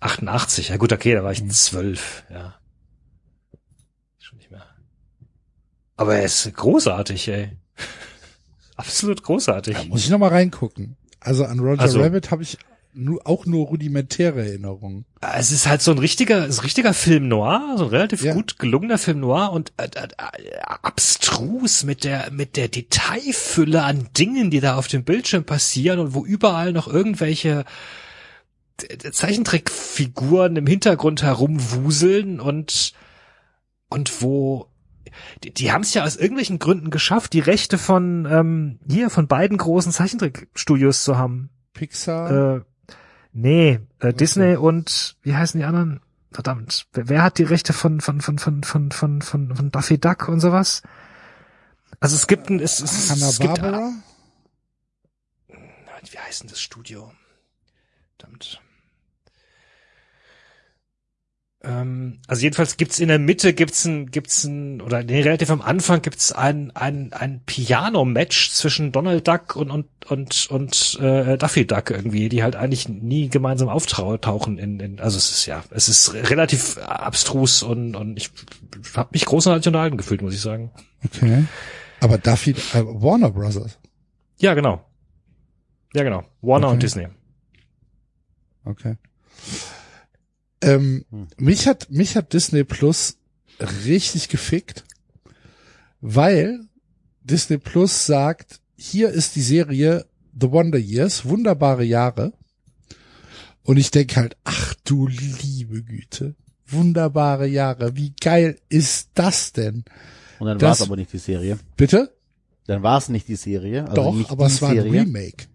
[0.00, 0.70] 88.
[0.70, 2.24] Ja gut, okay, da war ich zwölf.
[2.30, 2.54] Ja,
[4.18, 4.64] schon nicht mehr.
[6.00, 7.50] Aber er ist großartig, ey.
[8.76, 9.76] Absolut großartig.
[9.76, 10.96] Da muss ich noch mal reingucken.
[11.20, 12.56] Also an Roger Also- Rabbit habe ich
[12.94, 15.04] nur, auch nur rudimentäre Erinnerungen.
[15.20, 18.32] Es ist halt so ein richtiger, so ein richtiger Film noir, so ein relativ Ja.
[18.32, 20.08] gut gelungener Film noir und äh, äh,
[20.38, 25.98] äh, abstrus mit der mit der Detailfülle an Dingen, die da auf dem Bildschirm passieren
[25.98, 27.66] und wo überall noch irgendwelche
[28.88, 32.94] äh, Zeichentrickfiguren im Hintergrund herumwuseln und
[33.90, 34.66] und wo
[35.44, 39.26] die, die haben es ja aus irgendwelchen Gründen geschafft, die Rechte von ähm, hier von
[39.26, 41.50] beiden großen Zeichentrickstudios zu haben.
[41.72, 42.60] Pixar, Äh,
[43.32, 46.00] nee, äh, Disney und wie heißen die anderen?
[46.32, 49.98] Verdammt, wer, wer hat die Rechte von von von von von von von, von Daffy
[49.98, 50.82] Duck und sowas?
[51.98, 53.92] Also es gibt ein es, es, es gibt Hanna-Barbera?
[56.10, 57.12] wie heißt denn das Studio?
[58.18, 58.60] Verdammt.
[61.62, 65.60] Ähm, also jedenfalls gibt's in der Mitte gibt's ein gibt's ein oder nee, relativ am
[65.60, 71.36] Anfang gibt's ein ein ein Piano Match zwischen Donald Duck und und und und äh,
[71.36, 75.62] Daffy Duck irgendwie, die halt eigentlich nie gemeinsam auftauchen in, in also es ist ja,
[75.70, 78.30] es ist relativ abstrus und und ich
[78.96, 80.70] habe mich großartig unterhalten gefühlt, muss ich sagen.
[81.04, 81.44] Okay.
[82.00, 83.78] Aber Duffy, äh, Warner Brothers.
[84.38, 84.82] Ja, genau.
[85.92, 86.24] Ja, genau.
[86.40, 86.74] Warner Okay.
[86.74, 87.08] und Disney.
[88.64, 88.96] Okay.
[90.62, 91.26] Ähm, Hm.
[91.38, 93.16] mich hat, mich hat Disney Plus
[93.86, 94.84] richtig gefickt,
[96.00, 96.60] weil
[97.22, 100.06] Disney Plus sagt, hier ist die Serie
[100.38, 102.32] The Wonder Years, wunderbare Jahre.
[103.62, 106.34] Und ich denke halt, ach du liebe Güte,
[106.66, 109.84] wunderbare Jahre, wie geil ist das denn?
[110.38, 111.58] Und dann war es aber nicht die Serie.
[111.76, 112.14] Bitte?
[112.66, 113.88] Dann war es nicht die Serie.
[113.88, 114.78] Also Doch, aber es war ein.
[114.78, 115.46] Remake.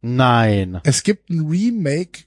[0.00, 0.80] Nein.
[0.84, 2.24] Es gibt ein Remake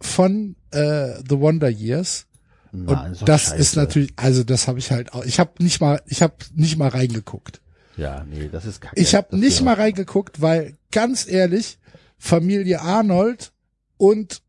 [0.00, 2.26] von äh, The Wonder Years.
[2.72, 3.56] Nein, Und ist das scheiße.
[3.56, 5.24] ist natürlich, also das habe ich halt auch.
[5.24, 7.60] Ich habe nicht mal, ich habe nicht mal reingeguckt.
[7.96, 9.00] Ja, nee, das ist kacke.
[9.00, 11.78] Ich habe nicht mal reingeguckt, weil ganz ehrlich,
[12.18, 13.52] Familie Arnold
[13.96, 14.42] und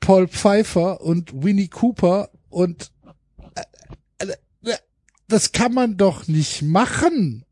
[0.00, 2.90] Paul Pfeiffer und Winnie Cooper und
[4.18, 4.26] äh,
[4.64, 4.76] äh,
[5.28, 7.44] das kann man doch nicht machen.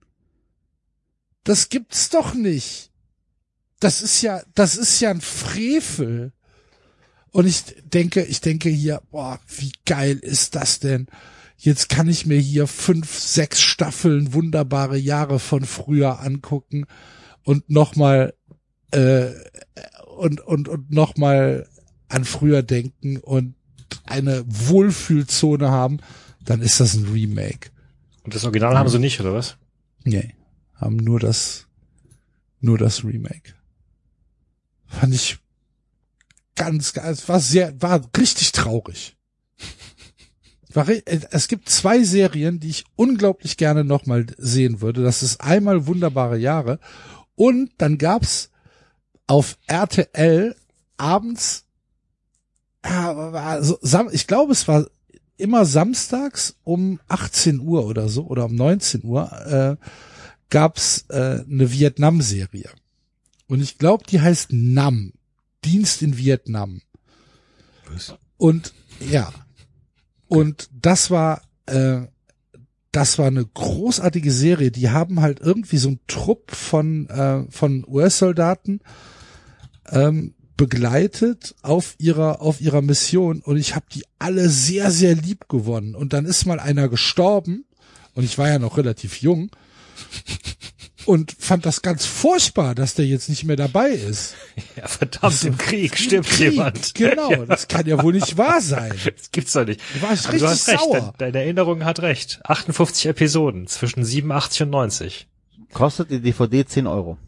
[1.45, 2.91] Das gibt's doch nicht.
[3.79, 6.33] Das ist ja, das ist ja ein Frevel.
[7.37, 11.07] Und ich denke, ich denke hier, boah, wie geil ist das denn?
[11.59, 16.87] Jetzt kann ich mir hier fünf, sechs Staffeln wunderbare Jahre von früher angucken
[17.43, 18.33] und nochmal
[18.91, 19.33] äh,
[20.17, 21.69] und und und nochmal
[22.09, 23.55] an früher denken und
[24.07, 25.99] eine Wohlfühlzone haben,
[26.43, 27.69] dann ist das ein Remake.
[28.23, 29.59] Und das Original haben sie nicht, oder was?
[30.05, 30.35] Nee,
[30.75, 31.67] haben nur das
[32.61, 33.53] nur das Remake.
[34.87, 35.39] Fand ich
[36.57, 39.17] ganz, es war sehr, war richtig traurig.
[40.75, 45.03] Äh, es gibt zwei Serien, die ich unglaublich gerne nochmal sehen würde.
[45.03, 46.79] Das ist einmal Wunderbare Jahre
[47.35, 48.51] und dann gab's
[49.27, 50.55] auf RTL
[50.97, 51.65] abends,
[52.83, 54.87] Sam- ich glaube, es war
[55.37, 59.33] immer samstags um 18 Uhr oder so oder um 19 Uhr
[59.81, 59.87] äh,
[60.51, 62.71] gab's äh, eine Vietnam-Serie.
[63.49, 65.13] Und ich glaube, die heißt Nam.
[65.67, 66.81] Dienst in Vietnam.
[68.37, 68.73] Und
[69.11, 69.33] ja.
[70.29, 72.03] Und das war, äh,
[72.93, 74.71] das war eine großartige Serie.
[74.71, 78.81] Die haben halt irgendwie so einen Trupp von, äh, von US-Soldaten
[79.91, 83.41] ähm, begleitet auf ihrer, auf ihrer Mission.
[83.41, 85.95] Und ich habe die alle sehr, sehr lieb gewonnen.
[85.95, 87.67] Und dann ist mal einer gestorben.
[88.15, 89.51] Und ich war ja noch relativ jung.
[91.07, 94.35] Und fand das ganz furchtbar, dass der jetzt nicht mehr dabei ist.
[94.77, 96.95] Ja, verdammt, im Krieg stirbt Krieg, jemand.
[96.97, 98.93] Genau, Ja, das kann ja wohl nicht wahr sein.
[99.17, 99.81] Das gibt's doch nicht.
[99.95, 101.15] Du warst richtig du hast recht, sauer.
[101.19, 102.41] dein- deine Erinnerung hat recht.
[102.45, 105.29] 58 Episoden zwischen 87 und 90.
[105.73, 107.19] Kostet die DVD 10 Euro.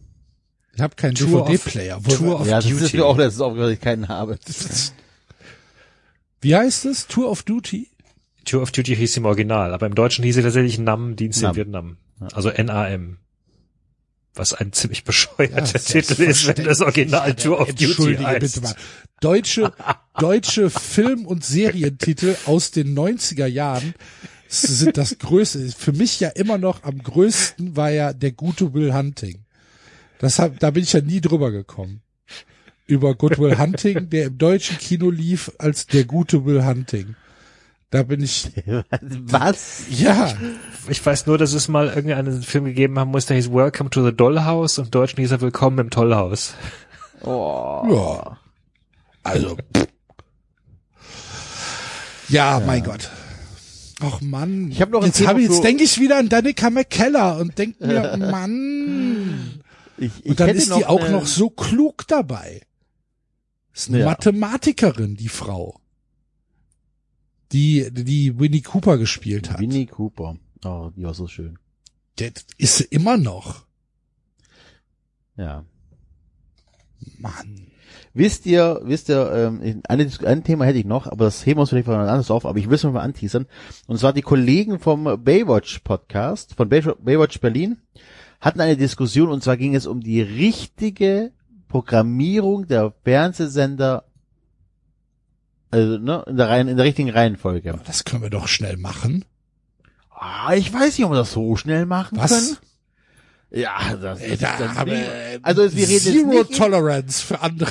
[0.75, 2.01] Ich habe keinen Tour of- DVD-Player.
[2.03, 2.97] Tour of ja, das ist Duty.
[2.99, 4.39] mir auch, das ist auch, weil ich keinen habe.
[6.41, 7.07] Wie heißt es?
[7.07, 7.89] Tour of Duty?
[8.45, 11.51] Tour of Duty hieß im Original, aber im Deutschen hieß sie tatsächlich NAM, Dienst NAM.
[11.51, 11.97] in Vietnam.
[12.33, 13.19] Also NAM.
[14.39, 18.41] Was ein ziemlich bescheuerter Ja, Titel ist, wenn das Original Tour of Duty Entschuldige heißt.
[18.41, 18.75] bitte mal.
[19.21, 19.73] Deutsche,
[20.19, 23.95] deutsche Film- und Serientitel aus den 90er Jahren
[24.49, 25.69] sind das Größte.
[25.77, 29.45] Für mich ja immer noch am größten war ja der gute Will Hunting.
[30.21, 32.01] Das hab, da bin ich ja nie drüber gekommen.
[32.87, 37.17] Über Good Will Hunting, der im deutschen Kino lief als der gute Will Hunting.
[37.91, 38.51] Da bin ich,
[39.01, 39.85] Was?
[39.89, 40.35] ja,
[40.89, 44.05] Ich weiß nur, dass es mal irgendeinen Film gegeben haben muss, der hieß Welcome to
[44.05, 46.55] the Dollhouse und im Deutschen hieß er Willkommen im Tollhaus.
[47.23, 47.83] Oh.
[47.91, 48.39] ja.
[49.23, 49.57] Also,
[52.29, 53.11] ja, mein Gott.
[54.01, 54.71] Ach Mann.
[54.71, 57.81] Ich hab noch jetzt hab ich, jetzt denke ich wieder an Danica McKellar und denk
[57.81, 59.63] mir, Mann.
[59.97, 62.63] Ich, ich Und dann ist die auch noch so klug dabei.
[63.75, 64.07] Ist eine Ja.
[64.07, 65.81] Mathematikerin, die Frau.
[67.53, 69.61] Die, die Winnie Cooper gespielt hat.
[69.61, 70.37] Winnie Cooper.
[70.65, 71.59] Oh, die war so schön.
[72.17, 73.65] Das ist sie immer noch.
[75.37, 75.65] Ja.
[77.19, 77.69] Mann.
[78.13, 81.63] Wisst ihr, wisst ihr, ähm, eine, ein Thema hätte ich noch, aber das heben wir
[81.63, 83.47] uns vielleicht mal anders auf, aber ich will es mal anteasern.
[83.87, 87.79] Und zwar die Kollegen vom Baywatch Podcast, von Bay- Baywatch Berlin,
[88.41, 91.33] hatten eine Diskussion und zwar ging es um die richtige
[91.69, 94.05] Programmierung der Fernsehsender,
[95.71, 97.79] also, ne, in der Reihen, in der richtigen Reihenfolge.
[97.87, 99.25] Das können wir doch schnell machen.
[100.11, 102.31] Ah, ich weiß nicht, ob wir das so schnell machen Was?
[102.31, 102.57] können.
[103.51, 106.59] Ja, das Äh, ist da dann haben wie- wir also wir reden Zero jetzt nicht,
[106.61, 107.71] Tolerance für andere.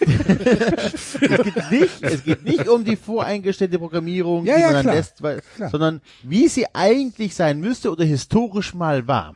[0.00, 4.82] es geht nicht, es geht nicht um die voreingestellte Programmierung, Ja, die ja, man dann
[4.84, 4.94] klar.
[4.94, 5.70] lässt, weil, Klar.
[5.70, 9.34] sondern wie sie eigentlich sein müsste oder historisch mal war.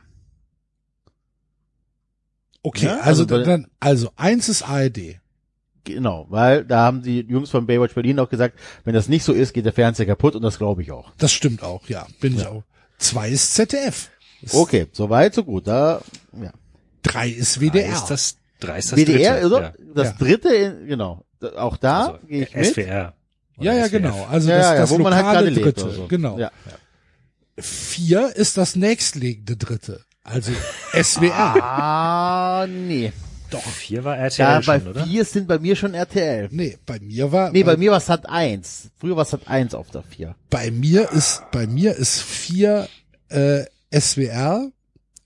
[2.63, 5.19] Okay, Ja, also, also bei- dann, also eins ist ARD.
[5.85, 9.31] Genau, weil da haben die Jungs von Baywatch Berlin auch gesagt, wenn das nicht so
[9.33, 11.11] ist, geht der Fernseher kaputt und das glaube ich auch.
[11.17, 12.63] Das stimmt auch, ja, bin ich auch.
[12.97, 14.09] Zwei ist ZDF.
[14.41, 15.67] Ist- Okay, soweit, so gut.
[15.67, 16.01] Da,
[16.41, 16.51] ja.
[17.03, 17.93] Drei ist Drei WDR.
[17.93, 19.45] ist das, drei ist das WDR, dritte.
[19.47, 19.61] oder?
[19.61, 19.73] Ja.
[19.93, 20.13] Das Ja.
[20.17, 21.23] dritte, in- genau.
[21.39, 22.65] Da- Auch da Also, gehe ich mit.
[22.65, 23.13] SWR.
[23.59, 23.91] ja, ja, SWF.
[23.91, 24.25] genau.
[24.29, 25.65] Also ja, das, ja, ja, das wo man lokale halt gerade lebt.
[25.65, 25.83] Dritte.
[25.85, 26.07] oder so.
[26.07, 26.37] Genau.
[26.39, 26.51] Ja.
[27.57, 30.03] Vier ist das nächstliegende Dritte.
[30.23, 30.51] Also
[30.93, 31.63] SWR.
[31.63, 33.13] Ah, nee.
[33.51, 33.63] Doch.
[33.63, 35.05] Vier war Ja, RTL bei schon, oder?
[35.05, 36.49] vier sind bei mir schon RTL.
[36.51, 38.89] Nee, bei mir war Nee, bei mir war Sat 1.
[38.99, 40.35] Früher war Sat 1 auf der 4.
[40.49, 42.87] bei mir ist bei mir ist vier
[43.29, 44.71] äh, SWR,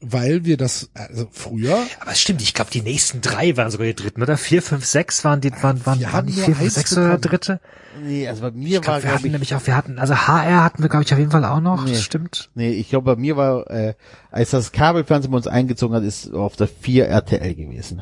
[0.02, 3.88] weil wir das also früher Aber es stimmt, ich glaube, die nächsten drei waren sogar
[3.88, 4.38] die dritten, oder?
[4.38, 7.22] Vier, fünf, sechs waren die, waren, waren, wir waren die vier, fünf, sechs oder bekommen.
[7.22, 7.60] dritte?
[8.02, 10.16] Nee, also bei mir Ich war, glaube, wir hatten ich, nämlich auch, wir hatten, also
[10.16, 11.92] HR hatten wir, glaube ich, auf jeden Fall auch noch, Nee.
[11.92, 12.50] das stimmt.
[12.56, 13.94] nee, ich glaube, bei mir war, äh,
[14.32, 18.02] als das Kabelfernsehen bei uns eingezogen hat, ist auf der 4 RTL gewesen.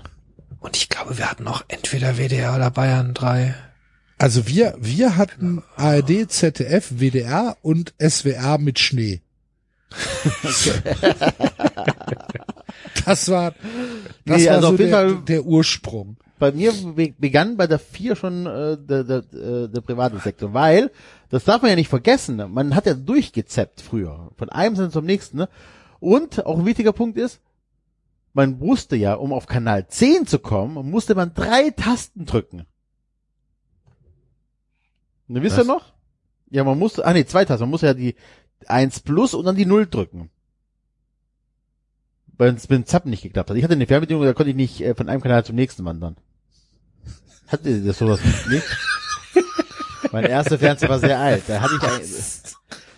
[0.60, 3.56] Und ich glaube, wir hatten auch entweder WDR oder Bayern drei.
[4.20, 9.22] Also wir, wir hatten ARD, ZDF, WDR und SWR mit Schnee.
[13.06, 13.54] das war,
[14.26, 16.18] das Nee, war also so auf jeden der, Fall- der Ursprung.
[16.40, 20.54] Bei mir be begann bei der 4 schon äh, der, der, äh, der private Sektor,
[20.54, 20.92] weil,
[21.30, 22.48] das darf man ja nicht vergessen, ne?
[22.48, 25.38] man hat ja durchgezappt früher, von einem Sender zum nächsten.
[25.38, 25.50] Ne?
[26.00, 27.40] Und auch ein wichtiger Punkt ist,
[28.34, 32.68] man wusste ja, um auf Kanal 10 zu kommen, musste man drei Tasten drücken.
[35.28, 35.92] Ne, wisst ihr noch?
[36.52, 38.16] Ja, man musste, ah nee, zwei Tasten, man musste ja die
[38.66, 40.30] 1 plus und dann die 0 drücken.
[42.38, 43.58] Weil es mit dem Zappen nicht geklappt hat.
[43.58, 46.16] Ich hatte eine Fernbedienung, da konnte ich nicht äh, von einem Kanal zum nächsten wandern.
[47.48, 48.20] Hatte ihr das sowas
[48.50, 48.64] nicht?
[50.12, 51.44] mein erster Fernseher war sehr alt.
[51.48, 52.02] Da hatte ich ein,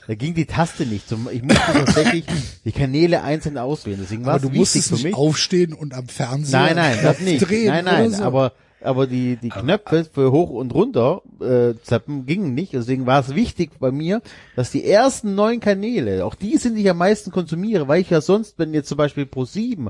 [0.08, 1.08] da ging die Taste nicht.
[1.08, 2.26] Zum, ich musste tatsächlich
[2.66, 4.00] die Kanäle einzeln auswählen.
[4.02, 5.14] Deswegen war Aber es du musstest für nicht mich.
[5.16, 7.48] aufstehen und am Fernseher Nein, nein, das nicht.
[7.48, 8.24] drehen Nein, nein, so.
[8.24, 12.74] aber aber die die Knöpfe für hoch und runter äh, zappen gingen nicht.
[12.74, 14.22] Deswegen war es wichtig bei mir,
[14.56, 18.10] dass die ersten neun Kanäle, auch die sind die ich am meisten konsumiere, weil ich
[18.10, 19.90] ja sonst, wenn jetzt zum Beispiel Pro 7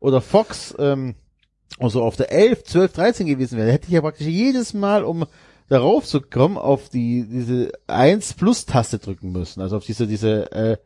[0.00, 1.14] oder Fox ähm,
[1.78, 5.26] also auf der 11, 12, 13 gewesen wäre, hätte ich ja praktisch jedes Mal, um
[5.68, 9.60] darauf zu kommen, auf die diese 1 Plus Taste drücken müssen.
[9.60, 10.76] Also auf diese diese äh,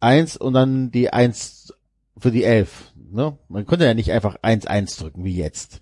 [0.00, 1.72] 1 und dann die 1
[2.18, 2.92] für die 11.
[3.10, 3.38] Ne?
[3.48, 5.80] Man konnte ja nicht einfach 1 1 drücken wie jetzt.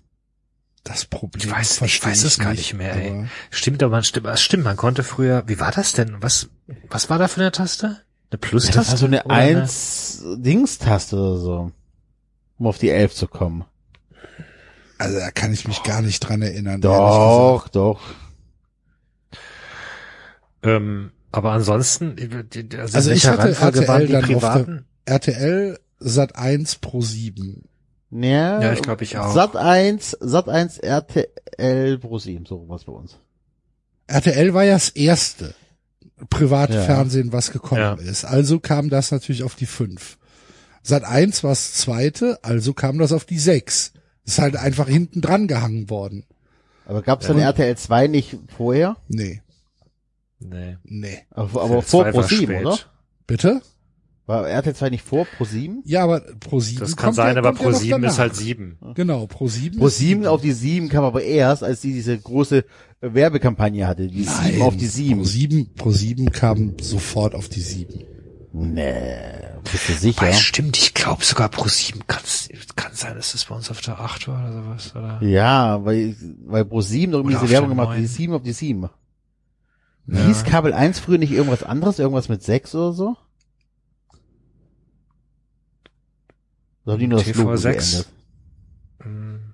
[0.87, 1.45] Das Problem.
[1.47, 3.09] Ich weiß, ich weiß es gar nicht mehr, ey.
[3.11, 6.17] aber Stimmt, aber man stimmt, stimmt, man konnte früher, wie war das denn?
[6.21, 6.49] Was,
[6.89, 7.85] was war da für eine Taste?
[7.87, 7.97] Eine
[8.29, 8.91] Das Plus-Taste?
[8.91, 11.71] war so eine Oder 1 Dingstaste oder so.
[12.57, 13.65] Um auf die 11 zu kommen.
[14.97, 16.81] Also da kann ich mich gar nicht dran erinnern.
[16.81, 18.01] Doch, doch.
[20.63, 22.15] Ähm, aber ansonsten,
[22.77, 24.85] also, Also ich hatte RTL die dann auf der- privaten?
[25.05, 27.63] RTL Sat 1 Pro 7.
[28.11, 29.33] Ja, Ja, ich glaube, ich auch.
[29.33, 33.17] Sat 1, Sat 1 RTL Pro 7, so was bei uns.
[34.07, 35.53] RTL war ja das erste
[36.29, 36.83] private Ja.
[36.83, 37.93] Fernsehen, was gekommen Ja.
[37.95, 38.23] ist.
[38.25, 40.17] Also kam das natürlich auf die 5.
[40.83, 43.91] Sat 1 war das zweite, also kam das auf die 6.
[44.25, 46.25] Ist halt einfach hinten dran gehangen worden.
[46.85, 48.95] Aber gab's dann RTL 2 nicht vorher?
[49.09, 49.41] Nee,
[50.39, 50.77] Nee.
[50.83, 51.19] nee.
[51.31, 52.65] Aber, aber vor war Pro 7, spät.
[52.65, 52.77] oder?
[53.25, 53.61] Bitte?
[54.27, 55.83] War RTL 2 nicht vor Pro 7?
[55.85, 58.03] Ja, aber Pro 7 Das kann kommt sein, ja, aber kommt ja Pro noch 7
[58.03, 58.77] ist halt 7.
[58.93, 59.79] Genau, Pro 7.
[59.79, 62.63] Pro ist 7 auf die 7 kam aber erst, als die diese große äh,
[62.99, 64.07] Werbekampagne hatte.
[64.07, 65.15] Die 7 auf die 7.
[65.19, 68.03] Pro 7, Pro 7 kam sofort auf die 7.
[68.51, 69.15] Nee,
[69.71, 70.21] bist du sicher?
[70.21, 72.21] Weil stimmt, ich glaube sogar Pro 7 kann,
[72.75, 75.19] kann sein, dass es bei uns auf der 8 war oder sowas, oder?
[75.25, 78.09] Ja, weil, weil Pro 7 doch irgendwie Oder diese Werbung gemacht hat, die neuen.
[78.09, 78.89] 7 auf die 7.
[80.07, 80.25] Ja.
[80.25, 83.17] Hieß Kabel 1 früher nicht irgendwas anderes, irgendwas mit 6 oder so?
[86.87, 87.91] Oder haben die nur das TV Logo 6?
[87.91, 88.07] geändert?
[89.01, 89.53] Hm.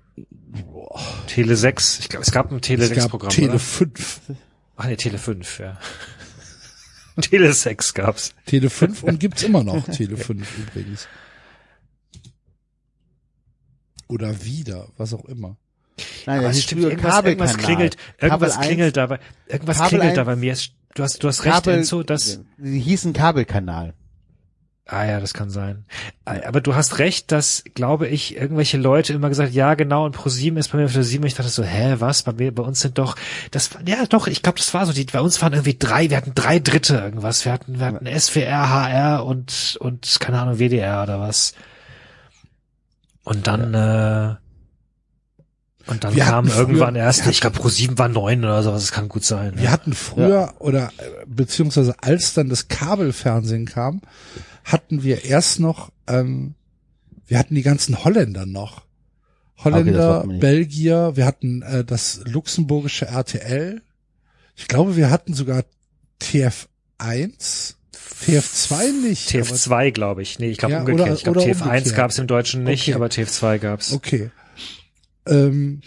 [1.26, 3.58] Tele 6, ich glaube, es gab ein Tele Es 6 gab Programm, Tele oder?
[3.58, 4.20] 5.
[4.76, 5.80] Ach nee, Tele 5, ja.
[7.20, 8.36] Tele 6 gab's.
[8.46, 11.08] Tele 5 und gibt's immer noch Tele 5 übrigens.
[14.06, 15.56] Oder wieder, was auch immer.
[16.26, 19.78] Nein, das es ist stimmt, irgendwas, irgendwas klingelt, irgendwas Kabel 1, klingelt da bei, irgendwas
[19.78, 20.56] Kabel klingelt da 1, bei mir.
[20.94, 23.94] Du hast, du hast recht, Kabel, Enzo, dass, Die hießen Kabelkanal.
[24.86, 25.84] Ah ja, das kann sein.
[26.24, 30.28] Aber du hast recht, dass, glaube ich, irgendwelche Leute immer gesagt, ja, genau, und Pro
[30.28, 31.24] 7 ist bei mir der 7.
[31.26, 32.22] Ich dachte so, hä, was?
[32.22, 33.16] Bei mir, bei uns sind doch,
[33.50, 36.16] das, ja, doch, ich glaube, das war so, die, bei uns waren irgendwie drei, wir
[36.16, 37.44] hatten drei Dritte irgendwas.
[37.44, 41.54] Wir hatten, wir hatten SWR, HR und, und, keine Ahnung, WDR oder was.
[43.24, 44.36] Und dann, äh,
[45.86, 48.62] und dann Wir kam hatten früher- irgendwann erst, ich glaube, Pro 7 war neun oder
[48.62, 49.52] sowas, das kann gut sein.
[49.56, 49.70] Wir ja.
[49.70, 54.00] hatten früher oder äh, beziehungsweise als dann das Kabelfernsehen kam,
[54.64, 56.54] hatten wir erst noch, ähm,
[57.26, 58.82] wir hatten die ganzen Holländer noch.
[59.56, 60.40] Okay, Holländer, nicht.
[60.40, 63.80] Belgier, wir hatten äh, das luxemburgische RTL.
[64.56, 65.64] Ich glaube, wir hatten sogar
[66.20, 67.74] TF1,
[68.26, 69.34] TF2 nicht.
[69.34, 70.38] aber- TF2, glaube ich.
[70.38, 71.06] Nee, ich glaube Ja, umgekehrt.
[71.08, 71.96] oder- ich glaube oder TF1 umgekehrt.
[71.96, 72.94] gab es im Deutschen nicht, Okay.
[72.94, 73.92] aber TF2 gab's.
[73.92, 74.30] Okay.
[75.26, 75.80] Ähm,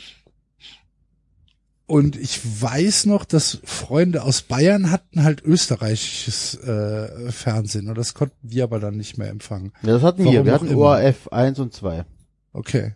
[1.85, 8.13] und ich weiß noch, dass Freunde aus Bayern hatten halt österreichisches äh, Fernsehen und das
[8.13, 9.71] konnten wir aber dann nicht mehr empfangen.
[9.83, 10.45] Ja, das hatten Warum wir.
[10.45, 10.77] Wir hatten immer.
[10.79, 12.05] ORF 1 und 2.
[12.51, 12.93] Okay.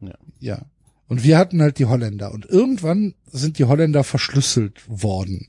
[0.00, 0.14] Ja.
[0.38, 0.62] Ja.
[1.08, 5.48] Und wir hatten halt die Holländer und irgendwann sind die Holländer verschlüsselt worden.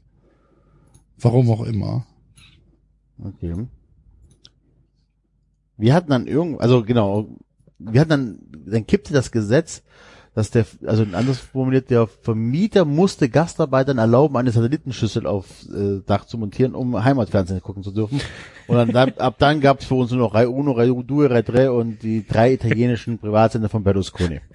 [1.20, 2.08] Warum auch immer.
[3.24, 3.68] Okay.
[5.78, 7.38] Wir hatten dann irgend, also genau,
[7.90, 9.82] wir hatten dann, dann kippte das Gesetz,
[10.34, 16.24] dass der, also anders formuliert, der Vermieter musste Gastarbeitern erlauben, eine Satellitenschüssel auf äh, Dach
[16.26, 18.22] zu montieren, um Heimatfernsehen gucken zu dürfen.
[18.68, 21.30] Und dann, dann ab dann gab es für uns nur noch Rai Uno, Rai Due,
[21.30, 24.40] Rai Tre und die drei italienischen Privatsender von Berlusconi.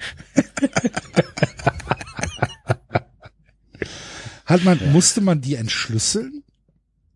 [4.47, 6.45] Hat man, musste man die entschlüsseln?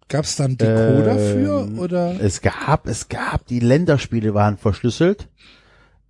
[0.08, 2.20] Gab es dann Decoder für Ähm, oder?
[2.20, 5.28] Es gab, es gab, die Länderspiele waren verschlüsselt.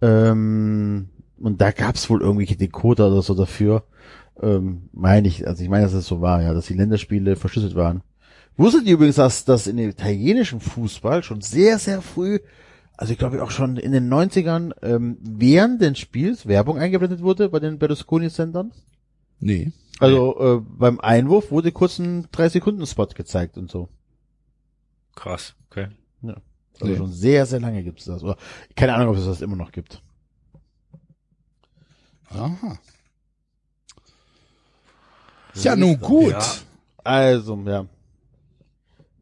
[0.02, 3.84] Ähm, und da gab es wohl irgendwelche Decoder oder so dafür.
[4.40, 7.74] Ähm, meine ich, also ich meine, dass es so war, ja, dass die Länderspiele verschlüsselt
[7.74, 8.02] waren.
[8.56, 12.40] Wusstet ihr übrigens, dass, dass in dem italienischen Fußball schon sehr, sehr früh,
[12.96, 17.48] also ich glaube auch schon in den 90ern, ähm, während des Spiels Werbung eingeblendet wurde
[17.48, 18.72] bei den Berlusconi-Sendern?
[19.38, 19.72] Nee.
[19.98, 23.88] Also äh, beim Einwurf wurde kurz ein 3-Sekunden-Spot gezeigt und so.
[25.14, 25.88] Krass, okay.
[26.80, 26.96] Also Nee.
[26.98, 28.22] schon sehr, sehr lange gibt's das.
[28.22, 28.36] Oder
[28.76, 30.02] keine Ahnung, ob es das immer noch gibt.
[32.30, 32.78] Aha.
[35.54, 36.32] Ja, nun gut.
[36.32, 36.44] Ja.
[37.02, 37.86] Also, ja.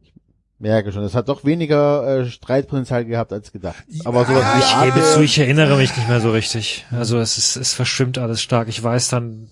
[0.05, 0.13] Ich
[0.61, 3.85] merke schon, es hat doch weniger äh, Streitpotenzial gehabt als gedacht.
[4.05, 4.55] Aber sowas Ja,
[4.85, 6.85] wie ich gebe zu, ich erinnere mich nicht mehr so richtig.
[6.91, 8.69] Also es ist, es verschwimmt alles stark.
[8.69, 9.51] Ich weiß dann,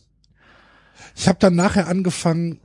[1.15, 2.61] Ich habe dann nachher angefangen,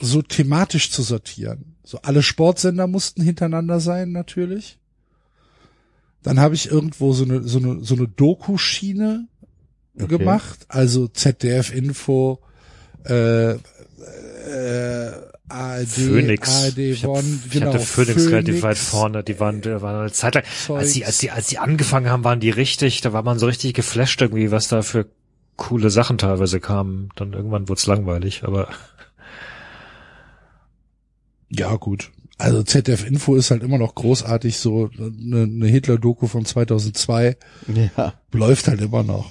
[0.00, 1.76] so thematisch zu sortieren.
[1.84, 4.78] So alle Sportsender mussten hintereinander sein, natürlich.
[6.22, 9.26] Dann habe ich irgendwo so eine so eine so eine Doku-Schiene
[9.98, 10.18] Okay.
[10.18, 12.38] gemacht, also ZDF Info,
[13.04, 13.58] äh, äh,
[15.48, 16.48] ARD, Phoenix.
[16.48, 19.24] ARD ich, hab, One, ich genau, hatte Phoenix, relativ weit Phoenix, vorne.
[19.24, 21.02] Die waren, die waren eine Zeit lang, als Zeugs.
[21.06, 24.22] als die, als die angefangen haben, waren die richtig, da war man so richtig geflasht
[24.22, 25.06] irgendwie, was da für
[25.56, 27.10] coole Sachen teilweise kamen.
[27.16, 28.68] Dann irgendwann wurde es langweilig, aber
[31.50, 32.10] Ja, gut.
[32.40, 37.36] Also ZDF Info ist halt immer noch großartig, so eine, eine Hitler-Doku von 2002
[37.96, 39.30] ja, läuft halt immer noch.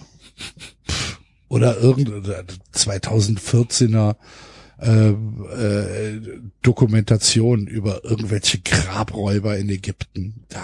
[1.48, 4.16] Oder irgendeine 2014er
[4.82, 6.22] äh, äh,
[6.62, 10.46] Dokumentation über irgendwelche Grabräuber in Ägypten.
[10.48, 10.62] Da,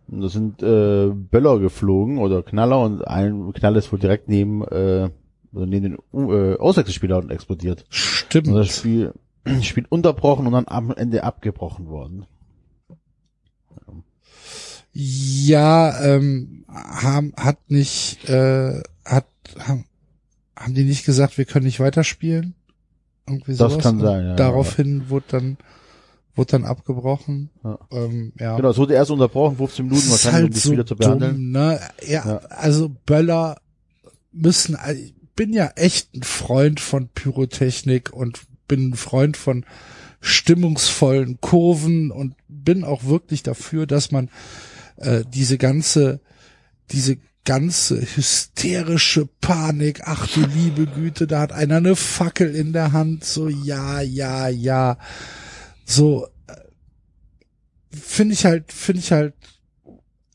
[0.07, 5.11] Da sind äh, Böller geflogen oder Knaller und ein Knaller ist wohl direkt neben, äh,
[5.55, 7.85] also neben den äh, Auswechselspieler explodiert.
[7.89, 8.49] stimmt.
[8.49, 9.13] Und das Spiel,
[9.63, 12.27] Spiel unterbrochen und dann am Ende abgebrochen worden.
[14.93, 19.27] Ja, ähm, haben, hat nicht, äh, hat,
[19.59, 19.85] haben,
[20.57, 22.55] haben die nicht gesagt, wir können nicht weiterspielen?
[23.27, 23.83] Irgendwie Das sowas?
[23.83, 25.59] kann Und sein, ja, Daraufhin wurde dann,
[26.37, 27.51] wurde dann abgebrochen.
[27.65, 27.79] Ja.
[27.91, 28.57] Ähm, ja.
[28.57, 30.97] Genau, es wurde erst unterbrochen, 15 Minuten Das wahrscheinlich, um halt die so Spieler zu
[30.97, 31.35] behandeln.
[31.35, 31.81] dumm, ne?
[32.07, 32.37] Ja, Ja.
[32.51, 33.57] also Böller
[34.31, 35.03] müssen, also
[35.37, 39.65] bin ja echt ein Freund von Pyrotechnik und bin ein Freund von
[40.21, 44.31] stimmungsvollen Kurven und bin auch wirklich dafür, dass man
[44.97, 46.21] äh, diese ganze,
[46.91, 52.93] diese ganze hysterische Panik, ach du liebe Güte, da hat einer eine Fackel in der
[52.93, 54.99] Hand, so ja, ja, ja,
[55.85, 56.55] so äh,
[57.91, 59.35] finde ich halt, finde ich halt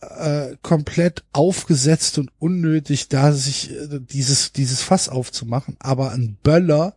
[0.02, 5.76] äh, komplett aufgesetzt und unnötig, da sich äh, dieses dieses Fass aufzumachen.
[5.80, 6.96] Aber ein Böller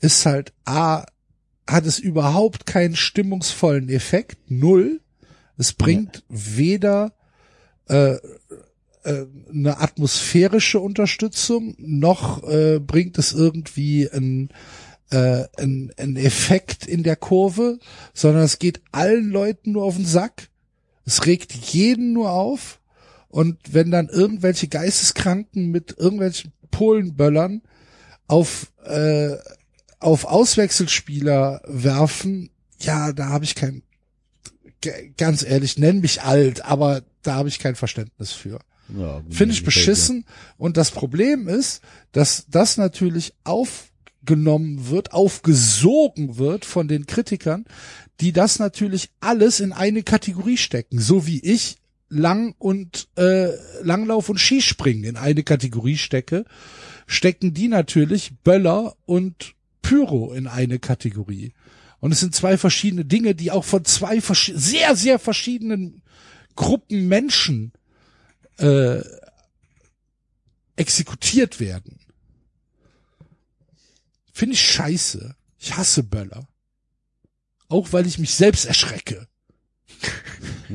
[0.00, 1.04] ist halt a
[1.66, 5.00] hat es überhaupt keinen stimmungsvollen Effekt, null.
[5.58, 7.12] Es bringt weder
[7.88, 8.14] äh,
[9.04, 14.50] äh, eine atmosphärische Unterstützung, noch äh, bringt es irgendwie ein
[15.10, 17.78] äh, ein, ein Effekt in der Kurve,
[18.12, 20.48] sondern es geht allen Leuten nur auf den Sack.
[21.08, 22.80] Es regt jeden nur auf.
[23.28, 27.62] Und wenn dann irgendwelche Geisteskranken mit irgendwelchen Polenböllern
[28.26, 29.36] auf, äh,
[30.00, 33.82] auf Auswechselspieler werfen, ja, da habe ich kein,
[35.16, 38.58] ganz ehrlich, nenn mich alt, aber da habe ich kein Verständnis für.
[38.94, 40.26] Ja, Finde ich beschissen.
[40.58, 41.80] Und das Problem ist,
[42.12, 43.32] dass das natürlich
[44.28, 47.64] aufgenommen wird, aufgesogen wird von den Kritikern,
[48.20, 51.76] die das natürlich alles in eine Kategorie stecken, so wie ich
[52.10, 53.48] Lang und äh,
[53.82, 56.44] Langlauf und Skispringen in eine Kategorie stecke,
[57.06, 61.54] stecken die natürlich Böller und Pyro in eine Kategorie.
[62.00, 66.02] Und es sind zwei verschiedene Dinge, die auch von zwei sehr, sehr verschiedenen
[66.54, 67.72] Gruppen Menschen
[68.58, 69.00] äh,
[70.76, 71.97] exekutiert werden.
[74.38, 75.34] Finde ich scheiße.
[75.58, 76.46] Ich hasse Böller.
[77.68, 79.26] Auch weil ich mich selbst erschrecke.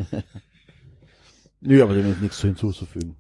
[1.61, 3.16] Nö, aber dem ist nichts hinzuzufügen.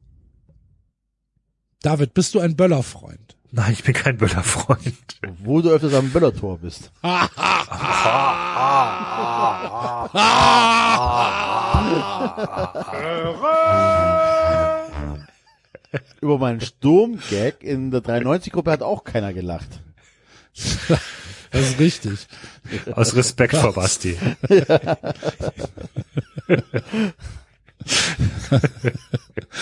[1.81, 3.37] David, bist du ein Böllerfreund?
[3.51, 4.97] Nein, ich bin kein Böllerfreund.
[5.37, 6.91] Wo du öfters am Böllertor bist.
[16.19, 19.79] Über meinen Sturmgag in der 93-Gruppe hat auch keiner gelacht.
[21.51, 22.27] Das ist richtig.
[22.93, 24.17] Aus Respekt vor Basti.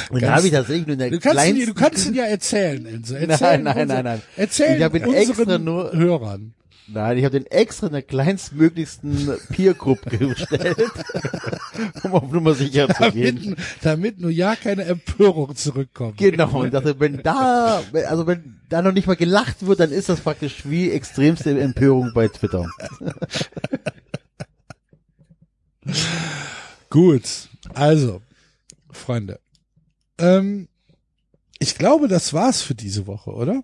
[0.10, 2.26] Und da habe ich tatsächlich nur in der Du kannst, ihn, du kannst ihn ja
[2.26, 3.16] erzählen, Enzo.
[3.20, 4.22] Erzähl Nein, nein, nein, nein.
[4.38, 6.54] Erzähl Ich unseren extra nur- Hörern.
[6.94, 10.92] Nein, ich habe den extra in der kleinstmöglichsten Peer-Group gestellt,
[12.04, 13.40] um auf Nummer sicher zu gehen.
[13.42, 16.18] Damit, damit nur ja keine Empörung zurückkommt.
[16.18, 20.10] Genau, und dachte, wenn da, also wenn da noch nicht mal gelacht wird, dann ist
[20.10, 22.70] das praktisch wie extremste Empörung bei Twitter.
[26.90, 28.22] Gut, also,
[28.92, 29.40] Freunde.
[30.18, 30.68] Ähm,
[31.60, 33.62] ich glaube, das war's für diese Woche, oder?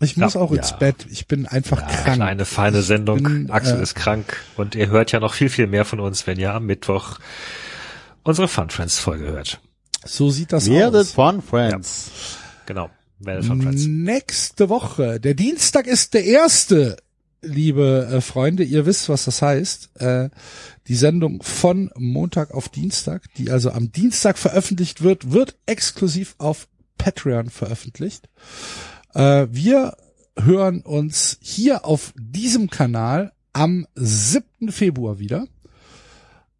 [0.00, 0.40] Ich muss Ja.
[0.40, 0.76] auch ins Ja.
[0.76, 1.06] Bett.
[1.10, 2.16] Ich bin einfach krank.
[2.16, 3.22] Kleine, feine Sendung.
[3.22, 6.26] bin, Axel äh, ist krank und ihr hört ja noch viel, viel mehr von uns,
[6.26, 7.18] wenn ihr am Mittwoch
[8.22, 9.60] unsere Fun Friends Folge hört.
[10.04, 11.10] So sieht das Werdet aus.
[11.12, 12.10] Fun Friends.
[12.66, 12.90] Genau.
[13.18, 13.84] Werdet Fun Friends.
[13.86, 15.18] Nächste Woche.
[15.20, 16.96] Der Dienstag ist der erste,
[17.42, 18.64] liebe äh, Freunde.
[18.64, 19.90] Ihr wisst, was das heißt.
[20.00, 20.28] Äh,
[20.88, 26.68] die Sendung von Montag auf Dienstag, die also am Dienstag veröffentlicht wird, wird exklusiv auf
[26.98, 28.28] Patreon veröffentlicht.
[29.16, 29.96] Äh, wir
[30.38, 34.70] hören uns hier auf diesem Kanal am 7.
[34.70, 35.46] Februar wieder.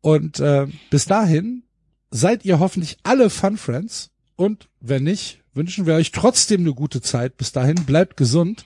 [0.00, 1.64] Und äh, bis dahin
[2.10, 4.10] seid ihr hoffentlich alle Fun Friends.
[4.36, 7.36] Und wenn nicht, wünschen wir euch trotzdem eine gute Zeit.
[7.36, 8.64] Bis dahin, bleibt gesund.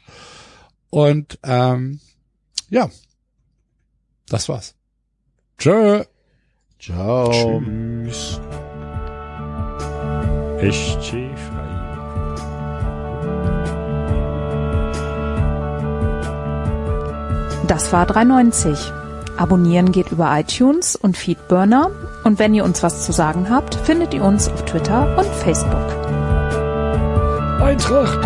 [0.90, 1.98] Und ähm,
[2.68, 2.90] ja,
[4.28, 4.76] das war's.
[5.58, 6.04] Tschö.
[6.78, 7.32] Ciao.
[7.32, 8.40] Tschüss.
[10.62, 11.59] Ich chief
[17.70, 18.92] Das war 390.
[19.36, 21.92] Abonnieren geht über iTunes und Feedburner.
[22.24, 25.70] Und wenn ihr uns was zu sagen habt, findet ihr uns auf Twitter und Facebook.
[27.62, 28.18] Eintracht.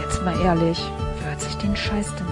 [0.00, 0.82] Jetzt mal ehrlich,
[1.20, 2.23] wer hört sich den Scheiß denn?